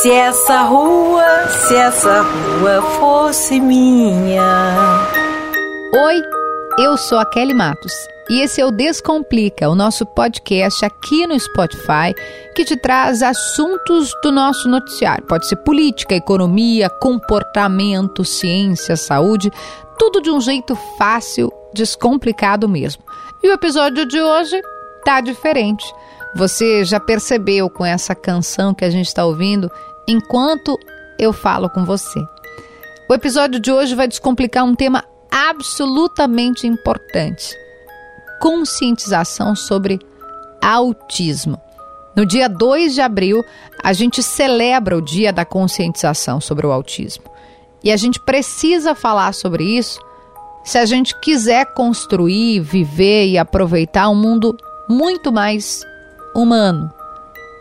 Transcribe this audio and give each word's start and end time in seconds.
Se 0.00 0.10
essa 0.10 0.62
rua, 0.62 1.46
se 1.48 1.76
essa 1.76 2.22
rua 2.22 2.80
fosse 2.98 3.60
minha. 3.60 5.06
Oi, 5.94 6.22
eu 6.78 6.96
sou 6.96 7.18
a 7.18 7.26
Kelly 7.26 7.52
Matos 7.52 7.92
e 8.30 8.40
esse 8.40 8.62
é 8.62 8.64
o 8.64 8.70
Descomplica, 8.70 9.68
o 9.68 9.74
nosso 9.74 10.06
podcast 10.06 10.86
aqui 10.86 11.26
no 11.26 11.38
Spotify 11.38 12.14
que 12.56 12.64
te 12.64 12.78
traz 12.78 13.22
assuntos 13.22 14.14
do 14.22 14.32
nosso 14.32 14.70
noticiário. 14.70 15.26
Pode 15.26 15.46
ser 15.46 15.56
política, 15.56 16.14
economia, 16.14 16.88
comportamento, 16.88 18.24
ciência, 18.24 18.96
saúde, 18.96 19.50
tudo 19.98 20.22
de 20.22 20.30
um 20.30 20.40
jeito 20.40 20.74
fácil, 20.96 21.52
descomplicado 21.74 22.66
mesmo. 22.66 23.02
E 23.42 23.50
o 23.50 23.52
episódio 23.52 24.06
de 24.06 24.18
hoje 24.18 24.62
tá 25.04 25.20
diferente. 25.20 25.84
Você 26.34 26.84
já 26.84 27.00
percebeu 27.00 27.68
com 27.68 27.84
essa 27.84 28.14
canção 28.14 28.72
que 28.72 28.84
a 28.84 28.90
gente 28.90 29.08
está 29.08 29.24
ouvindo 29.24 29.70
enquanto 30.10 30.78
eu 31.18 31.32
falo 31.32 31.68
com 31.68 31.84
você. 31.84 32.20
O 33.08 33.14
episódio 33.14 33.58
de 33.58 33.72
hoje 33.72 33.94
vai 33.94 34.06
descomplicar 34.06 34.64
um 34.64 34.74
tema 34.74 35.04
absolutamente 35.30 36.66
importante: 36.66 37.56
conscientização 38.40 39.54
sobre 39.54 39.98
autismo. 40.62 41.60
No 42.16 42.26
dia 42.26 42.48
2 42.48 42.94
de 42.94 43.00
abril, 43.00 43.44
a 43.82 43.92
gente 43.92 44.22
celebra 44.22 44.96
o 44.96 45.00
Dia 45.00 45.32
da 45.32 45.44
Conscientização 45.44 46.40
sobre 46.40 46.66
o 46.66 46.72
Autismo. 46.72 47.24
E 47.82 47.90
a 47.90 47.96
gente 47.96 48.20
precisa 48.20 48.94
falar 48.94 49.32
sobre 49.32 49.64
isso 49.64 50.00
se 50.64 50.76
a 50.76 50.84
gente 50.84 51.18
quiser 51.20 51.72
construir, 51.72 52.60
viver 52.60 53.28
e 53.28 53.38
aproveitar 53.38 54.08
um 54.08 54.14
mundo 54.14 54.56
muito 54.88 55.32
mais 55.32 55.84
humano, 56.34 56.92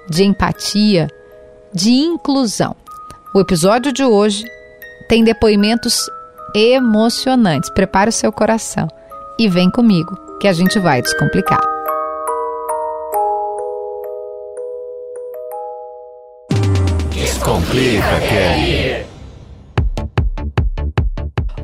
de 0.09 0.23
empatia, 0.23 1.07
de 1.73 1.91
inclusão. 1.91 2.75
O 3.33 3.39
episódio 3.39 3.91
de 3.91 4.03
hoje 4.03 4.43
tem 5.07 5.23
depoimentos 5.23 6.09
emocionantes. 6.55 7.70
Prepare 7.70 8.09
o 8.09 8.13
seu 8.13 8.31
coração 8.31 8.87
e 9.37 9.48
vem 9.48 9.70
comigo 9.70 10.17
que 10.39 10.48
a 10.48 10.53
gente 10.53 10.79
vai 10.79 11.01
descomplicar. 11.01 11.61
Descomplica, 17.11 18.20
Kelly. 18.27 19.18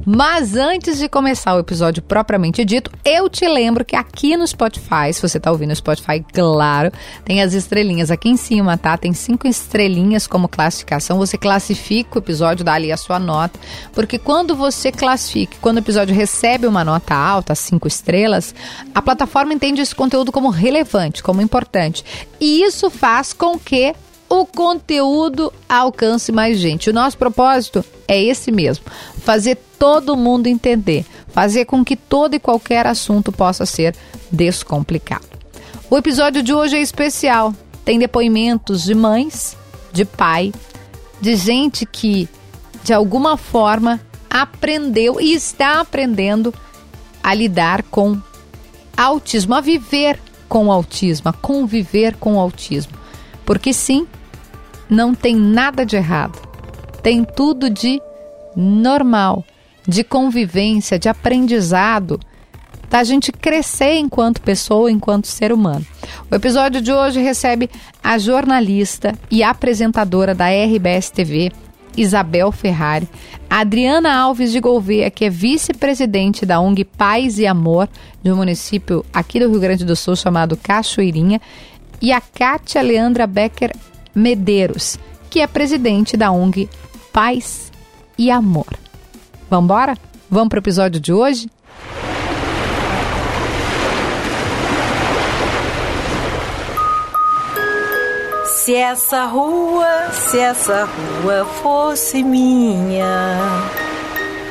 Mas 0.06 0.56
antes 0.56 1.00
de 1.00 1.09
começar 1.09 1.56
o 1.56 1.59
episódio 1.59 2.03
propriamente 2.03 2.64
dito, 2.64 2.92
eu 3.03 3.28
te 3.28 3.48
lembro 3.48 3.84
que 3.84 3.95
aqui 3.95 4.38
no 4.38 4.45
Spotify, 4.45 5.12
se 5.12 5.20
você 5.20 5.38
está 5.38 5.52
ouvindo 5.52 5.70
no 5.70 5.75
Spotify, 5.75 6.23
claro, 6.31 6.92
tem 7.23 7.42
as 7.42 7.53
estrelinhas 7.53 8.12
aqui 8.12 8.30
em 8.30 8.38
cima, 8.38 8.78
tá? 8.78 8.95
Tem 8.97 9.14
cinco 9.14 9.47
estrelinhas 9.47 10.28
como 10.28 10.47
classificação. 10.47 11.17
Você 11.17 11.39
classifica 11.39 12.20
o 12.20 12.22
episódio, 12.22 12.64
dá 12.64 12.73
ali 12.73 12.92
a 12.92 12.97
sua 12.97 13.17
nota, 13.17 13.59
porque 13.94 14.20
quando 14.20 14.56
você 14.56 14.92
classifica, 14.92 15.58
quando 15.59 15.78
o 15.78 15.80
episódio 15.80 16.14
recebe 16.14 16.67
uma 16.67 16.84
nota 16.84 17.16
alta, 17.16 17.56
cinco 17.56 17.88
estrelas, 17.88 18.53
a 18.94 19.02
plataforma 19.02 19.53
entende 19.53 19.81
esse 19.81 19.95
conteúdo 19.95 20.31
como 20.31 20.50
relevante, 20.50 21.23
como 21.23 21.42
importante. 21.42 22.06
E 22.40 22.62
isso 22.62 22.92
faz 22.92 23.34
com 23.34 23.58
que 23.58 23.95
o 24.30 24.45
conteúdo 24.45 25.52
alcance 25.67 26.31
mais 26.31 26.59
gente. 26.59 26.90
O 26.90 26.94
nosso 26.94 27.17
propósito 27.17 27.84
é 28.08 28.22
esse 28.22 28.52
mesmo: 28.52 28.86
fazer 29.17 29.58
todo 29.78 30.16
mundo 30.16 30.48
entender, 30.48 31.06
fazer 31.28 31.66
com 31.66 31.84
que 31.84 31.95
todo 31.95 32.36
e 32.36 32.40
qualquer 32.40 32.88
assunto 32.88 33.31
possa 33.31 33.66
ser 33.66 33.95
descomplicado. 34.31 35.26
O 35.90 35.98
episódio 35.98 36.42
de 36.42 36.54
hoje 36.54 36.78
é 36.78 36.81
especial. 36.81 37.54
Tem 37.84 38.00
depoimentos 38.00 38.84
de 38.84 38.96
mães, 38.96 39.56
de 39.94 40.03
pai, 40.03 40.52
de 41.22 41.36
gente 41.36 41.86
que 41.86 42.28
de 42.84 42.94
alguma 42.94 43.38
forma 43.38 44.02
aprendeu 44.30 45.20
e 45.22 45.34
está 45.34 45.80
aprendendo 45.80 46.53
a 47.24 47.34
lidar 47.34 47.84
com 47.84 48.19
autismo, 48.97 49.56
a 49.56 49.62
viver 49.62 50.19
com 50.47 50.72
autismo, 50.72 51.30
a 51.30 51.34
conviver 51.34 52.16
com 52.18 52.40
autismo. 52.40 52.94
Porque 53.46 53.74
sim, 53.74 54.07
não 54.90 55.13
tem 55.13 55.36
nada 55.36 55.86
de 55.86 55.96
errado. 55.96 56.40
Tem 57.02 57.24
tudo 57.24 57.69
de 57.69 58.02
normal, 58.56 59.44
de 59.88 60.03
convivência, 60.03 60.97
de 60.97 61.09
aprendizado, 61.09 62.19
da 62.90 63.03
gente 63.03 63.31
crescer 63.31 63.96
enquanto 63.96 64.41
pessoa, 64.41 64.91
enquanto 64.91 65.28
ser 65.28 65.51
humano. 65.51 65.85
O 66.31 66.35
episódio 66.35 66.81
de 66.81 66.91
hoje 66.91 67.19
recebe 67.19 67.69
a 68.03 68.18
jornalista 68.18 69.13
e 69.29 69.44
apresentadora 69.44 70.34
da 70.34 70.47
RBS 70.50 71.09
TV, 71.09 71.51
Isabel 71.97 72.51
Ferrari, 72.51 73.07
Adriana 73.50 74.16
Alves 74.16 74.51
de 74.51 74.59
Gouveia, 74.59 75.09
que 75.09 75.25
é 75.25 75.29
vice-presidente 75.29 76.45
da 76.45 76.59
ONG 76.59 76.84
Paz 76.84 77.40
e 77.40 77.47
Amor, 77.47 77.90
de 78.22 78.31
um 78.31 78.35
município 78.35 79.06
aqui 79.13 79.40
do 79.40 79.50
Rio 79.50 79.59
Grande 79.59 79.85
do 79.85 79.95
Sul 79.95 80.16
chamado 80.16 80.57
Cachoeirinha, 80.57 81.41
e 82.01 82.12
a 82.12 82.19
Kátia 82.19 82.81
Leandra 82.81 83.25
Becker 83.25 83.72
Medeiros, 84.13 85.00
que 85.29 85.40
é 85.40 85.47
presidente 85.47 86.18
da 86.18 86.31
ONG 86.31 86.69
Paz 87.12 87.72
e 88.18 88.29
Amor. 88.29 88.84
Vamos 89.56 89.68
embora? 89.68 89.98
Vamos 90.30 90.50
para 90.50 90.58
o 90.58 90.60
episódio 90.60 91.00
de 91.00 91.14
hoje? 91.14 91.50
Se 98.48 98.76
essa 98.76 99.24
rua, 99.28 100.10
se 100.12 100.40
essa 100.40 100.84
rua 100.84 101.46
fosse 101.64 102.22
minha, 102.22 103.40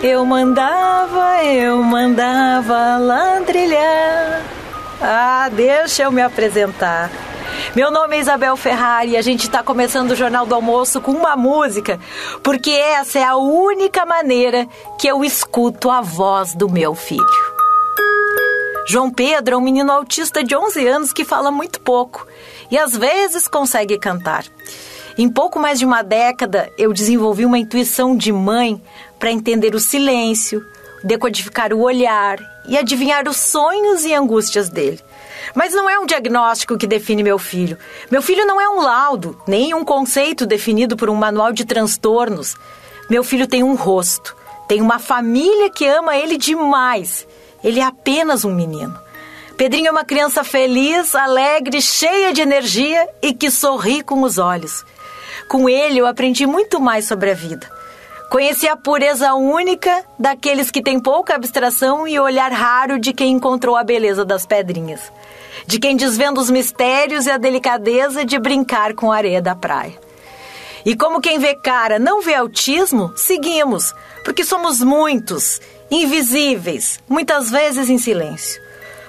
eu 0.02 0.24
mandava, 0.24 1.44
eu 1.44 1.82
mandava 1.82 2.96
landrilhar. 2.96 4.40
Ah, 5.02 5.50
deixa 5.52 6.04
eu 6.04 6.12
me 6.12 6.22
apresentar. 6.22 7.10
Meu 7.74 7.90
nome 7.90 8.16
é 8.16 8.20
Isabel 8.20 8.56
Ferrari 8.56 9.10
e 9.10 9.16
a 9.16 9.22
gente 9.22 9.42
está 9.42 9.62
começando 9.62 10.12
o 10.12 10.16
Jornal 10.16 10.46
do 10.46 10.54
Almoço 10.54 11.00
com 11.00 11.12
uma 11.12 11.34
música, 11.36 11.98
porque 12.42 12.70
essa 12.70 13.18
é 13.18 13.24
a 13.24 13.36
única 13.36 14.06
maneira 14.06 14.68
que 14.98 15.08
eu 15.08 15.24
escuto 15.24 15.90
a 15.90 16.00
voz 16.00 16.54
do 16.54 16.68
meu 16.68 16.94
filho. 16.94 17.24
João 18.86 19.10
Pedro 19.10 19.54
é 19.54 19.56
um 19.56 19.62
menino 19.62 19.90
autista 19.90 20.44
de 20.44 20.54
11 20.54 20.86
anos 20.86 21.12
que 21.12 21.24
fala 21.24 21.50
muito 21.50 21.80
pouco 21.80 22.26
e 22.70 22.78
às 22.78 22.96
vezes 22.96 23.48
consegue 23.48 23.98
cantar. 23.98 24.44
Em 25.16 25.28
pouco 25.28 25.58
mais 25.58 25.78
de 25.78 25.84
uma 25.84 26.02
década, 26.02 26.70
eu 26.76 26.92
desenvolvi 26.92 27.46
uma 27.46 27.58
intuição 27.58 28.16
de 28.16 28.32
mãe 28.32 28.82
para 29.18 29.30
entender 29.30 29.74
o 29.74 29.80
silêncio, 29.80 30.64
decodificar 31.02 31.72
o 31.72 31.80
olhar 31.80 32.38
e 32.68 32.76
adivinhar 32.76 33.28
os 33.28 33.36
sonhos 33.36 34.04
e 34.04 34.12
angústias 34.12 34.68
dele. 34.68 35.00
Mas 35.54 35.72
não 35.72 35.90
é 35.90 35.98
um 35.98 36.06
diagnóstico 36.06 36.78
que 36.78 36.86
define 36.86 37.22
meu 37.22 37.38
filho. 37.38 37.76
Meu 38.10 38.22
filho 38.22 38.46
não 38.46 38.60
é 38.60 38.68
um 38.68 38.80
laudo, 38.80 39.40
nem 39.46 39.74
um 39.74 39.84
conceito 39.84 40.46
definido 40.46 40.96
por 40.96 41.10
um 41.10 41.14
manual 41.14 41.52
de 41.52 41.64
transtornos. 41.64 42.56
Meu 43.10 43.22
filho 43.22 43.46
tem 43.46 43.62
um 43.62 43.74
rosto, 43.74 44.34
tem 44.68 44.80
uma 44.80 44.98
família 44.98 45.68
que 45.70 45.86
ama 45.86 46.16
ele 46.16 46.38
demais. 46.38 47.26
Ele 47.62 47.80
é 47.80 47.84
apenas 47.84 48.44
um 48.44 48.54
menino. 48.54 48.98
Pedrinho 49.56 49.88
é 49.88 49.90
uma 49.90 50.04
criança 50.04 50.42
feliz, 50.42 51.14
alegre, 51.14 51.80
cheia 51.80 52.32
de 52.32 52.40
energia 52.40 53.08
e 53.22 53.32
que 53.32 53.50
sorri 53.50 54.02
com 54.02 54.22
os 54.22 54.38
olhos. 54.38 54.84
Com 55.48 55.68
ele 55.68 55.98
eu 55.98 56.06
aprendi 56.06 56.46
muito 56.46 56.80
mais 56.80 57.06
sobre 57.06 57.30
a 57.30 57.34
vida. 57.34 57.70
Conheci 58.30 58.66
a 58.66 58.76
pureza 58.76 59.32
única 59.34 60.04
daqueles 60.18 60.70
que 60.70 60.82
têm 60.82 60.98
pouca 60.98 61.36
abstração 61.36 62.08
e 62.08 62.18
o 62.18 62.24
olhar 62.24 62.50
raro 62.50 62.98
de 62.98 63.12
quem 63.12 63.32
encontrou 63.32 63.76
a 63.76 63.84
beleza 63.84 64.24
das 64.24 64.44
pedrinhas 64.44 65.00
de 65.66 65.78
quem 65.78 65.96
desvenda 65.96 66.40
os 66.40 66.50
mistérios 66.50 67.26
e 67.26 67.30
a 67.30 67.38
delicadeza 67.38 68.24
de 68.24 68.38
brincar 68.38 68.94
com 68.94 69.10
a 69.10 69.16
areia 69.16 69.40
da 69.40 69.54
praia. 69.54 69.98
E 70.84 70.94
como 70.94 71.20
quem 71.20 71.38
vê 71.38 71.54
cara 71.54 71.98
não 71.98 72.20
vê 72.20 72.34
autismo, 72.34 73.12
seguimos, 73.16 73.94
porque 74.22 74.44
somos 74.44 74.80
muitos, 74.80 75.60
invisíveis, 75.90 77.00
muitas 77.08 77.50
vezes 77.50 77.88
em 77.88 77.98
silêncio. 77.98 78.62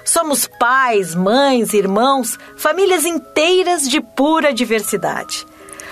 Somos 0.04 0.46
pais, 0.58 1.14
mães, 1.14 1.74
irmãos, 1.74 2.38
famílias 2.56 3.04
inteiras 3.04 3.88
de 3.88 4.00
pura 4.00 4.54
diversidade. 4.54 5.44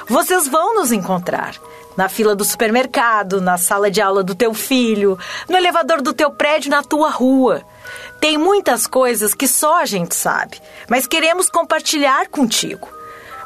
Vocês 0.06 0.46
vão 0.46 0.74
nos 0.74 0.92
encontrar 0.92 1.56
na 1.96 2.08
fila 2.08 2.34
do 2.34 2.44
supermercado, 2.44 3.40
na 3.40 3.56
sala 3.56 3.90
de 3.90 4.00
aula 4.00 4.22
do 4.22 4.34
teu 4.34 4.52
filho, 4.54 5.18
no 5.48 5.56
elevador 5.56 6.02
do 6.02 6.12
teu 6.12 6.30
prédio, 6.30 6.70
na 6.70 6.82
tua 6.82 7.10
rua. 7.10 7.62
Tem 8.20 8.38
muitas 8.38 8.86
coisas 8.86 9.34
que 9.34 9.46
só 9.46 9.80
a 9.80 9.86
gente 9.86 10.14
sabe, 10.14 10.60
mas 10.88 11.06
queremos 11.06 11.48
compartilhar 11.48 12.28
contigo. 12.28 12.88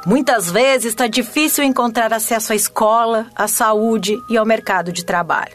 Muitas 0.06 0.50
vezes 0.50 0.86
está 0.86 1.06
difícil 1.06 1.64
encontrar 1.64 2.12
acesso 2.12 2.52
à 2.52 2.56
escola, 2.56 3.26
à 3.34 3.48
saúde 3.48 4.16
e 4.28 4.36
ao 4.36 4.46
mercado 4.46 4.92
de 4.92 5.04
trabalho. 5.04 5.52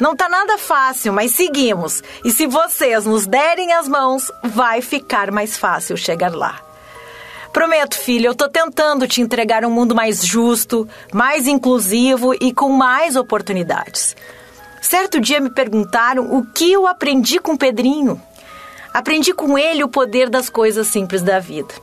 Não 0.00 0.12
está 0.12 0.28
nada 0.28 0.58
fácil, 0.58 1.12
mas 1.12 1.32
seguimos. 1.32 2.02
E 2.24 2.30
se 2.30 2.46
vocês 2.46 3.04
nos 3.04 3.26
derem 3.26 3.72
as 3.72 3.88
mãos, 3.88 4.30
vai 4.44 4.80
ficar 4.80 5.30
mais 5.30 5.56
fácil 5.56 5.96
chegar 5.96 6.34
lá. 6.34 6.60
Prometo, 7.52 7.98
filho, 7.98 8.26
eu 8.26 8.34
tô 8.34 8.48
tentando 8.48 9.08
te 9.08 9.20
entregar 9.20 9.64
um 9.64 9.70
mundo 9.70 9.94
mais 9.94 10.24
justo, 10.24 10.88
mais 11.12 11.48
inclusivo 11.48 12.34
e 12.34 12.52
com 12.52 12.68
mais 12.68 13.16
oportunidades. 13.16 14.14
Certo 14.80 15.18
dia 15.18 15.40
me 15.40 15.50
perguntaram 15.50 16.36
o 16.36 16.44
que 16.44 16.70
eu 16.70 16.86
aprendi 16.86 17.40
com 17.40 17.56
Pedrinho. 17.56 18.20
Aprendi 18.92 19.32
com 19.32 19.58
ele 19.58 19.84
o 19.84 19.88
poder 19.88 20.28
das 20.28 20.48
coisas 20.48 20.86
simples 20.86 21.22
da 21.22 21.38
vida. 21.38 21.74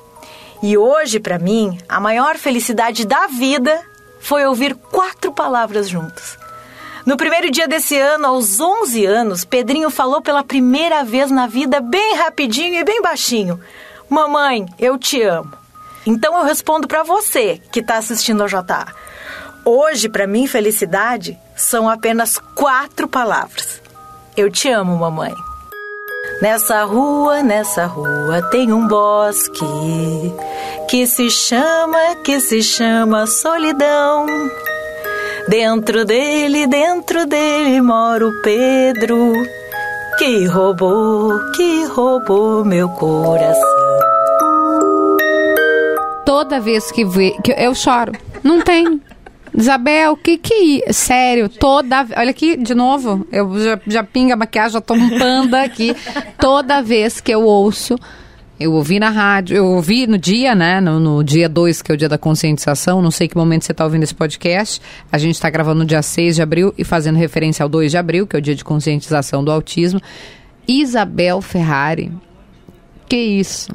E 0.62 0.78
hoje, 0.78 1.20
para 1.20 1.38
mim, 1.38 1.78
a 1.88 2.00
maior 2.00 2.38
felicidade 2.38 3.06
da 3.06 3.28
vida 3.28 3.80
foi 4.20 4.46
ouvir 4.46 4.76
quatro 4.76 5.32
palavras 5.32 5.88
juntas. 5.88 6.38
No 7.06 7.18
primeiro 7.18 7.52
dia 7.52 7.68
desse 7.68 7.96
ano, 8.00 8.26
aos 8.26 8.60
11 8.60 9.06
anos, 9.06 9.46
Pedrinho 9.46 9.92
falou 9.92 10.22
pela 10.22 10.44
primeira 10.44 11.04
vez 11.04 11.30
na 11.30 11.46
vida, 11.46 11.80
bem 11.80 12.16
rapidinho 12.16 12.80
e 12.80 12.84
bem 12.84 13.02
baixinho: 13.02 13.60
Mamãe, 14.10 14.66
eu 14.80 14.98
te 14.98 15.22
amo. 15.22 15.54
Então 16.06 16.36
eu 16.38 16.44
respondo 16.44 16.88
para 16.88 17.04
você 17.04 17.62
que 17.72 17.80
está 17.80 17.98
assistindo 17.98 18.42
ao 18.42 18.48
JA. 18.48 18.88
Hoje, 19.64 20.10
para 20.10 20.26
mim, 20.26 20.48
felicidade 20.48 21.38
são 21.56 21.90
apenas 21.90 22.38
quatro 22.56 23.08
palavras. 23.08 23.82
Eu 24.36 24.50
te 24.50 24.70
amo, 24.70 24.98
mamãe. 24.98 25.34
Nessa 26.42 26.84
rua, 26.84 27.42
nessa 27.42 27.86
rua 27.86 28.42
tem 28.52 28.72
um 28.74 28.88
bosque 28.88 29.66
que 30.90 31.08
se 31.08 31.30
chama, 31.30 32.16
que 32.24 32.40
se 32.40 32.62
chama 32.62 33.26
solidão. 33.26 34.26
Dentro 35.48 36.04
dele, 36.06 36.68
dentro 36.68 37.26
dele 37.26 37.82
mora 37.82 38.28
o 38.28 38.42
Pedro 38.42 39.34
que 40.18 40.46
roubou, 40.46 41.40
que 41.52 41.86
roubou 41.86 42.64
meu 42.64 42.88
coração. 42.90 43.76
Toda 46.26 46.60
vez 46.60 46.92
que, 46.92 47.06
vê, 47.06 47.32
que 47.44 47.52
eu 47.52 47.76
choro, 47.76 48.14
não 48.44 48.62
tem. 48.62 49.02
Isabel, 49.58 50.18
que 50.18 50.38
que. 50.38 50.84
Sério, 50.92 51.48
toda. 51.48 52.06
Olha 52.18 52.30
aqui, 52.30 52.58
de 52.58 52.76
novo. 52.76 53.26
Eu 53.32 53.58
já, 53.60 53.80
já 53.88 54.04
pinga 54.04 54.34
a 54.34 54.38
maquiagem, 54.38 54.74
já 54.74 54.82
tô 54.82 54.94
um 54.94 55.18
panda 55.18 55.62
aqui. 55.62 55.96
Toda 56.38 56.82
vez 56.82 57.22
que 57.22 57.32
eu 57.32 57.44
ouço. 57.44 57.96
Eu 58.58 58.72
ouvi 58.72 59.00
na 59.00 59.10
rádio, 59.10 59.58
eu 59.58 59.66
ouvi 59.66 60.08
no 60.08 60.18
dia, 60.18 60.56
né? 60.56 60.80
No, 60.80 60.98
no 60.98 61.24
dia 61.24 61.50
2, 61.50 61.82
que 61.82 61.92
é 61.92 61.96
o 61.96 61.98
dia 61.98 62.08
da 62.08 62.18
conscientização. 62.18 63.02
Não 63.02 63.12
sei 63.12 63.28
que 63.28 63.36
momento 63.36 63.66
você 63.66 63.74
está 63.74 63.84
ouvindo 63.84 64.04
esse 64.04 64.16
podcast. 64.16 64.82
A 65.12 65.18
gente 65.18 65.36
está 65.36 65.50
gravando 65.50 65.80
no 65.80 65.86
dia 65.86 66.02
6 66.02 66.36
de 66.36 66.42
abril 66.42 66.74
e 66.78 66.86
fazendo 66.86 67.18
referência 67.18 67.64
ao 67.64 67.70
2 67.70 67.92
de 67.92 67.98
abril, 67.98 68.26
que 68.26 68.34
é 68.34 68.40
o 68.40 68.42
dia 68.42 68.56
de 68.56 68.64
conscientização 68.64 69.44
do 69.44 69.52
autismo. 69.52 70.02
Isabel 70.66 71.42
Ferrari. 71.42 72.12
Que 73.10 73.18
isso? 73.18 73.74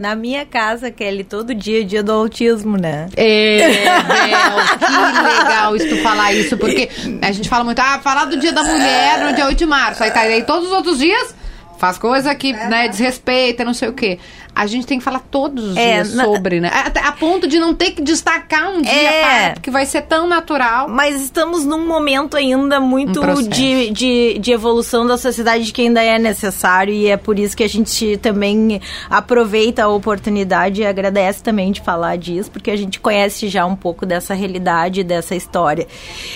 Na 0.00 0.16
minha 0.16 0.46
casa, 0.46 0.90
Kelly, 0.90 1.24
todo 1.24 1.54
dia 1.54 1.82
é 1.82 1.84
dia 1.84 2.02
do 2.02 2.10
autismo, 2.10 2.78
né? 2.78 3.06
É, 3.14 3.58
Bel, 3.58 4.78
que 4.78 5.44
legal 5.44 5.76
isso 5.76 5.94
falar 5.98 6.32
isso, 6.32 6.56
porque 6.56 6.88
a 7.20 7.30
gente 7.30 7.50
fala 7.50 7.64
muito, 7.64 7.80
ah, 7.80 8.00
falar 8.02 8.24
do 8.24 8.38
dia 8.38 8.50
da 8.50 8.62
mulher 8.62 9.26
no 9.26 9.34
dia 9.34 9.44
8 9.44 9.58
de 9.58 9.66
março, 9.66 10.02
aí 10.02 10.10
tá 10.10 10.20
aí 10.20 10.42
todos 10.42 10.68
os 10.68 10.72
outros 10.72 10.98
dias 10.98 11.34
faz 11.76 11.98
coisa 11.98 12.34
que, 12.34 12.50
é, 12.50 12.68
né, 12.68 12.88
desrespeita, 12.88 13.62
não 13.62 13.74
sei 13.74 13.90
o 13.90 13.92
quê. 13.92 14.18
A 14.54 14.66
gente 14.66 14.86
tem 14.86 14.98
que 14.98 15.04
falar 15.04 15.20
todos 15.30 15.70
os 15.70 15.76
é, 15.76 16.02
dias 16.02 16.10
sobre, 16.12 16.60
né? 16.60 16.70
Até 16.72 17.00
a 17.00 17.12
ponto 17.12 17.46
de 17.46 17.58
não 17.58 17.74
ter 17.74 17.92
que 17.92 18.02
destacar 18.02 18.70
um 18.70 18.82
dia, 18.82 18.92
é, 18.92 19.22
para, 19.22 19.54
porque 19.54 19.70
vai 19.70 19.86
ser 19.86 20.02
tão 20.02 20.26
natural. 20.26 20.88
Mas 20.88 21.20
estamos 21.22 21.64
num 21.64 21.86
momento 21.86 22.36
ainda 22.36 22.80
muito 22.80 23.24
um 23.24 23.42
de, 23.42 23.90
de, 23.90 24.38
de 24.38 24.52
evolução 24.52 25.06
da 25.06 25.16
sociedade 25.16 25.72
que 25.72 25.82
ainda 25.82 26.02
é 26.02 26.18
necessário 26.18 26.92
e 26.92 27.06
é 27.06 27.16
por 27.16 27.38
isso 27.38 27.56
que 27.56 27.62
a 27.62 27.68
gente 27.68 28.16
também 28.18 28.80
aproveita 29.08 29.84
a 29.84 29.88
oportunidade 29.88 30.82
e 30.82 30.86
agradece 30.86 31.42
também 31.42 31.72
de 31.72 31.80
falar 31.80 32.16
disso, 32.16 32.50
porque 32.50 32.70
a 32.70 32.76
gente 32.76 33.00
conhece 33.00 33.48
já 33.48 33.64
um 33.64 33.76
pouco 33.76 34.04
dessa 34.04 34.34
realidade, 34.34 35.04
dessa 35.04 35.34
história. 35.34 35.86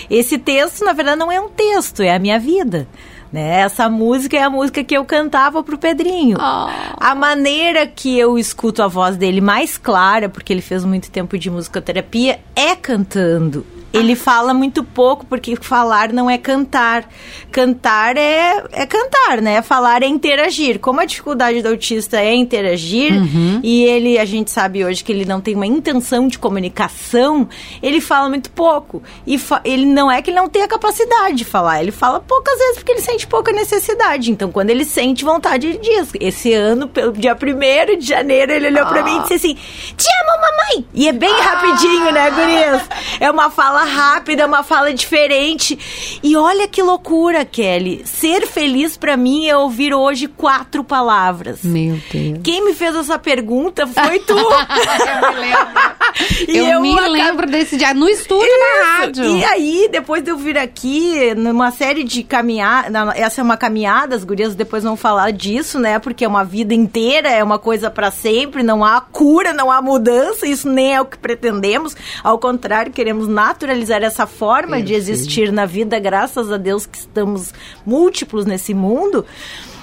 Esse 0.09 0.39
texto, 0.39 0.85
na 0.85 0.93
verdade, 0.93 1.19
não 1.19 1.31
é 1.31 1.41
um 1.41 1.49
texto, 1.49 2.03
é 2.03 2.15
a 2.15 2.19
minha 2.19 2.39
vida. 2.39 2.87
Né? 3.35 3.63
Essa 3.63 3.91
música 3.91 4.37
é 4.37 4.45
a 4.45 4.49
música 4.49 4.85
que 4.85 4.97
eu 4.97 5.05
cantava 5.05 5.61
pro 5.61 5.77
Pedrinho. 5.77 6.37
Oh. 6.39 6.69
A 7.01 7.17
maneira 7.17 7.85
que 7.85 8.17
eu 8.17 8.39
escuto 8.39 8.81
a 8.81 8.87
voz 8.87 9.17
dele 9.17 9.41
mais 9.41 9.77
clara, 9.77 10.29
porque 10.29 10.53
ele 10.53 10.63
fez 10.63 10.85
muito 10.85 11.11
tempo 11.11 11.37
de 11.37 11.51
musicoterapia, 11.51 12.39
é 12.55 12.77
cantando. 12.77 13.67
Ele 13.95 14.17
fala 14.17 14.53
muito 14.53 14.83
pouco, 14.83 15.25
porque 15.27 15.57
falar 15.57 16.13
não 16.13 16.29
é 16.29 16.37
cantar. 16.37 17.09
Cantar 17.51 18.17
é, 18.17 18.65
é 18.73 18.87
cantar, 18.87 19.41
né? 19.41 19.63
Falar 19.63 20.03
é 20.03 20.07
interagir. 20.07 20.81
Como 20.81 21.01
a 21.01 21.05
dificuldade 21.05 21.63
do 21.63 21.69
autista 21.69 22.21
é 22.21 22.35
interagir, 22.35 23.13
uhum. 23.13 23.61
e 23.63 23.85
ele, 23.85 24.19
a 24.19 24.25
gente 24.25 24.51
sabe 24.51 24.85
hoje 24.85 25.05
que 25.05 25.13
ele 25.13 25.25
não 25.25 25.41
tem 25.41 25.55
uma 25.55 25.67
intenção 25.67 26.27
de 26.27 26.39
comunicação, 26.39 27.49
ele 27.83 28.01
fala 28.01 28.29
muito 28.29 28.51
pouco. 28.51 29.03
E 29.27 29.41
ele 29.65 29.87
não 29.87 30.11
é 30.11 30.21
que 30.21 30.31
ele 30.31 30.39
não 30.39 30.49
tenha 30.49 30.67
capacidade 30.67 31.37
de 31.37 31.45
falar, 31.45 31.81
ele 31.81 31.93
fala 31.93 32.21
poucas 32.21 32.59
vezes 32.59 32.77
porque 32.77 32.93
ele 32.93 33.01
sente 33.01 33.27
pouca 33.27 33.53
necessidade. 33.53 34.31
Então, 34.31 34.51
quando 34.51 34.71
ele 34.71 34.85
sente 34.85 35.25
vontade, 35.25 35.69
ele 35.69 35.79
diz. 35.79 36.13
Esse 36.21 36.53
ano, 36.53 36.89
pelo 36.89 37.13
dia 37.13 37.37
1 37.37 37.99
de 37.99 38.07
janeiro, 38.07 38.53
ele 38.53 38.69
olhou 38.69 38.83
ah. 38.83 38.87
pra 38.87 39.03
mim 39.03 39.17
e 39.17 39.21
disse 39.21 39.35
assim: 39.35 39.55
Te 39.55 40.07
amo, 40.23 40.43
mamãe! 40.43 40.87
E 40.95 41.09
é 41.09 41.13
bem 41.13 41.33
ah. 41.33 41.43
rapidinho, 41.43 42.13
né, 42.13 42.31
gurias? 42.31 42.83
É 43.21 43.31
uma 43.31 43.51
fala 43.51 43.84
rápida, 43.85 44.47
uma 44.47 44.63
fala 44.63 44.93
diferente. 44.93 45.79
E 46.23 46.37
olha 46.37 46.67
que 46.67 46.83
loucura, 46.83 47.45
Kelly. 47.45 48.03
Ser 48.05 48.47
feliz 48.47 48.97
para 48.97 49.17
mim 49.17 49.47
é 49.47 49.57
ouvir 49.57 49.95
hoje 49.95 50.27
quatro 50.27 50.83
palavras. 50.83 51.63
Meu 51.63 51.99
Deus. 52.11 52.41
Quem 52.43 52.65
me 52.65 52.75
fez 52.75 52.95
essa 52.97 53.19
pergunta 53.19 53.87
foi 53.87 54.19
tu. 54.21 54.35
eu 54.39 55.33
me 55.33 55.41
lembro. 55.41 56.49
eu, 56.49 56.67
eu 56.67 56.81
me 56.81 57.09
lembro 57.09 57.47
desse 57.47 57.77
dia 57.77 57.93
no 57.95 58.09
estúdio 58.09 58.47
Isso. 58.47 58.81
da 58.81 58.97
rádio. 58.97 59.25
E 59.37 59.45
aí, 59.45 59.89
depois 59.91 60.23
de 60.23 60.31
eu 60.31 60.37
vir 60.37 60.59
aqui, 60.59 61.35
numa 61.35 61.71
série 61.71 62.05
de 62.05 62.23
caminhadas, 62.23 62.93
essa 63.17 63.41
é 63.41 63.45
uma 63.45 63.57
caminhada, 63.57 64.17
as 64.17 64.25
gurias 64.25 64.55
depois 64.55 64.83
vão 64.85 64.97
falar 64.97 65.31
disso, 65.31 65.79
né? 65.79 65.99
Porque 65.99 66.25
é 66.25 66.29
uma 66.29 66.45
vida 66.45 66.75
inteira, 66.75 67.29
é 67.29 67.43
uma 67.43 67.59
coisa 67.59 67.91
para 67.91 68.11
sempre, 68.11 68.63
não 68.63 68.85
há 68.85 69.01
cura, 69.01 69.53
não 69.53 69.71
há 69.71 69.83
mudança, 69.83 70.47
isso 70.47 70.69
nem 70.69 70.95
é 70.95 71.01
o 71.01 71.05
que 71.05 71.19
pretendemos. 71.19 71.97
Ao 72.23 72.39
contrário, 72.39 72.93
queremos 72.93 73.29
naturalizar 73.29 73.64
naturalizar 73.65 74.03
essa 74.03 74.27
forma 74.27 74.83
de 74.83 74.93
existir 74.93 75.51
na 75.51 75.65
vida, 75.65 75.99
graças 75.99 76.53
a 76.53 76.59
Deus 76.59 76.85
que 76.85 76.99
estamos 76.99 77.53
múltiplos 77.85 78.45
nesse 78.45 78.75
mundo. 78.75 79.25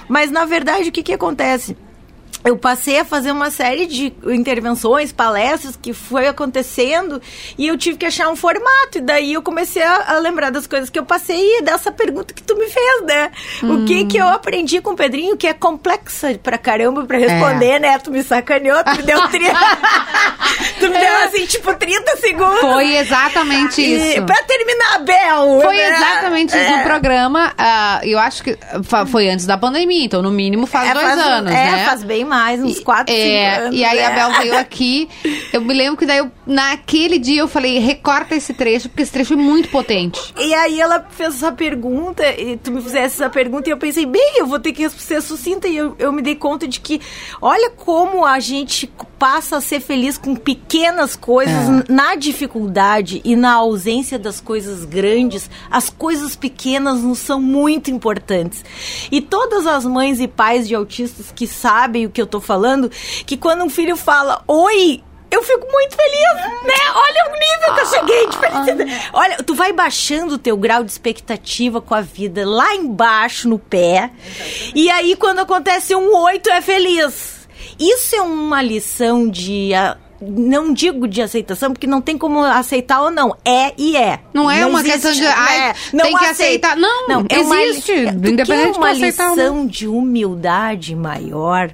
Mas 0.07 0.29
na 0.29 0.45
verdade, 0.45 0.89
o 0.89 0.91
que, 0.91 1.01
que 1.01 1.13
acontece? 1.13 1.75
Eu 2.43 2.57
passei 2.57 2.99
a 2.99 3.05
fazer 3.05 3.31
uma 3.31 3.51
série 3.51 3.85
de 3.85 4.13
intervenções, 4.27 5.11
palestras 5.11 5.75
que 5.75 5.93
foi 5.93 6.27
acontecendo 6.27 7.21
e 7.57 7.67
eu 7.67 7.77
tive 7.77 7.97
que 7.97 8.05
achar 8.05 8.29
um 8.29 8.35
formato. 8.35 8.97
E 8.97 9.01
daí 9.01 9.33
eu 9.33 9.41
comecei 9.41 9.83
a, 9.83 10.15
a 10.15 10.19
lembrar 10.19 10.49
das 10.49 10.65
coisas 10.65 10.89
que 10.89 10.97
eu 10.97 11.05
passei 11.05 11.59
e 11.59 11.61
dessa 11.61 11.91
pergunta 11.91 12.33
que 12.33 12.43
tu 12.43 12.55
me 12.55 12.67
fez, 12.67 13.03
né? 13.03 13.31
Hum. 13.63 13.83
O 13.83 13.85
que 13.85 14.05
que 14.05 14.17
eu 14.17 14.27
aprendi 14.27 14.81
com 14.81 14.91
o 14.91 14.95
Pedrinho, 14.95 15.37
que 15.37 15.47
é 15.47 15.53
complexa 15.53 16.37
pra 16.41 16.57
caramba 16.57 17.05
pra 17.05 17.17
responder, 17.17 17.73
é. 17.73 17.79
né? 17.79 17.99
Tu 17.99 18.11
me 18.11 18.23
sacaneou, 18.23 18.83
tu 18.83 18.97
me 18.97 19.03
deu 19.03 19.21
30... 19.29 19.59
tu 20.79 20.89
me 20.89 20.97
deu 20.97 21.17
assim, 21.23 21.45
tipo, 21.45 21.73
30 21.73 22.17
segundos. 22.17 22.59
Foi 22.59 22.95
exatamente 22.97 23.81
e, 23.81 24.13
isso. 24.13 24.25
Pra 24.25 24.41
terminar, 24.43 24.99
Bel! 24.99 25.61
Foi 25.61 25.75
né? 25.75 25.89
exatamente 25.89 26.55
é. 26.55 26.61
isso 26.61 26.77
no 26.77 26.83
programa. 26.83 27.51
Uh, 27.51 28.07
eu 28.07 28.19
acho 28.19 28.43
que 28.43 28.57
foi 29.07 29.29
antes 29.29 29.45
da 29.45 29.57
pandemia, 29.57 30.05
então 30.05 30.21
no 30.21 30.31
mínimo 30.31 30.65
faz 30.65 30.89
é, 30.89 30.93
dois 30.93 31.05
faz, 31.05 31.19
anos, 31.19 31.51
é, 31.51 31.71
né? 31.71 31.85
faz 31.85 32.03
bem 32.03 32.25
mais, 32.31 32.63
uns 32.63 32.79
4, 32.79 33.13
5 33.13 33.27
é, 33.27 33.57
anos. 33.57 33.77
E 33.77 33.83
aí 33.83 33.97
né? 33.97 34.05
a 34.05 34.11
Bel 34.11 34.39
veio 34.39 34.57
aqui. 34.57 35.09
Eu 35.51 35.59
me 35.59 35.73
lembro 35.73 35.97
que 35.97 36.05
daí 36.05 36.19
eu, 36.19 36.31
naquele 36.45 37.19
dia 37.19 37.41
eu 37.41 37.47
falei, 37.47 37.77
recorta 37.77 38.35
esse 38.35 38.53
trecho, 38.53 38.87
porque 38.87 39.03
esse 39.03 39.11
trecho 39.11 39.33
é 39.33 39.35
muito 39.35 39.67
potente. 39.67 40.33
E 40.37 40.53
aí 40.53 40.79
ela 40.79 41.05
fez 41.09 41.35
essa 41.35 41.51
pergunta, 41.51 42.23
e 42.39 42.55
tu 42.55 42.71
me 42.71 42.81
fizesse 42.81 43.21
essa 43.21 43.29
pergunta, 43.29 43.67
e 43.67 43.73
eu 43.73 43.77
pensei, 43.77 44.05
bem, 44.05 44.35
eu 44.37 44.47
vou 44.47 44.59
ter 44.59 44.71
que 44.71 44.89
ser 44.89 45.21
sucinta. 45.21 45.67
E 45.67 45.75
eu, 45.75 45.93
eu 45.99 46.13
me 46.13 46.21
dei 46.21 46.35
conta 46.35 46.67
de 46.67 46.79
que, 46.79 47.01
olha 47.41 47.69
como 47.71 48.25
a 48.25 48.39
gente 48.39 48.89
passa 49.19 49.57
a 49.57 49.61
ser 49.61 49.81
feliz 49.81 50.17
com 50.17 50.35
pequenas 50.35 51.15
coisas, 51.15 51.53
é. 51.53 51.91
na 51.91 52.15
dificuldade 52.15 53.21
e 53.25 53.35
na 53.35 53.53
ausência 53.53 54.17
das 54.17 54.39
coisas 54.39 54.85
grandes, 54.85 55.49
as 55.69 55.89
coisas 55.89 56.35
pequenas 56.35 57.01
nos 57.01 57.19
são 57.19 57.41
muito 57.41 57.91
importantes. 57.91 58.63
E 59.11 59.19
todas 59.19 59.67
as 59.67 59.85
mães 59.85 60.19
e 60.19 60.27
pais 60.27 60.67
de 60.67 60.75
autistas 60.75 61.31
que 61.31 61.45
sabem 61.45 62.05
o 62.05 62.09
que 62.09 62.20
eu 62.21 62.27
tô 62.27 62.39
falando, 62.39 62.89
que 63.25 63.37
quando 63.37 63.63
um 63.63 63.69
filho 63.69 63.95
fala 63.95 64.43
oi, 64.47 65.03
eu 65.31 65.41
fico 65.43 65.65
muito 65.71 65.95
feliz, 65.95 66.63
né? 66.63 66.73
Olha 66.93 67.29
o 67.29 67.39
nível 67.39 67.73
que 67.73 67.79
eu 67.79 67.85
cheguei 67.85 68.27
de 68.27 68.37
felicidade. 68.37 69.09
Olha, 69.13 69.37
tu 69.37 69.55
vai 69.55 69.71
baixando 69.71 70.35
o 70.35 70.37
teu 70.37 70.57
grau 70.57 70.83
de 70.83 70.91
expectativa 70.91 71.79
com 71.79 71.95
a 71.95 72.01
vida 72.01 72.45
lá 72.45 72.75
embaixo 72.75 73.47
no 73.47 73.57
pé. 73.57 74.11
E 74.75 74.89
aí, 74.91 75.15
quando 75.15 75.39
acontece 75.39 75.95
um 75.95 76.13
oi, 76.13 76.37
tu 76.39 76.49
é 76.49 76.59
feliz. 76.59 77.47
Isso 77.79 78.13
é 78.15 78.21
uma 78.21 78.61
lição 78.61 79.29
de 79.29 79.71
não 80.21 80.71
digo 80.73 81.07
de 81.07 81.21
aceitação, 81.21 81.71
porque 81.71 81.87
não 81.87 82.01
tem 82.01 82.17
como 82.17 82.43
aceitar 82.43 83.01
ou 83.01 83.09
não. 83.09 83.35
É 83.43 83.73
e 83.77 83.95
é. 83.95 84.19
Não 84.33 84.51
é 84.51 84.61
não 84.61 84.69
uma 84.69 84.81
existe, 84.81 84.93
questão 84.93 85.13
de. 85.13 85.25
Ai, 85.25 85.69
é, 85.69 85.75
não 85.93 86.03
tem 86.03 86.17
que 86.17 86.25
aceitar. 86.25 86.75
Não, 86.75 87.07
não 87.07 87.25
é 87.29 87.39
existe. 87.39 87.91
Uma, 87.93 88.09
é, 88.09 88.31
independente 88.31 88.75
é 88.75 88.79
uma 88.79 88.93
de 88.93 89.01
lição 89.01 89.65
de 89.65 89.87
humildade 89.87 90.95
maior 90.95 91.73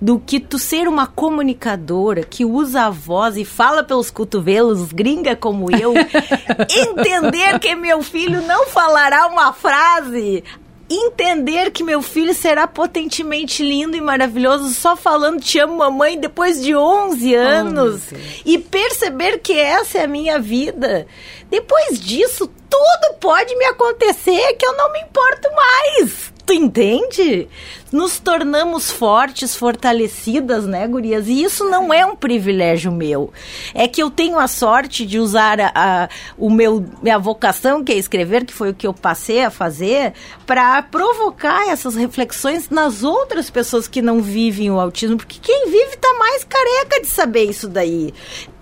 do 0.00 0.18
que 0.18 0.38
tu 0.38 0.58
ser 0.58 0.86
uma 0.86 1.06
comunicadora 1.06 2.22
que 2.22 2.44
usa 2.44 2.82
a 2.82 2.90
voz 2.90 3.36
e 3.36 3.44
fala 3.44 3.82
pelos 3.82 4.10
cotovelos, 4.10 4.92
gringa 4.92 5.34
como 5.34 5.70
eu, 5.70 5.94
entender 6.70 7.58
que 7.58 7.74
meu 7.74 8.02
filho 8.02 8.40
não 8.42 8.66
falará 8.66 9.26
uma 9.26 9.52
frase 9.52 10.44
entender 10.90 11.70
que 11.70 11.84
meu 11.84 12.00
filho 12.00 12.32
será 12.32 12.66
potentemente 12.66 13.62
lindo 13.62 13.96
e 13.96 14.00
maravilhoso 14.00 14.72
só 14.72 14.96
falando 14.96 15.40
te 15.40 15.58
amo 15.58 15.76
mamãe 15.76 16.18
depois 16.18 16.62
de 16.62 16.74
11 16.74 17.34
anos 17.34 18.02
oh, 18.10 18.16
e 18.44 18.58
perceber 18.58 19.38
que 19.38 19.52
essa 19.52 19.98
é 19.98 20.04
a 20.04 20.08
minha 20.08 20.38
vida. 20.38 21.06
Depois 21.50 22.00
disso, 22.00 22.50
tudo 22.70 23.14
pode 23.20 23.54
me 23.56 23.66
acontecer 23.66 24.54
que 24.54 24.66
eu 24.66 24.76
não 24.76 24.92
me 24.92 25.00
importo 25.00 25.48
mais. 25.54 26.37
Tu 26.48 26.54
entende? 26.54 27.46
Nos 27.92 28.18
tornamos 28.18 28.90
fortes, 28.90 29.54
fortalecidas, 29.54 30.64
né, 30.64 30.88
gurias? 30.88 31.28
E 31.28 31.42
isso 31.42 31.62
não 31.68 31.92
é 31.92 32.06
um 32.06 32.16
privilégio 32.16 32.90
meu. 32.90 33.30
É 33.74 33.86
que 33.86 34.02
eu 34.02 34.10
tenho 34.10 34.38
a 34.38 34.48
sorte 34.48 35.04
de 35.04 35.18
usar 35.18 35.60
a, 35.60 35.72
a 35.74 36.08
o 36.38 36.48
meu, 36.48 36.86
minha 37.02 37.18
vocação, 37.18 37.84
que 37.84 37.92
é 37.92 37.98
escrever, 37.98 38.46
que 38.46 38.54
foi 38.54 38.70
o 38.70 38.74
que 38.74 38.86
eu 38.86 38.94
passei 38.94 39.44
a 39.44 39.50
fazer, 39.50 40.14
para 40.46 40.82
provocar 40.84 41.68
essas 41.68 41.94
reflexões 41.94 42.70
nas 42.70 43.02
outras 43.02 43.50
pessoas 43.50 43.86
que 43.86 44.00
não 44.00 44.22
vivem 44.22 44.70
o 44.70 44.80
autismo, 44.80 45.18
porque 45.18 45.38
quem 45.42 45.66
vive 45.66 45.96
está 45.96 46.14
mais 46.14 46.44
careca 46.44 47.02
de 47.02 47.08
saber 47.08 47.44
isso 47.44 47.68
daí 47.68 48.14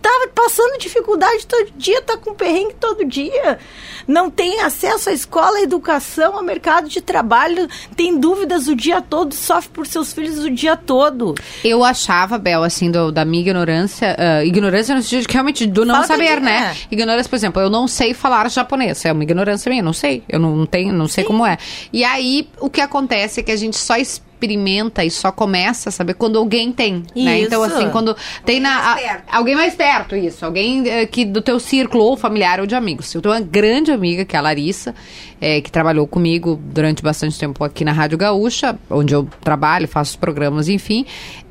tá 0.06 0.28
passando 0.34 0.78
dificuldade 0.78 1.46
todo 1.46 1.70
dia, 1.76 2.00
tá 2.02 2.16
com 2.16 2.34
perrengue 2.34 2.74
todo 2.78 3.04
dia. 3.04 3.58
Não 4.06 4.30
tem 4.30 4.60
acesso 4.60 5.10
à 5.10 5.12
escola, 5.12 5.58
à 5.58 5.62
educação, 5.62 6.36
ao 6.36 6.42
mercado 6.42 6.88
de 6.88 7.00
trabalho, 7.00 7.68
tem 7.96 8.18
dúvidas 8.18 8.68
o 8.68 8.76
dia 8.76 9.00
todo, 9.00 9.34
sofre 9.34 9.70
por 9.70 9.86
seus 9.86 10.12
filhos 10.12 10.38
o 10.44 10.50
dia 10.50 10.76
todo. 10.76 11.34
Eu 11.64 11.82
achava, 11.84 12.38
Bel, 12.38 12.62
assim, 12.62 12.90
do, 12.90 13.10
da 13.10 13.24
minha 13.24 13.42
ignorância, 13.42 14.16
uh, 14.18 14.44
ignorância 14.44 14.94
no 14.94 15.02
sentido 15.02 15.26
de 15.26 15.32
realmente 15.32 15.66
do 15.66 15.84
não 15.84 15.96
Falta 15.96 16.08
saber, 16.08 16.36
de, 16.36 16.42
né? 16.42 16.74
É. 16.74 16.94
Ignorância, 16.94 17.28
por 17.28 17.36
exemplo, 17.36 17.62
eu 17.62 17.70
não 17.70 17.88
sei 17.88 18.14
falar 18.14 18.48
japonês, 18.50 19.04
é 19.04 19.12
uma 19.12 19.22
ignorância 19.22 19.68
minha, 19.68 19.82
não 19.82 19.92
sei, 19.92 20.22
eu 20.28 20.38
não 20.38 20.64
tenho, 20.66 20.92
não 20.92 21.08
sei 21.08 21.24
Sim. 21.24 21.28
como 21.28 21.44
é. 21.44 21.58
E 21.92 22.04
aí, 22.04 22.48
o 22.60 22.70
que 22.70 22.80
acontece 22.80 23.40
é 23.40 23.42
que 23.42 23.50
a 23.50 23.56
gente 23.56 23.76
só 23.76 23.96
espera 23.96 24.26
experimenta 24.46 25.04
e 25.04 25.10
só 25.10 25.32
começa 25.32 25.88
a 25.88 25.92
saber 25.92 26.14
quando 26.14 26.38
alguém 26.38 26.72
tem, 26.72 27.02
né? 27.14 27.40
Então, 27.40 27.62
assim, 27.62 27.90
quando 27.90 28.16
tem 28.44 28.60
na... 28.60 28.76
Mais 28.76 29.06
a, 29.06 29.22
alguém 29.36 29.54
mais 29.56 29.74
perto, 29.74 30.14
isso. 30.14 30.44
Alguém 30.44 30.88
é, 30.88 31.04
que 31.04 31.24
do 31.24 31.42
teu 31.42 31.58
círculo, 31.58 32.04
ou 32.04 32.16
familiar, 32.16 32.60
ou 32.60 32.66
de 32.66 32.74
amigos. 32.74 33.12
Eu 33.14 33.20
tenho 33.20 33.34
uma 33.34 33.40
grande 33.40 33.90
amiga, 33.90 34.24
que 34.24 34.36
é 34.36 34.38
a 34.38 34.42
Larissa, 34.42 34.94
é, 35.40 35.60
que 35.60 35.70
trabalhou 35.70 36.06
comigo 36.06 36.60
durante 36.62 37.02
bastante 37.02 37.38
tempo 37.38 37.62
aqui 37.64 37.84
na 37.84 37.92
Rádio 37.92 38.16
Gaúcha, 38.16 38.78
onde 38.88 39.14
eu 39.14 39.28
trabalho, 39.42 39.88
faço 39.88 40.12
os 40.12 40.16
programas, 40.16 40.68
enfim. 40.68 41.04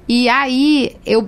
E 0.07 0.29
aí, 0.29 0.95
eu 1.05 1.27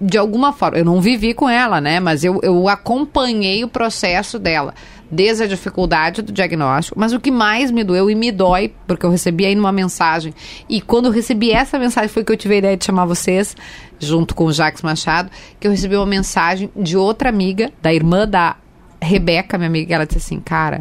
de 0.00 0.18
alguma 0.18 0.52
forma, 0.52 0.78
eu 0.78 0.84
não 0.84 1.00
vivi 1.00 1.32
com 1.32 1.48
ela, 1.48 1.80
né? 1.80 2.00
Mas 2.00 2.24
eu, 2.24 2.40
eu 2.42 2.68
acompanhei 2.68 3.62
o 3.62 3.68
processo 3.68 4.36
dela 4.36 4.74
desde 5.12 5.42
a 5.42 5.46
dificuldade 5.46 6.22
do 6.22 6.32
diagnóstico, 6.32 6.98
mas 6.98 7.12
o 7.12 7.20
que 7.20 7.30
mais 7.30 7.70
me 7.70 7.84
doeu 7.84 8.08
e 8.08 8.14
me 8.14 8.32
dói, 8.32 8.72
porque 8.86 9.04
eu 9.04 9.10
recebi 9.10 9.44
aí 9.44 9.54
numa 9.54 9.70
mensagem, 9.70 10.32
e 10.66 10.80
quando 10.80 11.04
eu 11.04 11.12
recebi 11.12 11.52
essa 11.52 11.78
mensagem 11.78 12.08
foi 12.08 12.24
que 12.24 12.32
eu 12.32 12.36
tive 12.36 12.54
a 12.54 12.58
ideia 12.58 12.76
de 12.78 12.86
chamar 12.86 13.04
vocês, 13.04 13.54
junto 13.98 14.34
com 14.34 14.46
o 14.46 14.52
Jacques 14.52 14.80
Machado, 14.80 15.30
que 15.60 15.66
eu 15.66 15.70
recebi 15.70 15.96
uma 15.96 16.06
mensagem 16.06 16.70
de 16.74 16.96
outra 16.96 17.28
amiga, 17.28 17.70
da 17.82 17.92
irmã 17.92 18.26
da 18.26 18.56
Rebeca, 19.02 19.58
minha 19.58 19.68
amiga, 19.68 19.94
ela 19.94 20.06
disse 20.06 20.18
assim, 20.18 20.40
cara, 20.40 20.80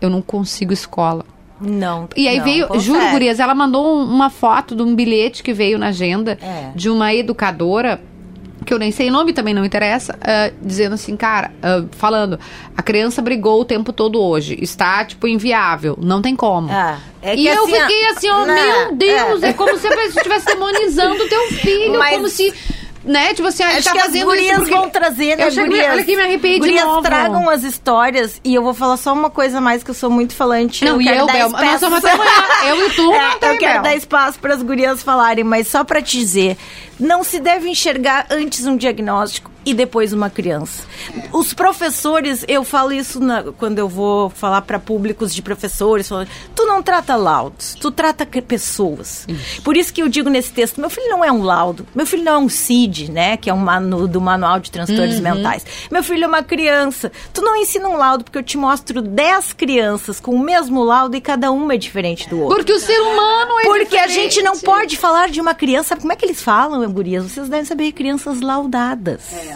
eu 0.00 0.10
não 0.10 0.20
consigo 0.20 0.72
escola. 0.72 1.24
Não. 1.60 2.08
E 2.16 2.26
aí 2.26 2.38
não, 2.38 2.44
veio, 2.44 2.66
consegue. 2.66 2.84
juro, 2.84 3.10
Gurias, 3.12 3.38
ela 3.38 3.54
mandou 3.54 4.02
uma 4.02 4.30
foto 4.30 4.74
de 4.74 4.82
um 4.82 4.96
bilhete 4.96 5.44
que 5.44 5.52
veio 5.52 5.78
na 5.78 5.88
agenda 5.88 6.36
é. 6.42 6.72
de 6.74 6.90
uma 6.90 7.14
educadora 7.14 8.00
que 8.64 8.72
eu 8.72 8.78
nem 8.78 8.90
sei 8.90 9.08
o 9.08 9.12
nome, 9.12 9.32
também 9.32 9.52
não 9.52 9.64
interessa, 9.64 10.14
uh, 10.14 10.54
dizendo 10.62 10.94
assim, 10.94 11.16
cara, 11.16 11.52
uh, 11.58 11.88
falando, 11.92 12.38
a 12.76 12.82
criança 12.82 13.20
brigou 13.20 13.60
o 13.60 13.64
tempo 13.64 13.92
todo 13.92 14.20
hoje, 14.20 14.56
está, 14.60 15.04
tipo, 15.04 15.28
inviável, 15.28 15.98
não 16.00 16.22
tem 16.22 16.34
como. 16.34 16.70
Ah, 16.70 16.98
é 17.20 17.36
e 17.36 17.46
eu 17.46 17.64
assim, 17.64 17.74
fiquei 17.74 18.06
assim, 18.06 18.30
oh, 18.30 18.46
não, 18.46 18.54
meu 18.54 18.96
Deus, 18.96 19.42
é. 19.42 19.48
é 19.48 19.52
como 19.52 19.76
se 19.76 19.88
você 19.88 20.08
estivesse 20.08 20.46
demonizando 20.46 21.22
o 21.22 21.28
teu 21.28 21.42
filho, 21.48 21.98
Mas... 21.98 22.14
como 22.14 22.28
se 22.28 22.52
né? 23.04 23.34
Tipo 23.34 23.48
assim, 23.48 23.62
a 23.62 23.72
gente 23.72 23.84
tá 23.84 23.94
fazendo 23.94 24.30
as 24.30 24.36
gurias 24.36 24.62
isso 24.62 24.70
vão 24.70 24.88
trazer, 24.88 25.36
né, 25.36 25.50
gurias? 25.50 25.90
Olha 25.90 26.04
que 26.04 26.16
me 26.16 26.22
arrepiei 26.22 26.58
gurias 26.58 26.80
de 26.80 26.86
novo. 26.86 27.02
tragam 27.02 27.48
as 27.48 27.62
histórias 27.62 28.40
e 28.42 28.54
eu 28.54 28.62
vou 28.62 28.74
falar 28.74 28.96
só 28.96 29.12
uma 29.12 29.30
coisa 29.30 29.60
mais 29.60 29.82
que 29.82 29.90
eu 29.90 29.94
sou 29.94 30.10
muito 30.10 30.34
falante. 30.34 30.84
Não, 30.84 31.00
eu 31.00 31.02
e 31.02 31.08
eu, 31.08 31.26
Bel, 31.26 31.50
nós 31.50 31.80
somos 31.80 31.98
até 31.98 32.12
amanhã. 32.12 32.30
Eu 32.64 32.86
e 32.86 32.90
tu 32.90 33.12
é, 33.12 33.18
não 33.30 33.38
tem, 33.38 33.50
Eu 33.50 33.58
quero 33.58 33.72
Bel. 33.74 33.82
dar 33.82 33.94
espaço 33.96 34.38
para 34.38 34.54
as 34.54 34.62
gurias 34.62 35.02
falarem, 35.02 35.44
mas 35.44 35.68
só 35.68 35.84
para 35.84 36.00
te 36.00 36.18
dizer, 36.18 36.56
não 36.98 37.22
se 37.22 37.38
deve 37.38 37.68
enxergar 37.68 38.26
antes 38.30 38.64
um 38.66 38.76
diagnóstico 38.76 39.50
e 39.64 39.72
depois 39.72 40.12
uma 40.12 40.30
criança. 40.30 40.82
Os 41.32 41.54
professores, 41.54 42.44
eu 42.48 42.64
falo 42.64 42.92
isso 42.92 43.20
na, 43.20 43.42
quando 43.42 43.78
eu 43.78 43.88
vou 43.88 44.30
falar 44.30 44.62
para 44.62 44.78
públicos 44.78 45.34
de 45.34 45.42
professores, 45.42 46.08
falo, 46.08 46.26
tu 46.54 46.66
não 46.66 46.82
trata 46.82 47.16
laudos, 47.16 47.74
tu 47.74 47.90
trata 47.90 48.26
pessoas. 48.26 49.24
Isso. 49.28 49.62
Por 49.62 49.76
isso 49.76 49.92
que 49.92 50.02
eu 50.02 50.08
digo 50.08 50.28
nesse 50.28 50.52
texto, 50.52 50.80
meu 50.80 50.90
filho 50.90 51.08
não 51.08 51.24
é 51.24 51.32
um 51.32 51.42
laudo, 51.42 51.86
meu 51.94 52.06
filho 52.06 52.24
não 52.24 52.32
é 52.32 52.38
um 52.38 52.48
CID, 52.48 53.10
né, 53.10 53.36
que 53.36 53.48
é 53.48 53.54
um 53.54 53.58
manu, 53.58 54.06
do 54.06 54.20
manual 54.20 54.60
de 54.60 54.70
transtornos 54.70 55.16
uhum. 55.16 55.22
mentais. 55.22 55.64
Meu 55.90 56.02
filho 56.02 56.24
é 56.24 56.26
uma 56.26 56.42
criança. 56.42 57.10
Tu 57.32 57.40
não 57.42 57.56
ensina 57.56 57.88
um 57.88 57.96
laudo 57.96 58.24
porque 58.24 58.38
eu 58.38 58.42
te 58.42 58.56
mostro 58.56 59.00
10 59.00 59.52
crianças 59.54 60.20
com 60.20 60.32
o 60.32 60.38
mesmo 60.38 60.82
laudo 60.82 61.16
e 61.16 61.20
cada 61.20 61.50
uma 61.50 61.74
é 61.74 61.76
diferente 61.76 62.28
do 62.28 62.40
outro. 62.40 62.56
Porque 62.56 62.72
o 62.72 62.78
ser 62.78 63.00
humano 63.00 63.60
é 63.60 63.64
Porque 63.64 63.84
diferente. 63.84 64.04
a 64.04 64.08
gente 64.08 64.42
não 64.42 64.58
pode 64.58 64.96
falar 64.96 65.28
de 65.28 65.40
uma 65.40 65.54
criança, 65.54 65.96
como 65.96 66.12
é 66.12 66.16
que 66.16 66.24
eles 66.24 66.42
falam, 66.42 66.90
gurias? 66.90 67.24
Vocês 67.24 67.48
devem 67.48 67.64
saber 67.64 67.92
crianças 67.92 68.40
laudadas. 68.40 69.32
É. 69.32 69.53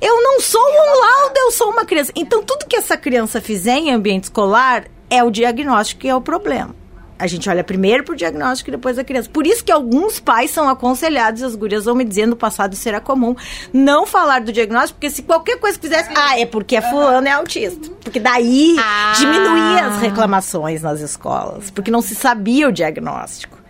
Eu 0.00 0.22
não 0.22 0.40
sou 0.40 0.60
um 0.60 1.00
laudo, 1.00 1.34
eu 1.36 1.50
sou 1.50 1.70
uma 1.70 1.84
criança. 1.84 2.12
Então, 2.14 2.42
tudo 2.42 2.66
que 2.66 2.76
essa 2.76 2.96
criança 2.96 3.40
fizer 3.40 3.76
em 3.76 3.92
ambiente 3.92 4.24
escolar 4.24 4.84
é 5.08 5.22
o 5.22 5.30
diagnóstico 5.30 6.02
que 6.02 6.08
é 6.08 6.14
o 6.14 6.20
problema. 6.20 6.74
A 7.18 7.28
gente 7.28 7.48
olha 7.48 7.62
primeiro 7.62 8.02
pro 8.02 8.16
diagnóstico 8.16 8.70
e 8.70 8.72
depois 8.72 8.98
a 8.98 9.04
criança. 9.04 9.30
Por 9.30 9.46
isso 9.46 9.62
que 9.62 9.70
alguns 9.70 10.18
pais 10.18 10.50
são 10.50 10.68
aconselhados, 10.68 11.40
e 11.40 11.44
as 11.44 11.54
gurias 11.54 11.84
vão 11.84 11.94
me 11.94 12.04
dizendo 12.04 12.30
no 12.30 12.36
passado 12.36 12.74
será 12.74 13.00
comum, 13.00 13.36
não 13.72 14.04
falar 14.04 14.40
do 14.40 14.52
diagnóstico, 14.52 14.98
porque 14.98 15.08
se 15.08 15.22
qualquer 15.22 15.56
coisa 15.60 15.78
que 15.78 15.86
fizesse, 15.86 16.10
ah, 16.16 16.40
é 16.40 16.46
porque 16.46 16.74
é 16.74 16.82
fulano 16.82 17.28
é 17.28 17.30
autista. 17.30 17.90
Porque 18.02 18.18
daí 18.18 18.74
ah. 18.76 19.12
diminuía 19.16 19.86
as 19.86 20.00
reclamações 20.00 20.82
nas 20.82 21.00
escolas, 21.00 21.70
porque 21.70 21.92
não 21.92 22.02
se 22.02 22.16
sabia 22.16 22.68
o 22.68 22.72
diagnóstico 22.72 23.61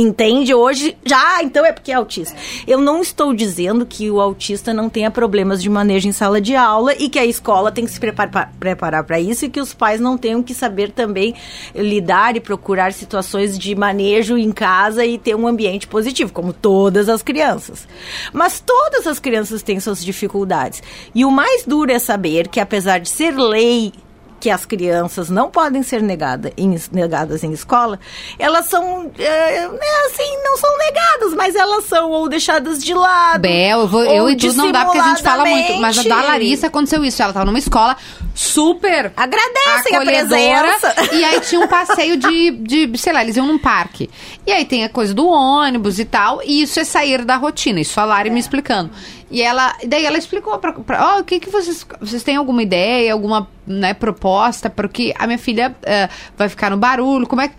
entende? 0.00 0.54
Hoje, 0.54 0.96
já, 1.04 1.42
então 1.42 1.66
é 1.66 1.72
porque 1.72 1.90
é 1.90 1.94
autista. 1.94 2.36
Eu 2.66 2.80
não 2.80 3.02
estou 3.02 3.34
dizendo 3.34 3.84
que 3.84 4.08
o 4.10 4.20
autista 4.20 4.72
não 4.72 4.88
tenha 4.88 5.10
problemas 5.10 5.60
de 5.60 5.68
manejo 5.68 6.08
em 6.08 6.12
sala 6.12 6.40
de 6.40 6.54
aula 6.54 6.94
e 6.94 7.08
que 7.08 7.18
a 7.18 7.26
escola 7.26 7.72
tem 7.72 7.84
que 7.84 7.90
se 7.90 7.98
preparar 7.98 9.04
para 9.04 9.18
isso 9.18 9.44
e 9.44 9.48
que 9.48 9.60
os 9.60 9.74
pais 9.74 10.00
não 10.00 10.16
tenham 10.16 10.42
que 10.42 10.54
saber 10.54 10.92
também 10.92 11.34
lidar 11.74 12.36
e 12.36 12.40
procurar 12.40 12.92
situações 12.92 13.58
de 13.58 13.74
manejo 13.74 14.38
em 14.38 14.52
casa 14.52 15.04
e 15.04 15.18
ter 15.18 15.34
um 15.34 15.48
ambiente 15.48 15.88
positivo, 15.88 16.32
como 16.32 16.52
todas 16.52 17.08
as 17.08 17.22
crianças. 17.22 17.88
Mas 18.32 18.60
todas 18.60 19.06
as 19.06 19.18
crianças 19.18 19.62
têm 19.62 19.80
suas 19.80 20.04
dificuldades. 20.04 20.82
E 21.12 21.24
o 21.24 21.30
mais 21.30 21.64
duro 21.64 21.90
é 21.90 21.98
saber 21.98 22.46
que, 22.46 22.60
apesar 22.60 22.98
de 22.98 23.08
ser 23.08 23.34
lei 23.36 23.92
que 24.40 24.50
as 24.50 24.64
crianças 24.64 25.28
não 25.28 25.50
podem 25.50 25.82
ser 25.82 26.02
negada 26.02 26.52
em, 26.56 26.78
negadas 26.92 27.42
em 27.42 27.52
escola, 27.52 27.98
elas 28.38 28.66
são, 28.66 29.10
é, 29.18 29.64
assim, 30.06 30.42
não 30.44 30.56
são 30.56 30.78
negadas, 30.78 31.34
mas 31.34 31.54
elas 31.54 31.84
são 31.84 32.10
ou 32.10 32.28
deixadas 32.28 32.82
de 32.82 32.94
lado. 32.94 33.40
Bel, 33.40 33.80
eu, 33.80 33.88
vou, 33.88 34.04
eu 34.04 34.30
e 34.30 34.36
tu 34.36 34.52
não 34.54 34.70
dá 34.70 34.84
porque 34.84 34.98
a 34.98 35.08
gente 35.08 35.22
fala 35.22 35.44
muito, 35.44 35.74
mas 35.80 35.98
a 35.98 36.02
da 36.02 36.22
Larissa 36.22 36.68
aconteceu 36.68 37.04
isso, 37.04 37.20
ela 37.20 37.30
estava 37.30 37.46
numa 37.46 37.58
escola 37.58 37.96
super 38.34 39.12
agradecem 39.16 39.96
a 39.96 40.00
presença. 40.00 40.94
E 41.12 41.24
aí 41.24 41.40
tinha 41.40 41.60
um 41.60 41.66
passeio 41.66 42.16
de, 42.16 42.50
de, 42.50 42.98
sei 42.98 43.12
lá, 43.12 43.22
eles 43.22 43.36
iam 43.36 43.46
num 43.46 43.58
parque. 43.58 44.08
E 44.46 44.52
aí 44.52 44.64
tem 44.64 44.84
a 44.84 44.88
coisa 44.88 45.12
do 45.12 45.26
ônibus 45.26 45.98
e 45.98 46.04
tal, 46.04 46.40
e 46.44 46.62
isso 46.62 46.78
é 46.78 46.84
sair 46.84 47.24
da 47.24 47.36
rotina, 47.36 47.80
isso 47.80 47.98
a 47.98 48.04
Lari 48.04 48.28
é. 48.28 48.32
me 48.32 48.38
explicando. 48.38 48.90
E 49.30 49.42
ela, 49.42 49.76
daí 49.86 50.06
ela 50.06 50.16
explicou 50.16 50.58
para, 50.58 50.74
ó, 51.00 51.16
oh, 51.16 51.20
o 51.20 51.24
que 51.24 51.38
que 51.38 51.50
vocês, 51.50 51.86
vocês 52.00 52.22
têm 52.22 52.36
alguma 52.36 52.62
ideia, 52.62 53.12
alguma, 53.12 53.48
né, 53.66 53.92
proposta, 53.92 54.70
porque 54.70 55.14
a 55.18 55.26
minha 55.26 55.38
filha 55.38 55.76
uh, 55.82 56.14
vai 56.36 56.48
ficar 56.48 56.70
no 56.70 56.78
barulho, 56.78 57.26
como 57.26 57.42
é 57.42 57.48
que 57.48 57.54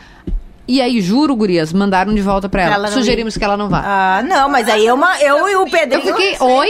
e 0.71 0.81
aí, 0.81 1.01
juro, 1.01 1.35
gurias, 1.35 1.73
mandaram 1.73 2.13
de 2.13 2.21
volta 2.21 2.47
pra 2.47 2.61
ela. 2.61 2.75
ela 2.75 2.87
Sugerimos 2.89 3.35
ir. 3.35 3.39
que 3.39 3.43
ela 3.43 3.57
não 3.57 3.69
vá. 3.69 3.81
Ah, 3.83 4.21
não, 4.21 4.47
mas 4.47 4.69
aí 4.69 4.85
eu, 4.85 4.95
eu 5.19 5.49
e 5.49 5.55
o 5.55 5.65
Pedro... 5.67 5.97
Eu 5.97 6.01
fiquei, 6.03 6.37
oi? 6.39 6.69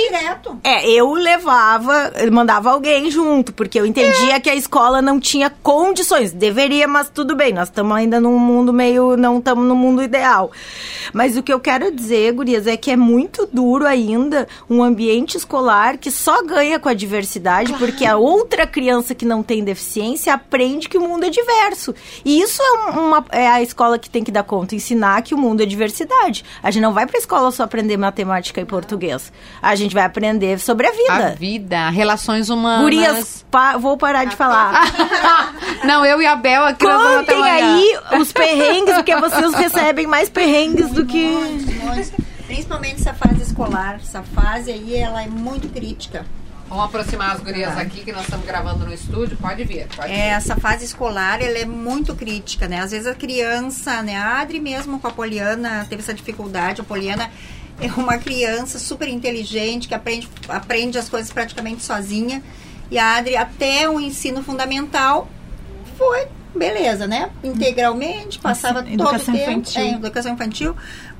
É, 0.63 0.89
eu 0.89 1.11
levava, 1.11 2.13
mandava 2.31 2.71
alguém 2.71 3.11
junto, 3.11 3.51
porque 3.51 3.77
eu 3.77 3.85
entendia 3.85 4.35
é. 4.35 4.39
que 4.39 4.49
a 4.49 4.55
escola 4.55 5.01
não 5.01 5.19
tinha 5.19 5.49
condições. 5.49 6.31
Deveria, 6.31 6.87
mas 6.87 7.09
tudo 7.09 7.35
bem, 7.35 7.51
nós 7.51 7.67
estamos 7.67 7.95
ainda 7.95 8.21
num 8.21 8.39
mundo 8.39 8.71
meio... 8.71 9.17
Não 9.17 9.39
estamos 9.39 9.65
no 9.65 9.75
mundo 9.75 10.01
ideal. 10.01 10.49
Mas 11.11 11.35
o 11.35 11.43
que 11.43 11.51
eu 11.51 11.59
quero 11.59 11.91
dizer, 11.91 12.31
gurias, 12.31 12.67
é 12.67 12.77
que 12.77 12.91
é 12.91 12.95
muito 12.95 13.49
duro 13.51 13.85
ainda 13.85 14.47
um 14.69 14.81
ambiente 14.81 15.35
escolar 15.35 15.97
que 15.97 16.09
só 16.09 16.41
ganha 16.43 16.79
com 16.79 16.87
a 16.87 16.93
diversidade, 16.93 17.73
claro. 17.73 17.85
porque 17.85 18.05
a 18.05 18.15
outra 18.15 18.65
criança 18.65 19.13
que 19.13 19.25
não 19.25 19.43
tem 19.43 19.61
deficiência 19.63 20.33
aprende 20.33 20.87
que 20.87 20.97
o 20.97 21.01
mundo 21.01 21.25
é 21.25 21.29
diverso. 21.29 21.93
E 22.23 22.39
isso 22.39 22.61
é 22.61 22.71
uma... 22.91 23.25
É 23.31 23.47
a 23.47 23.61
escola 23.61 23.88
escola 23.89 23.99
que 23.99 24.09
tem 24.09 24.23
que 24.23 24.31
dar 24.31 24.43
conta, 24.43 24.75
ensinar 24.75 25.21
que 25.21 25.33
o 25.33 25.37
mundo 25.37 25.63
é 25.63 25.65
diversidade. 25.65 26.45
A 26.61 26.69
gente 26.69 26.83
não 26.83 26.93
vai 26.93 27.07
para 27.07 27.17
a 27.17 27.19
escola 27.19 27.51
só 27.51 27.63
aprender 27.63 27.97
matemática 27.97 28.61
e 28.61 28.65
português. 28.65 29.31
A 29.61 29.75
gente 29.75 29.93
vai 29.93 30.03
aprender 30.03 30.59
sobre 30.59 30.87
a 30.87 30.91
vida. 30.91 31.27
A 31.27 31.29
vida, 31.31 31.89
relações 31.89 32.49
humanas. 32.49 32.81
Gurias, 32.81 33.45
pa 33.49 33.77
vou 33.77 33.97
parar 33.97 34.25
de 34.25 34.35
falar. 34.35 34.83
não, 35.83 36.05
eu 36.05 36.21
e 36.21 36.25
a 36.25 36.35
Bel 36.35 36.65
aqui 36.65 36.85
Contem 36.85 37.41
aí 37.43 37.97
os 38.19 38.31
perrengues, 38.31 38.95
porque 38.95 39.15
vocês 39.15 39.53
recebem 39.53 40.05
mais 40.05 40.29
perrengues 40.29 40.91
do 40.91 41.05
que... 41.05 41.37
Principalmente 42.45 42.95
essa 42.95 43.13
fase 43.13 43.43
escolar. 43.43 43.95
Essa 43.95 44.23
fase 44.23 44.71
aí, 44.71 44.95
ela 44.95 45.23
é 45.23 45.27
muito 45.27 45.69
crítica. 45.69 46.25
Vamos 46.69 46.85
aproximar 46.85 47.35
as 47.35 47.41
gurias 47.41 47.73
tá. 47.73 47.81
aqui, 47.81 48.01
que 48.01 48.11
nós 48.11 48.21
estamos 48.21 48.45
gravando 48.45 48.85
no 48.85 48.93
estúdio. 48.93 49.35
Pode 49.37 49.63
vir, 49.63 49.87
pode 49.87 50.11
é, 50.11 50.15
vir. 50.15 50.21
Essa 50.21 50.55
fase 50.55 50.85
escolar, 50.85 51.41
ela 51.41 51.57
é 51.57 51.65
muito 51.65 52.15
crítica, 52.15 52.67
né? 52.67 52.79
Às 52.79 52.91
vezes 52.91 53.07
a 53.07 53.15
criança, 53.15 54.03
né? 54.03 54.15
A 54.15 54.39
Adri 54.39 54.59
mesmo 54.59 54.99
com 54.99 55.07
a 55.07 55.11
Poliana 55.11 55.87
teve 55.89 56.03
essa 56.03 56.13
dificuldade. 56.13 56.81
A 56.81 56.83
Poliana 56.83 57.31
é 57.81 57.87
uma 57.99 58.19
criança 58.19 58.77
super 58.77 59.07
inteligente, 59.07 59.87
que 59.87 59.95
aprende, 59.95 60.29
aprende 60.47 60.99
as 60.99 61.09
coisas 61.09 61.33
praticamente 61.33 61.83
sozinha. 61.83 62.43
E 62.91 62.99
a 62.99 63.15
Adri, 63.17 63.35
até 63.35 63.89
o 63.89 63.99
ensino 63.99 64.43
fundamental, 64.43 65.27
foi 65.97 66.27
beleza, 66.55 67.07
né? 67.07 67.31
Integralmente, 67.43 68.37
passava 68.37 68.79
educação 68.79 69.33
todo 69.33 69.35
o 69.35 69.37
tempo. 69.37 69.51
Infantil. 69.51 69.81
É, 69.81 69.91
educação 69.93 70.33
infantil 70.33 70.75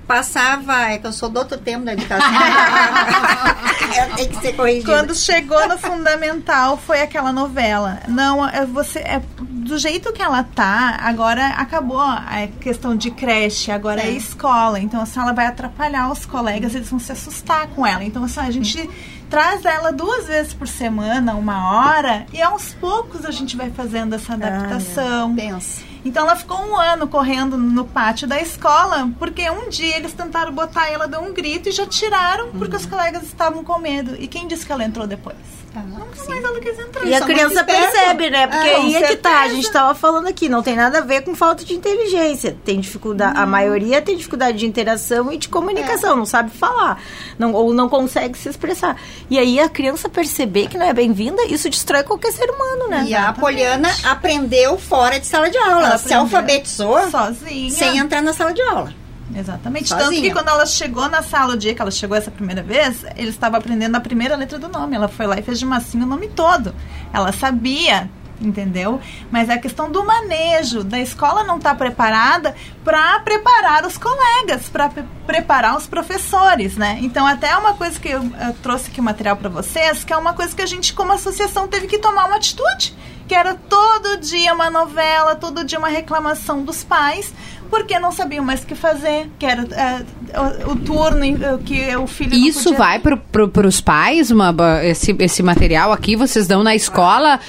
passava, 0.09 0.89
é 0.89 0.97
que 0.97 1.05
eu 1.05 1.13
sou 1.13 1.29
do 1.29 1.37
outro 1.37 1.55
tempo 1.55 1.85
da 1.85 1.93
educação. 1.93 2.27
tem 4.17 4.27
que 4.27 4.41
ser 4.41 4.53
corrigido. 4.53 4.91
Quando 4.91 5.13
chegou 5.13 5.67
no 5.67 5.77
fundamental 5.77 6.77
foi 6.77 7.03
aquela 7.03 7.31
novela. 7.31 7.99
Não, 8.07 8.49
é, 8.49 8.65
você 8.65 8.97
é, 8.97 9.21
do 9.39 9.77
jeito 9.77 10.11
que 10.11 10.19
ela 10.19 10.43
tá, 10.43 10.97
agora 10.99 11.49
acabou 11.49 12.01
a 12.01 12.47
questão 12.59 12.95
de 12.95 13.11
creche, 13.11 13.71
agora 13.71 14.01
é, 14.01 14.07
é 14.07 14.11
escola. 14.13 14.79
Então 14.79 14.99
assim, 14.99 15.19
ela 15.19 15.31
vai 15.31 15.45
atrapalhar 15.45 16.11
os 16.11 16.25
colegas, 16.25 16.73
eles 16.73 16.89
vão 16.89 16.97
se 16.97 17.11
assustar 17.11 17.67
com 17.67 17.85
ela. 17.85 18.03
Então 18.03 18.23
assim, 18.23 18.39
a 18.39 18.49
gente 18.49 18.89
traz 19.29 19.63
ela 19.63 19.91
duas 19.91 20.25
vezes 20.25 20.55
por 20.55 20.67
semana, 20.67 21.35
uma 21.35 21.71
hora, 21.71 22.25
e 22.33 22.41
aos 22.41 22.73
poucos 22.73 23.25
a 23.25 23.31
gente 23.31 23.55
vai 23.55 23.69
fazendo 23.69 24.15
essa 24.15 24.33
adaptação. 24.33 25.33
Ah, 25.33 25.35
pensa. 25.35 25.88
Então 26.03 26.23
ela 26.23 26.35
ficou 26.35 26.57
um 26.57 26.77
ano 26.77 27.07
correndo 27.07 27.57
no 27.57 27.85
pátio 27.85 28.27
da 28.27 28.39
escola, 28.41 29.11
porque 29.19 29.49
um 29.49 29.69
dia 29.69 29.97
eles 29.97 30.13
tentaram 30.13 30.53
botar 30.53 30.89
ela, 30.89 31.07
deu 31.07 31.21
um 31.21 31.33
grito 31.33 31.69
e 31.69 31.71
já 31.71 31.85
tiraram, 31.85 32.51
porque 32.51 32.75
uhum. 32.75 32.81
os 32.81 32.85
colegas 32.85 33.23
estavam 33.23 33.63
com 33.63 33.77
medo. 33.79 34.15
E 34.17 34.27
quem 34.27 34.47
disse 34.47 34.65
que 34.65 34.71
ela 34.71 34.83
entrou 34.83 35.05
depois? 35.05 35.58
Ah, 35.75 35.81
Nunca 35.81 36.25
mais 36.27 36.43
ela 36.43 36.59
quis 36.59 36.79
entrar. 36.79 37.05
E 37.05 37.13
a 37.13 37.21
criança 37.21 37.63
percebe, 37.63 38.29
né? 38.29 38.47
Porque 38.47 38.69
ah, 38.69 38.77
aí 38.77 38.95
é 38.95 39.07
que 39.07 39.15
tá, 39.17 39.41
a 39.41 39.49
gente 39.49 39.71
tava 39.71 39.93
falando 39.93 40.27
aqui, 40.27 40.49
não 40.49 40.63
tem 40.63 40.75
nada 40.75 40.99
a 40.99 41.01
ver 41.01 41.21
com 41.23 41.35
falta 41.35 41.63
de 41.63 41.73
inteligência. 41.73 42.57
Tem 42.65 42.79
dificuldade, 42.79 43.37
a 43.37 43.45
maioria 43.45 44.01
tem 44.01 44.15
dificuldade 44.15 44.57
de 44.57 44.65
interação 44.65 45.31
e 45.31 45.37
de 45.37 45.47
comunicação, 45.47 46.13
é. 46.13 46.15
não 46.15 46.25
sabe 46.25 46.49
falar, 46.51 47.01
não, 47.37 47.53
ou 47.53 47.73
não 47.73 47.87
consegue 47.87 48.37
se 48.37 48.49
expressar. 48.49 48.97
E 49.29 49.37
aí 49.37 49.59
a 49.59 49.69
criança 49.69 50.09
perceber 50.09 50.67
que 50.67 50.77
não 50.77 50.85
é 50.85 50.93
bem-vinda, 50.93 51.43
isso 51.45 51.69
destrói 51.69 52.03
qualquer 52.03 52.31
ser 52.31 52.49
humano, 52.49 52.87
né? 52.87 53.05
E 53.07 53.13
a 53.13 53.31
Poliana 53.33 53.89
aprendeu 54.03 54.77
fora 54.77 55.19
de 55.19 55.27
sala 55.27 55.49
de 55.49 55.57
aula. 55.57 55.87
Ela 55.87 55.97
se 55.97 56.13
alfabetizou 56.13 57.09
sozinha, 57.09 57.71
sem 57.71 57.97
entrar 57.97 58.21
na 58.21 58.33
sala 58.33 58.53
de 58.53 58.61
aula. 58.61 58.93
Exatamente. 59.35 59.89
Sozinha. 59.89 60.09
Tanto 60.09 60.21
que 60.21 60.31
quando 60.31 60.49
ela 60.49 60.65
chegou 60.65 61.07
na 61.07 61.21
sala, 61.21 61.53
o 61.53 61.57
dia 61.57 61.73
que 61.73 61.81
ela 61.81 61.91
chegou 61.91 62.17
essa 62.17 62.31
primeira 62.31 62.63
vez, 62.63 63.05
ele 63.15 63.29
estava 63.29 63.57
aprendendo 63.57 63.95
a 63.95 63.99
primeira 63.99 64.35
letra 64.35 64.57
do 64.57 64.67
nome. 64.67 64.95
Ela 64.95 65.07
foi 65.07 65.27
lá 65.27 65.37
e 65.37 65.41
fez 65.41 65.59
de 65.59 65.65
massinha 65.65 66.03
o 66.03 66.07
nome 66.07 66.29
todo. 66.29 66.73
Ela 67.13 67.31
sabia, 67.31 68.09
entendeu? 68.41 68.99
Mas 69.31 69.49
é 69.49 69.53
a 69.53 69.59
questão 69.59 69.91
do 69.91 70.03
manejo, 70.03 70.83
da 70.83 70.99
escola 70.99 71.43
não 71.43 71.57
estar 71.57 71.71
tá 71.71 71.75
preparada 71.75 72.55
para 72.83 73.19
preparar 73.19 73.85
os 73.85 73.97
colegas, 73.97 74.67
para 74.69 74.89
pre 74.89 75.03
preparar 75.25 75.77
os 75.77 75.85
professores, 75.85 76.75
né? 76.75 76.97
Então, 77.01 77.25
até 77.27 77.55
uma 77.55 77.75
coisa 77.75 77.99
que 77.99 78.09
eu, 78.09 78.23
eu 78.23 78.53
trouxe 78.63 78.89
aqui 78.89 78.99
o 78.99 79.03
material 79.03 79.37
para 79.37 79.47
vocês, 79.47 80.03
que 80.03 80.11
é 80.11 80.17
uma 80.17 80.33
coisa 80.33 80.55
que 80.55 80.61
a 80.61 80.65
gente, 80.65 80.91
como 80.91 81.13
associação, 81.13 81.67
teve 81.67 81.85
que 81.85 81.99
tomar 81.99 82.25
uma 82.25 82.37
atitude 82.37 82.95
que 83.29 83.35
era 83.35 83.53
todo 83.53 84.17
dia 84.17 84.51
uma 84.55 84.71
novela, 84.71 85.35
todo 85.35 85.63
dia 85.63 85.77
uma 85.77 85.87
reclamação 85.87 86.63
dos 86.63 86.83
pais, 86.83 87.31
porque 87.69 87.99
não 87.99 88.11
sabiam 88.11 88.43
mais 88.43 88.63
o 88.63 88.67
que 88.67 88.75
fazer, 88.75 89.29
que 89.37 89.45
era 89.45 89.63
é, 89.73 90.67
o, 90.67 90.71
o, 90.71 90.75
turno 90.77 91.19
que 91.63 91.95
o 91.95 92.07
filho 92.07 92.33
Isso 92.33 92.73
vai 92.73 92.99
para 92.99 93.15
pro, 93.17 93.49
os 93.67 93.79
pais, 93.79 94.31
uma, 94.31 94.53
esse, 94.83 95.15
esse 95.19 95.43
material 95.43 95.91
aqui, 95.91 96.15
vocês 96.15 96.47
dão 96.47 96.63
na 96.63 96.75
escola... 96.75 97.39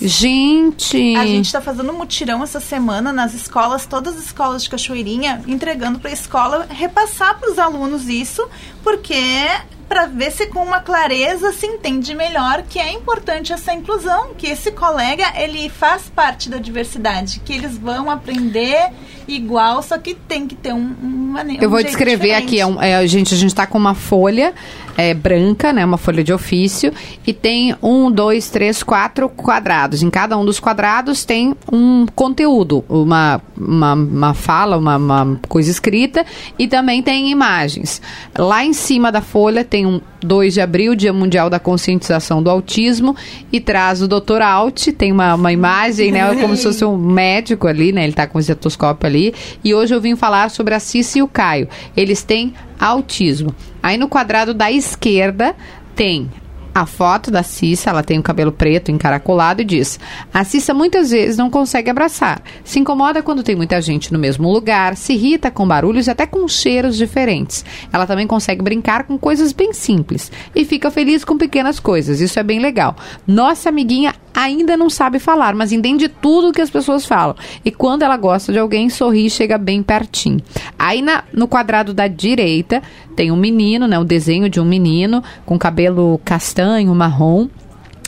Gente! 0.00 1.16
A 1.16 1.24
gente 1.24 1.46
está 1.46 1.60
fazendo 1.60 1.90
um 1.92 1.96
mutirão 1.96 2.42
essa 2.42 2.58
semana 2.58 3.12
nas 3.12 3.32
escolas, 3.32 3.86
todas 3.86 4.16
as 4.16 4.24
escolas 4.24 4.64
de 4.64 4.68
Cachoeirinha, 4.68 5.40
entregando 5.46 6.00
para 6.00 6.10
a 6.10 6.12
escola 6.12 6.66
repassar 6.68 7.38
para 7.38 7.50
os 7.50 7.58
alunos 7.58 8.08
isso, 8.08 8.46
porque 8.82 9.46
para 9.88 10.06
ver 10.06 10.30
se 10.30 10.46
com 10.46 10.60
uma 10.60 10.80
clareza 10.80 11.52
se 11.52 11.66
entende 11.66 12.14
melhor 12.14 12.62
que 12.68 12.78
é 12.78 12.92
importante 12.92 13.52
essa 13.52 13.72
inclusão, 13.72 14.34
que 14.36 14.46
esse 14.46 14.72
colega 14.72 15.24
ele 15.36 15.68
faz 15.68 16.10
parte 16.14 16.48
da 16.48 16.58
diversidade, 16.58 17.40
que 17.40 17.52
eles 17.52 17.76
vão 17.76 18.10
aprender 18.10 18.90
igual, 19.26 19.82
só 19.82 19.98
que 19.98 20.14
tem 20.14 20.46
que 20.46 20.54
ter 20.54 20.72
um, 20.72 20.94
um. 21.02 21.34
Eu 21.60 21.68
vou 21.68 21.82
descrever 21.82 22.28
diferente. 22.28 22.44
aqui, 22.44 22.60
é, 22.60 22.66
um, 22.66 22.80
é, 22.80 23.06
gente, 23.06 23.34
a 23.34 23.36
gente 23.36 23.50
está 23.50 23.66
com 23.66 23.78
uma 23.78 23.94
folha 23.94 24.54
é, 24.96 25.12
branca, 25.12 25.72
né, 25.72 25.84
uma 25.84 25.98
folha 25.98 26.22
de 26.22 26.32
ofício, 26.32 26.92
e 27.26 27.32
tem 27.32 27.74
um, 27.82 28.10
dois, 28.10 28.50
três, 28.50 28.82
quatro 28.82 29.28
quadrados. 29.28 30.02
Em 30.02 30.10
cada 30.10 30.36
um 30.36 30.44
dos 30.44 30.60
quadrados 30.60 31.24
tem 31.24 31.54
um 31.70 32.06
conteúdo, 32.14 32.84
uma, 32.88 33.40
uma, 33.56 33.94
uma 33.94 34.34
fala, 34.34 34.76
uma, 34.76 34.96
uma 34.96 35.40
coisa 35.48 35.70
escrita, 35.70 36.24
e 36.58 36.68
também 36.68 37.02
tem 37.02 37.30
imagens. 37.30 38.00
Lá 38.36 38.64
em 38.64 38.72
cima 38.72 39.10
da 39.10 39.20
folha 39.20 39.64
tem 39.64 39.86
um 39.86 40.00
2 40.22 40.54
de 40.54 40.60
abril, 40.60 40.94
Dia 40.94 41.12
Mundial 41.12 41.50
da 41.50 41.58
Conscientização 41.58 42.42
do 42.42 42.50
Autismo, 42.50 43.14
e 43.52 43.60
traz 43.60 44.00
o 44.00 44.08
Dr. 44.08 44.42
Alt, 44.42 44.88
tem 44.92 45.12
uma, 45.12 45.34
uma 45.34 45.52
imagem, 45.52 46.12
né, 46.12 46.34
como 46.40 46.56
se 46.56 46.62
fosse 46.62 46.84
um 46.84 46.96
médico 46.96 47.66
ali, 47.66 47.92
né, 47.92 48.02
ele 48.02 48.12
está 48.12 48.26
com 48.26 48.38
o 48.38 48.40
estetoscópio 48.40 49.06
ali, 49.06 49.34
e 49.62 49.74
hoje 49.74 49.94
eu 49.94 50.00
vim 50.00 50.16
falar 50.16 50.50
sobre 50.50 50.74
a 50.74 50.80
Cici 50.80 51.18
e 51.18 51.22
o 51.22 51.28
Caio. 51.28 51.68
Eles 51.96 52.22
têm 52.22 52.54
autismo. 52.78 53.54
Aí 53.84 53.98
no 53.98 54.08
quadrado 54.08 54.54
da 54.54 54.72
esquerda 54.72 55.54
tem 55.94 56.30
a 56.74 56.86
foto 56.86 57.30
da 57.30 57.42
Cissa, 57.42 57.90
ela 57.90 58.02
tem 58.02 58.18
o 58.18 58.22
cabelo 58.22 58.50
preto 58.50 58.90
encaracolado 58.90 59.62
e 59.62 59.64
diz: 59.64 60.00
A 60.32 60.42
Cissa 60.42 60.74
muitas 60.74 61.12
vezes 61.12 61.36
não 61.36 61.48
consegue 61.48 61.88
abraçar. 61.88 62.42
Se 62.64 62.80
incomoda 62.80 63.22
quando 63.22 63.44
tem 63.44 63.54
muita 63.54 63.80
gente 63.80 64.12
no 64.12 64.18
mesmo 64.18 64.50
lugar, 64.50 64.96
se 64.96 65.12
irrita 65.12 65.50
com 65.50 65.66
barulhos 65.66 66.08
e 66.08 66.10
até 66.10 66.26
com 66.26 66.48
cheiros 66.48 66.96
diferentes. 66.96 67.64
Ela 67.92 68.06
também 68.06 68.26
consegue 68.26 68.62
brincar 68.62 69.04
com 69.04 69.16
coisas 69.16 69.52
bem 69.52 69.72
simples 69.72 70.32
e 70.54 70.64
fica 70.64 70.90
feliz 70.90 71.24
com 71.24 71.38
pequenas 71.38 71.78
coisas. 71.78 72.20
Isso 72.20 72.40
é 72.40 72.42
bem 72.42 72.58
legal. 72.58 72.96
Nossa 73.26 73.68
amiguinha 73.68 74.14
ainda 74.34 74.76
não 74.76 74.90
sabe 74.90 75.20
falar, 75.20 75.54
mas 75.54 75.70
entende 75.70 76.08
tudo 76.08 76.52
que 76.52 76.60
as 76.60 76.70
pessoas 76.70 77.06
falam. 77.06 77.36
E 77.64 77.70
quando 77.70 78.02
ela 78.02 78.16
gosta 78.16 78.52
de 78.52 78.58
alguém, 78.58 78.90
sorri 78.90 79.26
e 79.26 79.30
chega 79.30 79.56
bem 79.56 79.82
pertinho. 79.82 80.40
Aí 80.76 81.00
na, 81.00 81.22
no 81.32 81.46
quadrado 81.46 81.94
da 81.94 82.08
direita 82.08 82.82
tem 83.14 83.30
um 83.30 83.36
menino, 83.36 83.86
né? 83.86 83.98
O 83.98 84.04
desenho 84.04 84.50
de 84.50 84.60
um 84.60 84.64
menino 84.64 85.22
com 85.46 85.56
cabelo 85.56 86.20
castanho, 86.24 86.63
marrom. 86.94 87.48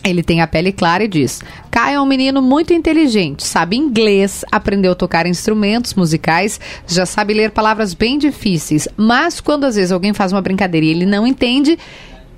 Ele 0.05 0.23
tem 0.23 0.41
a 0.41 0.47
pele 0.47 0.71
clara 0.73 1.03
e 1.03 1.09
diz: 1.09 1.43
Caio 1.71 1.97
é 1.97 2.01
um 2.01 2.07
menino 2.07 2.41
muito 2.41 2.73
inteligente, 2.73 3.45
sabe 3.45 3.77
inglês, 3.77 4.45
aprendeu 4.53 4.93
a 4.93 4.95
tocar 4.95 5.27
instrumentos 5.27 5.95
musicais, 5.95 6.61
já 6.87 7.05
sabe 7.05 7.35
ler 7.35 7.51
palavras 7.51 7.93
bem 7.93 8.17
difíceis, 8.17 8.87
mas 8.97 9.41
quando 9.41 9.65
às 9.65 9.75
vezes 9.75 9.91
alguém 9.91 10.15
faz 10.15 10.33
uma 10.33 10.41
brincadeira 10.41 10.87
e 10.87 10.91
ele 10.91 11.07
não 11.07 11.27
entende, 11.27 11.77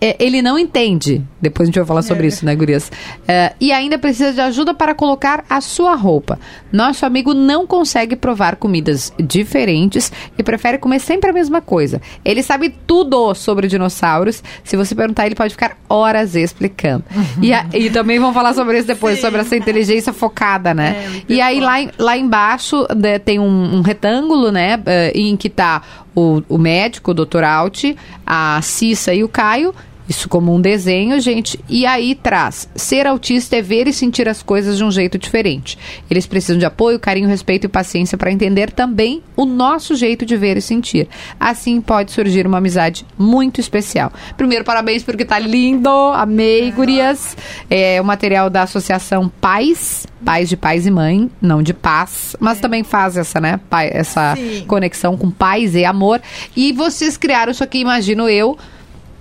é, 0.01 0.17
ele 0.19 0.41
não 0.43 0.59
entende. 0.59 1.23
Depois 1.41 1.67
a 1.67 1.71
gente 1.71 1.79
vai 1.79 1.87
falar 1.87 2.03
sobre 2.03 2.25
é. 2.25 2.29
isso, 2.29 2.45
né, 2.45 2.55
Gurias? 2.55 2.91
É, 3.27 3.53
e 3.61 3.73
ainda 3.73 3.99
precisa 3.99 4.33
de 4.33 4.41
ajuda 4.41 4.75
para 4.75 4.95
colocar 4.95 5.45
a 5.49 5.61
sua 5.61 5.95
roupa. 5.95 6.39
Nosso 6.73 7.05
amigo 7.07 7.35
não 7.35 7.67
consegue 7.67 8.17
provar 8.17 8.57
comidas 8.57 9.13
diferentes 9.19 10.13
e 10.37 10.43
prefere 10.43 10.79
comer 10.79 11.01
sempre 11.01 11.31
a 11.31 11.33
mesma 11.33 11.61
coisa. 11.61 12.01
Ele 12.25 12.43
sabe 12.43 12.75
tudo 12.87 13.35
sobre 13.35 13.69
dinossauros. 13.69 14.43
Se 14.65 14.77
você 14.77 14.95
perguntar, 14.95 15.27
ele 15.27 15.35
pode 15.35 15.55
ficar 15.55 15.77
horas 15.89 16.35
explicando. 16.35 17.05
Uhum. 17.15 17.43
E, 17.43 17.53
a, 17.53 17.67
e, 17.73 17.91
também 17.91 18.19
vamos 18.19 18.35
falar 18.35 18.55
sobre 18.55 18.79
isso 18.79 18.87
depois, 18.87 19.17
Sim. 19.17 19.23
sobre 19.23 19.41
essa 19.41 19.57
inteligência 19.57 20.13
focada, 20.13 20.75
né? 20.75 21.23
É, 21.29 21.33
e 21.33 21.41
aí 21.41 21.61
lá, 21.61 21.77
lá 21.99 22.17
embaixo 22.17 22.87
né, 22.97 23.19
tem 23.19 23.39
um, 23.39 23.77
um 23.77 23.81
retângulo, 23.81 24.51
né, 24.53 24.81
eh, 24.87 25.13
em 25.15 25.37
que 25.37 25.49
tá 25.49 25.83
o, 26.18 26.42
o 26.48 26.59
médico, 26.59 27.12
o 27.12 27.14
Dr. 27.14 27.44
Alt, 27.44 27.96
a 28.26 28.61
Cissa 28.62 29.14
e 29.14 29.22
o 29.22 29.28
Caio 29.28 29.74
Isso 30.09 30.29
como 30.29 30.55
um 30.55 30.61
desenho, 30.61 31.21
gente. 31.21 31.61
E 31.68 31.85
aí 31.85 32.14
traz: 32.14 32.68
ser 32.75 33.07
autista 33.07 33.57
é 33.57 33.62
ver 33.62 33.87
e 33.87 33.92
sentir 33.92 34.29
as 34.29 34.42
coisas 34.42 34.79
de 34.79 34.85
um 34.85 34.90
jeito 34.90 35.18
diferente. 35.18 35.79
Eles 36.11 36.27
precisam 36.27 36.59
de 36.59 36.64
apoio, 36.64 36.99
carinho, 36.99 37.29
respeito 37.29 37.64
e 37.64 37.68
paciência 37.68 38.16
para 38.16 38.33
entender 38.33 38.73
também 38.73 39.23
o 39.37 39.44
nosso 39.44 39.94
jeito 39.94 40.25
de 40.25 40.37
ver 40.37 40.57
e 40.57 40.62
sentir. 40.62 41.09
Assim 41.38 41.81
pode 41.81 42.12
surgir 42.12 42.47
uma 42.47 42.59
amizade 42.59 43.05
muito 43.18 43.61
especial. 43.61 44.12
Primeiro, 44.37 44.64
parabéns 44.64 45.03
porque 45.03 45.25
tá 45.25 45.38
lindo. 45.38 45.90
Amei, 45.90 46.71
gurias. 46.71 47.37
É 47.68 48.01
o 48.01 48.05
material 48.05 48.49
da 48.49 48.62
Associação 48.62 49.29
Pais, 49.29 50.07
pais 50.25 50.49
de 50.49 50.57
pais 50.57 50.87
e 50.87 50.90
mãe, 50.90 51.31
não 51.40 51.62
de 51.62 51.75
paz, 51.75 52.35
mas 52.40 52.61
também 52.61 52.83
faz 52.83 53.16
essa, 53.16 53.40
né, 53.40 53.61
pai, 53.68 53.90
essa 53.92 54.35
Sim. 54.37 54.64
conexão 54.66 55.16
com 55.16 55.31
pais 55.31 55.75
e 55.75 55.85
amor. 55.85 56.21
E 56.57 56.73
vocês 56.73 57.16
criaram 57.16 57.53
isso 57.53 57.62
aqui, 57.62 57.79
imagino 57.81 58.29
eu, 58.29 58.57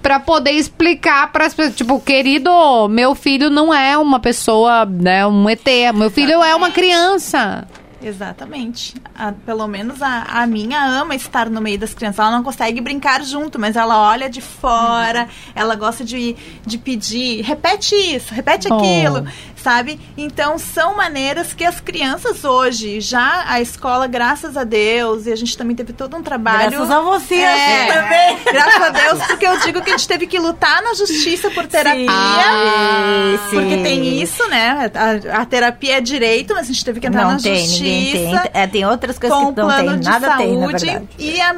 Pra 0.02 0.20
poder 0.20 0.52
explicar 0.52 1.32
para 1.32 1.46
as 1.46 1.54
pessoas, 1.54 1.76
tipo, 1.76 2.00
querido, 2.00 2.50
meu 2.90 3.14
filho 3.16 3.50
não 3.50 3.74
é 3.74 3.98
uma 3.98 4.20
pessoa, 4.20 4.86
né, 4.86 5.26
um 5.28 5.50
ET, 5.50 5.66
meu 5.94 6.10
filho 6.10 6.42
é 6.44 6.56
uma 6.56 6.72
criança. 6.72 7.68
Exatamente. 8.02 8.96
A- 9.18 9.32
pelo 9.46 9.68
menos 9.68 10.02
a, 10.02 10.24
a 10.30 10.48
minha 10.48 10.80
ama 10.86 11.16
estar 11.16 11.50
no 11.50 11.60
meio 11.60 11.80
das 11.80 11.94
crianças. 11.96 12.20
Ela 12.20 12.32
não 12.38 12.44
consegue 12.44 12.80
brincar 12.80 13.24
junto, 13.24 13.60
mas 13.60 13.76
ela 13.76 14.00
olha 14.10 14.30
de 14.30 14.40
fora, 14.40 15.28
ela 15.56 15.76
gosta 15.76 16.06
de, 16.06 16.36
de 16.66 16.78
pedir, 16.78 17.42
repete 17.42 17.96
isso, 17.96 18.34
repete 18.34 18.68
Oh. 18.72 18.76
aquilo, 18.76 19.26
sabe? 19.68 20.00
Então 20.18 20.58
são 20.58 20.96
maneiras 20.96 21.54
que 21.54 21.66
as 21.66 21.82
crianças 21.82 22.46
hoje, 22.46 23.02
já 23.02 23.44
a 23.48 23.60
escola, 23.60 24.08
graças 24.08 24.56
a 24.56 24.64
Deus, 24.64 25.26
e 25.28 25.32
a 25.34 25.36
gente 25.36 25.58
também 25.58 25.76
teve 25.76 25.92
todo 25.92 26.16
um 26.16 26.24
trabalho. 26.24 26.72
Graças 26.72 26.90
a 26.90 27.02
você 27.02 27.36
É, 27.36 27.92
também. 27.92 28.54
Graças 28.54 28.82
a 28.82 28.90
Deus, 28.92 29.28
porque 29.28 29.46
eu 29.46 29.60
digo 29.60 29.82
que 29.82 29.90
a 29.90 29.98
gente 29.98 30.08
teve 30.08 30.26
que 30.26 30.40
lutar 30.40 30.82
na 30.82 30.94
justiça 30.94 31.52
por 31.52 31.68
terapia. 31.68 32.08
Ah, 32.10 33.38
sim. 33.50 33.56
Porque 33.58 33.78
tem 33.84 34.22
isso, 34.22 34.48
né? 34.48 34.90
A, 34.96 35.42
a 35.42 35.46
terapia 35.46 35.98
é 35.98 36.02
direito, 36.02 36.54
mas 36.54 36.70
a 36.70 36.72
gente 36.72 36.86
teve 36.86 37.02
que 37.02 37.08
entrar 37.08 37.24
Não 37.26 37.32
na 37.34 37.38
tem, 37.38 37.58
justiça 37.60 37.84
ninguém 37.84 38.40
tem. 38.40 38.52
É, 38.54 38.68
tem 38.68 38.86
outras 38.86 39.20
coisas 39.20 39.38
que 39.38 39.44
não 39.44 39.54
tem. 39.54 40.00
de 40.00 40.08
Nada 40.10 40.28
saúde 40.28 40.44
tem, 40.46 40.58
na 40.58 40.68
verdade. 40.68 41.08
e 41.20 41.42
a, 41.42 41.56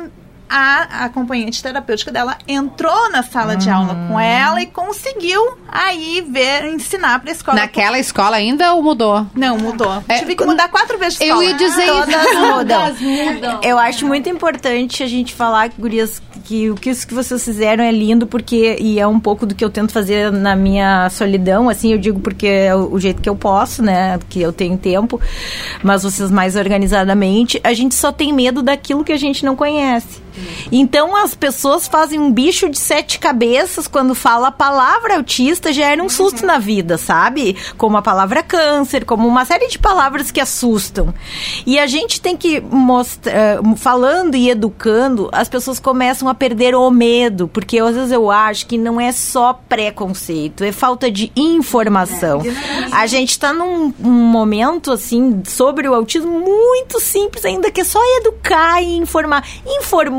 a 0.49 1.05
acompanhante 1.05 1.61
terapêutica 1.61 2.11
dela 2.11 2.37
entrou 2.47 3.11
na 3.11 3.21
sala 3.23 3.55
de 3.55 3.69
aula 3.69 3.93
Hum. 3.93 4.07
com 4.09 4.19
ela 4.19 4.61
e 4.61 4.65
conseguiu 4.65 5.57
aí 5.67 6.25
ver, 6.27 6.65
ensinar 6.73 7.19
pra 7.19 7.31
escola. 7.31 7.59
Naquela 7.59 7.99
escola 7.99 8.35
ainda 8.37 8.73
ou 8.73 8.81
mudou? 8.81 9.25
Não, 9.35 9.57
mudou. 9.57 10.03
É, 10.07 10.19
Tive 10.19 10.35
que 10.35 10.45
mudar 10.45 10.67
quatro 10.69 10.97
vezes 10.97 11.19
de 11.19 11.25
Eu 11.25 11.41
escola. 11.41 11.43
ia 11.45 11.53
dizer 11.55 11.85
Todas 11.87 12.95
isso. 13.01 13.03
mudam. 13.33 13.59
Eu 13.63 13.77
acho 13.77 14.05
muito 14.07 14.27
importante 14.29 15.03
a 15.03 15.07
gente 15.07 15.33
falar, 15.33 15.69
gurias, 15.77 16.21
que 16.45 16.69
o 16.69 16.75
que 16.75 16.89
isso 16.89 17.07
que 17.07 17.13
vocês 17.13 17.43
fizeram 17.43 17.83
é 17.83 17.91
lindo, 17.91 18.25
porque, 18.25 18.77
e 18.79 18.99
é 18.99 19.05
um 19.05 19.19
pouco 19.19 19.45
do 19.45 19.53
que 19.53 19.63
eu 19.63 19.69
tento 19.69 19.91
fazer 19.91 20.31
na 20.31 20.55
minha 20.55 21.09
solidão, 21.11 21.69
assim, 21.69 21.91
eu 21.91 21.97
digo 21.97 22.19
porque 22.19 22.47
é 22.47 22.75
o, 22.75 22.93
o 22.93 22.99
jeito 22.99 23.21
que 23.21 23.29
eu 23.29 23.35
posso, 23.35 23.83
né, 23.83 24.17
que 24.29 24.41
eu 24.41 24.51
tenho 24.51 24.77
tempo, 24.77 25.21
mas 25.83 26.03
vocês 26.03 26.31
mais 26.31 26.55
organizadamente, 26.55 27.59
a 27.63 27.73
gente 27.73 27.93
só 27.95 28.11
tem 28.11 28.33
medo 28.33 28.61
daquilo 28.63 29.03
que 29.03 29.11
a 29.11 29.17
gente 29.17 29.45
não 29.45 29.55
conhece. 29.55 30.21
Então 30.71 31.15
as 31.15 31.33
pessoas 31.33 31.87
fazem 31.87 32.19
um 32.19 32.31
bicho 32.31 32.69
de 32.69 32.77
sete 32.77 33.19
cabeças 33.19 33.87
quando 33.87 34.13
fala 34.13 34.47
a 34.49 34.51
palavra 34.51 35.15
autista, 35.15 35.73
já 35.73 35.85
era 35.85 36.03
um 36.03 36.09
susto 36.09 36.45
na 36.45 36.57
vida, 36.57 36.97
sabe? 36.97 37.55
Como 37.77 37.97
a 37.97 38.01
palavra 38.01 38.43
câncer, 38.43 39.05
como 39.05 39.27
uma 39.27 39.45
série 39.45 39.67
de 39.67 39.79
palavras 39.79 40.31
que 40.31 40.39
assustam. 40.39 41.13
E 41.65 41.79
a 41.79 41.87
gente 41.87 42.21
tem 42.21 42.35
que 42.35 42.59
mostrar, 42.61 43.59
falando 43.77 44.35
e 44.35 44.49
educando, 44.49 45.29
as 45.31 45.49
pessoas 45.49 45.79
começam 45.79 46.27
a 46.27 46.33
perder 46.33 46.75
o 46.75 46.89
medo, 46.91 47.47
porque 47.47 47.79
às 47.79 47.95
vezes 47.95 48.11
eu 48.11 48.29
acho 48.29 48.65
que 48.67 48.77
não 48.77 48.99
é 48.99 49.11
só 49.11 49.53
preconceito, 49.53 50.63
é 50.63 50.71
falta 50.71 51.09
de 51.09 51.31
informação. 51.35 52.41
A 52.91 53.07
gente 53.07 53.31
está 53.31 53.53
num 53.53 53.93
um 53.99 54.09
momento 54.09 54.91
assim 54.91 55.41
sobre 55.45 55.87
o 55.87 55.93
autismo 55.93 56.39
muito 56.39 56.99
simples 56.99 57.45
ainda 57.45 57.71
que 57.71 57.81
é 57.81 57.83
só 57.83 57.99
educar 58.17 58.81
e 58.81 58.97
informar. 58.97 59.45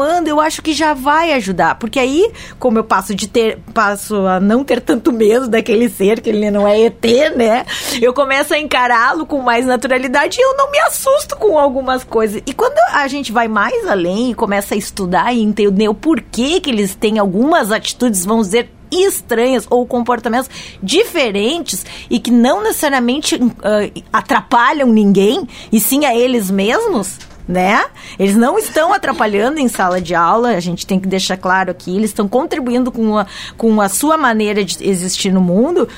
Informando, 0.01 0.31
eu 0.31 0.41
acho 0.41 0.63
que 0.63 0.73
já 0.73 0.95
vai 0.95 1.35
ajudar, 1.35 1.75
porque 1.75 1.99
aí, 1.99 2.33
como 2.59 2.79
eu 2.79 2.85
passo 2.85 3.15
de 3.15 3.29
ter 3.29 3.59
passo 3.75 4.17
a 4.27 4.41
não 4.41 4.65
ter 4.65 4.81
tanto 4.81 5.13
medo 5.13 5.47
daquele 5.47 5.91
ser 5.91 6.23
que 6.23 6.31
ele 6.31 6.51
não 6.51 6.67
é 6.67 6.87
ET, 6.87 7.05
né? 7.37 7.67
Eu 8.01 8.15
começo 8.15 8.55
a 8.55 8.59
encará-lo 8.59 9.27
com 9.27 9.43
mais 9.43 9.67
naturalidade 9.67 10.39
e 10.41 10.43
eu 10.43 10.57
não 10.57 10.71
me 10.71 10.79
assusto 10.79 11.37
com 11.37 11.59
algumas 11.59 12.03
coisas. 12.03 12.41
E 12.47 12.55
quando 12.55 12.79
a 12.95 13.07
gente 13.09 13.31
vai 13.31 13.47
mais 13.47 13.87
além 13.87 14.31
e 14.31 14.35
começa 14.35 14.75
a 14.75 14.79
estudar 14.79 15.35
e 15.35 15.43
entender 15.43 15.89
o 15.89 15.95
porquê 15.95 16.61
que 16.61 16.71
eles 16.71 16.95
têm 16.95 17.19
algumas 17.19 17.71
atitudes, 17.71 18.25
vamos 18.25 18.47
dizer, 18.47 18.71
estranhas 18.91 19.67
ou 19.69 19.87
comportamentos 19.87 20.49
diferentes 20.83 21.85
e 22.09 22.19
que 22.19 22.31
não 22.31 22.63
necessariamente 22.63 23.39
ah, 23.63 24.01
atrapalham 24.11 24.89
ninguém, 24.89 25.47
e 25.71 25.79
sim 25.79 26.07
a 26.07 26.15
eles 26.15 26.51
mesmos, 26.51 27.19
né? 27.51 27.85
Eles 28.19 28.37
não 28.37 28.59
estão 28.59 28.93
atrapalhando 28.95 29.59
em 29.59 29.69
sala 29.69 30.01
de 30.01 30.15
aula, 30.15 30.51
a 30.51 30.61
gente 30.61 30.87
tem 30.87 31.01
que 31.01 31.09
deixar 31.09 31.37
claro 31.37 31.71
aqui, 31.71 31.95
eles 31.95 32.11
estão 32.11 32.29
contribuindo 32.29 32.91
com 32.93 33.19
a, 33.19 33.27
com 33.57 33.81
a 33.81 33.89
sua 33.89 34.17
maneira 34.17 34.65
de 34.65 34.89
existir 34.89 35.33
no 35.33 35.41
mundo. 35.41 35.89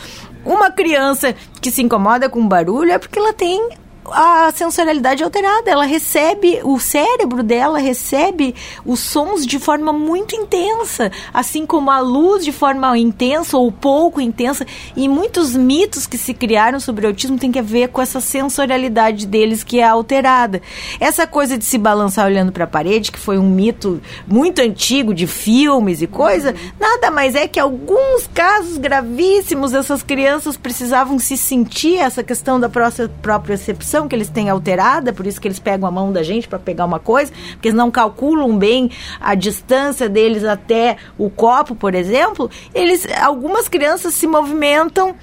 Uma 0.45 0.71
criança 0.71 1.35
que 1.61 1.71
se 1.71 1.83
incomoda 1.83 2.29
com 2.29 2.47
barulho 2.49 2.91
é 2.91 2.99
porque 2.99 3.19
ela 3.19 3.33
tem 3.33 3.71
a 4.11 4.53
sensorialidade 4.55 5.23
alterada, 5.23 5.71
ela 5.71 5.85
recebe, 5.85 6.61
o 6.65 6.79
cérebro 6.79 7.43
dela 7.43 7.79
recebe 7.79 8.55
os 8.85 9.01
sons 9.01 9.47
de 9.47 9.59
forma 9.59 9.93
muito 9.93 10.35
intensa, 10.35 11.11
assim 11.33 11.65
como 11.65 11.91
a 11.91 12.01
luz 12.01 12.45
de 12.45 12.53
forma 12.53 12.97
intensa 12.99 13.57
ou 13.57 13.71
pouco 13.71 14.21
intensa, 14.21 14.67
e 14.97 15.09
muitos 15.09 15.55
mitos 15.55 16.07
que 16.07 16.19
se 16.19 16.35
criaram 16.35 16.81
sobre 16.81 17.07
o 17.07 17.09
autismo 17.09 17.39
tem 17.39 17.53
a 17.57 17.63
ver 17.63 17.89
com 17.89 18.01
essa 18.01 18.21
sensorialidade 18.21 19.27
deles 19.27 19.63
que 19.63 19.79
é 19.79 19.85
alterada. 19.85 20.61
Essa 20.99 21.27
coisa 21.27 21.57
de 21.57 21.65
se 21.65 21.79
balançar 21.79 22.27
olhando 22.27 22.51
para 22.51 22.65
a 22.65 22.69
parede, 22.69 23.13
que 23.13 23.19
foi 23.19 23.39
um 23.39 23.49
mito 23.49 24.01
muito 24.27 24.61
antigo 24.61 25.15
de 25.15 25.27
filmes 25.27 26.03
e 26.03 26.07
coisa, 26.07 26.55
nada 26.79 27.11
mais 27.11 27.35
é 27.35 27.47
que 27.47 27.61
alguns 27.61 28.27
casos 28.35 28.79
gravíssimos 28.79 29.73
essas 29.73 30.03
crianças 30.03 30.57
precisavam 30.57 31.19
se 31.19 31.37
sentir 31.37 31.99
essa 31.99 32.23
questão 32.23 32.59
da 32.59 32.69
própria 32.69 33.57
propriocepção 33.93 34.09
que 34.09 34.17
eles 34.17 34.31
têm 34.31 34.49
alterada, 34.49 35.13
por 35.13 35.27
isso 35.27 35.41
que 35.41 35.47
eles 35.47 35.59
pegam 35.59 35.87
a 35.87 35.91
mão 35.91 36.11
da 36.11 36.23
gente 36.23 36.49
para 36.49 36.59
pegar 36.59 36.87
uma 36.87 36.99
coisa, 36.99 37.31
porque 37.53 37.69
eles 37.69 37.77
não 37.77 37.91
calculam 37.91 38.57
bem 38.57 38.91
a 39.21 39.35
distância 39.35 40.09
deles 40.09 40.45
até 40.45 40.97
o 41.19 41.29
copo, 41.29 41.75
por 41.75 41.95
exemplo. 41.95 42.51
Eles, 42.75 43.07
algumas 43.21 43.69
crianças 43.69 44.15
se 44.15 44.27
movimentam 44.27 45.15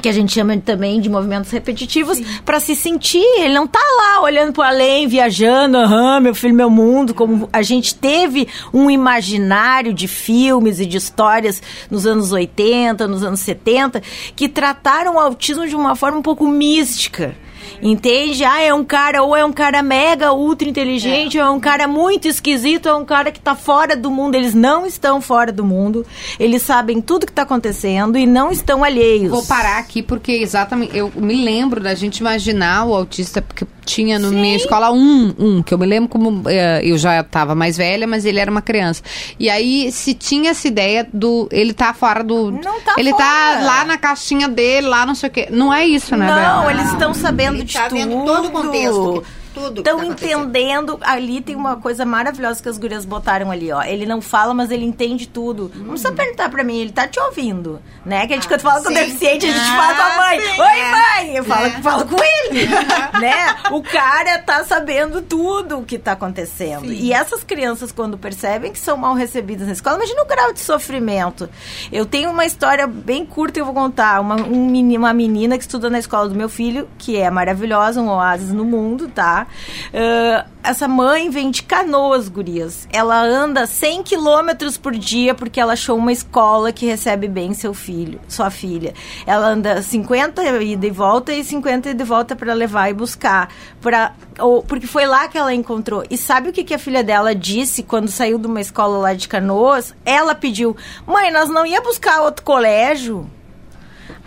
que 0.00 0.08
a 0.08 0.12
gente 0.12 0.32
chama 0.32 0.56
também 0.56 0.98
de 0.98 1.10
movimentos 1.10 1.50
repetitivos 1.50 2.18
para 2.42 2.58
se 2.58 2.74
sentir. 2.74 3.24
Ele 3.38 3.52
não 3.52 3.66
tá 3.66 3.80
lá 3.98 4.22
olhando 4.22 4.52
para 4.54 4.68
além, 4.68 5.06
viajando, 5.06 5.76
aham, 5.76 6.20
meu 6.20 6.34
filho, 6.34 6.54
meu 6.54 6.70
mundo, 6.70 7.12
como 7.12 7.50
a 7.52 7.60
gente 7.60 7.94
teve 7.94 8.48
um 8.72 8.90
imaginário 8.90 9.92
de 9.92 10.08
filmes 10.08 10.80
e 10.80 10.86
de 10.86 10.96
histórias 10.96 11.62
nos 11.90 12.06
anos 12.06 12.32
80, 12.32 13.06
nos 13.06 13.22
anos 13.22 13.40
70, 13.40 14.02
que 14.34 14.48
trataram 14.48 15.16
o 15.16 15.18
autismo 15.18 15.66
de 15.66 15.76
uma 15.76 15.94
forma 15.94 16.18
um 16.18 16.22
pouco 16.22 16.48
mística. 16.48 17.36
Entende? 17.82 18.44
Ah, 18.44 18.60
é 18.60 18.72
um 18.72 18.84
cara, 18.84 19.22
ou 19.22 19.36
é 19.36 19.44
um 19.44 19.52
cara 19.52 19.82
mega 19.82 20.32
ultra 20.32 20.68
inteligente, 20.68 21.38
ou 21.38 21.44
é 21.44 21.50
um 21.50 21.60
cara 21.60 21.86
muito 21.86 22.28
esquisito, 22.28 22.86
ou 22.86 22.92
é 22.92 22.96
um 22.96 23.04
cara 23.04 23.30
que 23.30 23.40
tá 23.40 23.54
fora 23.54 23.96
do 23.96 24.10
mundo. 24.10 24.34
Eles 24.34 24.54
não 24.54 24.86
estão 24.86 25.20
fora 25.20 25.52
do 25.52 25.64
mundo. 25.64 26.06
Eles 26.38 26.62
sabem 26.62 27.00
tudo 27.00 27.26
que 27.26 27.32
tá 27.32 27.42
acontecendo 27.42 28.18
e 28.18 28.26
não 28.26 28.50
estão 28.50 28.84
alheios. 28.84 29.30
Vou 29.30 29.44
parar 29.44 29.78
aqui 29.78 30.02
porque 30.02 30.32
exatamente 30.32 30.96
eu 30.96 31.12
me 31.16 31.44
lembro 31.44 31.80
da 31.80 31.94
gente 31.94 32.18
imaginar 32.18 32.86
o 32.86 32.94
autista 32.94 33.40
porque 33.42 33.66
tinha 33.84 34.18
na 34.18 34.28
minha 34.28 34.56
escola 34.56 34.90
um, 34.90 35.34
um 35.38 35.62
que 35.62 35.72
eu 35.74 35.78
me 35.78 35.86
lembro 35.86 36.08
como 36.08 36.42
eh, 36.48 36.80
eu 36.84 36.96
já 36.98 37.20
estava 37.20 37.54
mais 37.54 37.76
velha, 37.76 38.06
mas 38.06 38.24
ele 38.24 38.38
era 38.38 38.50
uma 38.50 38.62
criança. 38.62 39.02
E 39.38 39.48
aí 39.50 39.90
se 39.92 40.14
tinha 40.14 40.50
essa 40.50 40.66
ideia 40.68 41.06
do 41.12 41.48
ele 41.50 41.72
tá 41.72 41.92
fora 41.94 42.22
do 42.22 42.50
Não 42.50 42.80
tá 42.80 42.94
ele 42.98 43.12
tá 43.12 43.52
fora. 43.54 43.64
lá 43.64 43.84
na 43.84 43.98
caixinha 43.98 44.48
dele, 44.48 44.86
lá 44.86 45.04
não 45.06 45.14
sei 45.14 45.28
o 45.28 45.32
quê. 45.32 45.48
Não 45.50 45.72
é 45.72 45.86
isso, 45.86 46.16
né, 46.16 46.26
Não, 46.28 46.34
Bela? 46.64 46.72
eles 46.72 46.92
estão 46.92 47.12
sabendo 47.14 47.56
Ele 47.56 47.64
de 47.64 47.74
tá 47.74 47.88
tudo. 47.88 47.98
vendo 47.98 48.24
todo 48.24 48.48
o 48.48 48.50
contexto, 48.50 49.22
que- 49.24 49.39
tudo 49.60 49.78
Estão 49.80 49.98
tá 49.98 50.04
entendendo. 50.06 50.98
Ali 51.02 51.40
tem 51.40 51.54
uma 51.56 51.76
coisa 51.76 52.04
maravilhosa 52.04 52.62
que 52.62 52.68
as 52.68 52.78
gurias 52.78 53.04
botaram 53.04 53.50
ali, 53.50 53.70
ó. 53.72 53.82
Ele 53.82 54.06
não 54.06 54.20
fala, 54.20 54.52
mas 54.54 54.70
ele 54.70 54.84
entende 54.84 55.28
tudo. 55.28 55.70
Não 55.74 55.90
precisa 55.90 56.12
perguntar 56.12 56.48
pra 56.50 56.64
mim, 56.64 56.78
ele 56.78 56.92
tá 56.92 57.06
te 57.06 57.18
ouvindo. 57.20 57.80
Né? 58.04 58.26
Que 58.26 58.32
a 58.32 58.36
gente, 58.36 58.48
quando 58.48 58.60
fala 58.60 58.82
com 58.82 58.88
o 58.88 58.92
Hum. 58.92 58.96
sim. 58.96 59.04
deficiente, 59.04 59.46
a 59.46 59.48
gente 59.52 59.60
Ah, 59.70 59.76
fala 59.76 59.94
com 59.94 60.02
a 60.02 60.16
mãe. 60.26 60.40
sim, 60.40 60.60
Oi, 60.60 60.80
é. 60.80 60.90
mãe! 60.90 61.36
Eu 61.36 61.44
falo, 61.44 61.66
É. 61.66 61.70
falo 61.82 62.06
com 62.06 62.16
ele, 62.22 62.66
né? 63.20 63.56
O 63.70 63.82
cara 63.82 64.38
tá 64.38 64.64
sabendo 64.64 65.22
tudo 65.22 65.78
o 65.78 65.84
que 65.84 65.98
tá 65.98 66.12
acontecendo. 66.12 66.86
Sim. 66.86 66.92
E 66.94 67.12
essas 67.12 67.44
crianças, 67.44 67.92
quando 67.92 68.16
percebem 68.18 68.72
que 68.72 68.78
são 68.78 68.96
mal 68.96 69.14
recebidas 69.14 69.66
na 69.66 69.72
escola, 69.72 69.96
imagina 69.96 70.22
o 70.22 70.26
grau 70.26 70.52
de 70.52 70.60
sofrimento. 70.60 71.48
Eu 71.92 72.06
tenho 72.06 72.30
uma 72.30 72.44
história 72.46 72.86
bem 72.86 73.24
curta 73.26 73.54
que 73.54 73.60
eu 73.60 73.64
vou 73.64 73.74
contar. 73.74 74.20
Uma, 74.20 74.36
um 74.36 74.70
uma 74.80 75.12
menina 75.12 75.56
que 75.58 75.64
estuda 75.64 75.90
na 75.90 75.98
escola 75.98 76.28
do 76.28 76.34
meu 76.34 76.48
filho, 76.48 76.88
que 76.98 77.16
é 77.16 77.30
maravilhosa, 77.30 78.00
um 78.00 78.08
oásis 78.08 78.50
no 78.52 78.64
mundo, 78.64 79.08
tá? 79.08 79.46
Ah, 79.92 80.46
essa 80.62 80.86
mãe 80.86 81.30
vem 81.30 81.50
de 81.50 81.62
canoas, 81.62 82.28
gurias. 82.28 82.86
Ela 82.92 83.20
anda 83.22 83.66
100 83.66 84.02
quilômetros 84.02 84.76
por 84.76 84.92
dia 84.92 85.34
porque 85.34 85.60
ela 85.60 85.72
achou 85.72 85.96
uma 85.96 86.12
escola 86.12 86.72
que 86.72 86.86
recebe 86.86 87.28
bem 87.28 87.54
seu 87.54 87.72
filho, 87.72 88.20
sua 88.28 88.50
filha. 88.50 88.94
Ela 89.26 89.48
anda 89.48 89.82
50 89.82 90.42
ida 90.62 90.86
e 90.86 90.90
volta 90.90 91.32
e 91.32 91.42
50 91.42 91.90
ida 91.90 92.02
e 92.02 92.06
volta 92.06 92.36
para 92.36 92.52
levar 92.52 92.90
e 92.90 92.94
buscar. 92.94 93.48
Pra, 93.80 94.14
ou, 94.38 94.62
porque 94.62 94.86
foi 94.86 95.06
lá 95.06 95.28
que 95.28 95.38
ela 95.38 95.54
encontrou. 95.54 96.04
E 96.10 96.16
sabe 96.16 96.50
o 96.50 96.52
que, 96.52 96.64
que 96.64 96.74
a 96.74 96.78
filha 96.78 97.02
dela 97.02 97.34
disse 97.34 97.82
quando 97.82 98.08
saiu 98.08 98.38
de 98.38 98.46
uma 98.46 98.60
escola 98.60 98.98
lá 98.98 99.14
de 99.14 99.28
canoas? 99.28 99.94
Ela 100.04 100.34
pediu: 100.34 100.76
Mãe, 101.06 101.32
nós 101.32 101.48
não 101.48 101.64
ia 101.64 101.80
buscar 101.80 102.22
outro 102.22 102.44
colégio? 102.44 103.28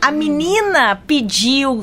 A 0.03 0.11
menina 0.11 1.01
pediu 1.07 1.81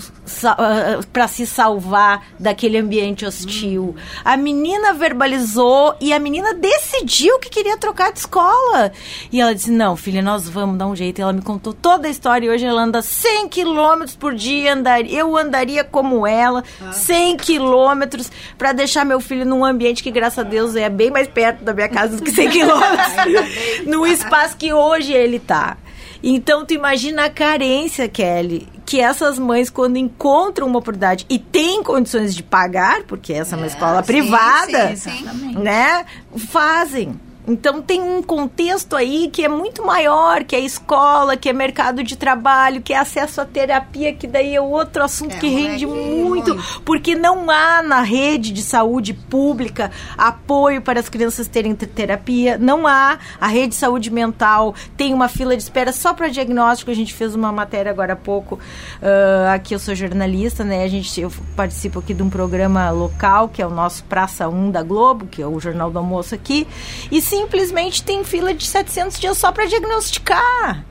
para 1.11 1.27
se 1.27 1.47
salvar 1.47 2.27
daquele 2.39 2.77
ambiente 2.77 3.25
hostil. 3.25 3.97
A 4.23 4.37
menina 4.37 4.93
verbalizou 4.93 5.95
e 5.99 6.13
a 6.13 6.19
menina 6.19 6.53
decidiu 6.53 7.39
que 7.39 7.49
queria 7.49 7.79
trocar 7.79 8.13
de 8.13 8.19
escola. 8.19 8.93
E 9.33 9.41
ela 9.41 9.55
disse: 9.55 9.71
Não, 9.71 9.97
filha, 9.97 10.21
nós 10.21 10.47
vamos 10.47 10.77
dar 10.77 10.87
um 10.87 10.95
jeito. 10.95 11.19
E 11.19 11.23
ela 11.23 11.33
me 11.33 11.41
contou 11.41 11.73
toda 11.73 12.09
a 12.09 12.11
história. 12.11 12.47
E 12.47 12.51
hoje 12.51 12.67
ela 12.67 12.83
anda 12.83 13.01
100 13.01 13.49
quilômetros 13.49 14.17
por 14.17 14.35
dia. 14.35 14.75
Andaria, 14.75 15.19
eu 15.19 15.35
andaria 15.35 15.83
como 15.83 16.27
ela, 16.27 16.63
100 16.93 17.39
quilômetros, 17.39 18.31
para 18.59 18.75
deixar 18.75 19.03
meu 19.03 19.21
filho 19.21 19.47
num 19.47 19.65
ambiente 19.65 20.03
que, 20.03 20.11
graças 20.11 20.41
a 20.41 20.43
Deus, 20.43 20.77
é 20.77 20.91
bem 20.91 21.11
mais 21.11 21.27
perto 21.27 21.65
da 21.65 21.73
minha 21.73 21.89
casa 21.89 22.19
do 22.19 22.23
que 22.23 22.31
100 22.31 22.51
quilômetros. 22.51 23.87
no 23.87 24.07
espaço 24.07 24.59
que 24.59 24.75
hoje 24.75 25.11
ele 25.11 25.39
tá. 25.39 25.79
Então, 26.23 26.67
tu 26.67 26.75
imagina 26.75 27.25
a 27.25 27.31
carência, 27.31 28.09
Kelly, 28.09 28.69
que 28.85 29.01
essas 29.01 29.39
mães, 29.39 29.71
quando 29.71 29.97
encontram 29.97 30.67
uma 30.67 30.79
oportunidade 30.79 31.25
e 31.29 31.39
têm 31.39 31.83
condições 31.83 32.35
de 32.35 32.43
pagar, 32.43 33.05
porque 33.05 33.33
essa 33.33 33.55
é 33.55 33.59
uma 33.59 33.67
escola 33.67 34.03
sim, 34.03 34.07
privada, 34.07 34.97
sim, 34.97 35.25
né? 35.57 36.05
Fazem. 36.37 37.19
Então 37.49 37.81
tem 37.83 38.01
um 38.01 38.23
contexto 38.23 38.95
aí 38.95 39.29
que 39.33 39.45
é 39.45 39.49
muito 39.49 39.85
maior, 39.85 40.45
que 40.45 40.55
é 40.55 40.61
escola, 40.61 41.37
que 41.37 41.49
é 41.49 41.53
mercado 41.53 42.03
de 42.03 42.17
trabalho, 42.17 42.81
que 42.83 42.93
é 42.93 42.99
acesso 42.99 43.41
à 43.41 43.45
terapia, 43.45 44.13
que 44.13 44.27
daí 44.27 44.55
é 44.55 44.61
outro 44.61 45.03
assunto 45.03 45.35
É, 45.35 45.39
que 45.39 45.49
rende 45.49 45.87
moleque, 45.87 46.09
muito, 46.15 46.55
muito. 46.55 46.83
porque 46.85 47.15
não 47.15 47.51
há 47.51 47.83
na 47.83 48.03
rede 48.03 48.53
de 48.53 48.63
saúde 48.63 49.13
pública 49.15 49.91
apoio 50.17 50.83
para 50.83 51.01
as 51.01 51.09
crianças 51.09 51.49
terem 51.49 51.75
te- 51.75 51.87
terapia, 51.87 52.59
não 52.59 52.87
há. 52.87 53.19
A 53.41 53.47
rede 53.47 53.69
de 53.69 53.75
saúde 53.77 54.11
mental 54.11 54.75
tem 54.97 55.13
uma 55.15 55.29
fila 55.29 55.57
de 55.57 55.63
espera 55.63 55.93
só 55.93 56.13
para 56.15 56.29
diagnóstico. 56.29 56.91
A 56.91 56.95
gente 56.95 57.13
fez 57.15 57.35
uma 57.35 57.51
matéria 57.51 57.91
agora 57.91 58.13
há 58.13 58.17
pouco. 58.17 58.59
ah, 59.03 59.55
aqui 59.55 59.75
eu 59.75 59.79
sou 59.79 59.95
jornalista, 59.95 60.63
né? 60.63 60.85
A 60.85 60.89
gente 60.89 61.21
eu 61.21 61.33
participo 61.57 61.99
aqui 61.99 62.15
de 62.15 62.23
um 62.23 62.31
programa 62.31 62.91
local 62.91 63.49
que 63.49 63.61
é 63.63 63.67
o 63.67 63.71
nosso 63.71 64.05
Praça 64.05 64.49
1 64.49 64.71
da 64.71 64.83
Globo, 64.83 65.27
que 65.27 65.43
é 65.43 65.47
o 65.47 65.59
Jornal 65.59 65.91
do 65.91 65.99
Almoço 65.99 66.35
aqui, 66.35 66.67
e 67.11 67.21
simplesmente 67.31 68.03
tem 68.03 68.25
fila 68.25 68.53
de 68.53 68.67
700 68.67 69.21
dias 69.21 69.39
só 69.39 69.53
para 69.53 69.65
diagnosticar. 69.67 70.85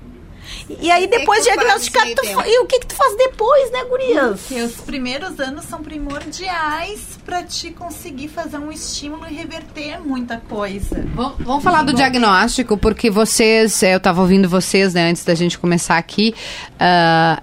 E 0.82 0.89
aí 0.89 1.08
que 1.08 1.17
depois 1.17 1.43
que 1.43 1.49
de 1.49 1.56
faz 1.56 1.84
diagnosticar, 1.84 2.06
tu 2.15 2.47
e 2.47 2.60
o 2.60 2.65
que 2.65 2.80
que 2.80 2.88
tu 2.88 2.95
faz 2.95 3.15
depois, 3.17 3.71
né, 3.71 3.84
gurias? 3.86 4.39
Porque 4.41 4.62
os 4.62 4.75
primeiros 4.78 5.39
anos 5.39 5.65
são 5.65 5.82
primordiais 5.82 7.19
para 7.25 7.43
te 7.43 7.71
conseguir 7.71 8.30
fazer 8.30 8.58
um 8.58 8.71
estímulo 8.71 9.28
e 9.30 9.34
reverter 9.34 9.99
muita 9.99 10.38
coisa. 10.38 11.06
Vamos, 11.13 11.36
vamos 11.39 11.63
falar 11.63 11.84
do 11.84 11.93
diagnóstico, 11.93 12.78
porque 12.78 13.10
vocês, 13.10 13.84
eu 13.84 13.97
estava 13.97 14.21
ouvindo 14.21 14.47
vocês, 14.47 14.93
né, 14.93 15.10
antes 15.10 15.23
da 15.23 15.36
gente 15.36 15.58
começar 15.60 15.97
aqui. 15.97 16.34
ah, 16.80 17.41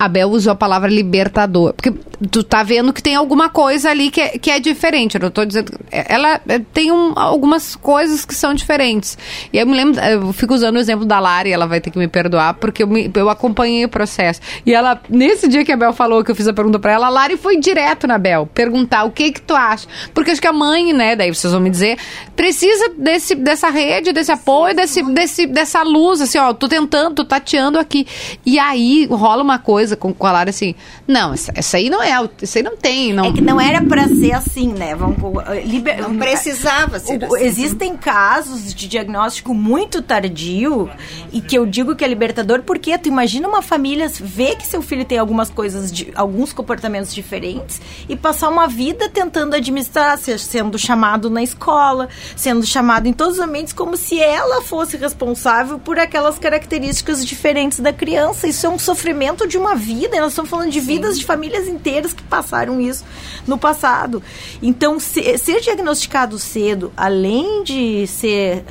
a 0.00 0.08
Bel 0.08 0.30
usou 0.30 0.52
a 0.52 0.56
palavra 0.56 0.88
libertador. 0.90 1.74
Porque 1.74 1.92
tu 2.30 2.42
tá 2.42 2.62
vendo 2.62 2.90
que 2.92 3.02
tem 3.02 3.14
alguma 3.14 3.50
coisa 3.50 3.90
ali 3.90 4.10
que 4.10 4.20
é, 4.20 4.28
que 4.38 4.50
é 4.50 4.58
diferente. 4.58 5.16
Eu 5.16 5.20
não 5.20 5.30
tô 5.30 5.44
dizendo. 5.44 5.72
Ela 5.90 6.40
é, 6.48 6.58
tem 6.58 6.90
um- 6.90 7.12
algumas 7.16 7.76
coisas 7.76 8.24
que 8.24 8.34
são 8.34 8.54
diferentes. 8.54 9.18
E 9.52 9.58
eu 9.58 9.66
me 9.66 9.76
lembro, 9.76 10.00
eu 10.00 10.32
fico 10.32 10.54
usando 10.54 10.76
o 10.76 10.78
exemplo 10.78 11.04
da 11.04 11.20
Lari, 11.20 11.52
ela 11.52 11.66
vai 11.66 11.80
ter 11.82 11.90
que 11.90 11.98
me 11.98 12.08
perdoar, 12.08 12.54
porque 12.54 12.82
eu, 12.82 12.86
me- 12.86 13.10
eu 13.14 13.28
acompanhei 13.28 13.84
o 13.84 13.88
processo. 13.90 14.40
E 14.64 14.72
ela, 14.72 14.98
nesse 15.08 15.46
dia 15.46 15.64
que 15.64 15.72
a 15.72 15.76
Bel 15.76 15.92
falou 15.92 16.24
que 16.24 16.30
eu 16.30 16.34
fiz 16.34 16.48
a 16.48 16.52
pergunta 16.54 16.78
pra 16.78 16.92
ela, 16.92 17.06
a 17.06 17.10
Lari 17.10 17.36
foi 17.36 17.58
direto 17.58 18.06
na 18.06 18.16
Bel, 18.16 18.46
perguntar 18.46 19.04
o 19.04 19.10
que 19.10 19.32
que 19.32 19.42
tu 19.42 19.54
acha. 19.54 19.86
Porque 20.14 20.30
acho 20.30 20.40
que 20.40 20.46
a 20.48 20.52
mãe, 20.52 20.92
né, 20.94 21.14
daí 21.14 21.32
vocês 21.34 21.52
vão 21.52 21.60
me 21.60 21.68
dizer, 21.68 21.98
precisa 22.34 22.90
desse, 22.96 23.34
dessa 23.34 23.68
rede, 23.68 24.12
desse 24.12 24.32
apoio, 24.32 24.74
desse, 24.74 25.02
desse, 25.02 25.46
dessa 25.46 25.82
luz, 25.82 26.20
assim, 26.22 26.38
ó, 26.38 26.54
tô 26.54 26.68
tentando, 26.68 27.16
tô 27.16 27.24
tateando 27.24 27.78
aqui. 27.78 28.06
E 28.46 28.58
aí 28.58 29.06
rola 29.10 29.42
uma 29.42 29.58
coisa 29.58 29.89
com, 29.96 30.12
com 30.12 30.26
a 30.26 30.32
Lara 30.32 30.50
assim, 30.50 30.74
não, 31.06 31.32
essa, 31.34 31.52
essa 31.54 31.76
aí 31.76 31.88
não 31.90 32.02
é, 32.02 32.10
isso 32.42 32.58
aí 32.58 32.64
não 32.64 32.76
tem, 32.76 33.12
não. 33.12 33.26
É 33.26 33.32
que 33.32 33.40
não 33.40 33.60
era 33.60 33.82
pra 33.82 34.08
ser 34.08 34.32
assim, 34.32 34.72
né? 34.72 34.94
Vamos 34.94 35.16
eh, 35.48 35.62
liber- 35.62 36.00
Não 36.02 36.16
precisava 36.16 36.98
ser 36.98 37.22
O- 37.24 37.34
assim. 37.34 37.44
Existem 37.44 37.96
casos 37.96 38.74
de 38.74 38.88
diagnóstico 38.88 39.52
muito 39.54 40.02
tardio 40.02 40.88
e 41.32 41.40
que 41.40 41.56
eu 41.56 41.66
digo 41.66 41.94
que 41.96 42.04
é 42.04 42.08
libertador 42.08 42.62
porque 42.62 42.96
tu 42.98 43.08
imagina 43.08 43.48
uma 43.48 43.62
família 43.62 44.08
ver 44.20 44.56
que 44.56 44.66
seu 44.66 44.82
filho 44.82 45.04
tem 45.04 45.18
algumas 45.18 45.50
coisas, 45.50 45.90
de, 45.92 46.10
alguns 46.14 46.52
comportamentos 46.52 47.14
diferentes 47.14 47.80
e 48.08 48.16
passar 48.16 48.48
uma 48.48 48.66
vida 48.66 49.08
tentando 49.08 49.54
administrar, 49.54 50.16
se- 50.18 50.38
sendo 50.38 50.78
chamado 50.78 51.28
na 51.30 51.42
escola, 51.42 52.08
sendo 52.36 52.64
chamado 52.66 53.06
em 53.06 53.12
todos 53.12 53.34
os 53.34 53.40
ambientes 53.40 53.72
como 53.72 53.96
se 53.96 54.20
ela 54.20 54.62
fosse 54.62 54.96
responsável 54.96 55.78
por 55.78 55.98
aquelas 55.98 56.38
características 56.38 57.24
diferentes 57.26 57.80
da 57.80 57.92
criança. 57.92 58.46
Isso 58.46 58.66
é 58.66 58.68
um 58.68 58.78
sofrimento 58.78 59.46
de 59.46 59.56
uma 59.58 59.74
vida. 59.80 60.16
e 60.16 60.20
Nós 60.20 60.30
estamos 60.32 60.48
falando 60.50 60.70
de 60.70 60.78
vidas 60.80 61.18
de 61.18 61.24
famílias 61.24 61.66
inteiras 61.66 62.12
que 62.12 62.22
passaram 62.22 62.80
isso 62.80 63.04
no 63.46 63.58
passado. 63.58 64.22
Então, 64.62 65.00
se- 65.00 65.36
ser 65.38 65.60
diagnosticado 65.60 66.38
cedo, 66.38 66.92
além 66.96 67.64
de 67.64 68.06
ser, 68.06 68.64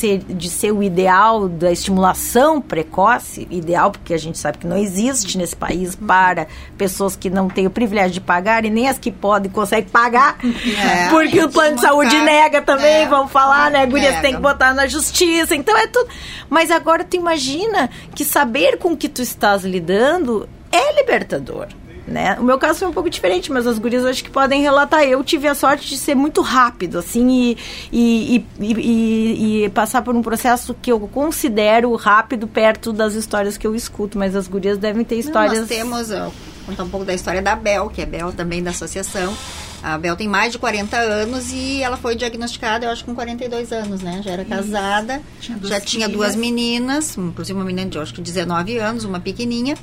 ser- 0.00 0.18
de 0.18 0.48
ser 0.48 0.72
o 0.72 0.82
ideal 0.82 1.48
da 1.48 1.70
estimulação 1.70 2.60
precoce, 2.60 3.46
ideal 3.50 3.90
porque 3.90 4.14
a 4.14 4.18
gente 4.18 4.38
sabe 4.38 4.58
que 4.58 4.66
não 4.66 4.76
existe 4.76 5.36
nesse 5.36 5.54
país 5.54 5.94
para 5.94 6.46
pessoas 6.78 7.14
que 7.14 7.28
não 7.28 7.48
têm 7.48 7.66
o 7.66 7.70
privilégio 7.70 8.12
de 8.12 8.20
pagar 8.20 8.64
e 8.64 8.70
nem 8.70 8.88
as 8.88 8.98
que 8.98 9.10
podem 9.10 9.50
conseguem 9.50 9.88
pagar, 9.90 10.38
É, 10.42 11.08
porque 11.10 11.42
o 11.44 11.48
plano 11.50 11.76
de 11.76 11.82
saúde 11.82 12.16
nega 12.20 12.62
também, 12.62 13.02
É. 13.04 13.06
vamos 13.08 13.30
falar, 13.30 13.70
né? 13.70 13.84
Gurias 13.86 14.10
Nega. 14.14 14.22
tem 14.22 14.34
que 14.34 14.40
botar 14.40 14.72
na 14.74 14.86
justiça, 14.86 15.54
então 15.54 15.76
é 15.76 15.86
tudo. 15.86 16.08
Mas 16.48 16.70
agora 16.70 17.04
tu 17.04 17.16
imagina 17.16 17.90
que 18.14 18.24
saber 18.24 18.78
com 18.78 18.96
que 18.96 19.08
tu 19.08 19.20
estás 19.22 19.64
lidando 19.64 20.48
é 20.72 20.94
libertador. 20.96 21.66
Né? 22.10 22.36
O 22.40 22.42
meu 22.42 22.58
caso 22.58 22.80
foi 22.80 22.88
um 22.88 22.92
pouco 22.92 23.08
diferente, 23.08 23.52
mas 23.52 23.68
as 23.68 23.78
gurias 23.78 24.04
acho 24.04 24.24
que 24.24 24.30
podem 24.30 24.60
relatar. 24.60 25.04
Eu 25.04 25.22
tive 25.22 25.46
a 25.46 25.54
sorte 25.54 25.88
de 25.88 25.96
ser 25.96 26.16
muito 26.16 26.40
rápido, 26.40 26.98
assim, 26.98 27.30
e, 27.30 27.56
e, 27.92 28.44
e, 28.58 29.64
e- 29.64 29.68
passar 29.70 30.02
por 30.02 30.14
um 30.16 30.20
processo 30.20 30.74
que 30.74 30.90
eu 30.90 30.98
considero 31.00 31.94
rápido 31.94 32.48
perto 32.48 32.92
das 32.92 33.14
histórias 33.14 33.56
que 33.56 33.64
eu 33.64 33.76
escuto, 33.76 34.18
mas 34.18 34.34
as 34.34 34.48
gurias 34.48 34.76
devem 34.76 35.04
ter 35.04 35.14
Não, 35.14 35.20
histórias. 35.20 35.60
nós 35.60 35.68
temos, 35.68 36.10
ó, 36.10 36.32
contar 36.66 36.82
um 36.82 36.88
pouco 36.88 37.06
da 37.06 37.14
história 37.14 37.40
da 37.40 37.54
Bel, 37.54 37.88
que 37.88 38.02
é 38.02 38.06
Bel 38.06 38.32
também 38.32 38.60
da 38.60 38.70
associação. 38.70 39.32
A 39.80 39.96
Bel 39.96 40.16
tem 40.16 40.26
mais 40.26 40.50
de 40.52 40.58
40 40.58 40.96
anos 40.96 41.52
e 41.52 41.80
ela 41.80 41.96
foi 41.96 42.16
diagnosticada, 42.16 42.86
eu 42.86 42.90
acho, 42.90 43.04
com 43.04 43.14
42 43.14 43.70
anos, 43.72 44.00
né? 44.02 44.20
Já 44.24 44.32
era 44.32 44.44
casada, 44.44 45.22
Tinha 45.40 45.58
já 45.62 45.80
tinha 45.80 46.06
filhas. 46.06 46.18
duas 46.20 46.34
meninas, 46.36 47.16
inclusive 47.16 47.56
uma 47.56 47.64
menina 47.64 47.88
de, 47.88 47.98
acho 48.00 48.12
que 48.12 48.20
19 48.20 48.78
anos, 48.78 49.04
uma 49.04 49.20
pequenininha. 49.20 49.76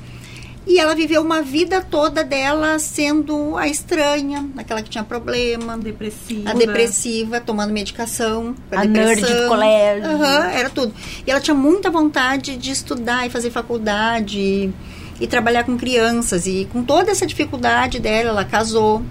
E 0.68 0.78
ela 0.78 0.94
viveu 0.94 1.22
uma 1.22 1.40
vida 1.40 1.80
toda 1.80 2.22
dela 2.22 2.78
sendo 2.78 3.56
a 3.56 3.66
estranha, 3.66 4.46
aquela 4.54 4.82
que 4.82 4.90
tinha 4.90 5.02
problema, 5.02 5.78
Depressiva. 5.78 6.50
a 6.50 6.52
depressiva, 6.52 7.40
tomando 7.40 7.72
medicação 7.72 8.54
pra 8.68 8.82
A 8.82 8.84
nerd 8.84 9.22
do 9.22 9.48
colégio. 9.48 10.04
Aham, 10.04 10.50
era 10.50 10.68
tudo. 10.68 10.92
E 11.26 11.30
ela 11.30 11.40
tinha 11.40 11.54
muita 11.54 11.90
vontade 11.90 12.54
de 12.58 12.70
estudar 12.70 13.26
e 13.26 13.30
fazer 13.30 13.50
faculdade 13.50 14.38
e, 14.38 14.70
e 15.18 15.26
trabalhar 15.26 15.64
com 15.64 15.78
crianças. 15.78 16.46
E 16.46 16.68
com 16.70 16.84
toda 16.84 17.10
essa 17.10 17.26
dificuldade 17.26 17.98
dela, 17.98 18.28
ela 18.28 18.44
casou. 18.44 19.02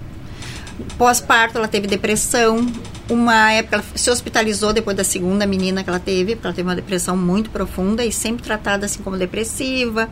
Pós-parto, 0.96 1.58
ela 1.58 1.66
teve 1.66 1.88
depressão. 1.88 2.64
Uma 3.10 3.50
época, 3.50 3.76
ela 3.76 3.84
se 3.96 4.08
hospitalizou 4.08 4.72
depois 4.72 4.96
da 4.96 5.02
segunda 5.02 5.44
menina 5.44 5.82
que 5.82 5.90
ela 5.90 5.98
teve, 5.98 6.36
porque 6.36 6.46
ela 6.46 6.54
teve 6.54 6.68
uma 6.68 6.76
depressão 6.76 7.16
muito 7.16 7.50
profunda 7.50 8.04
e 8.04 8.12
sempre 8.12 8.44
tratada 8.44 8.86
assim 8.86 9.02
como 9.02 9.16
depressiva. 9.16 10.08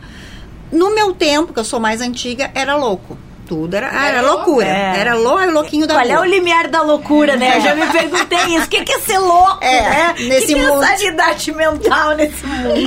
No 0.71 0.93
meu 0.93 1.13
tempo, 1.13 1.53
que 1.53 1.59
eu 1.59 1.63
sou 1.63 1.79
mais 1.79 2.01
antiga, 2.01 2.51
era 2.53 2.75
louco. 2.75 3.17
Tudo 3.47 3.75
era, 3.77 3.87
era 4.05 4.21
loucura. 4.21 4.67
É. 4.67 4.99
Era 4.99 5.13
lou, 5.15 5.39
louquinho 5.51 5.87
da 5.87 5.93
Qual 5.95 6.05
é 6.05 6.11
rua. 6.15 6.21
o 6.21 6.25
limiar 6.25 6.67
da 6.67 6.81
loucura, 6.81 7.37
né? 7.37 7.57
Eu 7.57 7.61
já 7.61 7.75
me 7.75 7.85
perguntei 7.87 8.39
isso. 8.55 8.65
O 8.65 8.67
que 8.67 8.83
que 8.83 8.91
é 8.91 8.99
ser 8.99 9.19
louco, 9.19 9.63
É, 9.63 9.81
né? 9.89 10.15
nesse 10.27 10.47
que 10.47 10.55
mundo. 10.55 10.83
é 10.83 11.51
mental 11.53 12.15
nesse 12.17 12.45
mundo? 12.45 12.77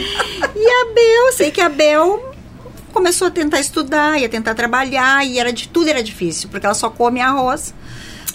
E 0.54 0.68
a 0.68 0.94
Bel, 0.94 1.32
sei 1.32 1.50
que 1.50 1.62
a 1.62 1.68
Bel 1.70 2.34
começou 2.92 3.28
a 3.28 3.30
tentar 3.30 3.58
estudar, 3.58 4.18
ia 4.20 4.28
tentar 4.28 4.54
trabalhar, 4.54 5.24
e 5.24 5.38
era 5.38 5.50
de 5.50 5.66
tudo 5.66 5.88
era 5.88 6.02
difícil, 6.02 6.50
porque 6.50 6.66
ela 6.66 6.74
só 6.74 6.90
come 6.90 7.20
arroz, 7.22 7.72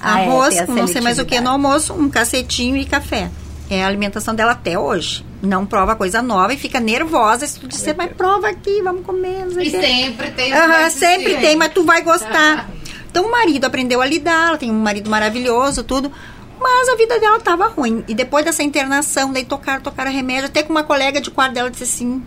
Ah, 0.01 0.21
é, 0.21 0.23
arroz, 0.27 0.61
com 0.61 0.73
não 0.73 0.87
sei 0.87 1.01
mais 1.01 1.19
o 1.19 1.25
que 1.25 1.39
no 1.39 1.51
almoço, 1.51 1.93
um 1.93 2.09
cacetinho 2.09 2.75
e 2.75 2.85
café. 2.85 3.29
É 3.69 3.83
a 3.83 3.87
alimentação 3.87 4.35
dela 4.35 4.51
até 4.51 4.77
hoje. 4.77 5.25
Não 5.41 5.65
prova 5.65 5.95
coisa 5.95 6.21
nova 6.21 6.53
e 6.53 6.57
fica 6.57 6.79
nervosa 6.79 7.47
se 7.47 7.59
tu 7.59 7.67
disser, 7.67 7.95
mas 7.97 8.11
prova 8.13 8.49
aqui, 8.49 8.81
vamos 8.83 9.05
comer, 9.05 9.47
E 9.59 9.71
quê." 9.71 9.81
sempre 9.81 10.31
tem. 10.31 10.51
Sempre 10.91 11.37
tem, 11.37 11.55
mas 11.55 11.73
tu 11.73 11.83
vai 11.83 12.01
gostar. 12.01 12.69
Então 13.15 13.27
o 13.27 13.31
marido 13.31 13.63
aprendeu 13.63 14.01
a 14.01 14.05
lidar, 14.05 14.49
ela 14.49 14.57
tem 14.57 14.69
um 14.69 14.77
marido 14.77 15.09
maravilhoso, 15.09 15.85
tudo. 15.85 16.11
Mas 16.59 16.89
a 16.89 16.97
vida 16.97 17.17
dela 17.17 17.39
tava 17.39 17.65
ruim. 17.67 18.03
E 18.09 18.13
depois 18.13 18.43
dessa 18.43 18.61
internação, 18.61 19.31
daí 19.31 19.45
tocaram, 19.45 19.81
tocaram 19.81 20.11
remédio. 20.11 20.47
Até 20.47 20.61
que 20.61 20.69
uma 20.69 20.83
colega 20.83 21.21
de 21.21 21.31
quarto 21.31 21.53
dela 21.53 21.71
disse 21.71 21.83
assim: 21.83 22.21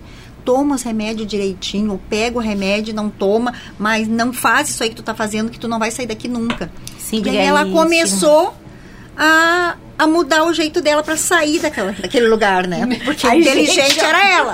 toma 0.47 0.77
os 0.77 0.83
remédios 0.83 1.29
direitinho, 1.29 2.01
pega 2.09 2.39
o 2.39 2.41
remédio, 2.41 2.95
não 2.95 3.11
toma, 3.11 3.53
mas 3.79 4.09
não 4.09 4.33
faz 4.33 4.71
isso 4.71 4.83
aí 4.83 4.89
que 4.89 4.97
tu 4.97 5.03
tá 5.03 5.15
fazendo, 5.15 5.51
que 5.51 5.59
tu 5.59 5.69
não 5.69 5.79
vai 5.79 5.91
sair 5.91 6.07
daqui 6.07 6.27
nunca. 6.27 6.71
Sim, 6.99 7.23
e 7.23 7.29
aí 7.29 7.37
é 7.37 7.45
ela 7.45 7.65
isso. 7.65 7.73
começou 7.73 8.55
a, 9.19 9.77
a 9.99 10.07
mudar 10.07 10.45
o 10.45 10.53
jeito 10.55 10.81
dela 10.81 11.03
para 11.03 11.17
sair 11.17 11.59
daquela, 11.59 11.91
daquele 11.93 12.29
lugar, 12.29 12.67
né? 12.69 12.87
Porque 13.05 13.27
Ai, 13.27 13.41
inteligente 13.41 13.95
gente. 13.95 14.01
era 14.01 14.29
ela. 14.31 14.53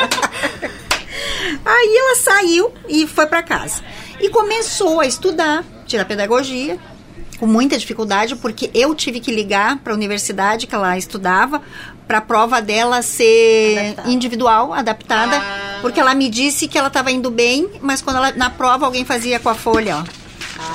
Aí 1.64 1.96
ela 1.96 2.16
saiu 2.16 2.72
e 2.88 3.06
foi 3.06 3.26
para 3.26 3.42
casa. 3.42 3.82
E 4.20 4.28
começou 4.30 5.00
a 5.00 5.06
estudar, 5.06 5.62
tirar 5.86 6.04
pedagogia, 6.06 6.78
com 7.38 7.46
muita 7.46 7.76
dificuldade, 7.76 8.36
porque 8.36 8.70
eu 8.72 8.94
tive 8.94 9.20
que 9.20 9.30
ligar 9.30 9.78
para 9.78 9.92
a 9.92 9.96
universidade 9.96 10.66
que 10.66 10.74
ela 10.74 10.96
estudava, 10.96 11.60
para 12.06 12.18
a 12.18 12.20
prova 12.20 12.62
dela 12.62 13.02
ser 13.02 13.78
Adaptada. 13.78 14.10
individual, 14.10 14.72
adaptada, 14.72 15.42
porque 15.82 16.00
ela 16.00 16.14
me 16.14 16.28
disse 16.28 16.68
que 16.68 16.78
ela 16.78 16.88
estava 16.88 17.10
indo 17.10 17.30
bem, 17.30 17.68
mas 17.80 18.00
quando 18.00 18.16
ela, 18.16 18.32
na 18.32 18.50
prova 18.50 18.86
alguém 18.86 19.04
fazia 19.04 19.38
com 19.38 19.48
a 19.48 19.54
folha, 19.54 19.98
ó. 19.98 20.23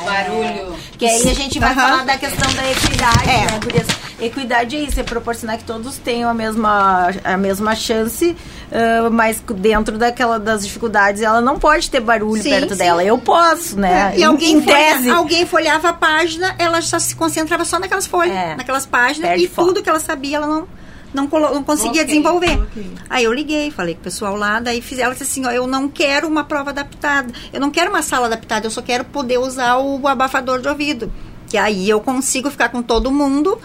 Barulho. 0.05 0.75
Que 0.97 1.05
aí 1.05 1.29
a 1.29 1.33
gente 1.33 1.59
vai 1.59 1.71
Aham. 1.71 1.81
falar 1.81 2.05
da 2.05 2.17
questão 2.17 2.53
da 2.53 2.71
equidade, 2.71 3.29
É. 3.29 3.51
né, 3.51 3.59
gurias? 3.63 3.87
Equidade 4.21 4.75
é 4.75 4.79
isso, 4.81 4.99
é 4.99 5.03
proporcionar 5.03 5.57
que 5.57 5.63
todos 5.63 5.97
tenham 5.97 6.29
a 6.29 6.33
mesma, 6.33 7.09
a 7.23 7.37
mesma 7.37 7.73
chance, 7.73 8.35
ah, 8.71 9.09
mas 9.09 9.41
dentro 9.55 9.97
daquela 9.97 10.37
das 10.37 10.65
dificuldades 10.65 11.21
ela 11.21 11.39
não 11.39 11.57
pode 11.57 11.89
ter 11.89 12.01
barulho 12.01 12.43
Sim, 12.43 12.49
perto 12.49 12.73
sim. 12.73 12.79
dela. 12.79 13.01
Eu 13.03 13.17
posso, 13.17 13.79
né? 13.79 14.13
E 14.17 14.21
Em- 14.21 14.23
alguém, 14.25 14.55
em 14.57 14.61
folha- 14.61 14.75
tese. 14.75 15.09
alguém 15.09 15.45
folhava 15.45 15.89
a 15.89 15.93
página, 15.93 16.53
ela 16.59 16.81
só 16.81 16.99
se 16.99 17.15
concentrava 17.15 17.63
só 17.63 17.79
naquelas 17.79 18.05
folhas, 18.07 18.35
É. 18.35 18.55
naquelas 18.57 18.85
páginas, 18.85 19.29
Perde 19.29 19.45
e 19.45 19.47
foco. 19.47 19.69
tudo 19.69 19.83
que 19.83 19.89
ela 19.89 19.99
sabia, 20.01 20.35
ela 20.35 20.47
não, 20.47 20.67
não, 21.13 21.23
não 21.27 21.63
conseguia 21.63 22.03
Bloqueio, 22.03 22.05
desenvolver. 22.07 22.55
bloqueio. 22.57 22.91
Aí 23.09 23.23
eu 23.23 23.33
liguei, 23.33 23.71
falei 23.71 23.95
com 23.95 24.01
o 24.01 24.03
pessoal 24.03 24.35
lá, 24.35 24.59
daí 24.59 24.81
fiz, 24.81 24.99
ela 24.99 25.13
disse 25.13 25.23
assim, 25.23 25.45
ó, 25.45 25.51
eu 25.51 25.65
não 25.67 25.87
quero 25.89 26.27
uma 26.27 26.43
prova 26.43 26.69
adaptada, 26.69 27.33
eu 27.51 27.59
não 27.59 27.71
quero 27.71 27.89
uma 27.89 28.01
sala 28.01 28.27
adaptada, 28.27 28.67
eu 28.67 28.71
só 28.71 28.81
quero 28.81 29.03
poder 29.05 29.37
usar 29.39 29.77
o 29.77 30.07
abafador 30.07 30.59
de 30.61 30.67
ouvido. 30.67 31.11
Que 31.47 31.57
aí 31.57 31.89
eu 31.89 31.99
consigo 31.99 32.51
ficar 32.51 32.69
com 32.69 32.83
todo 32.83 33.09
mundo, 33.11 33.57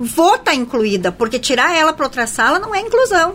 vou 0.00 0.36
estar 0.36 0.54
incluída, 0.54 1.12
porque 1.12 1.38
tirar 1.38 1.76
ela 1.76 1.92
para 1.92 2.06
outra 2.06 2.26
sala 2.26 2.58
não 2.58 2.74
é 2.74 2.80
inclusão. 2.80 3.34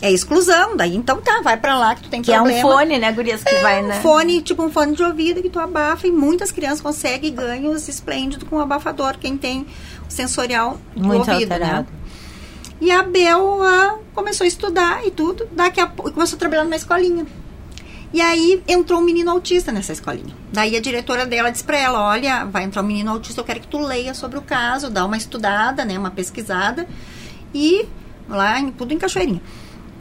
É 0.00 0.10
exclusão, 0.10 0.76
daí 0.76 0.96
então 0.96 1.20
tá, 1.20 1.40
vai 1.44 1.56
para 1.56 1.78
lá 1.78 1.94
que 1.94 2.02
tu 2.02 2.08
tem 2.08 2.22
Que 2.22 2.32
é 2.32 2.40
um 2.40 2.44
problema. 2.44 2.68
fone, 2.72 2.98
né, 2.98 3.12
gurias, 3.12 3.44
que 3.44 3.54
vai, 3.60 3.84
um 3.84 3.86
né? 3.86 4.00
fone, 4.00 4.42
tipo 4.42 4.60
um 4.64 4.68
fone 4.68 4.96
de 4.96 5.02
ouvido 5.04 5.40
que 5.40 5.48
tu 5.48 5.60
abafa 5.60 6.08
e 6.08 6.10
muitas 6.10 6.50
crianças 6.50 6.80
conseguem 6.80 7.32
ganhos 7.32 7.86
esplêndidos 7.88 8.48
com 8.48 8.56
o 8.56 8.60
abafador, 8.60 9.16
quem 9.20 9.36
tem 9.36 9.60
o 9.60 10.10
sensorial 10.10 10.76
do 10.96 11.06
Muito 11.06 11.30
ouvido, 11.30 11.52
alterado. 11.52 11.82
né? 11.82 11.86
E 12.82 12.90
a 12.90 13.00
Bel 13.04 13.62
ah, 13.62 13.96
começou 14.12 14.44
a 14.44 14.48
estudar 14.48 15.06
e 15.06 15.10
tudo, 15.12 15.48
daqui 15.52 15.80
a 15.80 15.86
pouco 15.86 16.10
começou 16.10 16.34
a 16.34 16.38
trabalhar 16.40 16.64
numa 16.64 16.74
escolinha. 16.74 17.24
E 18.12 18.20
aí 18.20 18.60
entrou 18.66 18.98
um 18.98 19.04
menino 19.04 19.30
autista 19.30 19.70
nessa 19.70 19.92
escolinha. 19.92 20.34
Daí 20.52 20.76
a 20.76 20.80
diretora 20.80 21.24
dela 21.24 21.50
disse 21.50 21.62
pra 21.62 21.78
ela: 21.78 22.02
Olha, 22.08 22.44
vai 22.44 22.64
entrar 22.64 22.82
um 22.82 22.84
menino 22.84 23.12
autista, 23.12 23.40
eu 23.40 23.44
quero 23.44 23.60
que 23.60 23.68
tu 23.68 23.78
leia 23.78 24.14
sobre 24.14 24.36
o 24.36 24.42
caso, 24.42 24.90
dá 24.90 25.04
uma 25.04 25.16
estudada, 25.16 25.84
né, 25.84 25.96
uma 25.96 26.10
pesquisada. 26.10 26.88
E 27.54 27.86
lá, 28.28 28.58
em, 28.58 28.72
tudo 28.72 28.92
em 28.92 28.98
Cachoeirinha. 28.98 29.40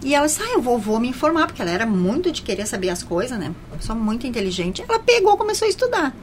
E 0.04 0.16
ela 0.16 0.26
disse: 0.26 0.42
Ah, 0.42 0.54
eu 0.54 0.62
vou, 0.64 0.80
vou 0.80 1.00
me 1.00 1.08
informar, 1.08 1.46
porque 1.46 1.62
ela 1.62 1.70
era 1.70 1.86
muito 1.86 2.32
de 2.32 2.42
querer 2.42 2.66
saber 2.66 2.90
as 2.90 3.04
coisas, 3.04 3.38
né? 3.38 3.54
Pessoa 3.78 3.96
muito 3.96 4.26
inteligente. 4.26 4.84
Ela 4.90 4.98
pegou, 4.98 5.38
começou 5.38 5.68
a 5.68 5.70
estudar. 5.70 6.16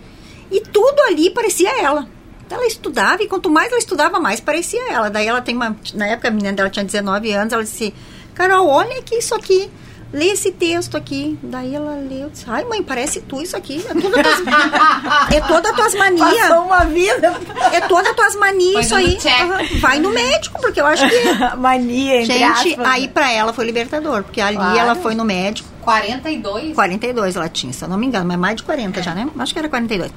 E 0.50 0.60
tudo 0.60 1.00
ali 1.02 1.30
parecia 1.30 1.80
ela. 1.80 2.08
Ela 2.50 2.66
estudava 2.66 3.22
e 3.22 3.28
quanto 3.28 3.50
mais 3.50 3.68
ela 3.70 3.78
estudava, 3.78 4.18
mais 4.18 4.40
parecia 4.40 4.90
ela. 4.92 5.10
Daí 5.10 5.26
ela 5.26 5.40
tem 5.40 5.54
uma. 5.56 5.76
Na 5.94 6.06
época 6.06 6.28
a 6.28 6.30
menina 6.30 6.52
dela 6.54 6.70
tinha 6.70 6.84
19 6.84 7.30
anos, 7.32 7.52
ela 7.52 7.62
disse: 7.64 7.92
Carol, 8.34 8.66
olha 8.68 8.98
aqui 8.98 9.16
isso 9.16 9.34
aqui. 9.34 9.70
Lê 10.10 10.28
esse 10.28 10.50
texto 10.50 10.96
aqui. 10.96 11.38
Daí 11.42 11.74
ela 11.74 11.94
leu. 11.96 12.30
Disse, 12.30 12.46
Ai, 12.48 12.64
mãe, 12.64 12.82
parece 12.82 13.20
tu 13.20 13.42
isso 13.42 13.54
aqui. 13.54 13.84
É 13.86 13.92
toda 14.00 14.22
tuas, 14.22 14.38
é 15.34 15.40
toda 15.42 15.72
tuas 15.74 15.94
manias. 15.94 16.48
Passou 16.48 16.64
uma 16.64 16.84
vida. 16.86 17.34
É 17.72 17.80
toda 17.82 18.14
tuas 18.14 18.34
manias 18.36 18.86
isso 18.86 18.94
aí. 18.94 19.18
check. 19.18 19.80
Vai 19.80 19.98
no 19.98 20.08
médico, 20.10 20.58
porque 20.62 20.80
eu 20.80 20.86
acho 20.86 21.06
que. 21.06 21.16
Mania, 21.58 22.22
entre 22.22 22.38
Gente, 22.38 22.70
aspas. 22.70 22.86
aí 22.86 23.08
pra 23.08 23.30
ela 23.30 23.52
foi 23.52 23.66
libertador, 23.66 24.22
porque 24.24 24.40
ali 24.40 24.56
Claro. 24.56 24.78
ela 24.78 24.94
foi 24.94 25.14
no 25.14 25.26
médico. 25.26 25.68
42? 25.82 26.74
42 26.74 27.36
ela 27.36 27.48
tinha, 27.50 27.72
se 27.74 27.84
eu 27.84 27.88
não 27.88 27.98
me 27.98 28.06
engano, 28.06 28.24
mas 28.26 28.38
mais 28.38 28.56
de 28.56 28.62
40 28.62 29.02
já, 29.02 29.14
né? 29.14 29.28
Acho 29.38 29.52
que 29.52 29.58
era 29.58 29.68
42. 29.68 30.10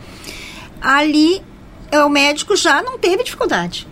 Ali, 0.82 1.42
o 2.00 2.10
médico 2.10 2.56
já 2.56 2.82
não 2.82 2.98
teve 2.98 3.24
dificuldade. 3.24 3.88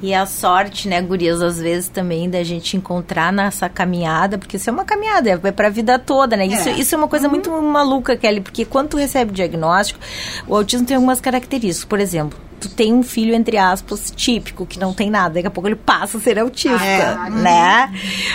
E 0.00 0.14
a 0.14 0.24
sorte, 0.26 0.86
né, 0.86 1.02
gurias, 1.02 1.42
às 1.42 1.58
vezes 1.58 1.88
também 1.88 2.30
da 2.30 2.44
gente 2.44 2.76
encontrar 2.76 3.32
nessa 3.32 3.68
caminhada, 3.68 4.38
porque 4.38 4.56
isso 4.56 4.70
é 4.70 4.72
uma 4.72 4.84
caminhada, 4.84 5.40
é 5.42 5.50
pra 5.52 5.68
vida 5.68 5.98
toda, 5.98 6.36
né? 6.36 6.46
Isso, 6.46 6.68
É. 6.68 6.72
isso 6.78 6.94
é 6.94 6.98
uma 6.98 7.08
coisa 7.08 7.28
muito 7.28 7.50
maluca, 7.50 8.16
Kelly, 8.16 8.40
porque 8.40 8.64
quando 8.64 8.90
tu 8.90 8.96
recebe 8.96 9.32
o 9.32 9.34
diagnóstico, 9.34 9.98
o 10.46 10.54
autismo 10.54 10.86
tem 10.86 10.94
algumas 10.94 11.20
características. 11.20 11.84
Por 11.84 11.98
exemplo, 11.98 12.38
tu 12.58 12.68
tem 12.68 12.92
um 12.92 13.02
filho, 13.02 13.34
entre 13.34 13.56
aspas, 13.56 14.12
típico, 14.14 14.66
que 14.66 14.78
não 14.78 14.92
tem 14.92 15.10
nada, 15.10 15.34
daqui 15.34 15.46
a 15.46 15.50
pouco 15.50 15.68
ele 15.68 15.76
passa 15.76 16.18
a 16.18 16.20
ser 16.20 16.38
autista, 16.38 16.84
É. 16.84 17.30
né? 17.30 17.92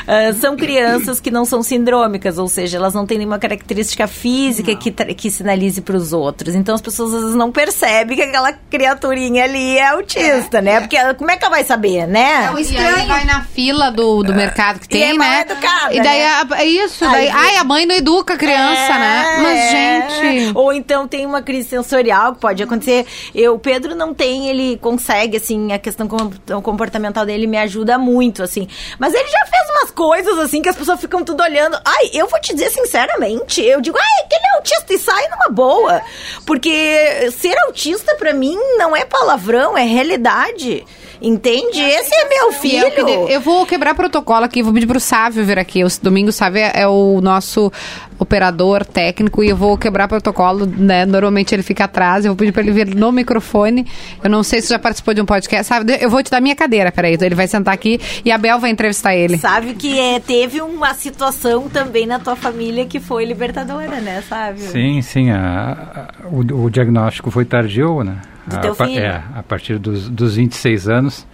Ah, 0.07 0.33
são 0.39 0.55
crianças 0.55 1.19
que 1.19 1.29
não 1.31 1.45
são 1.45 1.61
sindrômicas, 1.63 2.37
ou 2.37 2.47
seja, 2.47 2.77
elas 2.77 2.93
não 2.93 3.05
têm 3.05 3.17
nenhuma 3.17 3.39
característica 3.39 4.07
física 4.07 4.75
que, 4.75 4.91
que 4.91 5.29
sinalize 5.31 5.81
para 5.81 5.95
os 5.95 6.13
outros. 6.13 6.55
Então 6.55 6.75
as 6.75 6.81
pessoas 6.81 7.13
às 7.13 7.21
vezes 7.21 7.35
não 7.35 7.51
percebem 7.51 8.15
que 8.17 8.23
aquela 8.23 8.53
criaturinha 8.53 9.43
ali 9.43 9.77
é 9.77 9.87
autista, 9.89 10.61
né? 10.61 10.79
Porque 10.81 10.95
ela- 10.97 11.13
como 11.13 11.29
é 11.31 11.37
que 11.37 11.43
ela 11.45 11.55
vai 11.55 11.63
saber, 11.63 12.07
né? 12.07 12.45
É 12.45 12.51
um 12.51 12.53
E 12.53 12.57
aí 12.57 12.61
estranho. 12.63 13.07
vai 13.07 13.25
na 13.25 13.43
fila 13.43 13.91
do, 13.91 14.23
do 14.23 14.33
mercado 14.33 14.79
que 14.79 14.95
E 14.95 15.01
é 15.03 15.07
tem, 15.09 15.17
mal 15.17 15.27
né? 15.29 15.41
educada, 15.41 15.93
e 15.93 16.01
daí 16.01 16.19
né? 16.19 16.27
a- 16.27 16.61
é 16.61 16.65
isso, 16.65 17.05
Aí 17.05 17.11
daí, 17.11 17.29
ai, 17.29 17.57
a 17.57 17.63
mãe 17.63 17.85
não 17.85 17.95
educa 17.95 18.33
a 18.33 18.37
criança, 18.37 18.97
né? 18.97 19.39
Mas, 19.41 19.57
É. 19.59 19.69
gente. 20.09 20.51
Ou 20.55 20.71
então 20.73 21.07
tem 21.07 21.25
uma 21.25 21.41
crise 21.41 21.69
sensorial 21.69 22.33
que 22.33 22.39
pode 22.39 22.61
acontecer. 22.63 23.05
Eu, 23.33 23.55
o 23.55 23.59
Pedro 23.59 23.95
não 23.95 24.12
tem, 24.13 24.47
ele 24.49 24.77
consegue, 24.77 25.37
assim, 25.37 25.71
a 25.73 25.79
questão 25.79 26.07
com- 26.07 26.61
comportamental 26.61 27.25
dele 27.25 27.47
me 27.47 27.57
ajuda 27.57 27.97
muito, 27.97 28.43
assim. 28.43 28.67
Mas 28.99 29.13
ele 29.13 29.27
já 29.27 29.45
fez 29.45 29.69
umas 29.71 29.91
coisas, 29.91 30.37
assim, 30.39 30.61
que 30.61 30.69
as 30.69 30.75
pessoas 30.75 30.99
ficam 30.99 31.23
tudo 31.23 31.41
olhando. 31.43 31.77
Ai, 31.83 32.09
eu 32.13 32.27
vou 32.27 32.39
te 32.39 32.53
dizer 32.53 32.69
sinceramente, 32.71 33.61
eu 33.61 33.81
digo, 33.81 33.97
ai, 33.97 34.27
que 34.29 34.35
ele 34.35 34.45
é 34.45 34.55
autista 34.57 34.93
e 34.93 34.97
sai 34.99 35.27
numa 35.29 35.49
boa. 35.49 36.01
Porque 36.45 37.31
ser 37.31 37.57
autista, 37.65 38.15
pra 38.15 38.33
mim, 38.33 38.57
não 38.77 38.95
é 38.95 39.03
palavrão, 39.05 39.77
é 39.77 39.83
realidade. 39.83 40.85
Entende? 41.23 41.79
Esse 41.79 42.13
é 42.13 42.27
meu 42.27 42.51
filho. 42.51 42.83
é 42.83 42.87
o 42.87 42.91
que 42.91 43.03
de- 43.03 43.33
Eu 43.33 43.39
vou 43.39 43.65
quebrar 43.65 43.95
protocolo 43.95 44.43
aqui, 44.43 44.61
vou 44.61 44.73
pedir 44.73 44.85
pro 44.87 44.99
Sávio 44.99 45.45
vir 45.45 45.57
aqui. 45.57 45.83
O 45.83 45.87
domingo 46.01 46.31
Sávio 46.33 46.59
é, 46.61 46.71
é 46.81 46.87
o 46.87 47.21
nosso 47.21 47.71
operador 48.19 48.85
técnico 48.85 49.43
e 49.43 49.49
eu 49.49 49.55
vou 49.55 49.77
quebrar 49.77 50.07
protocolo, 50.07 50.65
né? 50.65 51.05
Normalmente 51.05 51.53
ele 51.55 51.63
fica 51.63 51.85
atrás, 51.85 52.25
eu 52.25 52.31
vou 52.31 52.37
pedir 52.37 52.51
pra 52.51 52.61
ele 52.61 52.71
vir 52.71 52.93
no 52.95 53.11
microfone. 53.11 53.85
Eu 54.23 54.29
não 54.29 54.43
sei 54.43 54.61
se 54.61 54.69
já 54.69 54.77
participou 54.79 55.13
de 55.13 55.21
um 55.21 55.25
podcast, 55.25 55.65
sabe? 55.67 55.97
Eu 55.99 56.09
vou 56.09 56.21
te 56.21 56.29
dar 56.29 56.41
minha 56.41 56.55
cadeira, 56.55 56.91
peraí. 56.91 57.17
Ele 57.19 57.35
vai 57.35 57.47
sentar 57.47 57.73
aqui 57.73 57.99
e 58.25 58.31
a 58.31 58.37
Bel 58.37 58.59
vai 58.59 58.69
entrevistar 58.69 59.15
ele. 59.15 59.37
Sabe 59.37 59.73
que 59.75 59.97
é, 59.99 60.19
teve 60.19 60.61
uma 60.61 60.93
situação 60.93 61.69
também 61.69 62.05
na 62.05 62.19
tua 62.19 62.35
família 62.35 62.85
que 62.85 62.99
foi 62.99 63.23
libertadora, 63.25 64.01
né? 64.01 64.21
Sabe? 64.27 64.59
Sim, 64.59 65.01
sim. 65.01 65.31
a- 65.31 66.09
a- 66.23 66.27
o, 66.27 66.65
o 66.65 66.69
diagnóstico 66.69 67.31
foi 67.31 67.45
tardio, 67.45 68.03
né? 68.03 68.17
Do 68.47 68.57
a, 68.57 68.59
teu 68.59 68.75
pa- 68.75 68.85
filho? 68.87 68.99
É, 68.99 69.23
a 69.35 69.43
partir 69.43 69.77
dos, 69.79 70.09
dos 70.09 70.35
26 70.35 70.87
anos. 70.89 71.27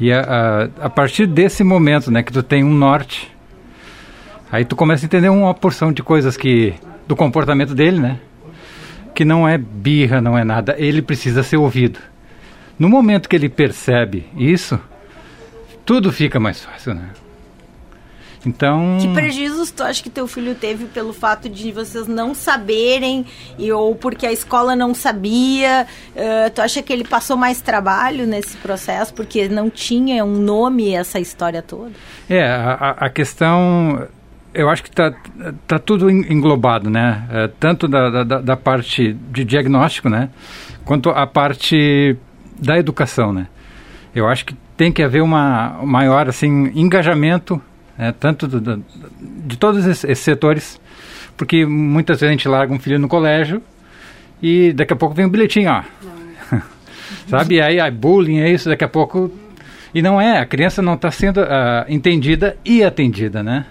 E 0.00 0.12
a, 0.12 0.20
a, 0.80 0.86
a 0.86 0.90
partir 0.90 1.26
desse 1.26 1.62
momento, 1.64 2.10
né, 2.10 2.22
que 2.22 2.32
tu 2.32 2.42
tem 2.42 2.62
um 2.64 2.72
norte, 2.72 3.30
aí 4.50 4.64
tu 4.64 4.76
começa 4.76 5.04
a 5.04 5.06
entender 5.06 5.28
uma 5.28 5.52
porção 5.54 5.92
de 5.92 6.02
coisas 6.02 6.36
que 6.36 6.74
do 7.06 7.14
comportamento 7.16 7.74
dele, 7.74 7.98
né? 8.00 8.18
Que 9.14 9.24
não 9.24 9.48
é 9.48 9.56
birra, 9.56 10.20
não 10.20 10.36
é 10.36 10.44
nada. 10.44 10.74
Ele 10.78 11.00
precisa 11.00 11.42
ser 11.42 11.56
ouvido. 11.56 11.98
No 12.78 12.88
momento 12.88 13.28
que 13.28 13.36
ele 13.36 13.48
percebe 13.48 14.26
isso, 14.36 14.78
tudo 15.84 16.12
fica 16.12 16.38
mais 16.38 16.62
fácil, 16.62 16.94
né? 16.94 17.08
Então. 18.46 18.98
Que 19.00 19.08
prejuízos 19.12 19.70
tu 19.72 19.82
acha 19.82 20.02
que 20.02 20.08
teu 20.08 20.26
filho 20.28 20.54
teve 20.54 20.84
pelo 20.86 21.12
fato 21.12 21.48
de 21.48 21.72
vocês 21.72 22.06
não 22.06 22.34
saberem 22.34 23.26
e, 23.58 23.72
ou 23.72 23.94
porque 23.96 24.24
a 24.24 24.32
escola 24.32 24.76
não 24.76 24.94
sabia? 24.94 25.86
Eh, 26.14 26.48
tu 26.50 26.62
acha 26.62 26.80
que 26.82 26.92
ele 26.92 27.04
passou 27.04 27.36
mais 27.36 27.60
trabalho 27.60 28.26
nesse 28.26 28.56
processo 28.58 29.12
porque 29.12 29.48
não 29.48 29.68
tinha 29.68 30.24
um 30.24 30.38
nome 30.38 30.94
essa 30.94 31.18
história 31.18 31.60
toda? 31.60 31.90
É, 32.30 32.46
a, 32.46 32.94
a- 32.98 33.10
questão. 33.10 34.06
eu 34.54 34.68
acho 34.70 34.82
que 34.82 34.88
está 34.90 35.12
tá 35.66 35.78
tudo 35.78 36.08
en- 36.08 36.32
englobado, 36.32 36.88
né? 36.88 37.24
É, 37.30 37.48
tanto 37.58 37.88
da, 37.88 38.22
da, 38.24 38.40
da 38.40 38.56
parte 38.56 39.12
de 39.32 39.44
diagnóstico, 39.44 40.08
né? 40.08 40.30
Quanto 40.84 41.10
a 41.10 41.26
parte 41.26 42.16
da 42.58 42.78
educação, 42.78 43.32
né? 43.32 43.48
Eu 44.14 44.28
acho 44.28 44.46
que 44.46 44.54
tem 44.76 44.92
que 44.92 45.02
haver 45.02 45.22
uma 45.22 45.78
um 45.82 45.86
maior 45.86 46.28
assim 46.28 46.70
engajamento, 46.74 47.60
né? 47.98 48.14
tanto 48.18 48.46
do- 48.46 48.60
do- 48.60 48.84
de 49.20 49.56
todos 49.56 49.86
esses, 49.86 50.18
setores, 50.18 50.80
porque 51.36 51.64
muitas 51.66 52.20
vezes 52.20 52.30
a 52.30 52.36
gente 52.36 52.48
larga 52.48 52.72
um 52.72 52.78
filho 52.78 52.98
no 52.98 53.08
colégio 53.08 53.62
e 54.42 54.72
daqui 54.72 54.92
a 54.92 54.96
pouco 54.96 55.14
vem 55.14 55.26
um 55.26 55.30
bilhetinho, 55.30 55.70
ó. 55.70 55.82
Sabe? 57.28 57.56
E 57.56 57.60
aí, 57.60 57.80
aí 57.80 57.90
bullying 57.90 58.38
é 58.40 58.50
isso, 58.50 58.68
daqui 58.68 58.84
a 58.84 58.88
pouco 58.88 59.30
e 59.94 60.02
não 60.02 60.20
é, 60.20 60.38
a 60.38 60.46
criança 60.46 60.82
não 60.82 60.94
está 60.94 61.10
sendo 61.10 61.40
ah, 61.40 61.84
entendida 61.88 62.56
e 62.64 62.82
atendida, 62.84 63.42
né? 63.42 63.64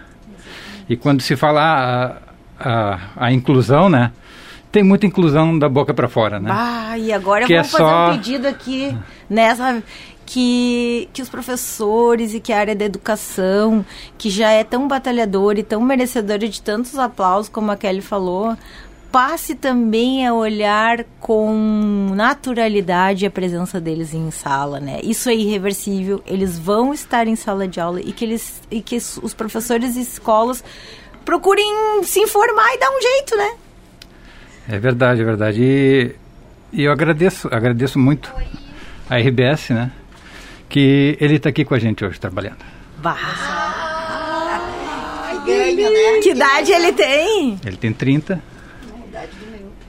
E 0.89 0.95
quando 0.95 1.21
se 1.21 1.36
fala 1.36 2.19
a, 2.59 2.69
a, 2.69 2.99
a 3.28 3.32
inclusão, 3.34 3.89
né? 3.89 4.11
Tem 4.71 4.84
muita 4.84 5.05
inclusão 5.05 5.57
da 5.57 5.69
boca 5.69 5.93
para 5.93 6.07
fora, 6.09 6.39
né? 6.39 6.49
Ah, 6.51 6.97
e 6.97 7.13
agora 7.13 7.45
Que 7.45 7.53
eu 7.53 7.59
é 7.59 7.61
vou 7.61 7.71
fazer 7.71 7.84
só- 7.84 8.09
um 8.11 8.17
pedido 8.17 8.47
aqui, 8.47 8.95
nessa 9.30 9.82
que, 10.26 11.07
que 11.13 11.21
os 11.21 11.30
professores 11.30 12.34
e 12.34 12.39
que 12.39 12.51
a 12.51 12.59
área 12.59 12.76
da 12.76 12.86
educação, 12.86 13.86
que 14.17 14.30
já 14.30 14.51
é 14.51 14.63
tão 14.63 14.88
batalhadora 14.88 15.59
e 15.59 15.63
tão 15.63 15.82
merecedora 15.82 16.47
de 16.47 16.61
tantos 16.61 16.97
aplausos, 16.97 17.49
como 17.49 17.71
a 17.71 17.78
Kelly 17.78 18.01
falou, 18.01 18.57
passe 19.11 19.55
também 19.55 20.28
a 20.28 20.34
olhar 20.34 21.05
com 21.21 22.11
naturalidade 22.13 23.26
a 23.26 23.32
presença 23.32 23.80
deles 23.80 24.13
em 24.13 24.30
sala, 24.30 24.80
né? 24.80 24.99
Isso 25.03 25.30
é 25.30 25.34
irreversível, 25.34 26.21
eles 26.26 26.59
vão 26.59 26.93
estar 26.93 27.28
em 27.28 27.36
sala 27.36 27.67
de 27.67 27.80
aula 27.80 28.01
e 28.01 28.11
que 28.11 28.26
eles 28.26 28.61
e 28.69 28.82
que 28.82 28.97
os 28.97 29.34
professores 29.34 29.95
e 29.95 30.01
escolas 30.01 30.61
procurem 31.23 31.65
se 32.03 32.19
informar 32.19 32.73
e 32.73 32.78
dar 32.78 32.89
um 32.89 33.01
jeito, 33.01 33.38
né? 33.38 33.51
É 34.67 34.80
verdade, 34.80 35.21
é 35.21 35.23
verdade. 35.23 35.63
E, 35.63 36.15
e 36.73 36.84
eu 36.84 36.91
agradeço, 36.91 37.47
agradeço 37.51 37.97
muito 37.97 38.34
a 39.09 39.17
RBS, 39.17 39.69
né? 39.69 39.91
Que 40.70 41.18
ele 41.22 41.36
está 41.36 41.49
aqui 41.49 41.63
com 41.63 41.74
a 41.76 41.80
gente 41.80 42.03
hoje 42.03 42.20
trabalhando. 42.20 42.57
Né? 45.45 46.20
Que 46.24 46.32
idade 46.32 46.72
ele 46.72 46.91
tem? 46.93 47.59
Ele 47.66 47.78
tem 47.78 47.93
30. 47.93 48.41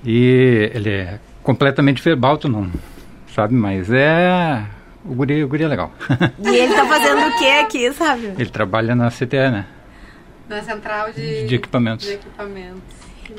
E 0.05 0.71
ele 0.75 0.91
é 0.91 1.19
completamente 1.43 2.03
verbal, 2.03 2.37
tu 2.39 2.49
não 2.49 2.71
sabe, 3.35 3.55
mas 3.55 3.91
é. 3.91 4.65
O 5.05 5.15
guri, 5.15 5.43
o 5.45 5.49
guri 5.49 5.65
é 5.65 5.69
legal. 5.69 5.93
E 6.45 6.57
ele 6.57 6.75
tá 6.75 6.85
fazendo 6.87 7.27
o 7.29 7.39
que 7.39 7.51
aqui, 7.61 7.93
sabe? 7.93 8.33
ele 8.39 8.51
trabalha 8.51 8.95
na 8.95 9.09
CTE, 9.11 9.51
né? 9.51 9.67
Na 10.49 10.63
central 10.63 11.13
de, 11.13 11.47
De 11.47 11.55
equipamentos. 11.55 12.09
equipamentos. 12.09 12.83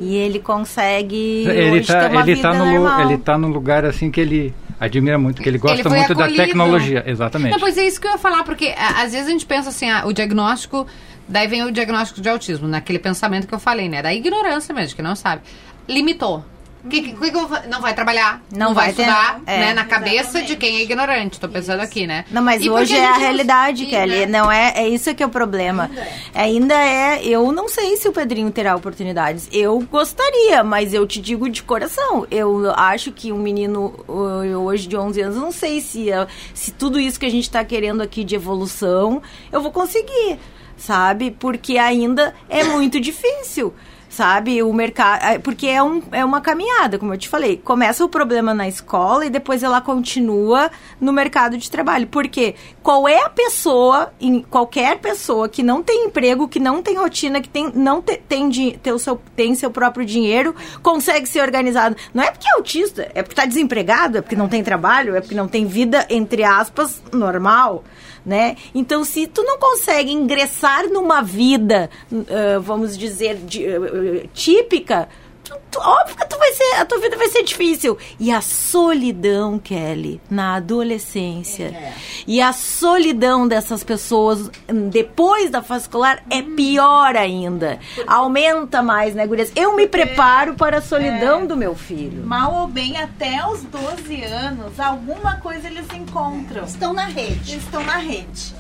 E 0.02 0.16
ele 0.18 0.40
consegue 0.40 1.46
Ele 1.48 1.80
hoje 1.80 1.88
tá, 1.88 2.02
ter 2.02 2.12
uma 2.12 2.22
ele, 2.22 2.36
vida 2.36 2.42
tá 2.52 2.58
no, 2.58 2.66
normal. 2.66 3.02
ele 3.02 3.18
tá 3.18 3.38
num 3.38 3.48
lugar 3.48 3.86
assim 3.86 4.12
que 4.12 4.20
ele 4.20 4.54
admira 4.80 5.18
muito, 5.18 5.42
que 5.42 5.50
ele 5.50 5.58
gosta 5.58 5.84
foi 5.84 5.98
muito 5.98 6.14
da 6.14 6.26
acolhido. 6.26 6.44
tecnologia. 6.44 7.04
Exatamente. 7.06 7.52
Não, 7.52 7.60
pois 7.60 7.78
é 7.78 7.86
isso 7.86 8.00
que 8.00 8.08
eu 8.08 8.12
ia 8.12 8.18
falar, 8.18 8.44
porque 8.44 8.74
às 8.78 9.12
vezes 9.12 9.28
a 9.28 9.32
gente 9.32 9.46
pensa 9.46 9.70
assim, 9.70 9.90
ah, 9.90 10.04
o 10.06 10.14
diagnóstico, 10.14 10.86
daí 11.28 11.48
vem 11.48 11.64
o 11.64 11.72
diagnóstico 11.72 12.22
de 12.22 12.30
autismo, 12.30 12.68
naquele 12.68 13.00
pensamento 13.00 13.48
que 13.48 13.54
eu 13.54 13.60
falei, 13.60 13.90
né? 13.90 14.02
Da 14.02 14.14
ignorância 14.14 14.74
mesmo, 14.74 14.96
que 14.96 15.02
não 15.02 15.16
sabe. 15.16 15.42
Limitou. 15.88 16.44
Que, 16.90 17.02
que, 17.02 17.14
que 17.14 17.68
não 17.70 17.82
vai 17.82 17.94
trabalhar, 17.94 18.42
Não 18.52 18.68
não, 18.68 18.74
vai, 18.74 18.88
vai 18.92 18.94
ter- 18.94 19.02
estudar, 19.04 19.42
é. 19.46 19.60
né? 19.60 19.74
Na 19.74 19.86
cabeça 19.86 20.42
de 20.42 20.56
quem 20.56 20.78
é 20.78 20.82
ignorante. 20.84 21.40
Tô 21.40 21.48
pensando 21.50 21.82
aqui, 21.82 22.06
né? 22.08 22.26
Não, 22.32 22.42
mas 22.42 22.64
E 22.64 22.70
hoje 22.70 22.96
é 22.96 23.06
a 23.06 23.12
não- 23.12 23.20
realidade, 23.20 23.84
e, 23.84 23.88
Kelly. 23.88 24.20
né? 24.20 24.26
Não 24.26 24.52
é, 24.52 24.74
é 24.76 24.88
isso 24.88 25.14
que 25.14 25.22
é 25.22 25.26
o 25.26 25.30
problema. 25.30 25.90
Ainda 26.34 26.76
é. 26.76 27.24
Eu 27.26 27.52
não 27.52 27.68
sei 27.70 27.98
se 27.98 28.08
o 28.08 28.12
Pedrinho 28.14 28.52
terá 28.52 28.76
oportunidades. 28.76 29.48
Eu 29.52 29.80
gostaria, 29.92 30.64
mas 30.64 30.94
eu 30.94 31.06
te 31.08 31.20
digo 31.22 31.50
de 31.50 31.64
coração. 31.64 32.26
Eu 32.32 32.72
acho 32.76 33.12
que 33.12 33.32
um 33.32 33.38
menino 33.40 33.94
hoje 34.08 34.88
de 34.88 34.96
11 34.98 35.22
anos, 35.22 35.36
não 35.38 35.52
sei 35.52 35.82
se, 35.82 36.10
uh, 36.12 36.28
se 36.54 36.72
tudo 36.72 37.00
isso 37.00 37.20
que 37.20 37.26
a 37.26 37.32
gente 37.32 37.50
tá 37.50 37.64
querendo 37.64 38.02
aqui 38.02 38.24
de 38.24 38.36
evolução, 38.36 39.22
eu 39.52 39.62
vou 39.62 39.72
conseguir, 39.72 40.40
sabe? 40.78 41.32
Porque 41.32 41.78
ainda 41.78 42.34
é 42.50 42.64
muito 42.64 43.00
difícil. 43.00 43.74
Sabe, 44.18 44.64
o 44.64 44.74
mercado. 44.74 45.42
Porque 45.44 45.68
é, 45.68 45.84
um, 45.84 46.02
é 46.12 46.26
uma 46.26 46.42
caminhada, 46.42 46.98
como 46.98 47.14
eu 47.14 47.20
te 47.20 47.30
falei. 47.30 47.56
Começa 47.56 48.04
o 48.04 48.10
problema 48.10 48.52
na 48.52 48.68
escola 48.68 49.28
e 49.28 49.30
depois 49.30 49.62
ela 49.62 49.80
continua 49.80 50.72
no 51.00 51.14
mercado 51.14 51.56
de 51.56 51.70
trabalho. 51.70 52.08
Porque 52.08 52.56
qual 52.82 53.08
é 53.08 53.22
a 53.24 53.30
pessoa, 53.30 54.12
em, 54.20 54.42
qualquer 54.42 54.98
pessoa 54.98 55.48
que 55.48 55.62
não 55.62 55.84
tem 55.84 56.06
emprego, 56.06 56.48
que 56.48 56.60
não 56.60 56.82
tem 56.82 56.96
rotina, 56.98 57.40
que 57.40 57.48
tem, 57.48 57.72
não 57.76 58.02
te- 58.02 58.18
tem, 58.28 58.50
ter 58.82 58.92
o 58.92 58.98
seu, 58.98 59.22
tem 59.36 59.54
seu 59.54 59.70
próprio 59.70 60.04
dinheiro, 60.04 60.56
consegue 60.82 61.28
ser 61.28 61.42
organizado. 61.42 61.96
Não 62.12 62.24
é 62.24 62.32
porque 62.32 62.48
é 62.48 62.56
autista, 62.58 63.04
é 63.14 63.22
porque 63.22 63.34
está 63.34 63.46
desempregado, 63.46 64.18
é 64.18 64.22
porque 64.22 64.36
não 64.36 64.48
tem 64.50 64.64
trabalho, 64.64 65.16
é 65.16 65.22
porque 65.22 65.36
não 65.36 65.48
tem 65.48 65.68
vida, 65.68 66.08
entre 66.10 66.44
aspas, 66.44 67.04
normal 67.14 67.84
né? 68.28 68.58
Então, 68.76 69.06
se 69.06 69.26
tu 69.26 69.42
não 69.42 69.58
consegue 69.58 70.12
ingressar 70.12 70.90
numa 70.90 71.22
vida, 71.22 71.90
ah, 72.30 72.60
vamos 72.60 72.98
dizer, 72.98 73.36
de- 73.38 73.66
ah, 73.66 74.28
típica, 74.34 75.08
tu- 75.48 75.58
tu- 75.72 75.80
óbvio 75.80 76.16
que 76.16 76.26
tu 76.28 76.38
vai 76.38 76.52
ser, 76.54 76.76
a 76.80 76.86
tua 76.86 77.00
vida 77.00 77.16
vai 77.18 77.28
ser 77.30 77.44
difícil. 77.44 77.98
E 78.20 78.32
a 78.32 78.42
solidão, 78.42 79.58
Kelly, 79.60 80.20
na 80.30 80.56
adolescência, 80.56 81.94
e 82.26 82.42
a 82.42 82.52
solidão 82.54 83.48
dessas 83.48 83.84
pessoas 83.84 84.50
hum, 84.70 84.90
depois 84.90 85.50
da 85.50 85.62
fase 85.62 85.84
escolar 85.86 86.24
é 86.30 86.42
pior 86.42 87.16
ainda. 87.16 87.80
Aumenta 88.06 88.82
mais, 88.82 89.14
né, 89.16 89.26
gurias? 89.26 89.52
Eu 89.56 89.76
me 89.76 89.88
preparo 89.88 90.56
para 90.56 90.78
a 90.78 90.82
solidão 90.82 91.46
do 91.46 91.56
meu 91.56 91.76
filho. 91.76 92.26
Mal 92.26 92.54
ou 92.62 92.68
bem, 92.68 92.98
até 92.98 93.46
os 93.48 93.64
12 93.64 94.24
anos, 94.24 94.80
alguma 94.80 95.36
coisa 95.38 95.68
eles 95.68 95.86
encontram. 95.94 96.64
Estão 96.66 96.94
na 96.94 97.06
rede. 97.06 97.54
Eles 97.54 97.64
estão 97.64 97.84
na 97.84 97.98
rede. 97.98 98.56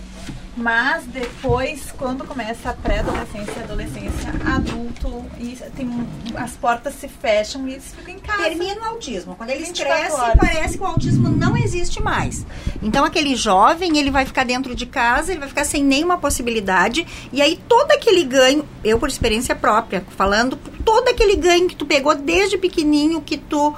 Mas 0.57 1.05
depois, 1.05 1.93
quando 1.95 2.25
começa 2.25 2.71
a 2.71 2.73
pré-adolescência 2.73 3.53
e 3.59 3.63
adolescência, 3.63 4.33
adulto, 4.43 5.23
e 5.39 5.55
tem, 5.75 5.87
as 6.35 6.53
portas 6.53 6.95
se 6.95 7.07
fecham 7.07 7.67
e 7.67 7.73
eles 7.73 7.93
ficam 7.95 8.15
em 8.15 8.17
casa. 8.17 8.41
Termina 8.41 8.81
o 8.81 8.85
autismo. 8.85 9.35
Quando 9.35 9.51
eles 9.51 9.67
24 9.67 9.95
crescem, 9.95 10.19
horas. 10.19 10.37
parece 10.39 10.77
que 10.77 10.83
o 10.83 10.87
autismo 10.87 11.29
não 11.29 11.55
existe 11.55 12.01
mais. 12.01 12.43
Então, 12.81 13.05
aquele 13.05 13.35
jovem, 13.35 13.99
ele 13.99 14.09
vai 14.09 14.25
ficar 14.25 14.45
dentro 14.45 14.73
de 14.73 14.87
casa, 14.87 15.31
ele 15.31 15.39
vai 15.39 15.47
ficar 15.47 15.63
sem 15.63 15.83
nenhuma 15.83 16.17
possibilidade. 16.17 17.05
E 17.31 17.39
aí, 17.39 17.59
todo 17.69 17.91
aquele 17.91 18.23
ganho, 18.23 18.67
eu 18.83 18.97
por 18.97 19.09
experiência 19.09 19.55
própria, 19.55 20.03
falando, 20.17 20.57
todo 20.83 21.07
aquele 21.09 21.35
ganho 21.35 21.67
que 21.67 21.75
tu 21.75 21.85
pegou 21.85 22.15
desde 22.15 22.57
pequenininho, 22.57 23.21
que 23.21 23.37
tu, 23.37 23.75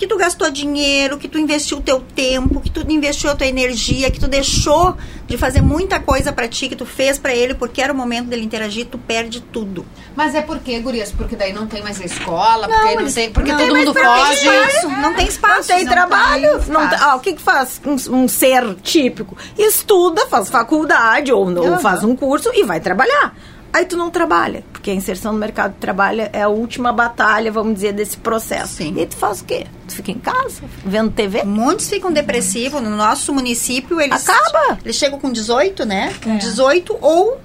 que 0.00 0.06
tu 0.06 0.16
gastou 0.16 0.50
dinheiro, 0.50 1.18
que 1.18 1.28
tu 1.28 1.38
investiu 1.38 1.76
o 1.76 1.80
teu 1.82 2.00
tempo, 2.00 2.58
que 2.58 2.70
tu 2.70 2.80
investiu 2.90 3.30
a 3.30 3.34
tua 3.34 3.46
energia, 3.46 4.10
que 4.10 4.18
tu 4.18 4.26
deixou 4.26 4.96
de 5.26 5.36
fazer 5.36 5.60
muita 5.60 6.00
coisa 6.00 6.32
pra 6.32 6.48
ti, 6.48 6.70
que 6.70 6.74
tu 6.74 6.86
fez 6.86 7.18
pra 7.18 7.34
ele, 7.34 7.52
porque 7.52 7.82
era 7.82 7.92
o 7.92 7.96
momento 7.96 8.28
dele 8.28 8.42
interagir, 8.42 8.86
tu 8.86 8.96
perde 8.96 9.42
tudo. 9.42 9.84
Mas 10.16 10.34
é 10.34 10.40
porque, 10.40 10.78
gurias? 10.80 11.12
Porque 11.12 11.36
daí 11.36 11.52
não 11.52 11.66
tem 11.66 11.82
mais 11.82 12.00
a 12.00 12.04
escola, 12.06 12.66
porque, 12.66 12.94
não 12.96 13.12
tem, 13.12 13.30
porque 13.30 13.52
não 13.52 13.58
todo 13.58 13.76
mundo 13.76 13.92
não 13.92 14.16
foge. 14.16 14.32
espaço, 14.48 14.88
Não 14.88 15.14
tem 15.14 15.26
espaço. 15.26 15.68
Não 15.70 15.76
tem 15.76 15.86
trabalho. 15.86 16.64
Não 16.68 16.88
tem- 16.88 16.98
ah, 16.98 17.16
o 17.16 17.20
que, 17.20 17.34
que 17.34 17.42
faz 17.42 17.78
um, 17.84 18.22
um 18.22 18.26
ser 18.26 18.74
típico? 18.76 19.36
Estuda, 19.58 20.26
faz 20.28 20.48
faculdade 20.48 21.30
ou, 21.30 21.46
ou 21.58 21.78
faz 21.78 22.02
um 22.02 22.16
curso 22.16 22.50
e 22.54 22.64
vai 22.64 22.80
trabalhar. 22.80 23.34
Aí 23.72 23.84
tu 23.84 23.96
não 23.96 24.10
trabalha, 24.10 24.64
porque 24.72 24.90
a 24.90 24.94
inserção 24.94 25.32
no 25.32 25.38
mercado 25.38 25.72
de 25.72 25.78
trabalho 25.78 26.28
é 26.32 26.42
a 26.42 26.48
última 26.48 26.92
batalha, 26.92 27.52
vamos 27.52 27.74
dizer, 27.74 27.92
desse 27.92 28.16
processo. 28.16 28.74
Sim. 28.74 28.94
E 28.96 29.00
aí 29.00 29.06
tu 29.06 29.16
faz 29.16 29.40
o 29.40 29.44
quê? 29.44 29.66
Tu 29.86 29.94
fica 29.94 30.10
em 30.10 30.18
casa, 30.18 30.62
vendo 30.84 31.10
TV? 31.12 31.44
Muitos 31.44 31.88
ficam 31.88 32.12
depressivos. 32.12 32.82
No 32.82 32.90
nosso 32.90 33.32
município, 33.32 34.00
eles. 34.00 34.28
Acaba. 34.28 34.78
Eles 34.84 34.96
chegam 34.96 35.18
com 35.18 35.30
18, 35.30 35.84
né? 35.84 36.12
Com 36.22 36.36
18 36.36 36.98
ou 37.00 37.40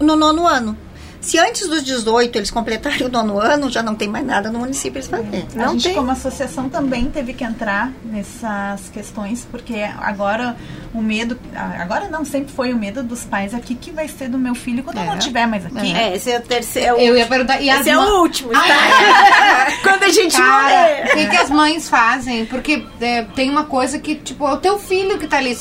no 0.00 0.16
nono 0.16 0.46
ano. 0.46 0.76
Se 1.26 1.38
antes 1.38 1.66
dos 1.68 1.82
18 1.84 2.36
eles 2.38 2.50
completarem 2.52 3.04
o 3.04 3.08
nono 3.08 3.40
ano, 3.40 3.68
já 3.68 3.82
não 3.82 3.96
tem 3.96 4.06
mais 4.06 4.24
nada 4.24 4.48
no 4.50 4.60
município 4.60 4.98
eles 4.98 5.08
fazerem. 5.08 5.44
a 5.54 5.58
Não 5.58 5.72
gente, 5.72 5.82
tem. 5.84 5.94
como 5.94 6.10
associação, 6.12 6.68
também 6.68 7.06
teve 7.10 7.32
que 7.32 7.42
entrar 7.42 7.90
nessas 8.04 8.88
questões, 8.90 9.44
porque 9.50 9.74
agora 10.00 10.56
o 10.94 11.02
medo. 11.02 11.36
Agora 11.80 12.08
não, 12.08 12.24
sempre 12.24 12.52
foi 12.52 12.72
o 12.72 12.76
medo 12.76 13.02
dos 13.02 13.24
pais 13.24 13.52
aqui 13.54 13.74
que 13.74 13.90
vai 13.90 14.06
ser 14.06 14.28
do 14.28 14.38
meu 14.38 14.54
filho 14.54 14.84
quando 14.84 14.98
eu 14.98 15.04
não 15.04 15.14
É. 15.14 15.18
estiver 15.18 15.46
mais 15.48 15.66
aqui. 15.66 15.92
É, 15.94 16.14
esse 16.14 16.30
é 16.30 16.38
o 16.38 16.42
terceiro. 16.42 16.88
É 16.90 16.92
o, 16.94 16.98
Eu 17.00 17.16
ia 17.16 17.26
perguntar. 17.26 17.60
E 17.60 17.68
as 17.70 17.80
esse 17.80 17.90
é 17.90 17.98
o 17.98 18.20
último, 18.20 18.50
tá? 18.52 18.62
Quando 19.82 20.04
a 20.04 20.08
gente 20.10 20.36
Cara, 20.36 20.62
morrer. 20.62 21.12
o 21.12 21.16
que, 21.16 21.26
que 21.26 21.36
as 21.36 21.50
mães 21.50 21.88
fazem? 21.88 22.46
Porque 22.46 22.84
é, 23.00 23.22
tem 23.34 23.50
uma 23.50 23.64
coisa 23.64 23.98
que, 23.98 24.14
tipo, 24.14 24.46
é 24.46 24.52
o 24.52 24.58
teu 24.58 24.78
filho 24.78 25.18
que 25.18 25.26
tá 25.26 25.38
ali. 25.38 25.56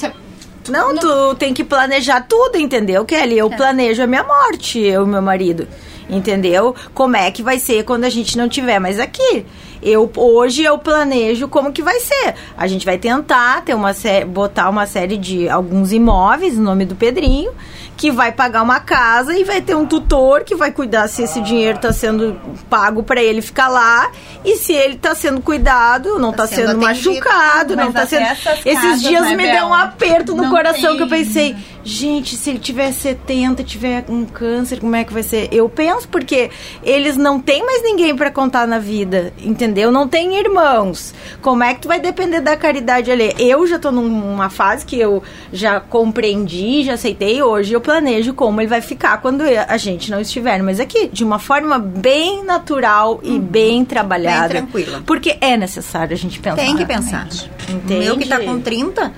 Você- 0.66 0.72
Não, 0.72 0.96
tu 0.96 1.36
tem 1.36 1.54
que 1.54 1.64
planejar 1.64 2.22
tudo, 2.28 2.58
entendeu, 2.58 3.06
Kelly? 3.06 3.38
Eu 3.38 3.50
planejo 3.50 4.02
a 4.04 4.08
minha 4.08 4.24
morte, 4.24 4.80
eu 4.80 5.06
e 5.06 5.08
meu 5.08 5.22
marido. 5.22 5.68
Entendeu? 6.10 6.76
Como 6.94 7.16
é 7.18 7.32
que 7.32 7.42
vai 7.42 7.58
ser 7.58 7.84
quando 7.84 8.04
a 8.04 8.10
gente 8.10 8.38
não 8.38 8.48
tiver 8.48 8.80
mais 8.80 9.00
aqui? 9.00 9.46
Eu 9.86 10.12
hoje 10.18 10.64
eu 10.64 10.78
planejo 10.78 11.48
como 11.48 11.72
que 11.72 11.82
vai 11.84 12.00
ser. 12.00 12.34
A 12.58 12.66
gente 12.68 12.86
vai 12.86 12.98
tentar 12.98 13.62
ter 13.62 13.74
uma 13.76 13.94
sé- 13.94 14.26
botar 14.26 14.70
uma 14.70 14.86
série 14.88 15.16
de 15.16 15.48
alguns 15.48 15.92
imóveis 15.94 16.58
no 16.58 16.64
nome 16.64 16.86
do 16.86 16.96
Pedrinho, 16.96 17.52
que 17.96 18.12
vai 18.12 18.32
pagar 18.32 18.62
uma 18.64 18.80
casa 18.80 19.38
e 19.38 19.44
vai 19.44 19.62
ter 19.62 19.76
um 19.76 19.86
tutor 19.86 20.44
que 20.44 20.56
vai 20.56 20.72
cuidar 20.72 21.08
se 21.08 21.22
esse 21.24 21.40
dinheiro 21.42 21.78
está 21.78 21.94
sendo 21.94 22.36
pago 22.70 23.04
para 23.04 23.22
ele 23.24 23.42
ficar 23.42 23.68
lá 23.70 24.12
e 24.44 24.58
se 24.58 24.74
ele 24.74 24.96
está 24.96 25.16
sendo 25.16 25.40
cuidado, 25.40 26.18
não 26.20 26.32
está 26.32 26.44
Tá 26.46 26.56
sendo, 26.56 26.68
sendo 26.72 26.82
machucado, 26.82 27.76
não 27.76 27.90
está 27.90 28.06
sendo. 28.06 28.26
Esses 28.66 28.74
casas, 28.82 29.02
dias 29.02 29.22
né, 29.24 29.36
me 29.36 29.44
Bel? 29.44 29.56
deu 29.56 29.66
um 29.68 29.74
aperto 29.74 30.36
no 30.36 30.44
Não 30.44 30.50
coração 30.50 30.98
que 30.98 31.04
eu 31.04 31.08
tem. 31.08 31.24
pensei, 31.26 31.56
gente, 31.84 32.36
se 32.36 32.50
ele 32.50 32.60
tiver 32.60 32.92
70, 32.92 33.64
tiver 33.64 34.04
um 34.10 34.26
câncer, 34.26 34.80
como 34.80 34.96
é 34.96 35.04
que 35.04 35.14
vai 35.14 35.24
ser? 35.24 35.48
Eu 35.52 35.70
penso 35.70 36.08
porque 36.10 36.50
eles 36.84 37.16
não 37.16 37.40
têm 37.40 37.66
mais 37.66 37.82
ninguém 37.84 38.16
para 38.16 38.30
contar 38.30 38.68
na 38.68 38.78
vida, 38.80 39.32
entendeu? 39.40 39.75
Não 39.92 40.08
tem 40.08 40.38
irmãos. 40.38 41.14
Como 41.42 41.64
é 41.64 41.74
que 41.74 41.82
tu 41.82 41.88
vai 41.88 42.00
depender 42.00 42.42
da 42.42 42.56
caridade 42.56 43.12
ali? 43.12 43.34
Eu 43.38 43.66
já 43.68 43.78
tô 43.78 43.92
numa 43.92 44.50
fase 44.50 44.86
que 44.86 45.00
eu 45.00 45.22
já 45.52 45.80
compreendi, 45.80 46.84
já 46.84 46.94
aceitei. 46.94 47.42
Hoje 47.42 47.74
eu 47.74 47.82
planejo 47.82 48.34
como 48.34 48.62
ele 48.62 48.68
vai 48.68 48.82
ficar 48.82 49.22
quando 49.22 49.42
a 49.42 49.78
gente 49.78 50.12
não 50.12 50.22
estiver 50.22 50.62
mais 50.62 50.80
aqui, 50.80 51.08
de 51.08 51.24
uma 51.24 51.40
forma 51.40 51.80
bem 51.80 52.44
natural 52.44 53.20
e 53.24 53.40
bem 53.40 53.84
trabalhada. 53.84 54.54
Bem 54.54 54.66
tranquila. 54.66 55.04
Porque 55.06 55.38
é 55.42 55.58
necessário 55.58 56.14
a 56.14 56.18
gente 56.18 56.40
pensar. 56.40 56.56
Tem 56.56 56.76
que 56.76 56.86
pensar. 56.86 57.28
O 57.70 57.94
meu 57.94 58.18
que 58.18 58.28
tá 58.28 58.40
com 58.40 58.60
30, 58.60 59.14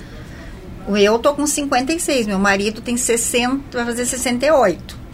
o 0.87 0.97
eu 0.97 1.19
tô 1.19 1.33
com 1.33 1.45
56, 1.45 2.27
meu 2.27 2.39
marido 2.39 2.81
tem 2.81 2.95
60, 2.95 3.77
vai 3.77 3.85
fazer 3.85 4.05
68. 4.05 5.06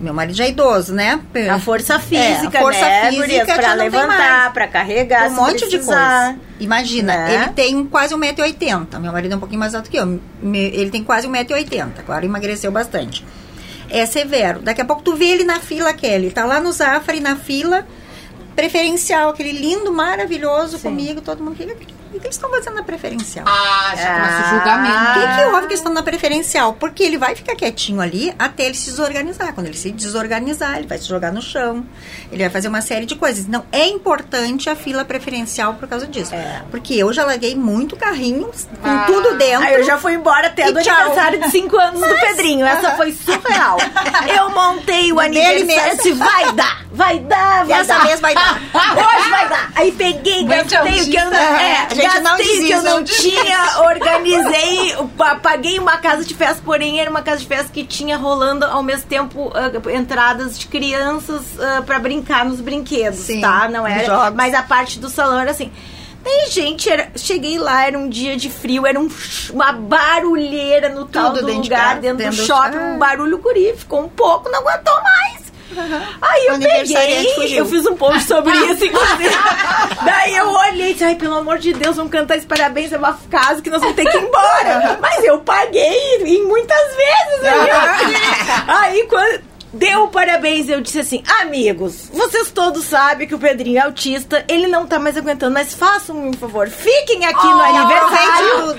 Meu 0.00 0.12
marido 0.12 0.34
já 0.36 0.44
é 0.44 0.48
idoso, 0.48 0.92
né? 0.92 1.20
A 1.50 1.58
força 1.58 1.98
física, 2.00 2.58
É, 2.58 2.58
a 2.58 2.62
força 2.62 2.80
né, 2.80 3.10
física 3.10 3.58
tem 3.58 3.76
levantar, 3.76 4.52
pra 4.52 4.66
carregar, 4.66 5.28
um 5.30 5.34
monte 5.34 5.60
de 5.68 5.76
precisar. 5.78 6.24
coisa. 6.34 6.38
Imagina, 6.60 7.16
Né? 7.16 7.34
ele 7.34 7.48
tem 7.52 7.84
quase 7.86 8.14
1,80m. 8.14 8.98
Meu 8.98 9.12
marido 9.12 9.32
é 9.32 9.36
um 9.36 9.40
pouquinho 9.40 9.60
mais 9.60 9.74
alto 9.74 9.88
que 9.88 9.96
eu. 9.96 10.20
Ele 10.42 10.90
tem 10.90 11.02
quase 11.04 11.28
1,80m. 11.28 11.90
Agora 12.00 12.24
emagreceu 12.24 12.70
bastante. 12.72 13.24
É 13.88 14.04
severo. 14.04 14.60
Daqui 14.60 14.80
a 14.80 14.84
pouco 14.84 15.02
tu 15.02 15.14
vê 15.14 15.26
ele 15.26 15.44
na 15.44 15.60
fila, 15.60 15.92
Kelly. 15.92 16.30
Tá 16.32 16.44
lá 16.44 16.58
no 16.60 16.72
Zafari, 16.72 17.20
na 17.20 17.36
fila, 17.36 17.86
preferencial, 18.56 19.30
aquele 19.30 19.52
lindo, 19.52 19.92
maravilhoso 19.92 20.78
comigo. 20.80 21.20
Todo 21.20 21.42
mundo 21.42 21.56
fica. 21.56 21.72
O 21.72 22.03
que 22.20 22.26
eles 22.26 22.36
estão 22.36 22.50
fazendo 22.50 22.74
na 22.74 22.82
preferencial? 22.82 23.44
Ah, 23.48 23.92
já 23.96 24.14
começa 24.14 24.36
o 24.36 24.44
O 24.46 24.58
julgamento. 24.58 25.20
que, 25.20 25.20
que 25.36 25.44
houve 25.46 25.58
que 25.60 25.66
eles 25.66 25.78
estão 25.80 25.92
na 25.92 26.02
preferencial? 26.02 26.72
Porque 26.74 27.02
ele 27.02 27.18
vai 27.18 27.34
ficar 27.34 27.54
quietinho 27.54 28.00
ali 28.00 28.34
até 28.38 28.64
ele 28.66 28.74
se 28.74 28.90
desorganizar. 28.90 29.52
Quando 29.54 29.66
ele 29.66 29.76
se 29.76 29.90
desorganizar, 29.90 30.78
ele 30.78 30.86
vai 30.86 30.98
se 30.98 31.06
jogar 31.08 31.32
no 31.32 31.42
chão. 31.42 31.84
Ele 32.30 32.42
vai 32.42 32.50
fazer 32.50 32.68
uma 32.68 32.80
série 32.80 33.06
de 33.06 33.14
coisas. 33.16 33.44
Então, 33.46 33.64
é 33.72 33.86
importante 33.86 34.68
a 34.70 34.76
fila 34.76 35.04
preferencial 35.04 35.74
por 35.74 35.88
causa 35.88 36.06
disso. 36.06 36.32
Porque 36.70 36.94
eu 36.94 37.12
já 37.12 37.24
larguei 37.24 37.54
muito 37.54 37.96
carrinho 37.96 38.46
com 38.82 38.88
Ah. 38.88 39.04
tudo 39.06 39.34
dentro. 39.36 39.66
Aí 39.66 39.74
eu 39.74 39.84
já 39.84 39.98
fui 39.98 40.14
embora 40.14 40.48
até 40.48 40.70
do 40.72 40.82
tchau. 40.82 40.94
aniversário 40.94 41.40
de 41.40 41.50
5 41.50 41.76
anos 41.78 42.00
do 42.00 42.14
Pedrinho. 42.20 42.66
Essa 42.66 42.92
foi 42.92 43.12
surreal. 43.12 43.76
Eu 44.36 44.50
montei 44.50 45.12
o 45.12 45.20
aniversário. 45.20 45.66
mesmo. 45.66 45.96
Disse, 45.96 46.12
vai 46.12 46.52
dar, 46.52 46.83
vai 46.94 47.18
dar, 47.18 47.64
vai 47.66 47.78
Dessa 47.78 47.94
dar. 47.98 48.06
vez 48.06 48.20
vai 48.20 48.34
dar. 48.34 48.60
Hoje 48.72 49.30
vai 49.30 49.48
dar. 49.48 49.70
Aí 49.74 49.92
peguei, 49.92 50.44
gastei 50.44 51.02
o 51.02 51.10
que 51.10 51.16
eu 51.16 51.24
não, 51.30 51.32
é, 51.38 51.86
A 51.90 51.94
gente 51.94 52.20
não 52.20 52.36
gastei 52.36 52.62
o 52.62 52.66
que 52.66 52.72
eu 52.72 52.82
desiste, 52.82 52.84
não 52.84 52.94
não 52.94 53.04
tinha, 53.04 53.80
organizei, 53.82 54.96
pa- 55.18 55.34
paguei 55.36 55.78
uma 55.78 55.98
casa 55.98 56.24
de 56.24 56.34
festa, 56.34 56.62
porém 56.64 57.00
era 57.00 57.10
uma 57.10 57.22
casa 57.22 57.38
de 57.40 57.46
festa 57.46 57.70
que 57.72 57.84
tinha 57.84 58.16
rolando 58.16 58.64
ao 58.64 58.82
mesmo 58.82 59.06
tempo 59.06 59.52
ah, 59.54 59.70
entradas 59.92 60.58
de 60.58 60.66
crianças 60.66 61.42
ah, 61.60 61.82
pra 61.84 61.98
brincar 61.98 62.44
nos 62.44 62.60
brinquedos, 62.60 63.20
Sim, 63.20 63.40
tá? 63.40 63.68
Não 63.68 63.86
era, 63.86 64.04
jogos. 64.04 64.34
mas 64.34 64.54
a 64.54 64.62
parte 64.62 64.98
do 64.98 65.08
salão 65.10 65.38
era 65.40 65.50
assim. 65.50 65.70
Daí, 66.22 66.48
gente, 66.50 66.88
era- 66.88 67.10
cheguei 67.16 67.58
lá, 67.58 67.86
era 67.86 67.98
um 67.98 68.08
dia 68.08 68.34
de 68.36 68.48
frio, 68.48 68.86
era 68.86 68.98
um 68.98 69.08
uma 69.52 69.72
barulheira 69.72 70.88
no 70.88 71.04
tal 71.06 71.26
Tudo 71.30 71.40
do 71.40 71.46
dentro 71.46 71.62
de 71.62 71.68
lugar, 71.70 71.88
casa, 71.88 72.00
dentro, 72.00 72.16
dentro 72.18 72.36
do 72.36 72.40
do- 72.42 72.46
shopping, 72.46 72.76
Ah. 72.78 72.92
um 72.94 72.98
barulho 72.98 73.38
guri, 73.38 73.74
ficou 73.76 74.00
um 74.04 74.08
pouco, 74.08 74.48
não 74.48 74.60
aguentou 74.60 74.94
mais. 75.02 75.43
Aí 76.22 76.46
O 76.48 76.52
eu 76.52 76.58
peguei, 76.60 77.58
eu 77.58 77.66
fiz 77.66 77.86
um 77.86 77.96
post 77.96 78.24
sobre 78.24 78.52
isso, 78.52 78.84
inclusive. 78.84 79.34
Daí 80.04 80.36
eu 80.36 80.48
olhei 80.48 80.90
e 80.90 80.92
disse, 80.92 81.04
ai, 81.04 81.14
pelo 81.14 81.36
amor 81.36 81.58
de 81.58 81.72
Deus, 81.72 81.96
vamos 81.96 82.12
cantar 82.12 82.36
esse 82.36 82.46
parabéns, 82.46 82.92
é 82.92 82.98
uma 82.98 83.18
casa 83.30 83.60
que 83.60 83.70
nós 83.70 83.80
vamos 83.80 83.96
ter 83.96 84.04
que 84.04 84.16
ir 84.16 84.22
embora. 84.22 84.98
Mas 85.00 85.24
eu 85.24 85.38
paguei 85.40 86.22
e 86.24 86.42
muitas 86.42 86.96
vezes. 86.96 87.44
Aí, 87.44 88.92
aí 88.92 89.06
quando 89.06 89.54
deu 89.74 90.04
o 90.04 90.08
parabéns, 90.08 90.68
eu 90.68 90.80
disse 90.80 91.00
assim, 91.00 91.22
amigos, 91.40 92.08
vocês 92.12 92.50
todos 92.50 92.84
sabem 92.84 93.26
que 93.26 93.34
o 93.34 93.38
Pedrinho 93.38 93.78
é 93.78 93.82
autista, 93.82 94.44
ele 94.48 94.68
não 94.68 94.86
tá 94.86 94.98
mais 94.98 95.16
aguentando, 95.16 95.52
mas 95.52 95.74
façam 95.74 96.16
um 96.28 96.32
favor, 96.32 96.68
fiquem 96.68 97.26
aqui 97.26 97.46
no 97.46 97.60
aniversário. 97.60 98.78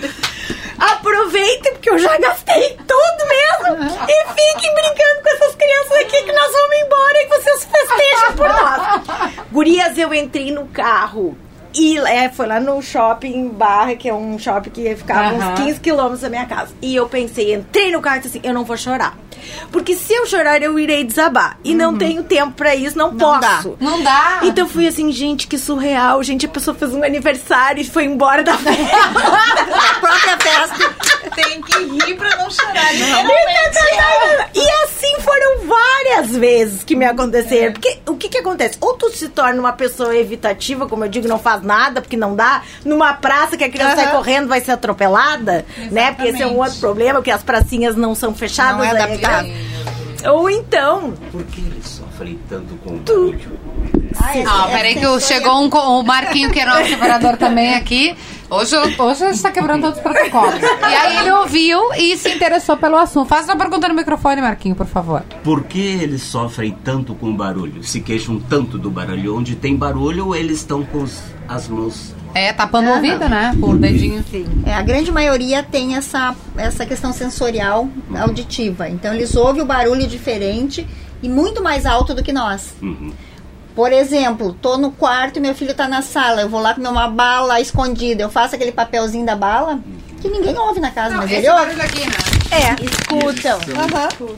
Aproveitem, 0.78 1.74
porque 1.74 1.90
eu 1.90 1.98
já 2.00 2.18
gastei 2.18 2.78
tudo 2.88 3.28
mesmo. 3.28 3.86
E 4.08 4.26
fiquem 4.28 4.74
brincando 4.74 5.22
com 5.24 5.30
essas 5.30 5.56
crianças 5.56 5.92
aqui 6.02 6.24
que 6.24 6.32
nós 6.32 6.52
vamos 6.52 6.78
embora 6.78 7.22
e 7.22 7.28
vocês 7.28 7.66
festejam 7.66 8.34
por 8.36 8.48
nós. 8.50 9.36
Gurias, 9.52 9.98
eu 9.98 10.14
entrei 10.14 10.52
no 10.52 10.68
carro. 10.68 11.38
E 11.78 11.98
é, 12.00 12.30
foi 12.30 12.48
lá 12.48 12.60
no 12.60 12.82
shopping 12.82 13.50
Barra, 13.50 13.96
que 13.96 14.08
é 14.08 14.14
um 14.14 14.40
shopping 14.40 14.70
que 14.70 14.96
ficava 14.96 15.36
Aham. 15.36 15.54
uns 15.54 15.60
15 15.60 15.80
quilômetros 15.82 16.22
da 16.22 16.30
minha 16.30 16.46
casa. 16.46 16.74
E 16.82 16.96
eu 16.96 17.08
pensei, 17.10 17.54
entrei 17.54 17.92
no 17.92 18.02
carro 18.02 18.18
e 18.18 18.20
disse 18.22 18.38
assim, 18.38 18.48
eu 18.48 18.54
não 18.54 18.64
vou 18.64 18.78
chorar. 18.78 19.18
Porque 19.72 19.96
se 19.96 20.14
eu 20.14 20.26
chorar, 20.26 20.62
eu 20.62 20.78
irei 20.80 21.04
desabar. 21.04 21.58
E 21.64 21.74
não 21.74 21.98
tenho 21.98 22.24
tempo 22.24 22.54
pra 22.54 22.76
isso, 22.76 22.98
não, 22.98 23.16
dá. 23.16 23.40
posso. 23.40 23.78
Não 23.80 24.02
dá. 24.02 24.40
Então 24.44 24.66
eu 24.66 24.70
fui 24.70 24.88
assim, 24.88 25.12
gente, 25.12 25.48
que 25.48 25.58
surreal. 25.58 26.22
Gente, 26.24 26.46
a 26.46 26.50
pessoa 26.50 26.76
fez 26.76 26.94
um 26.94 27.04
aniversário 27.04 27.82
e 27.82 27.86
foi 27.86 28.06
embora 28.06 28.44
da 28.44 28.58
festa. 28.58 28.96
A 28.96 30.00
própria 30.00 30.38
festa. 30.38 30.96
Tem 31.36 31.62
que 31.62 32.06
rir 32.06 32.16
pra 32.16 32.36
não 32.38 32.50
chorar. 32.50 32.94
E 34.54 34.70
assim 34.84 35.20
foram 35.22 35.68
várias 35.68 36.36
vezes 36.36 36.84
que 36.84 36.96
me 36.96 37.06
aconteceram. 37.06 37.74
Porque 37.74 38.00
o 38.08 38.16
que 38.16 38.30
que 38.30 38.38
acontece? 38.38 38.78
Ou 38.80 38.94
tu 38.94 39.10
se 39.12 39.30
torna 39.30 39.60
uma 39.60 39.74
pessoa 39.74 40.16
evitativa, 40.16 40.88
como 40.88 41.04
eu 41.04 41.10
digo, 41.10 41.28
não 41.28 41.40
faz 41.40 41.62
nada, 41.62 42.02
porque 42.02 42.16
não 42.18 42.36
dá. 42.36 42.62
Numa 42.84 43.14
praça 43.14 43.58
que 43.58 43.64
a 43.64 43.70
criança 43.70 43.96
sai 43.96 44.06
Aham. 44.06 44.16
correndo, 44.16 44.48
vai 44.48 44.62
ser 44.62 44.72
atropelada, 44.72 45.66
né? 45.92 46.12
Porque 46.14 46.30
esse 46.30 46.42
é 46.42 46.46
um 46.46 46.50
Exatamente. 46.50 46.58
outro 46.60 46.80
problema, 46.80 47.14
porque 47.20 47.32
as 47.32 47.44
pracinhas 47.44 47.96
não 47.96 48.16
são 48.16 48.34
fechadas. 48.34 48.78
Não 48.78 48.84
é 48.84 48.90
aí 49.04 49.18
adaptado. 49.40 49.76
Ou 50.34 50.50
então, 50.50 51.14
Por 51.32 51.44
que 51.44 51.62
eles 51.62 51.88
sofrem 51.88 52.40
tanto 52.50 52.76
com 52.78 52.96
o 52.96 52.98
barulho? 52.98 53.60
Não, 54.44 54.70
peraí 54.70 54.96
que 54.96 55.20
chegou 55.20 55.62
um, 55.62 55.68
o 55.68 56.04
Marquinho, 56.04 56.52
que 56.52 56.60
é 56.60 56.66
nosso 56.66 56.90
separador 56.90 57.38
também 57.38 57.76
aqui. 57.76 58.16
Hoje, 58.50 58.76
hoje 58.76 59.24
a 59.24 59.32
gente 59.32 59.42
tá 59.42 59.52
quebrando 59.52 59.84
todos 59.84 59.98
os 59.98 60.04
protocolos. 60.04 60.56
E 60.62 60.86
aí 60.96 61.18
ele 61.18 61.32
ouviu 61.32 61.94
e 61.94 62.18
se 62.18 62.30
interessou 62.30 62.78
pelo 62.78 62.96
assunto. 62.98 63.28
Faz 63.28 63.46
uma 63.46 63.56
pergunta 63.56 63.88
no 63.88 63.94
microfone, 63.96 64.42
Marquinho, 64.42 64.76
por 64.76 64.86
favor. 64.88 65.24
Por 65.44 65.64
que 65.64 65.80
eles 65.80 66.22
sofrem 66.24 66.76
tanto 66.84 67.14
com 67.16 67.36
barulho? 67.36 67.84
Se 67.84 68.02
queixam 68.02 68.40
tanto 68.40 68.78
do 68.78 68.90
barulho? 68.90 69.38
Onde 69.38 69.56
tem 69.56 69.76
barulho, 69.76 70.34
eles 70.34 70.58
estão 70.58 70.84
com 70.84 71.06
as 71.48 71.68
mãos. 71.68 72.16
É, 72.36 72.52
tapando 72.52 72.90
o 72.90 72.94
ouvido, 72.96 73.30
né? 73.30 73.56
O 73.62 73.74
dedinho. 73.78 74.24
É, 74.66 74.74
a 74.74 74.82
grande 74.82 75.10
maioria 75.10 75.64
tem 75.64 75.96
essa, 75.96 76.36
essa 76.58 76.86
questão 76.86 77.14
sensorial 77.14 77.88
auditiva. 78.14 78.90
Então, 78.90 79.14
eles 79.14 79.38
ouvem 79.38 79.62
o 79.62 79.66
barulho 79.66 80.06
diferente 80.06 80.86
e 81.24 81.30
muito 81.30 81.64
mais 81.64 81.86
alto 81.86 82.14
do 82.14 82.22
que 82.22 82.34
nós. 82.34 82.76
Uhum. 82.82 83.14
Por 83.74 83.94
exemplo, 83.94 84.54
tô 84.54 84.78
no 84.78 84.92
quarto 84.92 85.38
e 85.38 85.40
meu 85.40 85.56
filho 85.56 85.74
tá 85.74 85.88
na 85.88 86.02
sala. 86.02 86.42
Eu 86.42 86.50
vou 86.50 86.62
lá 86.62 86.74
comer 86.74 86.90
uma 86.90 87.08
bala 87.08 87.62
escondida. 87.62 88.22
Eu 88.24 88.30
faço 88.30 88.54
aquele 88.54 88.74
papelzinho 88.74 89.26
da 89.26 89.36
bala 89.36 89.80
que 90.22 90.28
ninguém 90.28 90.58
ouve 90.58 90.82
na 90.82 90.92
casa, 90.92 91.16
mas 91.16 91.32
ele 91.32 91.50
ouve. 91.50 91.82
aqui, 91.82 92.02
né? 92.02 92.35
É. 92.52 92.76
escutam. 92.84 93.60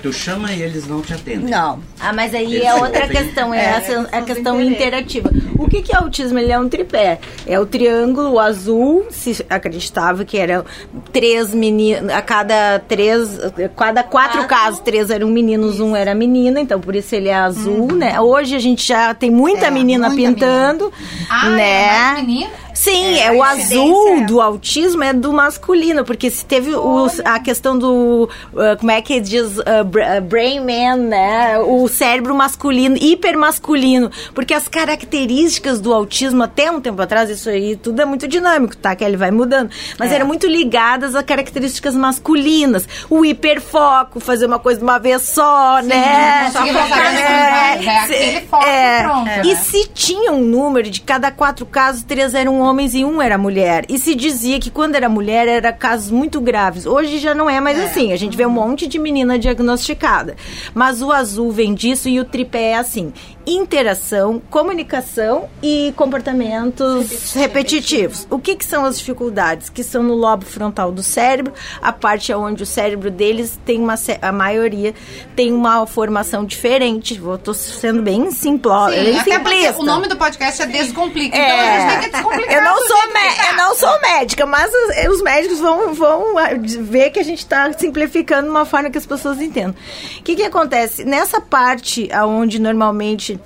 Tu 0.02 0.14
chama 0.14 0.52
e 0.54 0.62
eles 0.62 0.88
não 0.88 1.02
te 1.02 1.14
atendem. 1.14 1.50
Não. 1.50 1.80
Ah, 2.00 2.14
mas 2.14 2.34
aí 2.34 2.56
Eles 2.56 2.66
é 2.66 2.74
outra 2.76 3.08
questão, 3.08 3.54
é, 3.54 3.58
É, 3.64 3.70
a, 3.72 3.78
a 3.78 3.82
são 3.82 4.06
questão 4.26 4.62
interativa. 4.62 5.30
O 5.58 5.68
que, 5.68 5.82
que 5.82 5.94
é 5.94 5.98
autismo? 5.98 6.38
Ele 6.40 6.52
é 6.52 6.60
um 6.60 6.70
tripé. 6.70 7.20
É 7.46 7.60
o 7.60 7.66
triângulo, 7.66 8.34
o 8.34 8.40
azul, 8.40 9.06
se 9.10 9.46
acreditava 9.50 10.24
que 10.24 10.38
eram 10.38 10.64
três 11.12 11.54
meninos, 11.54 12.12
a 12.12 12.22
cada 12.22 12.80
três, 12.80 13.40
cada 13.76 14.04
quatro 14.04 14.46
casos, 14.48 14.80
três 14.80 15.10
eram 15.10 15.28
meninos, 15.28 15.80
um 15.80 15.96
era 15.96 16.14
menina, 16.16 16.60
então 16.60 16.80
por 16.80 16.96
isso 16.96 17.14
ele 17.16 17.28
é 17.30 17.36
azul, 17.36 17.92
né? 17.94 18.20
Hoje 18.20 18.56
a 18.56 18.60
gente 18.60 18.86
já 18.88 19.14
tem 19.14 19.30
muita 19.32 19.68
É, 19.68 19.72
menina 19.72 20.10
muita 20.10 20.24
pintando, 20.30 20.92
Ah, 21.30 21.50
né? 21.50 21.82
é 21.84 21.98
mais 22.14 22.26
menina? 22.26 22.50
Sim, 22.80 23.18
é, 23.18 23.30
a 23.30 23.34
o 23.34 23.42
azul 23.42 24.18
é- 24.20 24.22
do 24.26 24.40
autismo 24.40 25.04
é 25.04 25.12
do 25.12 25.34
masculino, 25.34 26.06
porque 26.06 26.30
se 26.30 26.46
teve 26.46 26.76
os- 26.76 27.20
a 27.26 27.40
questão 27.40 27.78
do, 27.78 28.30
uh, 28.54 28.78
como 28.80 28.92
é 28.92 29.02
que 29.02 29.20
diz, 29.20 29.58
uh, 29.58 29.62
uh, 29.62 30.22
brain 30.22 30.60
man, 30.60 30.98
né? 30.98 31.58
O 31.60 31.88
cérebro 31.88 32.36
masculino, 32.36 32.96
hipermasculino, 32.96 34.12
porque 34.36 34.54
as 34.54 34.68
características 34.68 35.82
do 35.82 35.92
autismo 35.92 36.44
até 36.44 36.70
um 36.72 36.80
tempo 36.80 37.02
atrás, 37.02 37.30
isso 37.32 37.50
aí 37.50 37.76
tudo 37.76 38.00
é 38.00 38.06
muito 38.06 38.28
dinâmico, 38.28 38.78
tá? 38.78 38.96
Que 38.96 39.04
ele 39.04 39.18
vai 39.18 39.32
mudando, 39.32 39.72
mas 39.98 40.12
eram 40.12 40.28
muito 40.28 40.46
ligadas 40.46 41.16
a 41.16 41.24
características 41.24 41.96
masculinas, 41.96 42.88
o 43.10 43.26
hiperfoco, 43.26 44.20
fazer 44.20 44.46
uma 44.46 44.60
coisa 44.60 44.78
de 44.80 44.84
uma 44.84 45.00
vez 45.00 45.24
só, 45.24 45.80
né? 45.82 46.52
conseguir 46.54 46.74
fazer 46.74 46.94
as 46.94 47.02
coisas 47.02 47.22
várias, 47.50 47.88
é 47.88 48.06
se- 48.08 48.14
aquele 48.14 48.48
foco 48.48 48.66
e 48.68 49.04
pronto, 49.04 49.30
E 49.48 49.54
né? 49.54 49.56
se 49.56 49.88
tinha 49.94 50.32
um 50.32 50.42
número 50.42 50.90
de 50.90 51.02
cada 51.02 51.32
quatro 51.32 51.66
casos, 51.66 52.04
três 52.04 52.34
eram 52.36 52.60
homens 52.60 52.67
e 52.94 53.06
um 53.06 53.22
era 53.22 53.38
mulher. 53.38 53.86
E 53.88 53.98
se 53.98 54.14
dizia 54.14 54.60
que 54.60 54.70
quando 54.70 54.96
era 54.96 55.08
mulher, 55.08 55.48
era 55.48 55.72
casos 55.72 56.12
muito 56.12 56.42
graves. 56.42 56.86
Hoje 56.86 57.18
já 57.20 57.34
não 57.34 57.50
é 57.50 57.60
mais 57.60 57.80
assim. 57.80 58.12
A 58.12 58.18
gente 58.18 58.36
vê 58.36 58.46
um 58.46 58.52
monte 58.52 58.88
de 58.88 59.00
menina 59.00 59.40
diagnosticada. 59.40 60.36
Mas 60.74 61.02
o 61.02 61.12
azul 61.12 61.52
vem 61.52 61.74
disso 61.74 62.10
e 62.10 62.20
o 62.20 62.26
tripé 62.26 62.72
é 62.72 62.78
assim. 62.78 63.14
Interação, 63.50 64.42
comunicação 64.50 65.48
e 65.64 65.94
comportamentos 65.96 67.34
repetitivos. 67.34 68.28
O 68.30 68.38
que, 68.38 68.58
que 68.58 68.66
são 68.66 68.84
as 68.84 69.00
dificuldades? 69.00 69.70
Que 69.70 69.86
são 69.86 70.04
no 70.04 70.16
lobo 70.16 70.44
frontal 70.46 70.92
do 70.92 71.02
cérebro, 71.02 71.54
a 71.82 71.94
parte 71.94 72.34
onde 72.34 72.64
o 72.64 72.66
cérebro 72.66 73.10
deles 73.10 73.58
tem 73.66 73.80
uma... 73.80 73.96
A 74.22 74.34
maioria 74.34 74.94
tem 75.34 75.54
uma 75.54 75.88
formação 75.88 76.44
diferente. 76.44 77.18
Vou, 77.18 77.38
tô 77.38 77.54
sendo 77.54 78.02
bem 78.02 78.32
simpló, 78.32 78.90
Sim, 78.90 78.96
bem 78.96 79.24
simplista. 79.24 79.82
o 79.82 79.86
nome 79.86 80.10
do 80.10 80.18
podcast 80.18 80.62
é 80.64 80.66
Descomplica. 80.66 81.38
Então 81.38 81.58
a 81.58 81.80
gente 81.80 81.90
tem 81.90 82.00
que 82.02 82.10
descomplicar. 82.18 82.54
eu 82.54 82.64
não 82.64 82.86
sou 82.86 83.14
mé- 83.14 83.34
tá. 83.34 83.50
eu 83.50 83.56
não 83.56 83.76
sou 83.76 84.02
médica, 84.02 84.46
mas 84.46 84.70
os, 84.74 85.16
os 85.16 85.22
médicos 85.22 85.60
vão, 85.60 85.94
vão 85.94 86.38
ah, 86.38 86.50
ver 86.82 87.12
que 87.12 87.20
a 87.20 87.24
gente 87.24 87.40
está 87.40 87.72
simplificando 87.72 88.44
de 88.44 88.50
uma 88.50 88.66
forma 88.66 88.90
que 88.90 88.98
as 88.98 89.06
pessoas 89.06 89.40
entendam. 89.40 89.74
O 90.20 90.24
que, 90.24 90.36
que 90.36 90.44
acontece? 90.44 91.06
Nessa 91.06 91.40
parte 91.40 92.10
onde 92.26 92.60
normalmente 92.60 93.37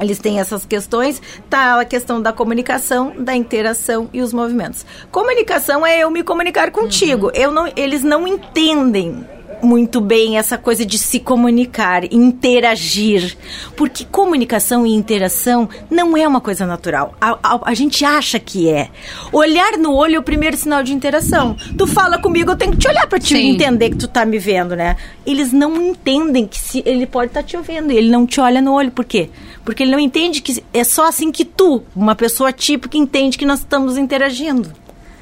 eles 0.00 0.18
têm 0.18 0.40
essas 0.40 0.64
questões, 0.64 1.20
tá 1.48 1.80
a 1.80 1.84
questão 1.84 2.20
da 2.22 2.32
comunicação, 2.32 3.12
da 3.18 3.34
interação 3.36 4.08
e 4.12 4.20
os 4.22 4.32
movimentos. 4.32 4.84
Comunicação 5.10 5.86
é 5.86 6.00
eu 6.00 6.10
me 6.10 6.22
comunicar 6.22 6.70
contigo. 6.70 7.26
Uhum. 7.26 7.32
Eu 7.34 7.52
não, 7.52 7.70
eles 7.76 8.02
não 8.02 8.26
entendem 8.26 9.24
muito 9.62 10.00
bem 10.00 10.38
essa 10.38 10.56
coisa 10.56 10.86
de 10.86 10.96
se 10.96 11.20
comunicar, 11.20 12.02
interagir. 12.10 13.36
Porque 13.76 14.04
comunicação 14.06 14.86
e 14.86 14.94
interação 14.94 15.68
não 15.90 16.16
é 16.16 16.26
uma 16.26 16.40
coisa 16.40 16.64
natural. 16.66 17.14
A, 17.20 17.38
a- 17.42 17.60
a 17.64 17.74
gente 17.74 18.02
acha 18.04 18.38
que 18.40 18.70
é. 18.70 18.88
Olhar 19.32 19.76
no 19.76 19.92
olho 19.94 20.16
é 20.16 20.18
o 20.18 20.22
primeiro 20.22 20.56
sinal 20.56 20.82
de 20.82 20.94
interação. 20.94 21.56
Tu 21.76 21.86
fala 21.86 22.18
comigo, 22.18 22.50
eu 22.52 22.56
tenho 22.56 22.72
que 22.72 22.78
te 22.78 22.88
olhar 22.88 23.06
pra 23.06 23.18
te 23.18 23.34
Sim. 23.34 23.50
entender 23.50 23.90
que 23.90 23.96
tu 23.98 24.08
tá 24.08 24.24
me 24.24 24.38
vendo, 24.38 24.74
né? 24.74 24.96
Eles 25.26 25.52
não 25.52 25.80
entendem 25.80 26.46
que 26.46 26.58
se 26.58 26.82
ele 26.86 27.06
pode 27.06 27.26
estar 27.30 27.42
te 27.42 27.56
ouvindo, 27.56 27.92
e 27.92 27.96
ele 27.96 28.10
não 28.10 28.26
te 28.26 28.40
olha 28.40 28.62
no 28.62 28.72
olho. 28.72 28.90
Por 28.90 29.04
quê? 29.04 29.28
Porque 29.64 29.82
ele 29.82 29.92
não 29.92 30.00
entende 30.00 30.40
que 30.40 30.62
é 30.72 30.84
só 30.84 31.06
assim 31.06 31.30
que 31.30 31.44
tu, 31.44 31.82
uma 31.94 32.14
pessoa 32.14 32.52
típica, 32.52 32.96
entende 32.96 33.36
que 33.38 33.44
nós 33.46 33.60
estamos 33.60 33.96
interagindo. 33.98 34.72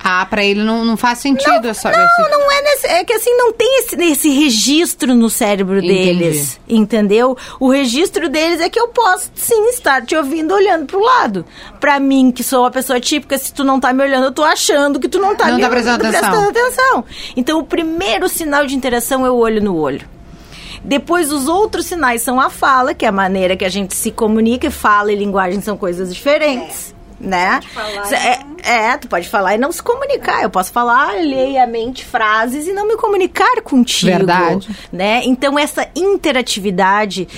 Ah, 0.02 0.24
pra 0.24 0.44
ele 0.44 0.62
não, 0.62 0.84
não 0.84 0.96
faz 0.96 1.18
sentido 1.18 1.66
essa. 1.66 1.90
Não, 1.90 1.98
esse- 2.04 2.30
não 2.30 2.52
é 2.52 2.62
nesse, 2.62 2.86
é 2.86 3.04
que 3.04 3.12
assim 3.12 3.36
não 3.36 3.52
tem 3.52 3.80
esse, 3.80 3.96
esse 3.96 4.28
registro 4.30 5.12
no 5.12 5.28
cérebro 5.28 5.78
Entendi. 5.78 6.14
deles, 6.20 6.60
entendeu? 6.68 7.36
O 7.58 7.68
registro 7.68 8.28
deles 8.28 8.60
é 8.60 8.70
que 8.70 8.78
eu 8.78 8.88
posso 8.88 9.28
sim 9.34 9.68
estar 9.70 10.06
te 10.06 10.14
ouvindo 10.14 10.54
olhando 10.54 10.86
pro 10.86 11.00
lado. 11.00 11.44
Pra 11.80 11.98
mim, 11.98 12.30
que 12.30 12.44
sou 12.44 12.60
uma 12.60 12.70
pessoa 12.70 13.00
típica, 13.00 13.36
se 13.36 13.52
tu 13.52 13.64
não 13.64 13.80
tá 13.80 13.92
me 13.92 14.04
olhando, 14.04 14.26
eu 14.26 14.32
tô 14.32 14.44
achando 14.44 15.00
que 15.00 15.08
tu 15.08 15.18
não 15.18 15.34
tá 15.34 15.48
Não 15.48 15.56
me 15.56 15.62
tá 15.62 15.68
prestando 15.68 16.06
atenção. 16.06 16.30
prestando 16.30 16.48
atenção. 16.50 17.04
Então, 17.36 17.58
o 17.58 17.64
primeiro 17.64 18.28
sinal 18.28 18.64
de 18.66 18.76
interação 18.76 19.26
é 19.26 19.30
o 19.30 19.34
olho 19.34 19.60
no 19.60 19.76
olho. 19.76 20.08
Depois, 20.88 21.30
os 21.30 21.48
outros 21.48 21.84
sinais 21.84 22.22
são 22.22 22.40
a 22.40 22.48
fala, 22.48 22.94
que 22.94 23.04
é 23.04 23.08
a 23.08 23.12
maneira 23.12 23.54
que 23.54 23.64
a 23.64 23.68
gente 23.68 23.94
se 23.94 24.10
comunica. 24.10 24.70
Fala 24.70 25.12
e 25.12 25.16
linguagem 25.16 25.60
são 25.60 25.76
coisas 25.76 26.14
diferentes. 26.14 26.94
Né? 27.20 27.60
falar 27.74 28.12
É, 28.64 28.92
é, 28.92 28.96
tu 28.96 29.06
pode 29.06 29.28
falar 29.28 29.54
e 29.54 29.58
não 29.58 29.70
se 29.70 29.82
comunicar. 29.82 30.42
Eu 30.42 30.48
posso 30.48 30.72
falar 30.72 31.10
alheiamente 31.10 32.06
frases 32.06 32.66
e 32.66 32.72
não 32.72 32.88
me 32.88 32.96
comunicar 32.96 33.60
contigo. 33.60 34.10
Verdade. 34.10 34.70
Né? 34.90 35.20
Então, 35.26 35.58
essa 35.58 35.86
interatividade 35.94 37.28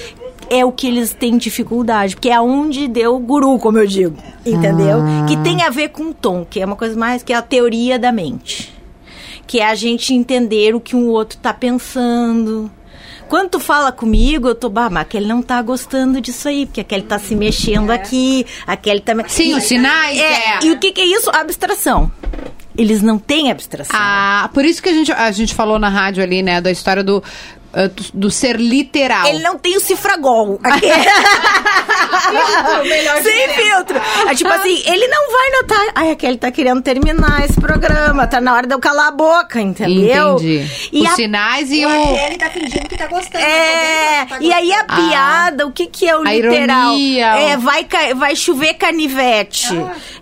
é 0.49 0.65
o 0.65 0.71
que 0.71 0.87
eles 0.87 1.13
têm 1.13 1.37
dificuldade, 1.37 2.15
porque 2.15 2.31
é 2.31 2.41
onde 2.41 2.87
deu 2.87 3.17
o 3.17 3.19
guru, 3.19 3.59
como 3.59 3.79
eu 3.79 3.87
digo. 3.87 4.17
Entendeu? 4.47 4.99
Ah. 5.01 5.27
Que 5.27 5.37
tem 5.39 5.65
a 5.65 5.71
ver 5.71 5.89
com 5.89 6.13
tom, 6.13 6.47
que 6.49 6.61
é 6.61 6.65
uma 6.65 6.77
coisa 6.77 6.97
mais 6.97 7.25
que 7.25 7.33
é 7.33 7.37
a 7.37 7.43
teoria 7.43 7.99
da 7.99 8.13
mente 8.13 8.79
que 9.47 9.59
é 9.59 9.67
a 9.69 9.75
gente 9.75 10.15
entender 10.15 10.77
o 10.77 10.81
que 10.81 10.95
um 10.95 11.09
outro 11.09 11.37
tá 11.37 11.53
pensando. 11.53 12.71
Quando 13.31 13.51
tu 13.51 13.61
fala 13.61 13.93
comigo, 13.93 14.49
eu 14.49 14.57
tô, 14.57 14.69
bah, 14.69 14.91
mas 14.91 15.03
aquele 15.03 15.29
não 15.29 15.41
tá 15.41 15.63
gostando 15.63 16.21
disso 16.21 16.49
aí, 16.49 16.67
porque 16.67 16.81
aquele 16.81 17.03
tá 17.03 17.17
se 17.17 17.37
mexendo 17.37 17.93
aqui, 17.93 18.45
aquele 18.67 18.99
tá... 18.99 19.15
Sim, 19.29 19.55
os 19.55 19.63
sinais, 19.63 20.19
é. 20.19 20.59
E 20.65 20.73
o 20.73 20.79
que 20.81 20.91
que 20.91 21.01
é 21.01 21.07
isso? 21.07 21.31
Abstração. 21.31 22.11
Eles 22.77 23.01
não 23.03 23.19
têm 23.21 23.53
abstração. 23.53 23.95
Ah, 23.97 24.51
por 24.53 24.65
isso 24.65 24.83
que 24.83 24.89
a 24.89 24.93
gente, 24.93 25.13
a 25.13 25.31
gente 25.31 25.55
falou 25.55 25.79
na 25.79 25.89
rádio 25.89 26.25
ali, 26.25 26.43
né, 26.43 26.61
da 26.61 26.73
história 26.73 27.05
do, 27.05 27.23
do, 27.73 28.05
do 28.15 28.31
ser 28.31 28.57
literal. 28.57 29.27
Ele 29.27 29.39
não 29.41 29.59
tem 29.59 29.77
o 29.77 29.81
cifragol. 29.81 30.59
Aqui. 30.63 30.89
Sem 33.23 33.49
filtro. 33.51 34.01
É 34.29 34.35
tipo 34.35 34.51
assim, 34.51 34.83
ele 34.87 35.07
não 35.09 35.31
vai 35.33 35.51
notar. 35.51 35.81
Ai, 35.95 36.11
aquele 36.13 36.37
tá 36.37 36.51
querendo 36.51 36.83
terminar 36.83 37.45
esse 37.45 37.61
programa. 37.61 38.27
Tá 38.27 38.41
na 38.41 38.55
hora 38.55 38.67
de 38.67 38.75
eu 38.75 38.79
calar 38.81 39.09
a 39.09 39.11
boca, 39.11 39.61
entendeu? 39.61 40.35
Entendi. 40.37 40.67
E 40.93 41.03
Os 41.03 41.09
a 41.13 41.15
sinais 41.15 41.71
e 41.71 41.85
o. 41.85 41.91
Ele 41.91 42.37
tá 42.39 42.51
fingindo 42.51 42.89
que 42.89 42.97
tá 42.97 43.07
gostando. 43.07 43.45
É, 43.45 44.27
tá 44.29 44.39
e 44.41 44.53
aí 44.53 44.73
a 44.73 44.83
gostando. 44.83 45.09
piada, 45.09 45.67
o 45.67 45.73
que 45.73 45.87
que 45.87 46.09
é 46.09 46.17
o 46.17 46.21
A 46.27 46.33
literal? 46.33 46.93
ironia, 46.95 47.27
É, 47.37 47.57
o- 47.57 47.61
vai, 47.61 47.87
vai 48.17 48.37
chover 48.37 48.75
canivete. 48.75 49.69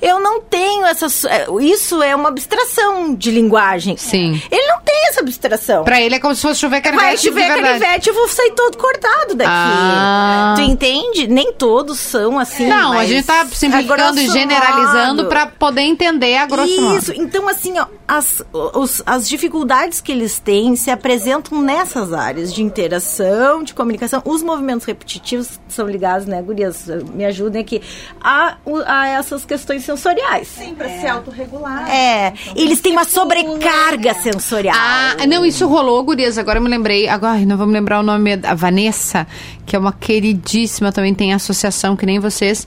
Eu 0.00 0.20
não 0.20 0.40
tenho 0.40 0.86
essas... 0.86 1.24
é, 1.24 1.46
Isso 1.60 2.02
é 2.02 2.14
uma 2.14 2.28
abstração 2.28 3.14
de 3.14 3.30
linguagem. 3.30 3.96
Sim. 3.96 4.40
Ele 4.50 4.66
não 4.66 4.80
tem 4.80 5.08
essa 5.08 5.20
abstração. 5.20 5.84
Pra 5.84 6.00
ele 6.00 6.14
é 6.14 6.18
como 6.20 6.34
se 6.34 6.42
fosse 6.42 6.60
chover 6.60 6.80
canivete. 6.80 7.06
Vai 7.06 7.16
de 7.16 7.30
chover 7.40 7.54
verdade. 7.54 7.78
canivete, 7.80 8.08
eu 8.08 8.14
vou 8.14 8.28
sair 8.28 8.50
todo 8.52 8.76
cortado 8.78 9.34
daqui. 9.34 9.50
Ah. 9.52 10.54
Tu 10.56 10.62
entende? 10.62 11.26
Nem 11.26 11.52
todos 11.52 11.98
são 11.98 12.38
assim. 12.38 12.66
Não, 12.66 12.98
a 12.98 13.04
gente 13.06 13.24
tá 13.26 13.46
simplificando 13.46 14.20
e 14.20 14.28
generalizando 14.28 15.22
modo. 15.22 15.28
pra 15.28 15.46
poder 15.46 15.82
entender 15.82 16.36
a 16.36 16.46
grosso 16.46 16.80
modo. 16.80 16.98
Isso, 16.98 17.12
então 17.14 17.48
assim, 17.48 17.78
ó, 17.78 17.86
as, 18.06 18.42
os- 18.52 19.02
as 19.06 19.28
dificuldades 19.28 20.00
que 20.00 20.12
eles 20.12 20.38
têm 20.38 20.76
se 20.76 20.90
apresentam 20.90 21.60
nessas 21.60 22.12
áreas 22.12 22.52
de 22.52 22.62
interação, 22.62 23.62
de 23.62 23.74
comunicação. 23.74 24.22
Os 24.24 24.42
movimentos 24.42 24.86
repetitivos 24.86 25.58
são 25.68 25.86
ligados, 25.86 26.26
né, 26.26 26.40
gurias? 26.42 26.86
Me 27.14 27.24
ajudem 27.24 27.60
aqui, 27.62 27.82
a, 28.20 28.56
a 28.86 29.08
essas 29.08 29.44
questões 29.44 29.84
sensoriais. 29.84 30.48
Sim, 30.48 30.74
pra 30.74 30.88
se 30.88 31.06
autorregular. 31.06 31.88
É, 31.90 32.32
eles 32.56 32.80
têm 32.80 32.92
uma 32.92 33.04
sobrecarga 33.04 34.14
sensorial. 34.14 34.74
Ah, 34.78 35.14
não, 35.26 35.44
isso 35.44 35.66
rolou, 35.66 36.02
gurias. 36.02 36.38
Agora 36.38 36.58
eu 36.58 36.62
me 36.62 36.68
lembrei. 36.68 37.08
Agora, 37.08 37.27
não 37.36 37.56
vou 37.56 37.66
me 37.66 37.72
lembrar 37.72 38.00
o 38.00 38.02
nome. 38.02 38.32
A 38.44 38.54
Vanessa, 38.54 39.26
que 39.66 39.74
é 39.76 39.78
uma 39.78 39.92
queridíssima, 39.92 40.92
também 40.92 41.14
tem 41.14 41.32
associação 41.32 41.96
que 41.96 42.06
nem 42.06 42.18
vocês. 42.18 42.66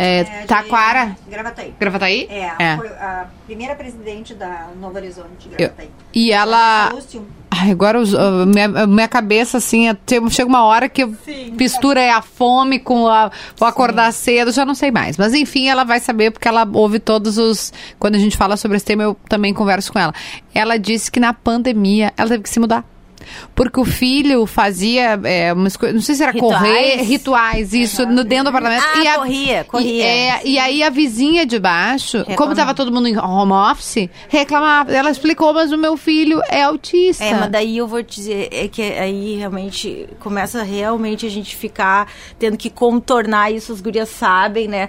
É, 0.00 0.20
É, 0.20 0.24
Taquara. 0.46 1.16
Gravataí. 1.28 1.74
Gravataí? 1.78 2.28
É, 2.30 2.76
foi 2.76 2.88
a 2.88 3.26
primeira 3.46 3.74
presidente 3.74 4.32
da 4.32 4.68
Novo 4.80 4.94
Horizonte 4.96 5.48
de 5.48 5.54
Eu- 5.54 5.58
Gravataí. 5.58 5.90
e 6.14 6.30
ela. 6.30 6.90
Lúcio, 6.94 7.26
Ai, 7.50 7.72
agora 7.72 7.98
os- 7.98 8.12
minha, 8.46 8.86
minha 8.86 9.08
cabeça, 9.08 9.56
assim, 9.58 9.88
é- 9.88 9.96
chega 10.30 10.48
uma 10.48 10.62
hora 10.62 10.88
que 10.88 11.04
mistura 11.58 12.00
é 12.00 12.10
a 12.12 12.22
fome 12.22 12.78
com 12.78 13.08
a, 13.08 13.32
o 13.60 13.64
acordar 13.64 14.12
cedo, 14.12 14.52
já 14.52 14.64
não 14.64 14.74
sei 14.76 14.92
mais. 14.92 15.16
Mas 15.16 15.34
enfim, 15.34 15.66
ela 15.66 15.82
vai 15.82 15.98
saber 15.98 16.30
porque 16.30 16.46
ela 16.46 16.68
ouve 16.74 17.00
todos 17.00 17.36
os. 17.36 17.72
Quando 17.98 18.14
a 18.14 18.18
gente 18.18 18.36
fala 18.36 18.56
sobre 18.56 18.76
esse 18.76 18.86
tema, 18.86 19.02
eu 19.02 19.16
também 19.28 19.52
converso 19.52 19.92
com 19.92 19.98
ela. 19.98 20.12
Ela 20.54 20.78
disse 20.78 21.10
que 21.10 21.18
na 21.18 21.32
pandemia 21.34 22.12
ela 22.16 22.28
teve 22.28 22.44
que 22.44 22.50
se 22.50 22.60
mudar. 22.60 22.84
Porque 23.54 23.80
o 23.80 23.84
filho 23.84 24.46
fazia 24.46 25.18
é, 25.24 25.52
umas 25.52 25.76
coisas, 25.76 25.94
não 25.94 26.02
sei 26.02 26.14
se 26.14 26.22
era 26.22 26.32
Rituais? 26.32 26.58
correr, 26.58 26.96
rituais, 27.02 27.72
isso, 27.72 28.06
no 28.06 28.24
dentro 28.24 28.44
do 28.44 28.48
apartamento. 28.50 28.84
Ah, 28.94 29.02
e 29.02 29.08
a, 29.08 29.14
corria, 29.16 29.64
corria. 29.64 29.88
E, 29.88 30.00
é, 30.02 30.40
e 30.44 30.58
aí 30.58 30.82
a 30.82 30.90
vizinha 30.90 31.44
de 31.44 31.58
baixo, 31.58 32.18
como 32.18 32.28
Reclamava. 32.28 32.56
tava 32.56 32.74
todo 32.74 32.92
mundo 32.92 33.08
em 33.08 33.18
home 33.18 33.52
office, 33.52 34.08
reclamava. 34.28 34.92
Ela 34.92 35.10
explicou, 35.10 35.52
mas 35.52 35.72
o 35.72 35.78
meu 35.78 35.96
filho 35.96 36.40
é 36.48 36.62
autista. 36.62 37.24
É, 37.24 37.34
mas 37.34 37.50
daí 37.50 37.76
eu 37.76 37.86
vou 37.86 38.02
te 38.02 38.16
dizer, 38.16 38.48
é 38.52 38.68
que 38.68 38.82
aí 38.82 39.36
realmente 39.36 40.08
começa 40.20 40.62
realmente 40.62 41.26
a 41.26 41.30
gente 41.30 41.56
ficar 41.56 42.10
tendo 42.38 42.56
que 42.56 42.70
contornar 42.70 43.52
isso, 43.52 43.72
as 43.72 43.80
gurias 43.80 44.08
sabem, 44.08 44.68
né? 44.68 44.88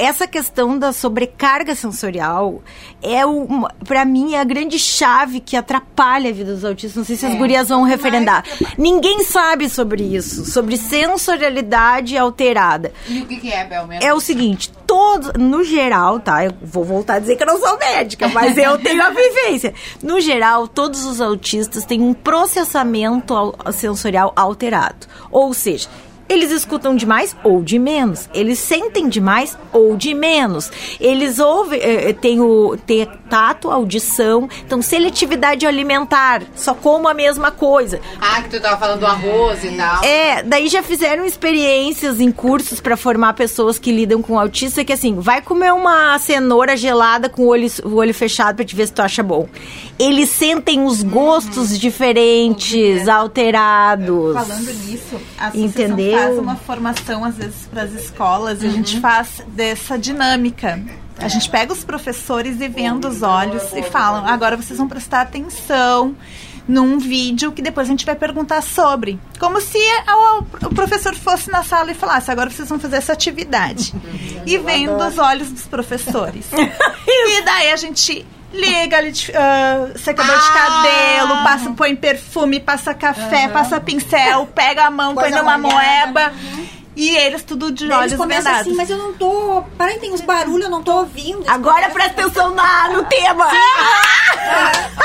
Essa 0.00 0.26
questão 0.26 0.78
da 0.78 0.94
sobrecarga 0.94 1.74
sensorial 1.74 2.62
é 3.02 3.24
o, 3.26 3.46
para 3.86 4.02
mim 4.06 4.32
é 4.32 4.40
a 4.40 4.44
grande 4.44 4.78
chave 4.78 5.40
que 5.40 5.54
atrapalha 5.54 6.30
a 6.30 6.32
vida 6.32 6.54
dos 6.54 6.64
autistas. 6.64 6.96
Não 6.96 7.04
sei 7.04 7.16
se 7.16 7.26
as 7.26 7.34
gurias 7.34 7.68
vão 7.68 7.82
referendar. 7.82 8.42
Ninguém 8.78 9.22
sabe 9.24 9.68
sobre 9.68 10.02
isso, 10.02 10.46
sobre 10.46 10.78
sensorialidade 10.78 12.16
alterada. 12.16 12.94
E 13.06 13.20
o 13.20 13.26
que, 13.26 13.36
que 13.36 13.52
é, 13.52 13.62
Bel, 13.64 13.86
mesmo? 13.86 14.02
É 14.02 14.14
o 14.14 14.20
seguinte, 14.20 14.72
todos, 14.86 15.32
no 15.34 15.62
geral, 15.62 16.18
tá? 16.18 16.46
Eu 16.46 16.54
vou 16.62 16.82
voltar 16.82 17.16
a 17.16 17.18
dizer 17.18 17.36
que 17.36 17.42
eu 17.42 17.46
não 17.46 17.60
sou 17.60 17.78
médica, 17.78 18.26
mas 18.28 18.56
eu 18.56 18.78
tenho 18.80 19.02
a 19.02 19.10
vivência. 19.10 19.74
No 20.02 20.18
geral, 20.18 20.66
todos 20.66 21.04
os 21.04 21.20
autistas 21.20 21.84
têm 21.84 22.00
um 22.00 22.14
processamento 22.14 23.34
sensorial 23.72 24.32
alterado. 24.34 25.06
Ou 25.30 25.52
seja, 25.52 25.88
eles 26.30 26.52
escutam 26.52 26.94
demais 26.94 27.36
ou 27.42 27.60
de 27.60 27.76
menos. 27.76 28.30
Eles 28.32 28.60
sentem 28.60 29.08
demais 29.08 29.58
ou 29.72 29.96
de 29.96 30.14
menos. 30.14 30.70
Eles 31.00 31.40
ouvem, 31.40 31.80
eh, 31.80 32.10
eh, 32.10 32.12
têm 32.12 32.40
o 32.40 32.76
têm 32.86 33.04
tato, 33.28 33.70
audição, 33.70 34.48
então 34.64 34.80
seletividade 34.80 35.66
alimentar. 35.66 36.42
Só 36.54 36.72
como 36.72 37.08
a 37.08 37.14
mesma 37.14 37.50
coisa. 37.50 38.00
Ah, 38.20 38.42
que 38.42 38.50
tu 38.50 38.60
tava 38.60 38.76
falando 38.76 39.00
do 39.00 39.06
arroz 39.06 39.64
e 39.64 39.70
tal. 39.76 40.04
É, 40.04 40.42
daí 40.42 40.68
já 40.68 40.82
fizeram 40.82 41.24
experiências 41.24 42.20
em 42.20 42.30
cursos 42.30 42.80
pra 42.80 42.96
formar 42.96 43.34
pessoas 43.34 43.78
que 43.78 43.90
lidam 43.90 44.22
com 44.22 44.38
autista 44.38 44.84
que 44.84 44.92
assim, 44.92 45.16
vai 45.16 45.42
comer 45.42 45.72
uma 45.72 46.18
cenoura 46.18 46.76
gelada 46.76 47.28
com 47.28 47.42
o 47.42 47.46
olho, 47.48 47.68
o 47.84 47.96
olho 47.96 48.14
fechado 48.14 48.56
pra 48.56 48.64
te 48.64 48.76
ver 48.76 48.86
se 48.86 48.92
tu 48.92 49.02
acha 49.02 49.22
bom. 49.22 49.48
Eles 49.98 50.30
sentem 50.30 50.84
os 50.84 51.02
gostos 51.02 51.78
diferentes, 51.78 53.08
alterados. 53.08 54.34
Falando 54.34 54.72
nisso, 54.86 55.16
a 55.38 55.50
Entendeu? 55.56 56.19
Faz 56.20 56.38
uma 56.38 56.56
formação, 56.56 57.24
às 57.24 57.36
vezes, 57.36 57.66
para 57.66 57.82
as 57.82 57.92
escolas, 57.92 58.62
e 58.62 58.66
a 58.66 58.70
gente 58.70 59.00
faz 59.00 59.42
dessa 59.48 59.98
dinâmica. 59.98 60.82
A 61.18 61.28
gente 61.28 61.50
pega 61.50 61.72
os 61.72 61.84
professores 61.84 62.60
e 62.60 62.68
vendo 62.68 63.08
os 63.08 63.22
olhos 63.22 63.62
e 63.74 63.82
falam, 63.82 64.26
agora 64.26 64.56
vocês 64.56 64.78
vão 64.78 64.88
prestar 64.88 65.22
atenção 65.22 66.16
num 66.66 66.98
vídeo 66.98 67.52
que 67.52 67.60
depois 67.60 67.88
a 67.88 67.90
gente 67.90 68.06
vai 68.06 68.14
perguntar 68.14 68.62
sobre. 68.62 69.18
Como 69.38 69.60
se 69.60 69.78
o, 69.78 70.66
o 70.66 70.74
professor 70.74 71.14
fosse 71.14 71.50
na 71.50 71.62
sala 71.62 71.90
e 71.90 71.94
falasse, 71.94 72.30
agora 72.30 72.48
vocês 72.48 72.68
vão 72.68 72.78
fazer 72.78 72.96
essa 72.96 73.12
atividade. 73.12 73.94
e 74.46 74.56
vendo 74.58 74.96
os 74.96 75.18
olhos 75.18 75.50
dos 75.50 75.66
professores. 75.66 76.46
e 77.06 77.42
daí 77.42 77.72
a 77.72 77.76
gente 77.76 78.24
liga 78.52 78.98
ali 78.98 79.12
de, 79.12 79.32
ah, 79.34 79.88
secador 79.96 80.36
de 80.36 80.52
cabelo, 80.52 81.42
passa, 81.44 81.70
põe 81.70 81.94
perfume, 81.96 82.60
passa 82.60 82.92
café, 82.94 83.48
passa 83.48 83.80
pincel, 83.80 84.46
pega 84.46 84.86
a 84.86 84.90
mão, 84.90 85.14
põe 85.14 85.30
numa 85.30 85.56
molhada. 85.56 86.06
moeba. 86.06 86.32
E 86.96 87.16
eles 87.16 87.42
tudo 87.42 87.70
de 87.70 87.84
olhos 87.90 88.06
eles 88.12 88.16
começam 88.16 88.44
vendados. 88.44 88.66
assim, 88.66 88.76
mas 88.76 88.90
eu 88.90 88.98
não 88.98 89.12
tô. 89.14 89.62
Para 89.78 89.96
tem 89.98 90.12
uns 90.12 90.20
barulhos, 90.20 90.64
eu 90.64 90.70
não 90.70 90.82
tô 90.82 90.92
ouvindo. 90.98 91.44
Agora 91.48 91.88
presta 91.90 92.20
atenção 92.22 92.54
na, 92.54 92.88
no 92.90 93.04
tema. 93.04 93.46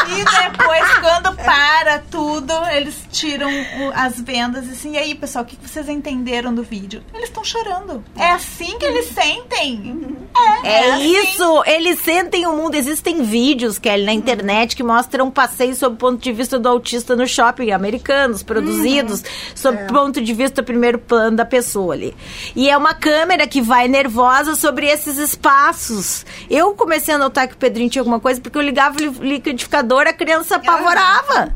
E 0.07 0.23
depois, 0.23 0.97
quando 0.99 1.35
para 1.35 1.99
tudo, 2.11 2.53
eles 2.71 2.95
tiram 3.11 3.49
o- 3.49 3.91
as 3.95 4.19
vendas 4.21 4.67
e 4.67 4.71
assim, 4.71 4.93
e 4.93 4.97
aí, 4.97 5.15
pessoal, 5.15 5.43
o 5.43 5.47
que 5.47 5.57
vocês 5.67 5.89
entenderam 5.89 6.53
do 6.53 6.61
vídeo? 6.61 7.03
Eles 7.13 7.29
estão 7.29 7.43
chorando. 7.43 8.03
É 8.15 8.31
assim 8.31 8.77
que 8.77 8.85
eles 8.85 9.07
sentem. 9.07 10.15
É, 10.63 10.67
É 10.67 10.91
assim. 10.93 11.17
isso, 11.21 11.63
eles 11.65 11.99
sentem 12.01 12.45
o 12.45 12.53
mundo. 12.55 12.75
Existem 12.75 13.23
vídeos, 13.23 13.79
Kelly, 13.79 14.05
na 14.05 14.13
internet 14.13 14.75
que 14.75 14.83
mostram 14.83 15.31
passeios 15.31 15.79
sob 15.79 15.95
o 15.95 15.97
ponto 15.97 16.21
de 16.21 16.31
vista 16.31 16.59
do 16.59 16.69
autista 16.69 17.15
no 17.15 17.27
shopping, 17.27 17.71
americanos, 17.71 18.43
produzidos, 18.43 19.23
sob 19.55 19.83
o 19.83 19.87
ponto 19.87 20.21
de 20.21 20.33
vista 20.33 20.61
primeiro 20.61 20.99
plano 20.99 21.35
da 21.37 21.45
pessoa 21.45 21.74
ali. 21.91 22.15
E 22.55 22.69
é 22.69 22.77
uma 22.77 22.93
câmera 22.93 23.47
que 23.47 23.61
vai 23.61 23.87
nervosa 23.87 24.55
sobre 24.55 24.87
esses 24.87 25.17
espaços. 25.17 26.25
Eu 26.49 26.73
comecei 26.73 27.13
a 27.13 27.17
notar 27.17 27.47
que 27.47 27.53
o 27.53 27.57
Pedrinho 27.57 27.89
tinha 27.89 28.01
alguma 28.01 28.19
coisa 28.19 28.39
porque 28.41 28.57
eu 28.57 28.61
ligava 28.61 28.95
o 28.97 28.99
li- 29.01 29.29
liquidificador, 29.35 30.07
a 30.07 30.13
criança 30.13 30.55
apavorava. 30.55 31.53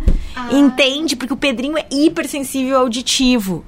Entende? 0.51 1.15
Porque 1.15 1.33
o 1.33 1.37
Pedrinho 1.37 1.77
é 1.77 1.85
hipersensível 1.91 2.77
auditivo. 2.77 3.63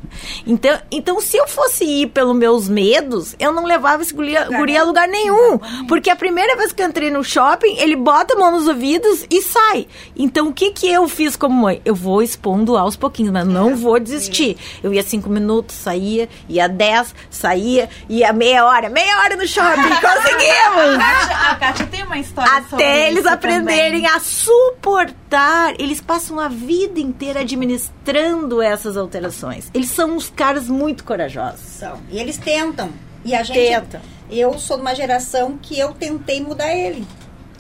Então, 0.46 0.80
então, 0.92 1.22
se 1.22 1.38
eu 1.38 1.48
fosse 1.48 1.84
ir 1.84 2.08
pelos 2.08 2.36
meus 2.36 2.68
medos, 2.70 3.36
eu 3.40 3.52
não 3.52 3.66
levava 3.66 4.02
esse 4.02 4.14
guri, 4.14 4.34
guri 4.58 4.78
a 4.78 4.84
lugar 4.84 5.08
nenhum. 5.08 5.58
Porque 5.88 6.10
a 6.10 6.16
primeira 6.16 6.56
vez 6.56 6.72
que 6.72 6.82
eu 6.82 6.88
entrei 6.88 7.12
no 7.12 7.24
shopping, 7.24 7.76
ele 7.78 7.96
bota 7.96 8.36
a 8.36 8.38
mão 8.40 8.52
nos 8.52 8.68
ouvidos 8.68 9.26
e 9.30 9.42
sai. 9.42 9.88
Então, 10.16 10.48
o 10.50 10.54
que 10.54 10.72
que 10.72 10.88
eu 10.88 11.08
fiz 11.08 11.36
como 11.36 11.56
mãe? 11.62 11.82
Eu 11.84 11.96
vou 11.96 12.22
expondo 12.22 12.78
aos 12.78 12.96
pouquinhos, 12.96 13.32
mas 13.32 13.46
não 13.46 13.76
vou 13.76 14.00
desistir. 14.00 14.58
Eu 14.84 14.94
ia 14.94 15.04
cinco 15.04 15.30
minutos, 15.30 15.76
saía, 15.76 16.30
ia 16.48 16.68
dez, 16.68 17.14
saía, 17.30 17.90
ia 18.10 18.32
meia 18.34 18.66
hora, 18.66 18.90
meia 18.90 19.20
hora 19.20 19.36
no 19.36 19.48
shopping. 19.48 19.82
Conseguimos! 20.02 21.04
A 21.52 21.56
Kátia 21.56 21.88
tem 21.88 22.04
uma 22.04 22.18
história 22.18 22.52
Até 22.52 23.10
eles 23.10 23.26
aprenderem 23.26 24.02
também. 24.02 24.16
a 24.16 24.20
suportar. 24.20 25.74
Eles 25.80 26.02
passam 26.02 26.40
a 26.40 26.48
vida 26.52 27.00
inteira 27.00 27.40
administrando 27.42 28.62
essas 28.62 28.96
alterações. 28.98 29.70
Eles 29.74 29.90
são 29.90 30.12
uns 30.16 30.30
caras 30.30 30.68
muito 30.68 31.04
corajosos. 31.04 31.60
São. 31.62 31.98
E 32.12 32.20
eles 32.20 32.38
tentam. 32.38 32.90
E 33.26 33.34
a 33.34 33.44
gente. 33.44 33.58
Tentam. 33.58 34.02
Eu 34.30 34.58
sou 34.60 34.78
de 34.78 34.82
uma 34.84 34.96
geração 34.96 35.58
que 35.62 35.78
eu 35.78 35.94
tentei 35.94 36.42
mudar 36.42 36.74
ele. 36.74 37.06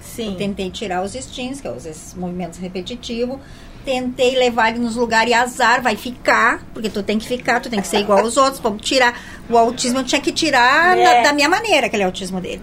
Sim. 0.01 0.31
Eu 0.31 0.35
tentei 0.35 0.69
tirar 0.69 1.03
os 1.03 1.15
instintos, 1.15 1.61
que 1.61 1.67
é 1.67 1.71
os 1.71 1.85
esses 1.85 2.13
movimentos 2.13 2.59
repetitivos. 2.59 3.39
Tentei 3.83 4.37
levar 4.37 4.69
ele 4.69 4.79
nos 4.79 4.95
lugares 4.95 5.31
e 5.31 5.33
azar, 5.33 5.81
vai 5.81 5.95
ficar, 5.95 6.63
porque 6.71 6.87
tu 6.89 7.01
tem 7.01 7.17
que 7.17 7.27
ficar, 7.27 7.59
tu 7.59 7.67
tem 7.69 7.81
que 7.81 7.87
ser 7.87 7.97
igual 7.99 8.19
aos 8.19 8.37
outros, 8.37 8.59
vamos 8.59 8.83
tirar. 8.83 9.19
O 9.49 9.57
autismo 9.57 9.99
eu 9.99 10.03
tinha 10.03 10.21
que 10.21 10.31
tirar 10.31 10.95
É. 10.95 11.03
da, 11.03 11.29
da 11.29 11.33
minha 11.33 11.49
maneira, 11.49 11.87
aquele 11.87 12.03
autismo 12.03 12.39
dele. 12.39 12.61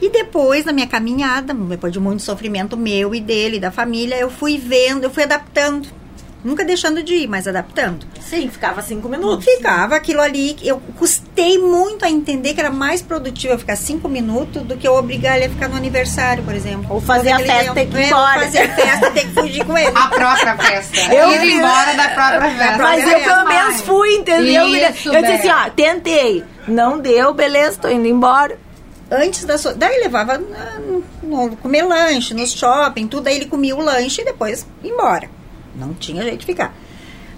E 0.00 0.10
depois, 0.10 0.64
na 0.64 0.72
minha 0.72 0.86
caminhada, 0.86 1.54
depois 1.54 1.92
de 1.92 2.00
muito 2.00 2.22
sofrimento 2.22 2.76
meu 2.76 3.14
e 3.14 3.20
dele, 3.20 3.58
da 3.58 3.70
família, 3.70 4.16
eu 4.16 4.30
fui 4.30 4.58
vendo, 4.58 5.04
eu 5.04 5.10
fui 5.10 5.22
adaptando. 5.22 5.88
Nunca 6.44 6.62
deixando 6.62 7.02
de 7.02 7.14
ir, 7.14 7.26
mas 7.26 7.48
adaptando. 7.48 8.06
Sim, 8.20 8.50
ficava 8.50 8.82
cinco 8.82 9.08
minutos. 9.08 9.46
Ficava 9.46 9.96
aquilo 9.96 10.20
ali. 10.20 10.54
Eu 10.62 10.78
custei 10.98 11.56
muito 11.56 12.04
a 12.04 12.10
entender 12.10 12.52
que 12.52 12.60
era 12.60 12.70
mais 12.70 13.00
produtivo 13.00 13.54
eu 13.54 13.58
ficar 13.58 13.76
cinco 13.76 14.10
minutos 14.10 14.62
do 14.62 14.76
que 14.76 14.86
eu 14.86 14.94
obrigar 14.94 15.36
ele 15.36 15.46
a 15.46 15.48
ficar 15.48 15.70
no 15.70 15.76
aniversário, 15.76 16.44
por 16.44 16.54
exemplo. 16.54 16.86
Ou 16.90 17.00
fazer 17.00 17.30
a 17.30 17.38
festa 17.38 17.72
ter 17.72 17.86
que 17.86 17.96
ir 17.96 18.02
é, 18.02 18.06
embora. 18.08 18.40
Fazer 18.40 18.58
a 18.58 18.74
festa 18.74 19.10
ter 19.12 19.20
que 19.22 19.32
fugir 19.32 19.64
com 19.64 19.78
ele. 19.78 19.92
A 19.94 20.08
própria 20.08 20.56
festa. 20.58 21.00
Eu 21.14 21.32
Ir 21.32 21.52
embora 21.54 21.94
da 21.94 22.08
própria 22.10 22.50
festa. 22.50 22.78
Mas 22.78 23.10
eu 23.10 23.20
pelo 23.20 23.48
menos 23.48 23.80
fui, 23.80 24.14
entendeu? 24.16 24.66
Isso, 24.66 25.08
eu 25.12 25.22
disse 25.22 25.48
assim, 25.48 25.48
ó, 25.48 25.70
tentei. 25.70 26.44
Não 26.68 26.98
deu, 26.98 27.32
beleza, 27.32 27.78
tô 27.80 27.88
indo 27.88 28.06
embora. 28.06 28.58
Antes 29.10 29.44
da. 29.44 29.56
Daí 29.76 30.00
levava 30.00 30.34
ah, 30.34 30.80
no, 31.22 31.56
comer 31.56 31.82
lanche, 31.82 32.34
no 32.34 32.46
shopping, 32.46 33.06
tudo. 33.06 33.28
Aí 33.28 33.36
ele 33.36 33.46
comia 33.46 33.76
o 33.76 33.80
lanche 33.80 34.22
e 34.22 34.24
depois 34.24 34.66
ia 34.82 34.92
embora. 34.92 35.28
Não 35.74 35.92
tinha 35.94 36.22
jeito 36.22 36.40
de 36.40 36.46
ficar. 36.46 36.74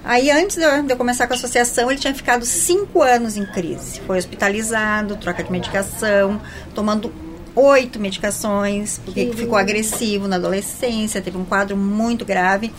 Aí, 0.04 0.30
antes 0.30 0.56
de 0.56 0.62
eu, 0.62 0.84
de 0.84 0.92
eu 0.92 0.96
começar 0.96 1.26
com 1.26 1.32
a 1.32 1.36
associação, 1.36 1.90
ele 1.90 1.98
tinha 1.98 2.14
ficado 2.14 2.44
cinco 2.44 3.02
anos 3.02 3.36
em 3.36 3.44
crise. 3.44 4.00
Foi 4.06 4.18
hospitalizado, 4.18 5.16
troca 5.16 5.42
de 5.42 5.50
medicação, 5.50 6.40
tomando 6.72 7.12
oito 7.56 7.98
medicações, 7.98 9.00
porque 9.04 9.32
ficou 9.34 9.58
agressivo 9.58 10.28
na 10.28 10.36
adolescência, 10.36 11.20
teve 11.20 11.36
um 11.36 11.44
quadro 11.44 11.76
muito 11.76 12.24
grave. 12.24 12.72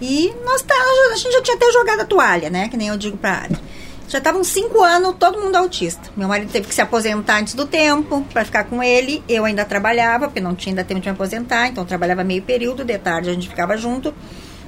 E 0.00 0.34
nós 0.44 0.60
tá, 0.62 0.74
a 1.12 1.16
gente 1.16 1.32
já 1.32 1.42
tinha 1.42 1.56
até 1.56 1.70
jogado 1.70 2.00
a 2.00 2.04
toalha, 2.04 2.50
né? 2.50 2.68
Que 2.68 2.76
nem 2.76 2.88
eu 2.88 2.96
digo 2.96 3.16
pra 3.16 3.44
Adri. 3.44 3.60
Já 4.08 4.18
estavam 4.18 4.44
cinco 4.44 4.82
anos, 4.82 5.16
todo 5.18 5.40
mundo 5.40 5.56
autista. 5.56 6.10
Meu 6.16 6.28
marido 6.28 6.52
teve 6.52 6.68
que 6.68 6.74
se 6.74 6.80
aposentar 6.80 7.40
antes 7.40 7.54
do 7.54 7.66
tempo 7.66 8.24
para 8.32 8.44
ficar 8.44 8.64
com 8.64 8.82
ele. 8.82 9.22
Eu 9.28 9.44
ainda 9.44 9.64
trabalhava, 9.64 10.26
porque 10.26 10.40
não 10.40 10.54
tinha 10.54 10.72
ainda 10.72 10.84
tempo 10.84 11.00
de 11.00 11.08
me 11.08 11.14
aposentar, 11.14 11.68
então 11.68 11.84
trabalhava 11.84 12.22
meio 12.22 12.42
período, 12.42 12.84
de 12.84 12.98
tarde 12.98 13.30
a 13.30 13.32
gente 13.32 13.48
ficava 13.48 13.76
junto. 13.76 14.14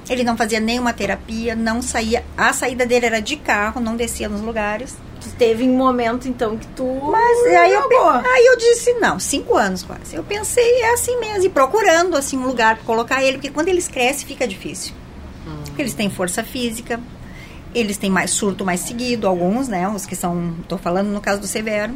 Ele 0.09 0.23
não 0.23 0.37
fazia 0.37 0.59
nenhuma 0.59 0.93
terapia, 0.93 1.55
não 1.55 1.81
saía. 1.81 2.23
A 2.37 2.53
saída 2.53 2.85
dele 2.85 3.05
era 3.05 3.21
de 3.21 3.35
carro, 3.35 3.81
não 3.81 3.95
descia 3.95 4.29
nos 4.29 4.41
lugares. 4.41 4.95
Teve 5.37 5.63
um 5.65 5.75
momento, 5.75 6.27
então, 6.27 6.57
que 6.57 6.65
tu... 6.67 6.85
Mas 6.85 7.45
aí 7.47 7.73
eu, 7.73 8.09
aí 8.09 8.45
eu 8.45 8.57
disse, 8.57 8.93
não, 8.93 9.19
cinco 9.19 9.55
anos 9.55 9.83
quase. 9.83 10.15
Eu 10.15 10.23
pensei, 10.23 10.81
é 10.81 10.93
assim 10.93 11.19
mesmo, 11.19 11.45
e 11.45 11.49
procurando 11.49 12.15
assim 12.15 12.37
um 12.37 12.47
lugar 12.47 12.77
para 12.77 12.85
colocar 12.85 13.21
ele, 13.21 13.33
porque 13.33 13.51
quando 13.51 13.67
eles 13.67 13.87
crescem 13.87 14.25
fica 14.25 14.47
difícil. 14.47 14.93
Porque 15.65 15.81
eles 15.81 15.93
têm 15.93 16.09
força 16.09 16.43
física, 16.43 16.99
eles 17.79 17.97
têm 17.97 18.09
mais 18.09 18.31
surto 18.31 18.65
mais 18.65 18.79
seguido, 18.81 19.27
alguns, 19.27 19.67
né? 19.67 19.87
Os 19.87 20.05
que 20.05 20.15
são, 20.15 20.53
tô 20.67 20.77
falando 20.77 21.07
no 21.07 21.21
caso 21.21 21.39
do 21.41 21.47
Severo. 21.47 21.93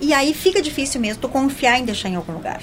E 0.00 0.12
aí 0.14 0.32
fica 0.32 0.62
difícil 0.62 1.00
mesmo 1.00 1.20
tu 1.22 1.28
confiar 1.28 1.78
em 1.78 1.84
deixar 1.84 2.08
em 2.08 2.16
algum 2.16 2.32
lugar. 2.32 2.60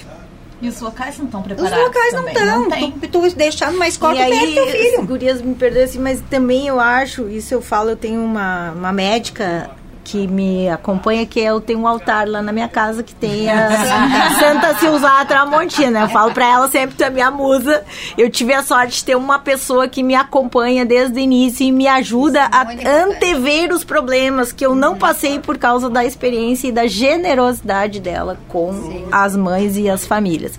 E 0.62 0.68
os 0.68 0.80
locais 0.80 1.18
não 1.18 1.26
estão 1.26 1.40
Os 1.40 1.46
preparados 1.46 1.78
locais 1.84 2.12
não 2.14 2.24
também, 2.24 2.34
estão. 2.34 2.70
tem. 2.70 2.90
Tu, 2.92 3.08
tu 3.08 3.34
deixar 3.36 3.70
numa 3.70 3.86
escola, 3.86 4.14
E 4.14 4.26
tu 4.30 4.32
aí, 4.32 4.54
teu 4.54 4.64
as 4.64 4.70
filho. 4.70 5.06
gurias 5.06 5.42
me 5.42 5.54
perdoem 5.54 5.84
assim, 5.84 5.98
mas 5.98 6.22
também 6.30 6.66
eu 6.66 6.80
acho, 6.80 7.28
isso 7.28 7.52
eu 7.52 7.60
falo, 7.60 7.90
eu 7.90 7.96
tenho 7.96 8.24
uma, 8.24 8.70
uma 8.72 8.90
médica 8.92 9.70
que 10.06 10.28
me 10.28 10.68
acompanha, 10.68 11.26
que 11.26 11.40
eu 11.40 11.60
tenho 11.60 11.80
um 11.80 11.86
altar 11.88 12.28
lá 12.28 12.40
na 12.40 12.52
minha 12.52 12.68
casa 12.68 13.02
que 13.02 13.12
tem 13.12 13.50
a 13.50 13.70
Santa 14.38 14.78
Silvana 14.78 15.26
Tramontina. 15.26 16.02
Eu 16.02 16.08
falo 16.08 16.32
pra 16.32 16.46
ela 16.46 16.68
sempre, 16.70 16.94
tu 16.96 17.02
é 17.02 17.10
minha 17.10 17.28
musa. 17.28 17.84
Eu 18.16 18.30
tive 18.30 18.54
a 18.54 18.62
sorte 18.62 18.98
de 18.98 19.04
ter 19.04 19.16
uma 19.16 19.40
pessoa 19.40 19.88
que 19.88 20.04
me 20.04 20.14
acompanha 20.14 20.86
desde 20.86 21.18
o 21.18 21.20
início 21.20 21.66
e 21.66 21.72
me 21.72 21.88
ajuda 21.88 22.44
a 22.52 22.64
muito 22.64 22.80
importante. 22.82 23.16
antever 23.16 23.72
os 23.72 23.82
problemas 23.82 24.52
que 24.52 24.64
eu 24.64 24.76
não 24.76 24.96
passei 24.96 25.40
por 25.40 25.58
causa 25.58 25.90
da 25.90 26.04
experiência 26.04 26.68
e 26.68 26.72
da 26.72 26.86
generosidade 26.86 27.98
dela 27.98 28.38
com 28.48 29.04
as 29.10 29.34
mães 29.34 29.76
e 29.76 29.90
as 29.90 30.06
famílias. 30.06 30.56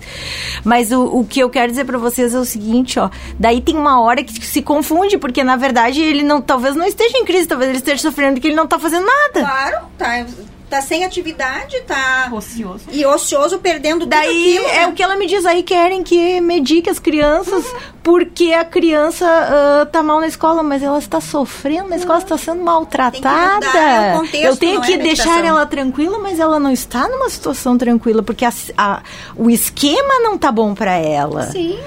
Mas 0.62 0.92
o, 0.92 1.04
o 1.04 1.24
que 1.24 1.40
eu 1.40 1.48
quero 1.48 1.70
dizer 1.70 1.86
pra 1.86 1.96
vocês 1.96 2.34
é 2.34 2.38
o 2.38 2.44
seguinte, 2.44 3.00
ó. 3.00 3.08
Daí 3.38 3.62
tem 3.62 3.76
uma 3.76 3.98
hora 4.02 4.22
que 4.22 4.44
se 4.44 4.60
confunde, 4.60 5.16
porque 5.16 5.42
na 5.42 5.56
verdade 5.56 6.02
ele 6.02 6.22
não, 6.22 6.42
talvez 6.42 6.76
não 6.76 6.84
esteja 6.84 7.16
em 7.16 7.24
crise, 7.24 7.46
talvez 7.46 7.70
ele 7.70 7.78
esteja 7.78 8.02
sofrendo 8.02 8.34
porque 8.34 8.48
ele 8.48 8.56
não 8.56 8.66
tá 8.66 8.78
fazendo 8.78 9.06
nada. 9.06 9.37
Claro, 9.40 9.86
tá, 9.96 10.26
tá 10.68 10.82
sem 10.82 11.04
atividade, 11.04 11.80
tá 11.86 12.28
Ocioso. 12.32 12.84
e 12.90 13.04
ocioso, 13.06 13.58
perdendo 13.58 14.04
Daí 14.06 14.56
aquilo, 14.58 14.68
é 14.68 14.80
né? 14.80 14.86
o 14.88 14.92
que 14.92 15.02
ela 15.02 15.16
me 15.16 15.26
diz 15.26 15.46
aí, 15.46 15.62
querem 15.62 16.02
que 16.02 16.40
medique 16.40 16.90
as 16.90 16.98
crianças 16.98 17.64
porque 18.02 18.52
a 18.52 18.64
criança 18.64 19.26
ah, 19.26 19.86
tá 19.86 20.02
mal 20.02 20.20
na 20.20 20.26
escola, 20.26 20.62
mas 20.62 20.82
ela 20.82 20.98
está 20.98 21.20
sofrendo 21.20 21.88
na 21.90 21.96
escola, 21.96 22.18
está 22.18 22.36
sendo 22.38 22.62
maltratada. 22.62 23.66
Mudar, 23.66 24.04
é 24.04 24.12
contexto, 24.16 24.44
Eu 24.44 24.56
tenho 24.56 24.82
é 24.82 24.86
que 24.86 24.94
a 24.94 24.96
deixar 24.98 25.44
ela 25.44 25.64
tranquila, 25.66 26.18
mas 26.18 26.38
ela 26.38 26.58
não 26.58 26.70
está 26.70 27.08
numa 27.08 27.28
situação 27.30 27.76
tranquila, 27.78 28.22
porque 28.22 28.44
a- 28.44 28.52
a- 28.76 29.02
o 29.36 29.48
esquema 29.50 30.20
não 30.22 30.36
tá 30.38 30.50
bom 30.52 30.74
para 30.74 30.94
ela. 30.96 31.44
Sim. 31.50 31.78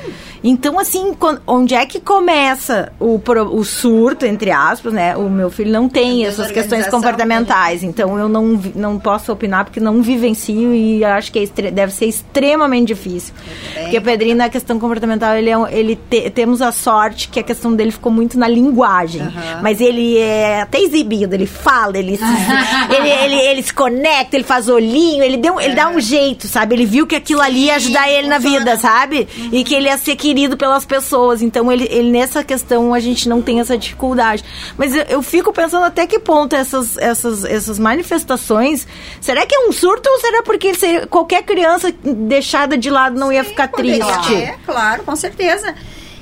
Então, 0.44 0.80
assim, 0.80 1.16
onde 1.46 1.76
é 1.76 1.86
que 1.86 2.00
começa 2.00 2.92
o, 3.00 3.20
pro- 3.20 3.56
o 3.56 3.64
surto, 3.64 4.26
entre 4.26 4.50
aspas, 4.52 4.92
né? 4.92 5.16
O 5.16 5.30
meu 5.30 5.52
filho 5.52 5.72
não 5.72 5.88
tem 5.88 6.26
essas 6.26 6.48
questões 6.52 6.86
comportamentais, 6.88 7.84
então 7.84 8.18
eu 8.18 8.28
não, 8.28 8.60
não 8.76 8.98
posso 8.98 9.32
opinar 9.32 9.66
porque 9.66 9.80
não 9.80 10.02
vivencio 10.02 10.74
e 10.74 11.04
acho 11.06 11.32
que 11.32 11.40
é 11.58 11.72
deve 11.72 11.94
ser 11.94 12.06
extremamente 12.06 12.88
difícil. 12.88 13.34
Porque 13.82 13.98
o 13.98 14.02
Pedrinho, 14.02 14.36
na 14.36 14.50
questão 14.50 14.80
comportamental, 14.80 15.36
ele, 15.36 15.50
é 15.50 15.58
um- 15.58 15.68
ele 15.68 15.96
te- 16.10 16.30
temos 16.32 16.62
a 16.62 16.72
sorte 16.72 17.28
que 17.30 17.40
a 17.40 17.44
questão 17.44 17.74
dele 17.76 17.92
ficou 17.92 18.12
muito 18.12 18.38
na 18.40 18.48
linguagem. 18.48 19.22
Mas 19.62 19.80
ele 19.80 20.18
é 20.18 20.62
até 20.62 20.80
exibido, 20.82 21.36
ele 21.36 21.46
fala, 21.46 21.98
ele 21.98 22.18
se, 22.18 22.24
ele, 22.90 23.10
ele, 23.10 23.36
ele 23.36 23.62
se 23.64 23.74
conecta, 23.74 24.36
ele 24.36 24.44
faz 24.44 24.68
olhinho, 24.68 25.24
ele, 25.24 25.38
deu, 25.38 25.60
ele 25.62 25.76
dá 25.76 25.88
um 25.90 26.00
jeito, 26.00 26.48
sabe? 26.48 26.74
Ele 26.76 26.86
viu 26.86 27.06
que 27.06 27.16
aquilo 27.16 27.42
ali 27.42 27.66
ia 27.66 27.76
ajudar 27.76 28.10
ele 28.10 28.28
na 28.28 28.38
vida, 28.40 28.76
sabe? 28.78 29.28
E 29.52 29.64
que 29.64 29.76
ele 29.76 29.86
ia 29.88 29.98
ser 29.98 30.16
querido 30.32 30.56
pelas 30.56 30.86
pessoas. 30.86 31.42
Então, 31.42 31.70
ele, 31.70 31.86
ele 31.92 32.10
nessa 32.10 32.42
questão, 32.42 32.94
a 32.94 33.02
gente 33.02 33.28
não 33.28 33.42
tem 33.42 33.60
essa 33.60 33.78
dificuldade. 33.78 34.46
Mas 34.78 34.96
eu, 34.96 35.04
eu 35.04 35.22
fico 35.22 35.52
pensando 35.52 35.84
até 35.84 36.08
que 36.08 36.20
ponto 36.20 36.56
essas, 36.56 36.98
essas, 36.98 37.44
essas 37.44 37.78
manifestações. 37.78 38.88
Será 39.20 39.46
que 39.46 39.54
é 39.54 39.68
um 39.68 39.74
surto 39.74 40.10
ou 40.10 40.20
será 40.20 40.42
porque 40.42 40.74
se 40.74 41.06
qualquer 41.08 41.44
criança 41.44 41.94
deixada 42.02 42.78
de 42.78 42.90
lado 42.90 43.20
não 43.20 43.30
ia 43.30 43.44
ficar 43.44 43.68
triste? 43.68 44.26
ser, 44.26 44.58
claro, 44.66 45.04
com 45.04 45.18
certeza. 45.18 45.76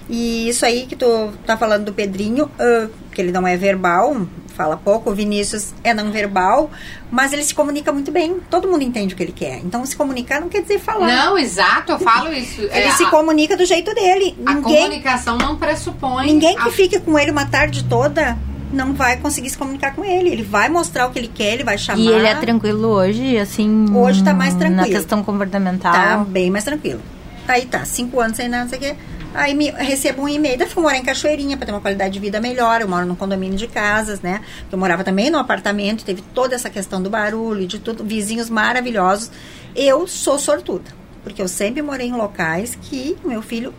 E 0.10 0.50
isso 0.50 0.66
aí 0.66 0.88
que 0.88 0.96
tu 0.96 1.30
tá 1.46 1.56
falando 1.56 1.86
do 1.86 1.94
Pedrinho, 1.94 2.50
ah, 2.58 2.88
que 3.12 3.22
ele 3.22 3.32
não 3.32 3.46
é 3.46 3.56
verbal, 3.56 4.26
fala 4.60 4.76
pouco, 4.76 5.10
o 5.10 5.16
Vinícius 5.16 5.74
é 5.86 5.94
não 5.94 6.12
verbal, 6.12 6.70
mas 7.10 7.32
ele 7.32 7.44
se 7.44 7.56
comunica 7.56 7.94
muito 7.94 8.12
bem. 8.12 8.42
Todo 8.50 8.68
mundo 8.68 8.82
entende 8.84 9.14
o 9.14 9.18
que 9.18 9.24
ele 9.24 9.32
quer. 9.32 9.60
Então, 9.64 9.86
se 9.86 9.96
comunicar 9.96 10.42
não 10.42 10.50
quer 10.50 10.62
dizer 10.64 10.80
falar. 10.80 11.08
Não, 11.08 11.38
exato, 11.38 11.94
eu 11.94 12.00
falo 12.00 12.34
isso. 12.34 12.60
Ele 12.64 12.70
É, 12.72 12.92
se 12.92 13.06
a, 13.06 13.10
comunica 13.10 13.56
do 13.56 13.66
jeito 13.66 13.96
dele. 13.96 14.38
a 14.46 14.56
Ninguém, 14.56 14.82
comunicação 14.84 15.38
não 15.38 15.56
pressupõe. 15.56 16.26
ninguém 16.26 16.58
que 16.58 16.68
a- 16.68 16.72
fique 16.72 17.00
com 17.00 17.18
ele 17.18 17.32
uma 17.32 17.46
tarde 17.46 17.86
toda 17.86 18.38
não 18.74 18.94
vai 18.94 19.16
conseguir 19.16 19.50
se 19.50 19.58
comunicar 19.58 19.96
com 19.96 20.04
ele. 20.04 20.30
Ele 20.30 20.44
vai 20.44 20.68
mostrar 20.68 21.08
o 21.08 21.12
que 21.12 21.20
ele 21.20 21.32
quer, 21.34 21.54
ele 21.54 21.64
vai 21.64 21.78
chamar. 21.78 22.00
E 22.02 22.08
ele 22.10 22.28
é 22.28 22.36
tranquilo 22.36 22.90
hoje, 22.90 23.38
assim. 23.38 23.86
Hoje 23.96 24.22
tá 24.26 24.34
mais 24.34 24.54
Na 24.56 24.60
tranquilo. 24.60 24.88
questão 24.92 25.24
comportamental. 25.24 25.94
Tá 25.94 26.18
bem 26.18 26.52
mais 26.52 26.66
tranquilo. 26.66 27.00
Aí 27.48 27.66
tá, 27.66 27.86
cinco 27.86 28.20
anos 28.20 28.36
sem 28.36 28.50
nada, 28.50 28.64
não 28.64 28.70
sei 28.70 28.78
o 28.78 28.82
quê. 28.82 28.96
Aí 29.34 29.54
me, 29.54 29.70
recebo 29.70 30.24
um 30.24 30.30
e-mail, 30.30 30.58
daí 30.58 30.68
fui 30.68 30.82
morar 30.82 30.98
em 30.98 31.04
Cachoeirinha 31.04 31.56
para 31.56 31.68
ter 31.68 31.72
uma 31.72 31.82
qualidade 31.82 32.14
de 32.14 32.20
vida 32.20 32.42
melhor. 32.42 32.82
Eu 32.82 32.88
moro 32.88 33.06
num 33.06 33.16
condomínio 33.16 33.58
de 33.58 33.68
casas, 33.68 34.22
né? 34.22 34.42
Eu 34.72 34.78
morava 34.78 35.04
também 35.04 35.30
no 35.30 35.38
apartamento, 35.38 36.04
teve 36.04 36.22
toda 36.34 36.56
essa 36.56 36.70
questão 36.70 37.02
do 37.02 37.10
barulho, 37.10 37.68
de 37.68 37.80
tudo, 37.80 38.04
vizinhos 38.04 38.50
maravilhosos. 38.50 39.32
Eu 39.76 40.08
sou 40.08 40.40
sortuda, 40.40 40.92
porque 41.24 41.42
eu 41.42 41.48
sempre 41.48 41.82
morei 41.82 42.08
em 42.08 42.14
locais 42.14 42.78
que 42.82 43.16
o 43.24 43.28
meu 43.28 43.42
filho 43.42 43.74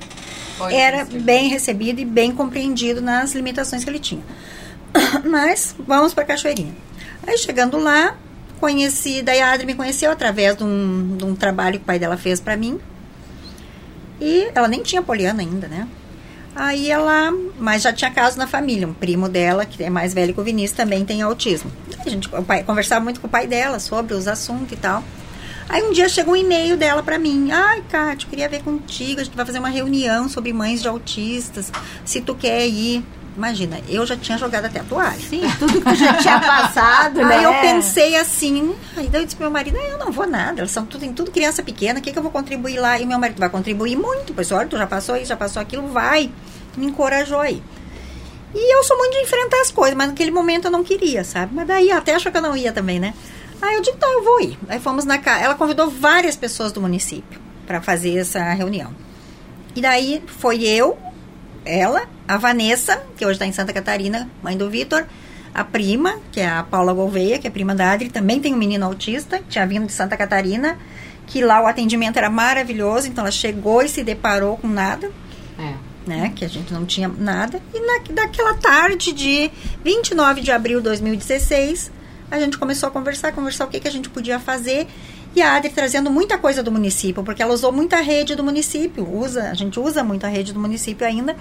Foi 0.57 0.73
era 0.73 1.05
bem 1.05 1.49
recebido 1.49 2.01
e 2.01 2.05
bem 2.05 2.33
compreendido 2.33 3.01
nas 3.01 3.33
limitações 3.33 3.83
que 3.83 3.91
ele 3.91 3.99
tinha. 3.99 4.23
Mas 5.25 5.75
vamos 5.79 6.15
para 6.15 6.25
Cachoeirinha. 6.25 6.75
Aí 7.27 7.37
chegando 7.37 7.77
lá, 7.77 8.17
conheci, 8.61 9.21
daí 9.21 9.41
a 9.41 9.53
Adri 9.53 9.67
me 9.67 9.75
conheceu 9.75 10.13
através 10.13 10.57
de 10.57 10.63
um, 10.63 11.17
de 11.17 11.25
um 11.25 11.35
trabalho 11.35 11.79
que 11.79 11.83
o 11.83 11.87
pai 11.87 11.99
dela 11.99 12.17
fez 12.17 12.39
para 12.39 12.57
mim. 12.57 12.81
E 14.21 14.51
ela 14.55 14.69
nem 14.69 14.83
tinha 14.83 15.03
poliana 15.03 15.41
ainda, 15.41 15.67
né? 15.67 15.89
Aí 16.55 16.91
ela, 16.91 17.33
mas 17.59 17.83
já 17.83 17.93
tinha 17.93 18.11
caso 18.11 18.37
na 18.37 18.47
família, 18.47 18.87
um 18.87 18.93
primo 18.93 19.29
dela, 19.29 19.65
que 19.65 19.83
é 19.83 19.89
mais 19.89 20.13
velho 20.13 20.35
que 20.35 20.41
o 20.41 20.45
Vinícius, 20.45 20.77
também 20.77 21.05
tem 21.05 21.23
autismo. 21.23 21.71
A 22.05 22.09
gente 22.09 22.29
pai, 22.29 22.65
conversava 22.65 23.03
muito 23.03 23.21
com 23.21 23.27
o 23.27 23.31
pai 23.31 23.47
dela 23.47 23.79
sobre 23.79 24.15
os 24.15 24.27
assuntos 24.27 24.73
e 24.73 24.77
tal. 24.77 25.03
Aí 25.69 25.83
um 25.85 25.93
dia 25.93 26.09
chegou 26.09 26.35
um 26.35 26.37
e-mail 26.37 26.77
dela 26.77 27.03
pra 27.03 27.19
mim. 27.19 27.51
Ai, 27.53 27.85
Kátia, 27.89 28.27
eu 28.27 28.31
queria 28.31 28.49
ver 28.49 28.63
contigo, 28.63 29.21
a 29.21 29.25
gente 29.25 29.37
vai 29.37 29.47
fazer 29.47 29.61
uma 29.61 29.69
reunião 29.69 30.29
sobre 30.29 30.53
mães 30.53 30.83
de 30.83 30.89
autistas, 30.89 31.73
se 32.05 32.21
tu 32.21 32.35
quer 32.35 32.67
ir. 32.67 33.05
Imagina, 33.41 33.81
eu 33.89 34.05
já 34.05 34.19
tinha 34.19 34.37
jogado 34.37 34.67
até 34.67 34.81
a 34.81 34.85
toalha. 34.85 35.19
Sim, 35.19 35.41
tudo 35.59 35.81
que 35.81 35.95
já 35.95 36.13
tinha 36.19 36.39
passado, 36.45 37.25
né? 37.25 37.39
Aí 37.39 37.45
eu 37.45 37.55
pensei 37.55 38.15
assim, 38.15 38.77
aí 38.95 39.09
daí 39.09 39.23
eu 39.23 39.25
disse 39.25 39.35
pro 39.35 39.45
meu 39.47 39.51
marido, 39.51 39.79
"Ah, 39.81 39.89
eu 39.93 39.99
não 39.99 40.13
vou 40.13 40.27
nada, 40.27 40.61
elas 40.61 40.71
são 40.71 40.85
tudo, 40.85 41.07
em 41.07 41.15
tudo 41.15 41.31
criança 41.31 41.63
pequena, 41.63 42.01
o 42.01 42.03
que, 42.03 42.13
que 42.13 42.19
eu 42.19 42.23
vou 42.23 42.31
contribuir 42.31 42.79
lá? 42.79 43.01
E 43.01 43.07
meu 43.07 43.19
marido 43.19 43.39
vai 43.39 43.49
contribuir 43.49 43.97
muito, 43.97 44.35
pois 44.35 44.53
olha, 44.53 44.69
tu 44.69 44.77
já 44.77 44.87
passou 44.87 45.17
isso, 45.17 45.25
já 45.27 45.37
passou 45.39 45.63
aquilo, 45.63 45.89
vai. 45.89 46.31
Me 46.77 46.85
encorajou 46.85 47.41
aí. 47.41 47.63
E 48.55 48.75
eu 48.77 48.85
sou 48.85 48.99
muito 48.99 49.13
de 49.15 49.21
enfrentar 49.23 49.61
as 49.63 49.71
coisas, 49.71 49.97
mas 49.97 50.09
naquele 50.09 50.31
momento 50.31 50.67
eu 50.67 50.71
não 50.71 50.85
queria, 50.85 51.25
sabe? 51.25 51.55
Mas 51.55 51.67
daí 51.67 51.91
até 51.91 52.15
achou 52.15 52.31
que 52.31 52.37
eu 52.37 52.43
não 52.43 52.55
ia 52.55 52.73
também, 52.73 53.01
né? 53.01 53.15
Aí 53.63 53.75
eu 53.75 53.81
disse, 53.81 53.97
então 53.97 54.13
eu 54.13 54.23
vou 54.23 54.41
ir. 54.43 54.59
Aí 54.69 54.79
fomos 54.79 55.07
na 55.07 55.17
casa, 55.17 55.45
ela 55.45 55.55
convidou 55.55 55.89
várias 55.89 56.37
pessoas 56.37 56.73
do 56.73 56.81
município 56.81 57.41
para 57.67 57.81
fazer 57.81 58.19
essa 58.19 58.53
reunião. 58.53 58.95
E 59.75 59.81
daí 59.81 60.23
foi 60.27 60.63
eu, 60.63 60.99
ela, 61.65 62.03
a 62.27 62.37
Vanessa, 62.37 63.03
que 63.17 63.25
hoje 63.25 63.35
está 63.35 63.47
em 63.47 63.53
Santa 63.53 63.73
Catarina, 63.73 64.29
mãe 64.43 64.57
do 64.57 64.69
Vitor, 64.71 65.05
a 65.55 65.65
prima, 65.65 66.17
que 66.31 66.41
é 66.41 66.49
a 66.49 66.63
Paula 66.63 66.93
Gouveia, 66.93 67.39
que 67.39 67.47
é 67.47 67.51
prima 67.51 67.75
da 67.75 67.93
Adri, 67.93 68.09
também 68.09 68.41
tem 68.41 68.55
um 68.55 68.59
menino 68.59 68.87
autista, 68.87 69.39
que 69.39 69.45
tinha 69.49 69.67
vindo 69.67 69.87
de 69.87 69.93
Santa 69.93 70.17
Catarina, 70.17 70.79
que 71.27 71.43
lá 71.43 71.61
o 71.63 71.67
atendimento 71.67 72.17
era 72.19 72.31
maravilhoso, 72.31 73.09
então 73.09 73.23
ela 73.25 73.31
chegou 73.33 73.83
e 73.83 73.89
se 73.89 74.03
deparou 74.03 74.57
com 74.57 74.69
nada, 74.69 75.11
É. 75.59 75.75
né, 76.07 76.33
que 76.35 76.45
a 76.45 76.49
gente 76.49 76.73
não 76.73 76.87
tinha 76.87 77.09
nada. 77.09 77.61
E 77.75 77.81
na, 77.81 78.23
daquela 78.23 78.55
tarde 78.55 79.13
de 79.13 79.51
29 79.85 80.41
de 80.41 80.51
abril 80.53 80.79
de 80.79 80.85
2016, 80.85 81.91
a 82.31 82.39
gente 82.39 82.57
começou 82.57 82.89
a 82.89 82.93
conversar, 82.93 83.33
conversar 83.33 83.65
o 83.65 83.69
que, 83.69 83.81
que 83.81 83.89
a 83.89 83.93
gente 83.93 84.09
podia 84.09 84.39
fazer. 84.39 84.87
E 85.35 85.43
a 85.43 85.55
Adri 85.55 85.71
trazendo 85.71 86.11
muita 86.11 86.37
coisa 86.39 86.63
do 86.63 86.73
município, 86.73 87.23
porque 87.23 87.43
ela 87.43 87.55
usou 87.55 87.71
muita 87.71 88.01
rede 88.01 88.35
do 88.35 88.43
município, 88.43 89.09
usa, 89.09 89.51
a 89.51 89.55
gente 89.55 89.79
usa 89.79 90.03
muito 90.03 90.25
a 90.25 90.29
rede 90.29 90.53
do 90.53 90.59
município 90.59 91.07
ainda. 91.07 91.37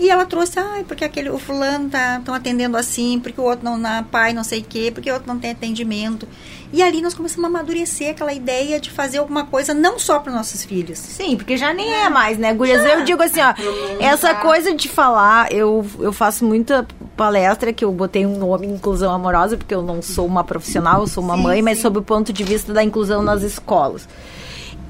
E 0.00 0.08
ela 0.08 0.24
trouxe, 0.24 0.58
ai, 0.58 0.82
porque 0.82 1.04
aquele, 1.04 1.28
o 1.28 1.38
fulano 1.38 1.90
tá 1.90 2.22
tão 2.24 2.34
atendendo 2.34 2.74
assim, 2.74 3.20
porque 3.20 3.38
o 3.38 3.44
outro 3.44 3.62
não, 3.62 3.76
na 3.76 4.02
pai 4.02 4.32
não 4.32 4.42
sei 4.42 4.60
o 4.60 4.64
quê, 4.64 4.90
porque 4.90 5.10
o 5.10 5.12
outro 5.12 5.28
não 5.28 5.38
tem 5.38 5.50
atendimento. 5.50 6.26
E 6.72 6.82
ali 6.82 7.02
nós 7.02 7.12
começamos 7.12 7.44
a 7.44 7.48
amadurecer 7.48 8.10
aquela 8.10 8.32
ideia 8.32 8.80
de 8.80 8.90
fazer 8.90 9.18
alguma 9.18 9.44
coisa 9.44 9.74
não 9.74 9.98
só 9.98 10.18
para 10.18 10.32
nossos 10.32 10.64
filhos. 10.64 10.98
Sim, 10.98 11.36
porque 11.36 11.54
já 11.58 11.74
nem 11.74 11.92
é 11.92 12.08
mais, 12.08 12.38
né, 12.38 12.54
Gurias? 12.54 12.82
Eu 12.82 13.04
digo 13.04 13.22
assim, 13.22 13.40
ó, 13.42 13.52
essa 14.00 14.34
coisa 14.36 14.74
de 14.74 14.88
falar, 14.88 15.52
eu, 15.52 15.84
eu 15.98 16.14
faço 16.14 16.46
muita 16.46 16.88
palestra 17.14 17.70
que 17.70 17.84
eu 17.84 17.92
botei 17.92 18.24
um 18.24 18.38
nome 18.38 18.66
inclusão 18.68 19.12
amorosa, 19.12 19.58
porque 19.58 19.74
eu 19.74 19.82
não 19.82 20.00
sou 20.00 20.24
uma 20.24 20.42
profissional, 20.42 21.02
eu 21.02 21.06
sou 21.08 21.22
uma 21.22 21.36
mãe, 21.36 21.60
mas 21.60 21.78
sob 21.78 21.98
o 21.98 22.02
ponto 22.02 22.32
de 22.32 22.42
vista 22.42 22.72
da 22.72 22.82
inclusão 22.82 23.22
nas 23.22 23.42
escolas. 23.42 24.08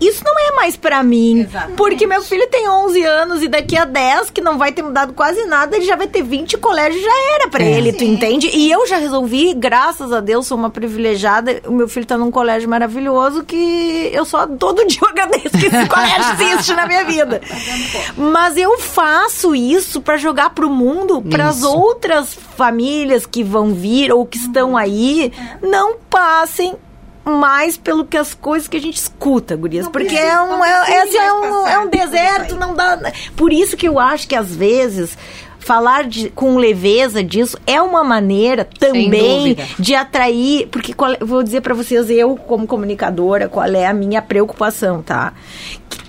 Isso 0.01 0.23
não 0.25 0.35
é 0.49 0.53
mais 0.57 0.77
pra 0.77 1.03
mim, 1.03 1.41
Exatamente. 1.41 1.77
porque 1.77 2.07
meu 2.07 2.23
filho 2.23 2.47
tem 2.49 2.69
11 2.69 3.03
anos 3.05 3.43
e 3.43 3.49
daqui 3.49 3.77
a 3.77 3.85
10, 3.85 4.31
que 4.31 4.41
não 4.41 4.57
vai 4.59 4.73
ter 4.73 4.83
mudado 4.83 5.13
quase 5.13 5.45
nada, 5.45 5.77
ele 5.77 5.85
já 5.85 5.97
vai 5.97 6.07
ter 6.07 6.23
20 6.23 6.57
colégios, 6.59 7.03
já 7.03 7.35
era 7.35 7.49
pra 7.49 7.63
ele, 7.63 7.93
tu 7.93 8.05
entende? 8.05 8.49
E 8.53 8.71
eu 8.71 8.87
já 8.87 8.97
resolvi, 8.97 9.53
graças 9.55 10.13
a 10.13 10.21
Deus, 10.21 10.47
sou 10.47 10.57
uma 10.57 10.71
privilegiada, 10.71 11.61
o 11.67 11.73
meu 11.73 11.89
filho 11.89 12.07
tá 12.07 12.17
num 12.17 12.31
colégio 12.31 12.69
maravilhoso 12.69 13.45
que 13.45 14.11
eu 14.13 14.25
só 14.25 14.47
todo 14.47 14.85
dia 14.89 15.01
agradeço 15.09 15.51
que 15.59 15.67
esse 15.67 15.87
colégio 15.89 16.33
existe 16.41 16.73
na 16.75 16.87
minha 16.87 17.05
vida. 17.05 17.41
Mas 18.17 18.57
eu 18.57 18.79
faço 18.79 19.55
isso 19.55 20.01
pra 20.01 20.17
jogar 20.17 20.51
pro 20.51 20.71
mundo, 20.71 21.21
pras 21.23 21.59
Isso. 21.59 21.69
outras 21.77 22.35
famílias 22.57 23.27
que 23.27 23.43
vão 23.43 23.75
vir 23.75 24.13
ou 24.13 24.25
que 24.27 24.39
estão 24.39 24.77
aí, 24.77 25.33
não 25.63 25.97
passem 26.09 26.75
mais 27.25 27.77
pelo 27.77 28.05
que 28.05 28.17
as 28.17 28.35
coisas 28.35 28.67
que 28.67 28.77
a 28.77 28.81
gente 28.81 28.97
escuta, 28.97 29.57
gurias. 29.57 29.85
Não 29.85 29.93
porque 29.93 30.17
é 30.17 30.41
um, 30.41 30.65
é, 30.65 30.71
é 30.71 31.03
assim, 31.03 31.19
é 31.19 31.33
um, 31.33 31.67
é 31.67 31.79
um 31.79 31.89
deserto, 31.89 32.57
não 32.57 32.75
dá. 32.75 32.99
Por 33.37 33.53
isso 33.53 33.77
que 33.77 33.87
eu 33.87 33.99
acho 33.99 34.27
que 34.27 34.35
às 34.35 34.55
vezes 34.55 35.17
falar 35.61 36.05
de, 36.05 36.31
com 36.31 36.57
leveza 36.57 37.23
disso 37.23 37.57
é 37.67 37.81
uma 37.81 38.03
maneira 38.03 38.65
também 38.65 39.57
de 39.79 39.95
atrair, 39.95 40.67
porque 40.69 40.93
qual- 40.93 41.15
eu 41.21 41.27
vou 41.27 41.43
dizer 41.43 41.61
para 41.61 41.75
vocês, 41.75 42.11
eu 42.11 42.35
como 42.37 42.67
comunicadora, 42.67 43.49
qual 43.49 43.67
é 43.67 43.87
a 43.87 43.93
minha 43.95 44.21
preocupação, 44.21 45.01
tá? 45.03 45.33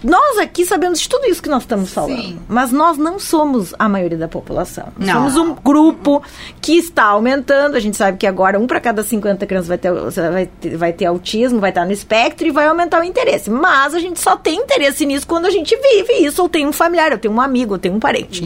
Nós 0.03 0.39
aqui 0.39 0.65
sabemos 0.65 0.99
de 0.99 1.07
tudo 1.07 1.27
isso 1.27 1.43
que 1.43 1.49
nós 1.49 1.61
estamos 1.61 1.93
falando, 1.93 2.39
mas 2.47 2.71
nós 2.71 2.97
não 2.97 3.19
somos 3.19 3.71
a 3.77 3.87
maioria 3.87 4.17
da 4.17 4.27
população. 4.27 4.87
Não. 4.97 5.29
Somos 5.29 5.37
um 5.37 5.53
grupo 5.53 6.23
que 6.59 6.73
está 6.75 7.03
aumentando. 7.03 7.75
A 7.75 7.79
gente 7.79 7.97
sabe 7.97 8.17
que 8.17 8.25
agora 8.25 8.59
um 8.59 8.65
para 8.65 8.79
cada 8.79 9.03
50 9.03 9.45
crianças 9.45 9.67
vai 9.67 9.77
ter, 9.77 9.91
vai, 9.93 10.45
ter, 10.47 10.75
vai 10.77 10.93
ter 10.93 11.05
autismo, 11.05 11.59
vai 11.59 11.69
estar 11.69 11.85
no 11.85 11.91
espectro 11.91 12.47
e 12.47 12.51
vai 12.51 12.65
aumentar 12.65 12.99
o 12.99 13.03
interesse. 13.03 13.51
Mas 13.51 13.93
a 13.93 13.99
gente 13.99 14.19
só 14.19 14.35
tem 14.35 14.57
interesse 14.57 15.05
nisso 15.05 15.27
quando 15.27 15.45
a 15.45 15.51
gente 15.51 15.75
vive 15.75 16.13
isso, 16.25 16.41
ou 16.41 16.49
tem 16.49 16.65
um 16.65 16.71
familiar, 16.73 17.11
eu 17.11 17.19
tenho 17.19 17.35
um 17.35 17.41
amigo, 17.41 17.75
eu 17.75 17.79
tenho 17.79 17.93
um 17.93 17.99
parente. 17.99 18.41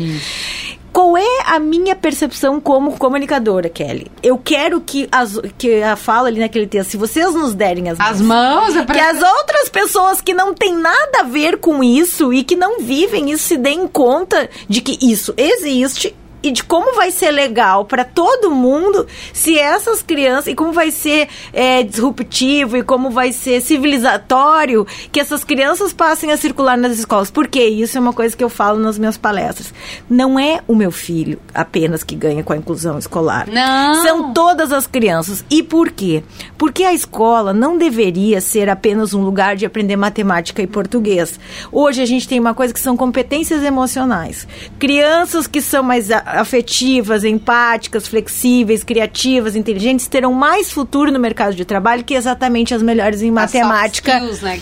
Qual 0.96 1.18
é 1.18 1.42
a 1.48 1.60
minha 1.60 1.94
percepção 1.94 2.62
como 2.62 2.98
comunicadora, 2.98 3.68
Kelly? 3.68 4.10
Eu 4.24 4.38
quero 4.38 4.80
que, 4.80 5.10
as, 5.12 5.38
que 5.58 5.84
a 5.84 5.98
fala 5.98 6.30
ali 6.30 6.40
naquele 6.40 6.68
texto, 6.68 6.92
se 6.92 6.96
vocês 6.96 7.34
nos 7.34 7.54
derem 7.54 7.90
as 7.90 8.00
As 8.00 8.22
mãos 8.22 8.78
é 8.78 8.82
pra... 8.82 8.96
que 8.96 9.02
as 9.02 9.22
outras 9.22 9.68
pessoas 9.68 10.22
que 10.22 10.34
não 10.34 10.54
têm 10.54 10.74
nada 10.74 11.20
a 11.20 11.24
ver 11.24 11.58
com 11.58 11.84
isso 11.84 12.32
e 12.32 12.46
que 12.46 12.56
não 12.56 12.80
vivem 12.80 13.30
isso 13.30 13.44
se 13.44 13.58
deem 13.58 13.90
conta 13.90 14.50
de 14.70 14.80
que 14.80 14.98
isso 15.06 15.34
existe 15.36 16.16
e 16.46 16.52
de 16.52 16.64
como 16.64 16.96
vai 16.96 17.12
ser 17.12 17.32
legal 17.32 17.86
para 17.86 18.04
todo 18.04 18.52
mundo 18.52 19.08
se 19.34 19.58
essas 19.58 20.02
crianças 20.02 20.48
e 20.48 20.56
como 20.56 20.72
vai 20.72 20.92
ser 20.92 21.28
é, 21.52 21.84
disruptivo 21.84 22.78
e 22.78 22.84
como 22.84 23.10
vai 23.10 23.32
ser 23.32 23.62
civilizatório 23.62 24.86
que 25.12 25.20
essas 25.20 25.44
crianças 25.44 25.94
passem 25.94 26.32
a 26.32 26.38
circular 26.38 26.78
nas 26.78 27.00
escolas. 27.00 27.32
Porque 27.32 27.64
isso 27.64 27.98
é 27.98 28.02
uma 28.02 28.14
coisa 28.14 28.36
que 28.36 28.44
eu 28.44 28.50
falo 28.50 28.80
nas 28.80 28.98
minhas 28.98 29.18
palestras. 29.18 29.74
Não 30.10 30.40
é 30.40 30.62
o 30.68 30.76
meu 30.76 30.92
filho 30.92 31.40
apenas 31.54 32.04
que 32.04 32.16
ganha 32.16 32.44
com 32.44 32.54
a 32.54 32.58
inclusão 32.58 32.98
escolar. 32.98 33.48
Não. 33.50 34.04
São 34.04 34.34
todas 34.34 34.72
as 34.72 34.86
crianças. 34.88 35.44
E 35.50 35.64
por 35.64 35.92
quê? 35.92 36.24
Porque 36.58 36.84
a 36.84 36.94
escola 36.94 37.54
não 37.54 37.78
deveria 37.78 38.40
ser 38.40 38.70
apenas 38.70 39.14
um 39.14 39.24
lugar 39.24 39.56
de 39.56 39.66
aprender 39.66 39.96
matemática 39.96 40.62
e 40.62 40.68
português. 40.68 41.40
Hoje 41.72 42.02
a 42.02 42.06
gente 42.06 42.28
tem 42.28 42.40
uma 42.40 42.54
coisa 42.54 42.74
que 42.74 42.80
são 42.80 42.96
competências 42.96 43.64
emocionais. 43.64 44.48
Crianças 44.78 45.48
que 45.48 45.62
são 45.62 45.84
mais 45.84 46.10
afetivas, 46.36 47.24
empáticas, 47.24 48.08
flexíveis, 48.08 48.84
criativas, 48.84 49.56
inteligentes 49.56 50.08
terão 50.08 50.34
mais 50.34 50.72
futuro 50.72 51.12
no 51.12 51.20
mercado 51.20 51.56
de 51.56 51.66
trabalho 51.66 52.04
que 52.04 52.14
exatamente 52.14 52.74
as 52.74 52.82
melhores 52.82 53.22
em 53.22 53.30
As 53.30 53.34
matemática 53.34 54.12
skills, 54.20 54.42
né, 54.42 54.58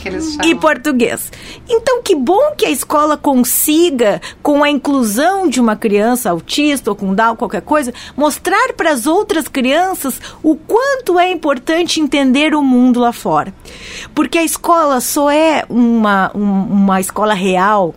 e 0.45 0.55
português. 0.55 1.31
Então, 1.69 2.01
que 2.01 2.15
bom 2.15 2.53
que 2.57 2.65
a 2.65 2.71
escola 2.71 3.17
consiga, 3.17 4.21
com 4.41 4.63
a 4.63 4.69
inclusão 4.69 5.47
de 5.47 5.59
uma 5.59 5.75
criança 5.75 6.29
autista 6.29 6.89
ou 6.89 6.95
com 6.95 7.13
Down, 7.13 7.35
qualquer 7.35 7.61
coisa, 7.61 7.93
mostrar 8.15 8.73
para 8.75 8.91
as 8.91 9.05
outras 9.07 9.47
crianças 9.47 10.19
o 10.41 10.55
quanto 10.55 11.19
é 11.19 11.29
importante 11.31 11.99
entender 11.99 12.53
o 12.55 12.61
mundo 12.63 12.99
lá 12.99 13.11
fora. 13.13 13.53
Porque 14.13 14.37
a 14.37 14.43
escola 14.43 14.99
só 15.01 15.29
é 15.29 15.63
uma, 15.69 16.31
um- 16.35 16.63
uma 16.63 16.99
escola 16.99 17.33
real 17.33 17.93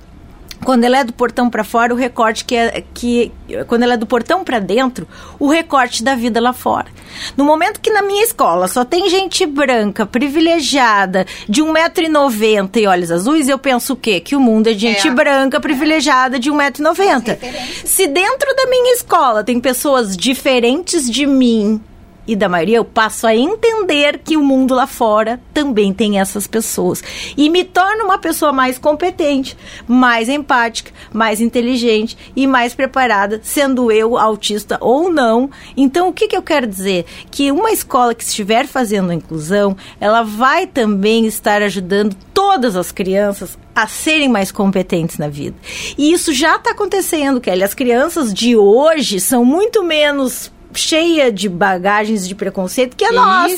quando 0.66 0.82
ela 0.82 0.98
é 0.98 1.04
do 1.04 1.12
portão 1.12 1.48
para 1.48 1.62
fora, 1.62 1.94
o 1.94 1.96
recorte 1.96 2.44
que 2.44 2.56
é 2.56 2.82
que 2.92 3.30
quando 3.68 3.84
ela 3.84 3.94
é 3.94 3.96
do 3.96 4.04
portão 4.04 4.42
para 4.42 4.58
dentro, 4.58 5.06
o 5.38 5.46
recorte 5.48 6.02
da 6.02 6.16
vida 6.16 6.40
lá 6.40 6.52
fora. 6.52 6.88
No 7.36 7.44
momento 7.44 7.80
que 7.80 7.88
na 7.88 8.02
minha 8.02 8.24
escola 8.24 8.66
só 8.66 8.84
tem 8.84 9.08
gente 9.08 9.46
branca, 9.46 10.04
privilegiada, 10.04 11.24
de 11.48 11.62
1,90m 11.62 12.80
e 12.80 12.86
olhos 12.88 13.12
azuis, 13.12 13.48
eu 13.48 13.58
penso 13.58 13.92
o 13.92 13.96
quê? 13.96 14.18
Que 14.18 14.34
o 14.34 14.40
mundo 14.40 14.66
é 14.68 14.72
de 14.72 14.80
gente 14.80 15.06
É. 15.06 15.10
branca, 15.12 15.60
privilegiada 15.60 16.36
de 16.36 16.50
1,90m. 16.50 17.38
Se 17.84 18.08
dentro 18.08 18.52
da 18.56 18.66
minha 18.66 18.92
escola 18.94 19.44
tem 19.44 19.60
pessoas 19.60 20.16
diferentes 20.16 21.08
de 21.08 21.26
mim, 21.26 21.80
e 22.26 22.34
da 22.34 22.48
maioria, 22.48 22.78
eu 22.78 22.84
passo 22.84 23.26
a 23.26 23.34
entender 23.34 24.18
que 24.18 24.36
o 24.36 24.42
mundo 24.42 24.74
lá 24.74 24.86
fora 24.86 25.40
também 25.54 25.92
tem 25.92 26.18
essas 26.18 26.46
pessoas. 26.46 27.02
E 27.36 27.48
me 27.48 27.64
torno 27.64 28.04
uma 28.04 28.18
pessoa 28.18 28.52
mais 28.52 28.78
competente, 28.78 29.56
mais 29.86 30.28
empática, 30.28 30.92
mais 31.12 31.40
inteligente 31.40 32.16
e 32.34 32.46
mais 32.46 32.74
preparada, 32.74 33.40
sendo 33.42 33.92
eu 33.92 34.18
autista 34.18 34.76
ou 34.80 35.10
não. 35.10 35.50
Então, 35.76 36.08
o 36.08 36.12
que, 36.12 36.28
que 36.28 36.36
eu 36.36 36.42
quero 36.42 36.66
dizer? 36.66 37.06
Que 37.30 37.52
uma 37.52 37.70
escola 37.70 38.14
que 38.14 38.24
estiver 38.24 38.66
fazendo 38.66 39.10
a 39.10 39.14
inclusão, 39.14 39.76
ela 40.00 40.22
vai 40.22 40.66
também 40.66 41.26
estar 41.26 41.62
ajudando 41.62 42.16
todas 42.34 42.76
as 42.76 42.92
crianças 42.92 43.58
a 43.74 43.86
serem 43.86 44.28
mais 44.28 44.50
competentes 44.50 45.18
na 45.18 45.28
vida. 45.28 45.56
E 45.98 46.12
isso 46.12 46.32
já 46.32 46.56
está 46.56 46.70
acontecendo, 46.70 47.40
Kelly. 47.40 47.62
As 47.62 47.74
crianças 47.74 48.32
de 48.32 48.56
hoje 48.56 49.20
são 49.20 49.44
muito 49.44 49.84
menos 49.84 50.50
cheia 50.76 51.30
de 51.32 51.48
bagagens 51.48 52.26
de 52.28 52.34
preconceito 52.34 52.96
que 52.96 53.04
a 53.04 53.12
nossa. 53.12 53.48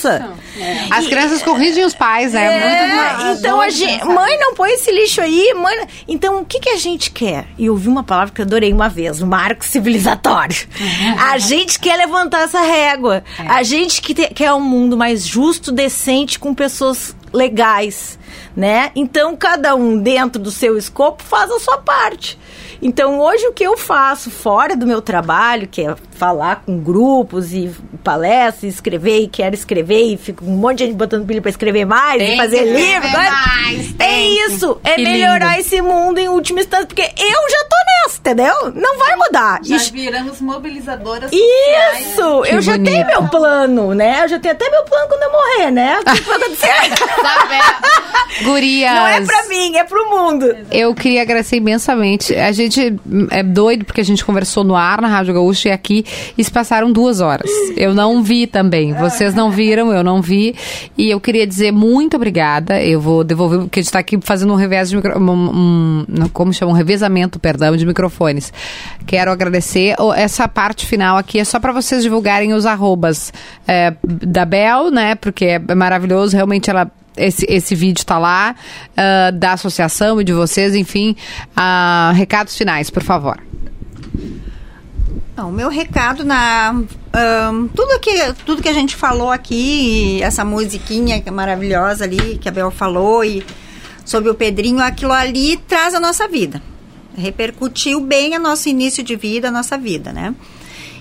Isso. 0.55 0.93
As 0.95 1.07
crianças 1.07 1.43
corrigem 1.43 1.85
os 1.85 1.95
pais, 1.95 2.33
né? 2.33 2.45
É, 2.45 3.17
Muito 3.25 3.39
então 3.41 3.61
a 3.61 3.69
gente, 3.69 4.05
mãe 4.05 4.39
não 4.39 4.55
põe 4.55 4.71
esse 4.73 4.91
lixo 4.91 5.21
aí, 5.21 5.53
mãe. 5.55 5.87
Então 6.07 6.41
o 6.41 6.45
que 6.45 6.59
que 6.61 6.71
a 6.71 6.77
gente 6.77 7.11
quer? 7.11 7.47
E 7.59 7.67
eu 7.67 7.73
ouvi 7.73 7.89
uma 7.89 8.03
palavra 8.03 8.33
que 8.35 8.41
eu 8.41 8.45
adorei 8.47 8.73
uma 8.73 8.89
vez, 8.89 9.21
o 9.21 9.27
marco 9.27 9.65
civilizatório. 9.65 10.57
A 11.31 11.39
gente 11.39 11.79
quer 11.79 11.97
levantar 11.97 12.43
essa 12.43 12.61
régua. 12.61 13.23
A 13.49 13.63
gente 13.63 14.01
que 14.01 14.15
te- 14.15 14.29
quer 14.35 14.53
um 14.53 14.61
mundo 14.61 14.97
mais 14.97 15.27
justo, 15.27 15.71
decente, 15.73 16.39
com 16.39 16.55
pessoas 16.55 17.15
legais, 17.33 18.19
né? 18.57 18.91
Então 18.97 19.37
cada 19.37 19.75
um 19.75 19.99
dentro 19.99 20.41
do 20.41 20.51
seu 20.51 20.77
escopo 20.77 21.23
faz 21.23 21.51
a 21.51 21.59
sua 21.59 21.79
parte. 21.79 22.39
Então 22.81 23.19
hoje 23.21 23.47
o 23.47 23.53
que 23.53 23.65
eu 23.65 23.77
faço 23.77 24.31
fora 24.31 24.77
do 24.77 24.87
meu 24.87 25.01
trabalho, 25.03 25.67
que 25.69 25.83
é 25.83 25.97
falar 26.19 26.63
com 26.67 26.79
grupos 26.79 27.53
e 27.53 27.71
palestras, 28.03 28.65
e 28.65 28.69
escrever 28.69 29.21
e 29.23 29.29
quero 29.29 29.55
escrever 29.55 30.03
e 30.13 30.17
fico 30.17 30.45
um 30.45 30.57
monte 30.57 30.79
de 30.79 30.87
gente 30.87 30.97
botando 30.97 31.25
pilha 31.27 31.41
para 31.41 31.51
escrever 31.51 31.85
mais, 31.85 32.19
Tem 32.19 32.35
e 32.35 32.37
fazer 32.37 32.65
livro, 32.65 33.09
mais, 33.11 33.95
é 33.99 34.21
isso, 34.47 34.81
é 34.85 34.95
Que 34.97 35.03
melhorar 35.05 35.51
lindo. 35.57 35.61
esse 35.61 35.81
mundo 35.81 36.19
em 36.19 36.29
última 36.29 36.61
instância, 36.61 36.87
porque 36.87 37.03
eu 37.03 37.51
já 37.51 37.65
tô 37.65 37.77
nessa, 38.05 38.19
entendeu? 38.19 38.55
Não 38.75 38.99
vai 38.99 39.17
mudar. 39.17 39.61
Já 39.63 39.77
Ixi, 39.77 39.93
viramos 39.93 40.41
mobilizadoras 40.41 41.31
sociais. 41.31 42.07
Isso, 42.09 42.43
Que 42.43 42.55
eu 42.55 42.61
já 42.61 42.73
tenho 42.73 43.05
bonito. 43.05 43.07
meu 43.07 43.29
plano, 43.29 43.95
né? 43.95 44.25
Eu 44.25 44.29
já 44.29 44.39
tenho 44.39 44.55
até 44.55 44.69
meu 44.71 44.83
plano 44.83 45.09
quando 45.09 45.23
eu 45.23 45.33
morrer, 45.33 45.71
né? 45.71 45.99
O 46.01 46.05
que 46.05 46.21
vai 46.23 46.37
acontecer? 46.37 46.69
Gurias. 48.45 48.95
Não 48.95 49.07
é 49.07 49.21
pra 49.23 49.49
mim, 49.49 49.77
é 49.77 49.85
pro 49.85 50.11
mundo. 50.11 50.57
Eu 50.71 50.95
queria 50.95 51.23
agradecer 51.23 51.57
imensamente. 51.57 52.35
A 52.35 52.53
gente 52.53 52.95
é 53.31 53.43
doido 53.43 53.85
porque 53.85 54.01
a 54.01 54.05
gente 54.05 54.25
conversou 54.25 54.63
no 54.65 54.77
ar 54.77 55.01
na 55.01 55.09
Rádio 55.09 55.35
Gaúcha 55.35 55.69
e 55.71 55.73
aqui 55.73 56.05
e 56.37 56.45
se 56.45 56.51
passaram 56.51 56.93
duas 56.93 57.21
horas. 57.21 57.51
Eu 57.77 57.95
não 57.95 58.23
vi 58.23 58.47
também. 58.47 58.93
Vocês 58.95 59.35
não 59.35 59.51
viram, 59.51 59.93
eu 59.93 60.03
não 60.05 60.21
vi. 60.23 60.55
E 60.97 61.11
eu 61.11 61.21
queria 61.21 61.47
dizer 61.47 61.73
muito 61.73 62.17
obrigada. 62.17 62.83
Eu 62.83 63.01
vou 63.01 63.25
devolver, 63.25 63.61
porque 63.61 63.81
a 63.81 63.83
gente 63.83 63.93
tá 63.93 63.99
aqui 63.99 64.19
fazendo 64.21 64.53
um 64.53 64.57
revés 64.57 64.91
de 64.91 64.97
micro, 64.97 65.19
um, 65.19 65.31
um- 65.31 66.29
como 66.33 66.53
chama? 66.53 66.73
Um 66.73 66.75
revezamento, 66.75 67.39
perdão, 67.39 67.77
de 67.77 67.87
microfones. 67.87 68.53
Quero 69.07 69.31
agradecer. 69.31 69.95
Essa 70.17 70.47
parte 70.49 70.87
final 70.87 71.17
aqui 71.17 71.39
é 71.39 71.45
só 71.45 71.59
para 71.61 71.73
vocês 71.73 72.03
divulgarem 72.03 72.53
os 72.53 72.67
arrobas 72.67 73.33
é, 73.67 73.95
da 74.05 74.45
Bel, 74.45 74.91
né? 74.91 75.15
Porque 75.15 75.45
é 75.47 75.75
maravilhoso. 75.75 76.35
Realmente 76.37 76.71
ela 76.71 76.91
esse, 77.17 77.45
esse 77.49 77.75
vídeo 77.75 78.07
tá 78.07 78.17
lá, 78.17 78.55
ah, 78.97 79.31
da 79.33 79.55
associação 79.55 80.21
e 80.21 80.25
de 80.25 80.33
vocês, 80.33 80.75
enfim. 80.77 81.17
Ah, 81.57 82.13
recados 82.15 82.57
finais, 82.57 82.91
por 82.91 83.03
favor. 83.03 83.39
O 85.45 85.53
meu 85.53 85.69
recado 85.69 86.25
na 86.25 86.71
ahn, 87.13 87.69
tudo 87.69 88.01
que 88.01 88.35
tudo 88.45 88.61
que 88.61 88.69
a 88.69 88.73
gente 88.73 88.97
falou 88.97 89.31
aqui, 89.31 90.21
essa 90.23 90.45
musiquinha 90.45 91.23
é 91.25 91.31
maravilhosa 91.31 92.05
ali 92.05 92.39
que 92.39 92.49
a 92.49 92.53
Bel 92.53 92.71
falou 92.71 93.25
e 93.25 93.45
sobre 94.05 94.31
o 94.31 94.35
Pedrinho, 94.35 94.81
aquilo 94.81 95.13
ali 95.13 95.57
traz 95.57 95.95
a 95.95 96.01
nossa 96.01 96.27
vida. 96.27 96.61
Repercutiu 97.17 98.01
bem 98.01 98.37
o 98.37 98.41
nosso 98.41 98.69
início 98.69 99.03
de 99.03 99.15
vida, 99.15 99.49
a 99.49 99.51
nossa 99.51 99.79
vida, 99.79 100.13
né? 100.13 100.35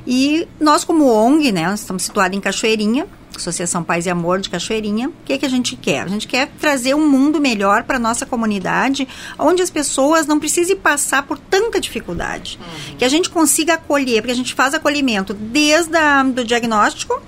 E 0.06 0.48
nós 0.60 0.84
como 0.84 1.06
ONG, 1.06 1.52
né, 1.52 1.68
nós 1.68 1.82
estamos 1.82 2.04
situados 2.04 2.38
em 2.38 2.42
Cachoeirinha, 2.42 3.08
Associação 3.40 3.84
Paz 3.84 4.06
e 4.06 4.10
Amor 4.10 4.40
de 4.40 4.50
Cachoeirinha. 4.50 5.10
O 5.10 5.14
que, 5.26 5.38
que 5.38 5.46
a 5.46 5.50
gente 5.50 5.76
quer? 5.76 6.04
A 6.04 6.08
gente 6.08 6.28
quer 6.28 6.48
trazer 6.60 6.96
um 6.96 7.08
mundo 7.08 7.40
melhor 7.40 7.84
para 7.84 8.00
nossa 8.00 8.26
comunidade, 8.26 9.08
onde 9.38 9.62
as 9.62 9.70
pessoas 9.70 10.26
não 10.26 10.40
precisem 10.40 10.76
passar 10.76 11.24
por 11.24 11.38
tanta 11.38 11.80
dificuldade. 11.80 12.60
Que 12.98 13.06
a 13.06 13.10
gente 13.10 13.30
consiga 13.30 13.76
acolher, 13.76 14.22
porque 14.22 14.32
a 14.32 14.36
gente 14.36 14.54
faz 14.54 14.74
acolhimento 14.74 15.34
desde 15.34 15.96
a, 15.96 16.24
do 16.24 16.44
diagnóstico 16.44 17.22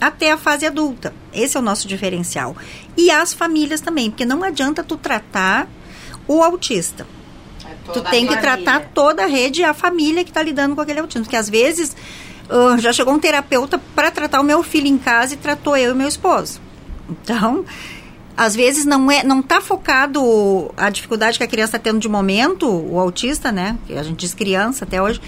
até 0.00 0.32
a 0.32 0.36
fase 0.36 0.66
adulta. 0.66 1.14
Esse 1.32 1.56
é 1.56 1.60
o 1.60 1.62
nosso 1.62 1.86
diferencial. 1.86 2.56
E 2.96 3.10
as 3.10 3.32
famílias 3.32 3.80
também, 3.80 4.10
porque 4.10 4.24
não 4.24 4.42
adianta 4.42 4.82
tu 4.82 4.96
tratar 4.96 5.68
o 6.26 6.42
autista. 6.42 7.06
Tu 7.92 8.00
tem 8.02 8.26
que 8.26 8.36
tratar 8.36 8.90
toda 8.94 9.24
a 9.24 9.26
rede 9.26 9.60
e 9.60 9.64
a 9.64 9.74
família 9.74 10.24
que 10.24 10.30
está 10.30 10.42
lidando 10.42 10.74
com 10.74 10.80
aquele 10.80 11.00
autismo. 11.00 11.24
Porque 11.24 11.36
às 11.36 11.48
vezes 11.48 11.96
ah, 12.48 12.76
já 12.78 12.92
chegou 12.92 13.14
um 13.14 13.18
terapeuta 13.18 13.80
para 13.94 14.10
tratar 14.10 14.40
o 14.40 14.44
meu 14.44 14.62
filho 14.62 14.86
em 14.86 14.98
casa 14.98 15.34
e 15.34 15.36
tratou 15.36 15.76
eu 15.76 15.92
e 15.92 15.94
meu 15.94 16.08
esposo. 16.08 16.60
Então, 17.08 17.64
às 18.36 18.54
vezes 18.54 18.84
não 18.84 19.10
é, 19.10 19.22
não 19.22 19.40
está 19.40 19.60
focado 19.60 20.72
a 20.76 20.88
dificuldade 20.90 21.38
que 21.38 21.44
a 21.44 21.48
criança 21.48 21.76
está 21.76 21.78
tendo 21.78 22.00
de 22.00 22.08
momento, 22.08 22.68
o 22.68 22.98
autista, 22.98 23.52
né? 23.52 23.76
Que 23.86 23.94
a 23.94 24.02
gente 24.02 24.18
diz 24.18 24.34
criança 24.34 24.84
até 24.84 25.00
hoje. 25.02 25.20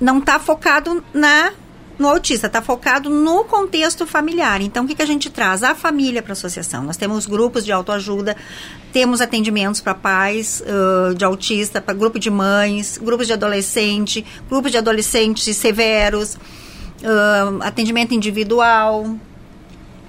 não 0.00 0.18
está 0.18 0.38
focado 0.38 1.02
na 1.14 1.52
no 1.98 2.08
autista, 2.08 2.46
está 2.46 2.60
focado 2.60 3.08
no 3.08 3.44
contexto 3.44 4.06
familiar. 4.06 4.60
Então, 4.60 4.84
o 4.84 4.86
que, 4.86 4.94
que 4.94 5.02
a 5.02 5.06
gente 5.06 5.30
traz? 5.30 5.62
A 5.62 5.74
família 5.74 6.22
para 6.22 6.32
a 6.32 6.34
associação. 6.34 6.82
Nós 6.82 6.96
temos 6.96 7.26
grupos 7.26 7.64
de 7.64 7.72
autoajuda, 7.72 8.36
temos 8.92 9.20
atendimentos 9.20 9.80
para 9.80 9.94
pais 9.94 10.62
uh, 10.62 11.14
de 11.14 11.24
autista, 11.24 11.80
para 11.80 11.94
grupo 11.94 12.18
de 12.18 12.30
mães, 12.30 12.98
grupos 12.98 13.26
de 13.26 13.32
adolescente, 13.32 14.24
grupos 14.48 14.72
de 14.72 14.78
adolescentes 14.78 15.56
severos, 15.56 16.34
uh, 16.34 17.62
atendimento 17.62 18.14
individual. 18.14 19.16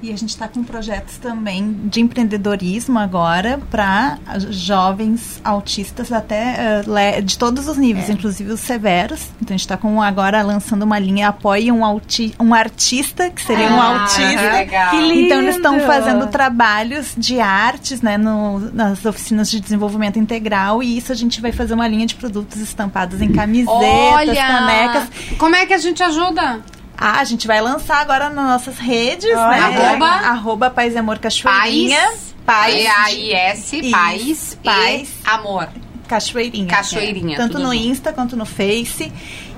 E 0.01 0.13
a 0.13 0.17
gente 0.17 0.29
está 0.29 0.47
com 0.47 0.63
projetos 0.63 1.17
também 1.17 1.75
de 1.85 2.01
empreendedorismo 2.01 2.99
agora 2.99 3.59
para 3.71 4.19
jovens 4.49 5.41
autistas 5.43 6.11
até 6.11 6.83
uh, 6.85 7.21
de 7.21 7.37
todos 7.37 7.67
os 7.67 7.77
níveis, 7.77 8.09
é. 8.09 8.13
inclusive 8.13 8.51
os 8.51 8.59
severos. 8.59 9.29
Então 9.41 9.55
a 9.55 9.57
gente 9.57 9.61
está 9.61 9.75
com 9.75 10.01
agora 10.01 10.41
lançando 10.43 10.83
uma 10.83 10.99
linha 10.99 11.29
apoia 11.29 11.73
um, 11.73 11.83
auti 11.83 12.33
um 12.39 12.53
artista 12.53 13.29
que 13.29 13.41
seria 13.41 13.69
ah, 13.69 13.73
um 13.73 13.81
autista. 13.81 14.51
Legal. 14.51 14.91
Que 14.91 15.01
lindo. 15.01 15.25
Então 15.25 15.41
eles 15.41 15.55
estão 15.55 15.79
fazendo 15.79 16.27
trabalhos 16.27 17.13
de 17.17 17.39
artes, 17.39 18.01
né, 18.01 18.17
no, 18.17 18.59
nas 18.71 19.03
oficinas 19.03 19.49
de 19.49 19.59
desenvolvimento 19.59 20.19
integral 20.19 20.83
e 20.83 20.97
isso 20.97 21.11
a 21.11 21.15
gente 21.15 21.41
vai 21.41 21.51
fazer 21.51 21.73
uma 21.73 21.87
linha 21.87 22.05
de 22.05 22.15
produtos 22.15 22.61
estampados 22.61 23.21
em 23.21 23.31
camisetas, 23.31 23.75
Olha, 24.13 24.35
canecas. 24.35 25.09
Como 25.37 25.55
é 25.55 25.65
que 25.65 25.73
a 25.73 25.77
gente 25.77 26.03
ajuda? 26.03 26.61
Ah, 26.97 27.19
a 27.19 27.23
gente 27.23 27.45
vai 27.45 27.61
lançar 27.61 27.99
agora 28.01 28.29
nas 28.29 28.45
nossas 28.45 28.79
redes, 28.79 29.29
né? 29.29 29.35
Arroba, 29.35 30.05
arroba 30.07 30.69
Paz 30.69 30.93
e 30.93 30.97
Amor 30.97 31.19
Cachoeirinha. 31.19 31.99
Paz. 32.45 32.73
P-A-I-S, 32.73 33.91
Paz. 33.91 34.57
Paz. 34.63 35.09
Amor. 35.25 35.69
Cachoeirinha. 36.07 36.67
Cachoeirinha. 36.67 37.35
É. 37.35 37.37
Tanto 37.37 37.59
no 37.59 37.73
junto. 37.73 37.85
Insta 37.85 38.13
quanto 38.13 38.35
no 38.35 38.45
Face. 38.45 39.11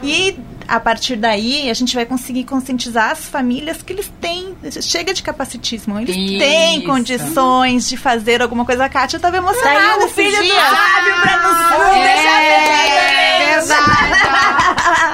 E 0.03 0.37
a 0.69 0.79
partir 0.79 1.15
daí 1.15 1.69
a 1.69 1.73
gente 1.73 1.95
vai 1.95 2.05
conseguir 2.05 2.43
conscientizar 2.43 3.11
as 3.11 3.27
famílias 3.27 3.81
que 3.81 3.91
eles 3.91 4.11
têm. 4.21 4.55
Chega 4.81 5.13
de 5.13 5.23
capacitismo. 5.23 5.99
Eles 5.99 6.15
Isso. 6.15 6.37
têm 6.37 6.83
condições 6.83 7.89
de 7.89 7.97
fazer 7.97 8.41
alguma 8.41 8.63
coisa. 8.63 8.85
A 8.85 8.89
Kátia 8.89 9.17
estava 9.17 9.37
emocionada. 9.37 9.99
Tá 9.99 10.05
o 10.05 10.09
filho 10.09 10.37
do 10.37 10.53
Fábio 10.53 11.21
pra 11.21 11.37
nos 11.37 11.95
é, 11.95 12.03
deixar 12.03 12.41
é, 12.41 13.55
verdade. 13.55 14.19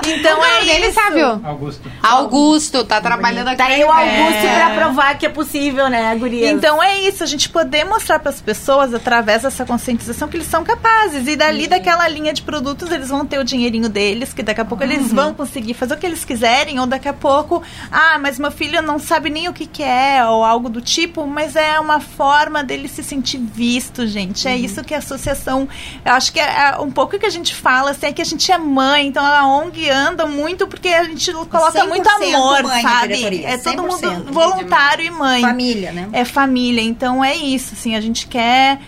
Então 0.08 0.44
é 0.44 0.68
ele, 0.68 0.92
Sávio? 0.92 1.42
Augusto. 1.44 1.92
Augusto, 2.02 2.84
tá 2.84 3.02
trabalhando 3.02 3.48
aqui. 3.50 3.58
Tá 3.58 3.66
aí 3.66 3.84
o 3.84 3.92
Augusto 3.92 4.46
é. 4.46 4.56
pra 4.56 4.76
provar 4.76 5.18
que 5.18 5.26
é 5.26 5.30
possível, 5.30 5.90
né, 5.90 6.16
guria? 6.16 6.52
Então 6.52 6.82
é 6.82 7.00
isso, 7.00 7.24
a 7.24 7.28
gente 7.28 7.50
poder 7.50 7.84
mostrar 7.86 8.20
para 8.20 8.30
as 8.30 8.42
pessoas, 8.42 8.94
através 8.94 9.44
dessa 9.44 9.66
conscientização, 9.66 10.28
que 10.28 10.38
eles 10.38 10.48
são 10.48 10.64
capazes. 10.64 11.28
E 11.28 11.36
dali, 11.36 11.64
uhum. 11.64 11.70
daquela 11.70 12.08
linha 12.08 12.34
de 12.34 12.42
produtos, 12.42 12.92
eles 12.92 13.10
vão 13.10 13.26
ter 13.26 13.40
o 13.40 13.44
dinheirinho 13.44 13.90
deles, 13.90 14.34
que 14.34 14.44
daqui 14.44 14.62
a 14.62 14.66
pouco 14.66 14.84
uhum. 14.84 14.92
eles 14.92 15.12
vão 15.12 15.34
conseguir 15.46 15.76
fazer 15.76 15.94
o 15.94 15.98
que 15.98 16.06
eles 16.06 16.26
quiserem, 16.26 16.80
ou 16.80 16.88
daqui 16.88 17.08
a 17.08 17.14
pouco, 17.14 17.62
ah, 17.92 18.18
mas 18.20 18.40
meu 18.40 18.52
filho 18.52 18.82
não 18.82 18.98
sabe 18.98 19.30
nem 19.30 19.48
o 19.48 19.54
que, 19.54 19.68
que 19.68 19.84
é, 19.84 20.26
ou 20.26 20.44
algo 20.44 20.70
do 20.70 20.82
tipo, 20.82 21.26
mas 21.28 21.56
é 21.56 21.80
uma 21.80 22.00
forma 22.00 22.64
dele 22.64 22.88
se 22.88 23.04
sentir 23.04 23.38
visto, 23.38 24.08
gente. 24.08 24.48
É 24.48 24.52
uhum. 24.52 24.58
isso 24.58 24.84
que 24.84 24.94
a 24.94 24.98
associação. 24.98 25.68
Eu 26.04 26.14
acho 26.14 26.34
que 26.34 26.40
é, 26.40 26.72
é 26.74 26.78
um 26.80 26.90
pouco 26.90 27.18
que 27.20 27.26
a 27.26 27.30
gente 27.30 27.54
fala, 27.54 27.92
assim, 27.92 28.08
é 28.08 28.14
que 28.14 28.22
a 28.22 28.26
gente 28.26 28.52
é 28.52 28.58
mãe, 28.58 29.08
então 29.08 29.24
a 29.24 29.46
ONG 29.46 29.90
anda 29.90 30.26
muito 30.26 30.68
porque 30.68 30.90
a 30.90 31.04
gente 31.04 31.32
coloca 31.32 31.86
muito 31.86 32.10
amor, 32.10 32.64
mãe, 32.64 32.82
sabe? 32.82 33.46
É 33.46 33.58
todo 33.58 33.84
mundo 33.84 34.34
voluntário 34.34 35.06
e 35.06 35.12
mãe. 35.12 35.42
Família, 35.42 35.92
né? 35.92 36.10
É 36.12 36.26
família. 36.26 36.82
Então 36.82 37.24
é 37.24 37.36
isso, 37.36 37.74
assim, 37.74 37.96
a 37.96 38.02
gente 38.02 38.28
quer 38.28 38.80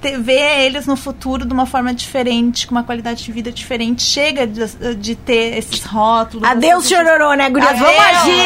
ter, 0.00 0.18
ver 0.20 0.66
eles 0.66 0.86
no 0.86 0.96
futuro 0.96 1.46
de 1.46 1.52
uma 1.52 1.66
forma 1.66 1.94
diferente, 1.94 2.66
com 2.66 2.74
uma 2.74 2.82
qualidade 2.82 3.24
de 3.24 3.32
vida 3.32 3.50
diferente. 3.50 4.02
Chega 4.02 4.46
de, 4.46 4.94
de 4.96 5.14
ter 5.14 5.56
esses 5.56 5.82
rótulos. 5.84 6.48
Adeus, 6.48 6.88
chororô, 6.88 7.34
né, 7.34 7.48
Guria? 7.48 7.72
Vamos 7.74 7.98
agir! 7.98 8.38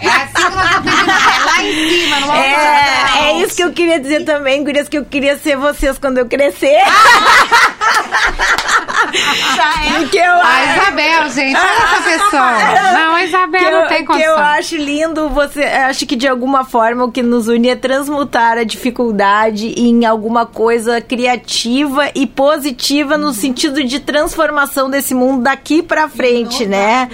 É 0.00 0.08
assim 0.08 0.34
que 0.34 0.54
nós 0.54 0.70
estamos 0.70 1.08
é 1.08 1.44
lá 1.44 1.62
em 1.62 1.88
cima, 1.88 2.20
não 2.20 2.26
vamos 2.28 2.44
é, 2.44 3.18
é 3.18 3.42
isso 3.42 3.56
que 3.56 3.64
eu 3.64 3.72
queria 3.72 3.98
dizer 4.00 4.24
também, 4.24 4.62
Gurias, 4.62 4.88
que 4.88 4.98
eu 4.98 5.04
queria 5.04 5.36
ser 5.38 5.56
vocês 5.56 5.98
quando 5.98 6.18
eu 6.18 6.26
crescer. 6.26 6.78
Já 9.56 10.00
é. 10.00 10.06
Que 10.06 10.18
eu 10.18 10.32
a 10.32 10.64
Isabel, 10.64 11.28
gente, 11.30 11.56
olha 11.56 11.84
essa 11.84 12.02
pessoa. 12.02 12.92
Não, 12.92 13.14
a 13.14 13.24
Isabel 13.24 13.60
que 13.60 13.70
não 13.70 13.82
eu, 13.82 13.88
tem 13.88 14.04
condição. 14.04 14.34
Que 14.34 14.40
eu 14.40 14.44
acho 14.44 14.76
lindo, 14.76 15.28
você 15.28 15.62
acho 15.62 16.06
que 16.06 16.16
de 16.16 16.26
alguma 16.26 16.64
forma 16.64 17.04
o 17.04 17.12
que 17.12 17.22
nos 17.22 17.48
une 17.48 17.68
é 17.68 17.76
transmutar 17.76 18.58
a 18.58 18.64
dificuldade 18.64 19.63
em 19.76 20.04
alguma 20.04 20.46
coisa 20.46 21.00
criativa 21.00 22.10
e 22.14 22.26
positiva 22.26 23.16
no 23.16 23.32
sentido 23.32 23.82
de 23.84 24.00
transformação 24.00 24.90
desse 24.90 25.14
mundo 25.14 25.42
daqui 25.42 25.82
para 25.82 26.08
frente, 26.08 26.66
né? 26.66 27.08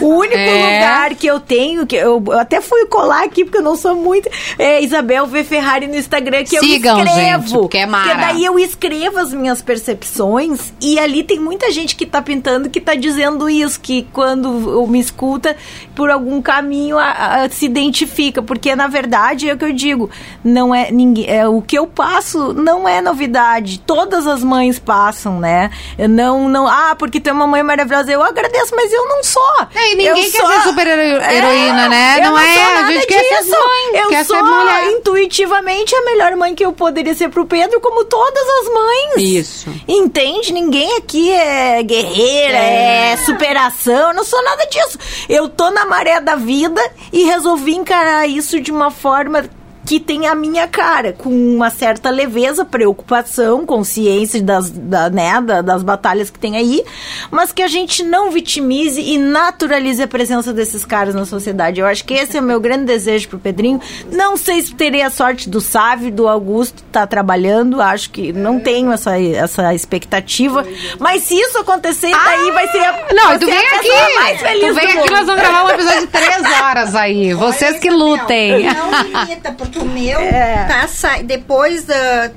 O 0.00 0.06
único 0.06 0.36
é. 0.36 0.74
lugar 0.74 1.14
que 1.14 1.26
eu 1.26 1.38
tenho, 1.38 1.86
que 1.86 1.96
eu, 1.96 2.22
eu, 2.26 2.38
até 2.38 2.60
fui 2.60 2.86
colar 2.86 3.24
aqui 3.24 3.44
porque 3.44 3.58
eu 3.58 3.62
não 3.62 3.76
sou 3.76 3.94
muito, 3.94 4.28
é 4.58 4.82
Isabel 4.82 5.26
V 5.26 5.44
Ferrari 5.44 5.86
no 5.86 5.96
Instagram 5.96 6.44
que 6.44 6.58
Sigam, 6.58 6.98
eu 6.98 7.04
escrevo. 7.04 7.42
Gente, 7.42 7.52
porque 7.52 7.78
é 7.78 7.86
mara. 7.86 8.08
Porque 8.08 8.20
daí 8.20 8.44
eu 8.44 8.58
escrevo 8.58 9.18
as 9.18 9.32
minhas 9.32 9.60
percepções 9.60 10.72
e 10.80 10.98
ali 10.98 11.22
tem 11.22 11.38
muita 11.38 11.70
gente 11.70 11.94
que 11.96 12.06
tá 12.06 12.22
pintando 12.22 12.70
que 12.70 12.80
tá 12.80 12.94
dizendo 12.94 13.48
isso, 13.48 13.80
que 13.80 14.06
quando 14.12 14.86
me 14.86 15.00
escuta 15.00 15.56
por 15.94 16.10
algum 16.10 16.40
caminho 16.40 16.98
a, 16.98 17.42
a, 17.42 17.48
se 17.50 17.66
identifica, 17.66 18.42
porque 18.42 18.74
na 18.74 18.86
verdade 18.86 19.48
é 19.48 19.54
o 19.54 19.58
que 19.58 19.64
eu 19.64 19.72
digo, 19.72 20.10
não 20.42 20.74
é 20.74 20.90
ninguém, 20.90 21.26
é 21.28 21.46
o 21.46 21.60
que 21.60 21.76
eu 21.76 21.86
passo 21.90 22.52
não 22.54 22.88
é 22.88 23.00
novidade. 23.00 23.80
Todas 23.80 24.26
as 24.26 24.42
mães 24.42 24.78
passam, 24.78 25.38
né? 25.38 25.70
Eu 25.98 26.08
não 26.08 26.48
não, 26.48 26.66
ah, 26.66 26.94
porque 26.98 27.20
tem 27.20 27.32
uma 27.32 27.46
mãe 27.46 27.62
maravilhosa, 27.62 28.10
eu 28.10 28.22
agradeço, 28.22 28.74
mas 28.74 28.92
eu 28.92 29.06
não 29.08 29.22
sou. 29.22 29.66
É, 29.74 29.92
e 29.92 29.96
ninguém 29.96 30.24
eu 30.24 30.30
quer 30.30 30.40
sou, 30.40 30.52
ser 30.52 30.60
super 30.62 30.86
heroína, 30.86 31.84
é, 31.84 31.88
né? 31.88 32.20
Não, 32.22 32.30
não 32.30 32.38
é, 32.38 32.76
a 32.76 32.92
gente 32.92 33.06
quer 33.06 33.24
ser 33.24 33.50
mãe, 33.50 34.00
eu 34.02 34.08
quer 34.08 34.24
sou 34.24 34.36
ser 34.36 34.42
mulher. 34.42 34.90
intuitivamente 34.92 35.94
a 35.94 36.04
melhor 36.04 36.36
mãe 36.36 36.54
que 36.54 36.64
eu 36.64 36.72
poderia 36.72 37.14
ser 37.14 37.28
pro 37.28 37.46
Pedro, 37.46 37.80
como 37.80 38.04
todas 38.04 38.44
as 38.60 38.72
mães. 38.72 39.16
Isso. 39.16 39.70
Entende? 39.86 40.52
Ninguém 40.52 40.96
aqui 40.96 41.30
é 41.32 41.82
guerreira, 41.82 42.56
é, 42.58 43.12
é 43.12 43.16
superação, 43.18 44.08
eu 44.08 44.14
não 44.14 44.24
sou 44.24 44.42
nada 44.42 44.64
disso. 44.66 44.98
Eu 45.28 45.48
tô 45.48 45.70
na 45.70 45.84
maré 45.84 46.20
da 46.20 46.36
vida 46.36 46.80
e 47.12 47.24
resolvi 47.24 47.74
encarar 47.74 48.26
isso 48.28 48.60
de 48.60 48.70
uma 48.70 48.90
forma 48.90 49.48
que 49.84 49.98
tem 49.98 50.26
a 50.26 50.34
minha 50.34 50.68
cara, 50.68 51.12
com 51.12 51.30
uma 51.30 51.70
certa 51.70 52.10
leveza, 52.10 52.64
preocupação, 52.64 53.64
consciência 53.64 54.42
das, 54.42 54.70
da, 54.70 55.10
né, 55.10 55.40
da, 55.40 55.62
das 55.62 55.82
batalhas 55.82 56.30
que 56.30 56.38
tem 56.38 56.56
aí, 56.56 56.84
mas 57.30 57.52
que 57.52 57.62
a 57.62 57.68
gente 57.68 58.02
não 58.02 58.30
vitimize 58.30 59.00
e 59.00 59.18
naturalize 59.18 60.02
a 60.02 60.06
presença 60.06 60.52
desses 60.52 60.84
caras 60.84 61.14
na 61.14 61.24
sociedade. 61.24 61.80
Eu 61.80 61.86
acho 61.86 62.04
que 62.04 62.14
esse 62.14 62.36
é 62.36 62.40
o 62.40 62.42
meu 62.42 62.60
grande 62.60 62.84
desejo 62.84 63.28
pro 63.28 63.38
Pedrinho. 63.38 63.80
Não 64.12 64.36
sei 64.36 64.62
se 64.62 64.74
terei 64.74 65.02
a 65.02 65.10
sorte 65.10 65.48
do 65.48 65.60
Sávio, 65.60 66.12
do 66.12 66.28
Augusto 66.28 66.84
estar 66.86 67.00
tá 67.00 67.06
trabalhando, 67.06 67.80
acho 67.80 68.10
que 68.10 68.32
não 68.32 68.60
tenho 68.60 68.92
essa, 68.92 69.18
essa 69.18 69.74
expectativa, 69.74 70.64
mas 70.98 71.22
se 71.22 71.34
isso 71.34 71.58
acontecer, 71.58 72.12
ah, 72.12 72.24
daí 72.24 72.50
vai 72.52 72.68
ser 72.68 72.78
a, 72.78 73.06
não, 73.14 73.28
vai 73.28 73.38
tu 73.38 73.46
ser 73.46 73.52
vem 73.52 73.68
a 73.68 73.76
aqui, 73.76 74.14
mais 74.14 74.40
feliz 74.40 74.66
tu 74.68 74.74
vem 74.74 74.98
aqui, 74.98 75.10
nós 75.10 75.26
vamos 75.26 75.40
gravar 75.40 75.64
um 75.64 75.70
episódio 75.70 76.00
de 76.00 76.06
três 76.06 76.60
horas 76.60 76.94
aí. 76.94 77.34
Vocês 77.34 77.78
que 77.78 77.90
lutem. 77.90 78.64
Não 78.64 79.24
limita, 79.24 79.52
porque 79.52 79.69
o 79.78 79.84
meu 79.84 80.20
é. 80.20 80.66
tá 80.66 81.22
depois 81.22 81.84
da, 81.84 82.30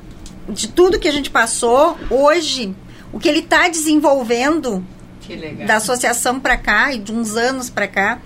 de 0.50 0.68
tudo 0.68 1.00
que 1.00 1.08
a 1.08 1.12
gente 1.12 1.30
passou, 1.30 1.98
hoje, 2.10 2.76
o 3.12 3.20
que 3.20 3.28
ele 3.28 3.40
está 3.40 3.68
desenvolvendo 3.68 4.86
da 5.66 5.78
associação 5.78 6.40
para 6.40 6.58
cá 6.58 6.94
e 6.94 7.00
de 7.00 7.12
uns 7.12 7.36
anos 7.36 7.70
para 7.70 7.88
cá, 7.88 8.20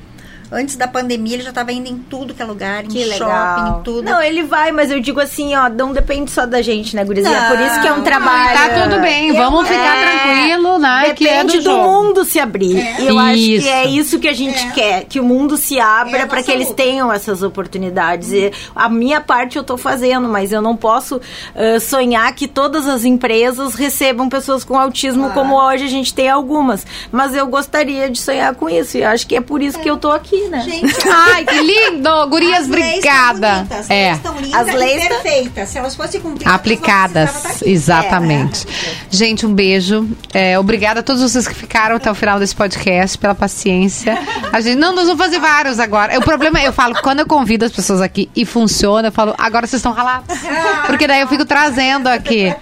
Antes 0.50 0.78
da 0.78 0.88
pandemia, 0.88 1.36
ele 1.36 1.44
já 1.44 1.50
estava 1.50 1.74
indo 1.74 1.90
em 1.90 1.98
tudo 1.98 2.34
que 2.34 2.42
é 2.42 2.46
lugar, 2.46 2.86
em 2.86 2.88
que 2.88 3.04
shopping, 3.04 3.24
legal. 3.24 3.80
em 3.80 3.84
tudo. 3.84 4.04
Não, 4.04 4.22
ele 4.22 4.44
vai, 4.44 4.72
mas 4.72 4.90
eu 4.90 5.00
digo 5.02 5.20
assim, 5.20 5.54
ó, 5.56 5.68
não 5.68 5.92
depende 5.92 6.32
só 6.32 6.46
da 6.46 6.62
gente, 6.62 6.96
né, 6.96 7.04
Gurizinha? 7.04 7.50
Não, 7.50 7.58
Por 7.58 7.66
isso 7.66 7.82
que 7.82 7.88
é 7.88 7.94
um 7.94 8.02
trabalho. 8.02 8.58
Tá 8.58 8.84
tudo 8.84 9.02
bem, 9.02 9.34
vamos 9.34 9.68
ficar 9.68 9.98
é, 9.98 10.20
tranquilo, 10.20 10.80
né? 10.80 11.02
Depende 11.08 11.18
que 11.18 11.28
é 11.28 11.44
do, 11.44 11.62
do 11.64 11.78
mundo 11.78 12.24
se 12.24 12.40
abrir. 12.40 12.78
É. 12.78 13.02
E 13.02 13.08
eu 13.08 13.16
isso. 13.16 13.20
acho 13.20 13.64
que 13.64 13.70
é 13.70 13.86
isso 13.88 14.20
que 14.20 14.28
a 14.28 14.34
gente 14.34 14.66
é. 14.68 14.72
quer, 14.72 15.04
que 15.04 15.20
o 15.20 15.24
mundo 15.24 15.58
se 15.58 15.82
abra 15.82 16.20
é 16.20 16.26
para 16.26 16.42
que 16.42 16.52
eles 16.52 16.72
tenham 16.72 17.12
essas 17.12 17.44
oportunidades. 17.44 18.32
E 18.32 18.52
a 18.74 18.88
minha 18.88 19.20
parte 19.20 19.58
eu 19.58 19.64
tô 19.66 19.76
fazendo, 19.76 20.30
mas 20.30 20.54
eu 20.54 20.62
não 20.62 20.78
posso 20.78 21.18
uh, 21.18 21.80
sonhar 21.82 22.34
que 22.34 22.48
todas 22.48 22.88
as 22.88 23.04
empresas 23.04 23.76
recebam 23.76 24.30
pessoas 24.30 24.64
com 24.64 24.80
autismo, 24.80 25.32
como 25.32 25.56
hoje 25.56 25.84
a 25.84 25.90
gente 25.90 26.14
tem 26.14 26.30
algumas. 26.30 26.88
Mas 27.12 27.36
eu 27.36 27.46
gostaria 27.48 28.10
de 28.10 28.20
sonhar 28.20 28.56
com 28.56 28.70
isso. 28.70 28.98
E 28.98 29.04
acho 29.04 29.28
que 29.28 29.36
é 29.36 29.42
por 29.42 29.62
isso 29.62 29.78
que 29.80 29.90
eu 29.90 29.98
tô 29.98 30.10
aqui 30.10 30.37
né? 30.50 30.62
Gente, 30.62 30.96
Ai, 31.10 31.46
que 31.46 31.60
lindo! 31.62 32.28
Gurias, 32.28 32.62
as 32.64 32.68
leis 32.68 32.88
obrigada. 32.98 33.68
As 33.70 33.90
É. 33.90 34.06
leis 34.06 34.18
estão 34.18 34.36
lindas 34.40 34.60
As 34.68 34.74
leis 34.76 35.04
e 35.04 35.08
perfeitas. 35.08 35.70
Se 35.70 35.78
elas 35.78 35.96
fossem 35.96 36.22
cumpridas, 36.22 36.54
Aplicadas, 36.54 37.30
precisava 37.32 37.50
estar 37.50 37.60
aqui. 37.60 37.70
exatamente. 37.72 38.68
Gente, 39.10 39.46
um 39.46 39.54
beijo. 39.54 40.08
É, 40.34 40.58
obrigada 40.60 41.00
a 41.00 41.04
todos 41.04 41.22
vocês 41.22 41.48
que 41.48 41.54
ficaram 41.56 41.96
até 41.96 42.10
o 42.12 42.16
final 42.16 42.40
desse 42.40 42.56
podcast, 42.56 43.18
pela 43.18 43.36
paciência. 43.36 44.18
A 44.52 44.62
gente, 44.62 44.78
não, 44.78 44.94
nós 44.94 45.06
vamos 45.08 45.24
fazer 45.24 45.40
vários 45.40 45.80
agora. 45.80 46.18
O 46.18 46.22
problema 46.22 46.60
é, 46.60 46.68
eu 46.68 46.74
falo, 46.74 46.96
quando 47.02 47.20
eu 47.20 47.26
convido 47.28 47.66
as 47.66 47.72
pessoas 47.72 48.02
aqui 48.02 48.30
e 48.36 48.46
funciona, 48.46 49.08
eu 49.08 49.12
falo, 49.12 49.34
agora 49.38 49.66
vocês 49.68 49.80
estão 49.80 49.92
ralados. 49.92 50.38
Porque 50.86 51.08
daí 51.08 51.22
eu 51.22 51.28
fico 51.28 51.46
trazendo 51.46 52.08
aqui. 52.08 52.54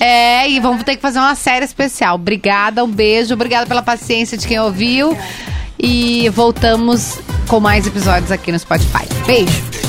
É, 0.00 0.48
e 0.48 0.60
vamos 0.60 0.82
ter 0.84 0.96
que 0.96 1.02
fazer 1.02 1.18
uma 1.18 1.34
série 1.34 1.64
especial. 1.64 2.14
Obrigada, 2.16 2.84
um 2.84 2.88
beijo, 2.90 3.34
obrigada 3.34 3.66
pela 3.66 3.82
paciência 3.82 4.36
de 4.38 4.46
quem 4.46 4.58
ouviu. 4.60 5.16
E 5.78 6.28
voltamos 6.30 7.18
com 7.46 7.60
mais 7.60 7.86
episódios 7.86 8.30
aqui 8.30 8.50
no 8.52 8.58
Spotify. 8.58 9.06
Beijo! 9.26 9.87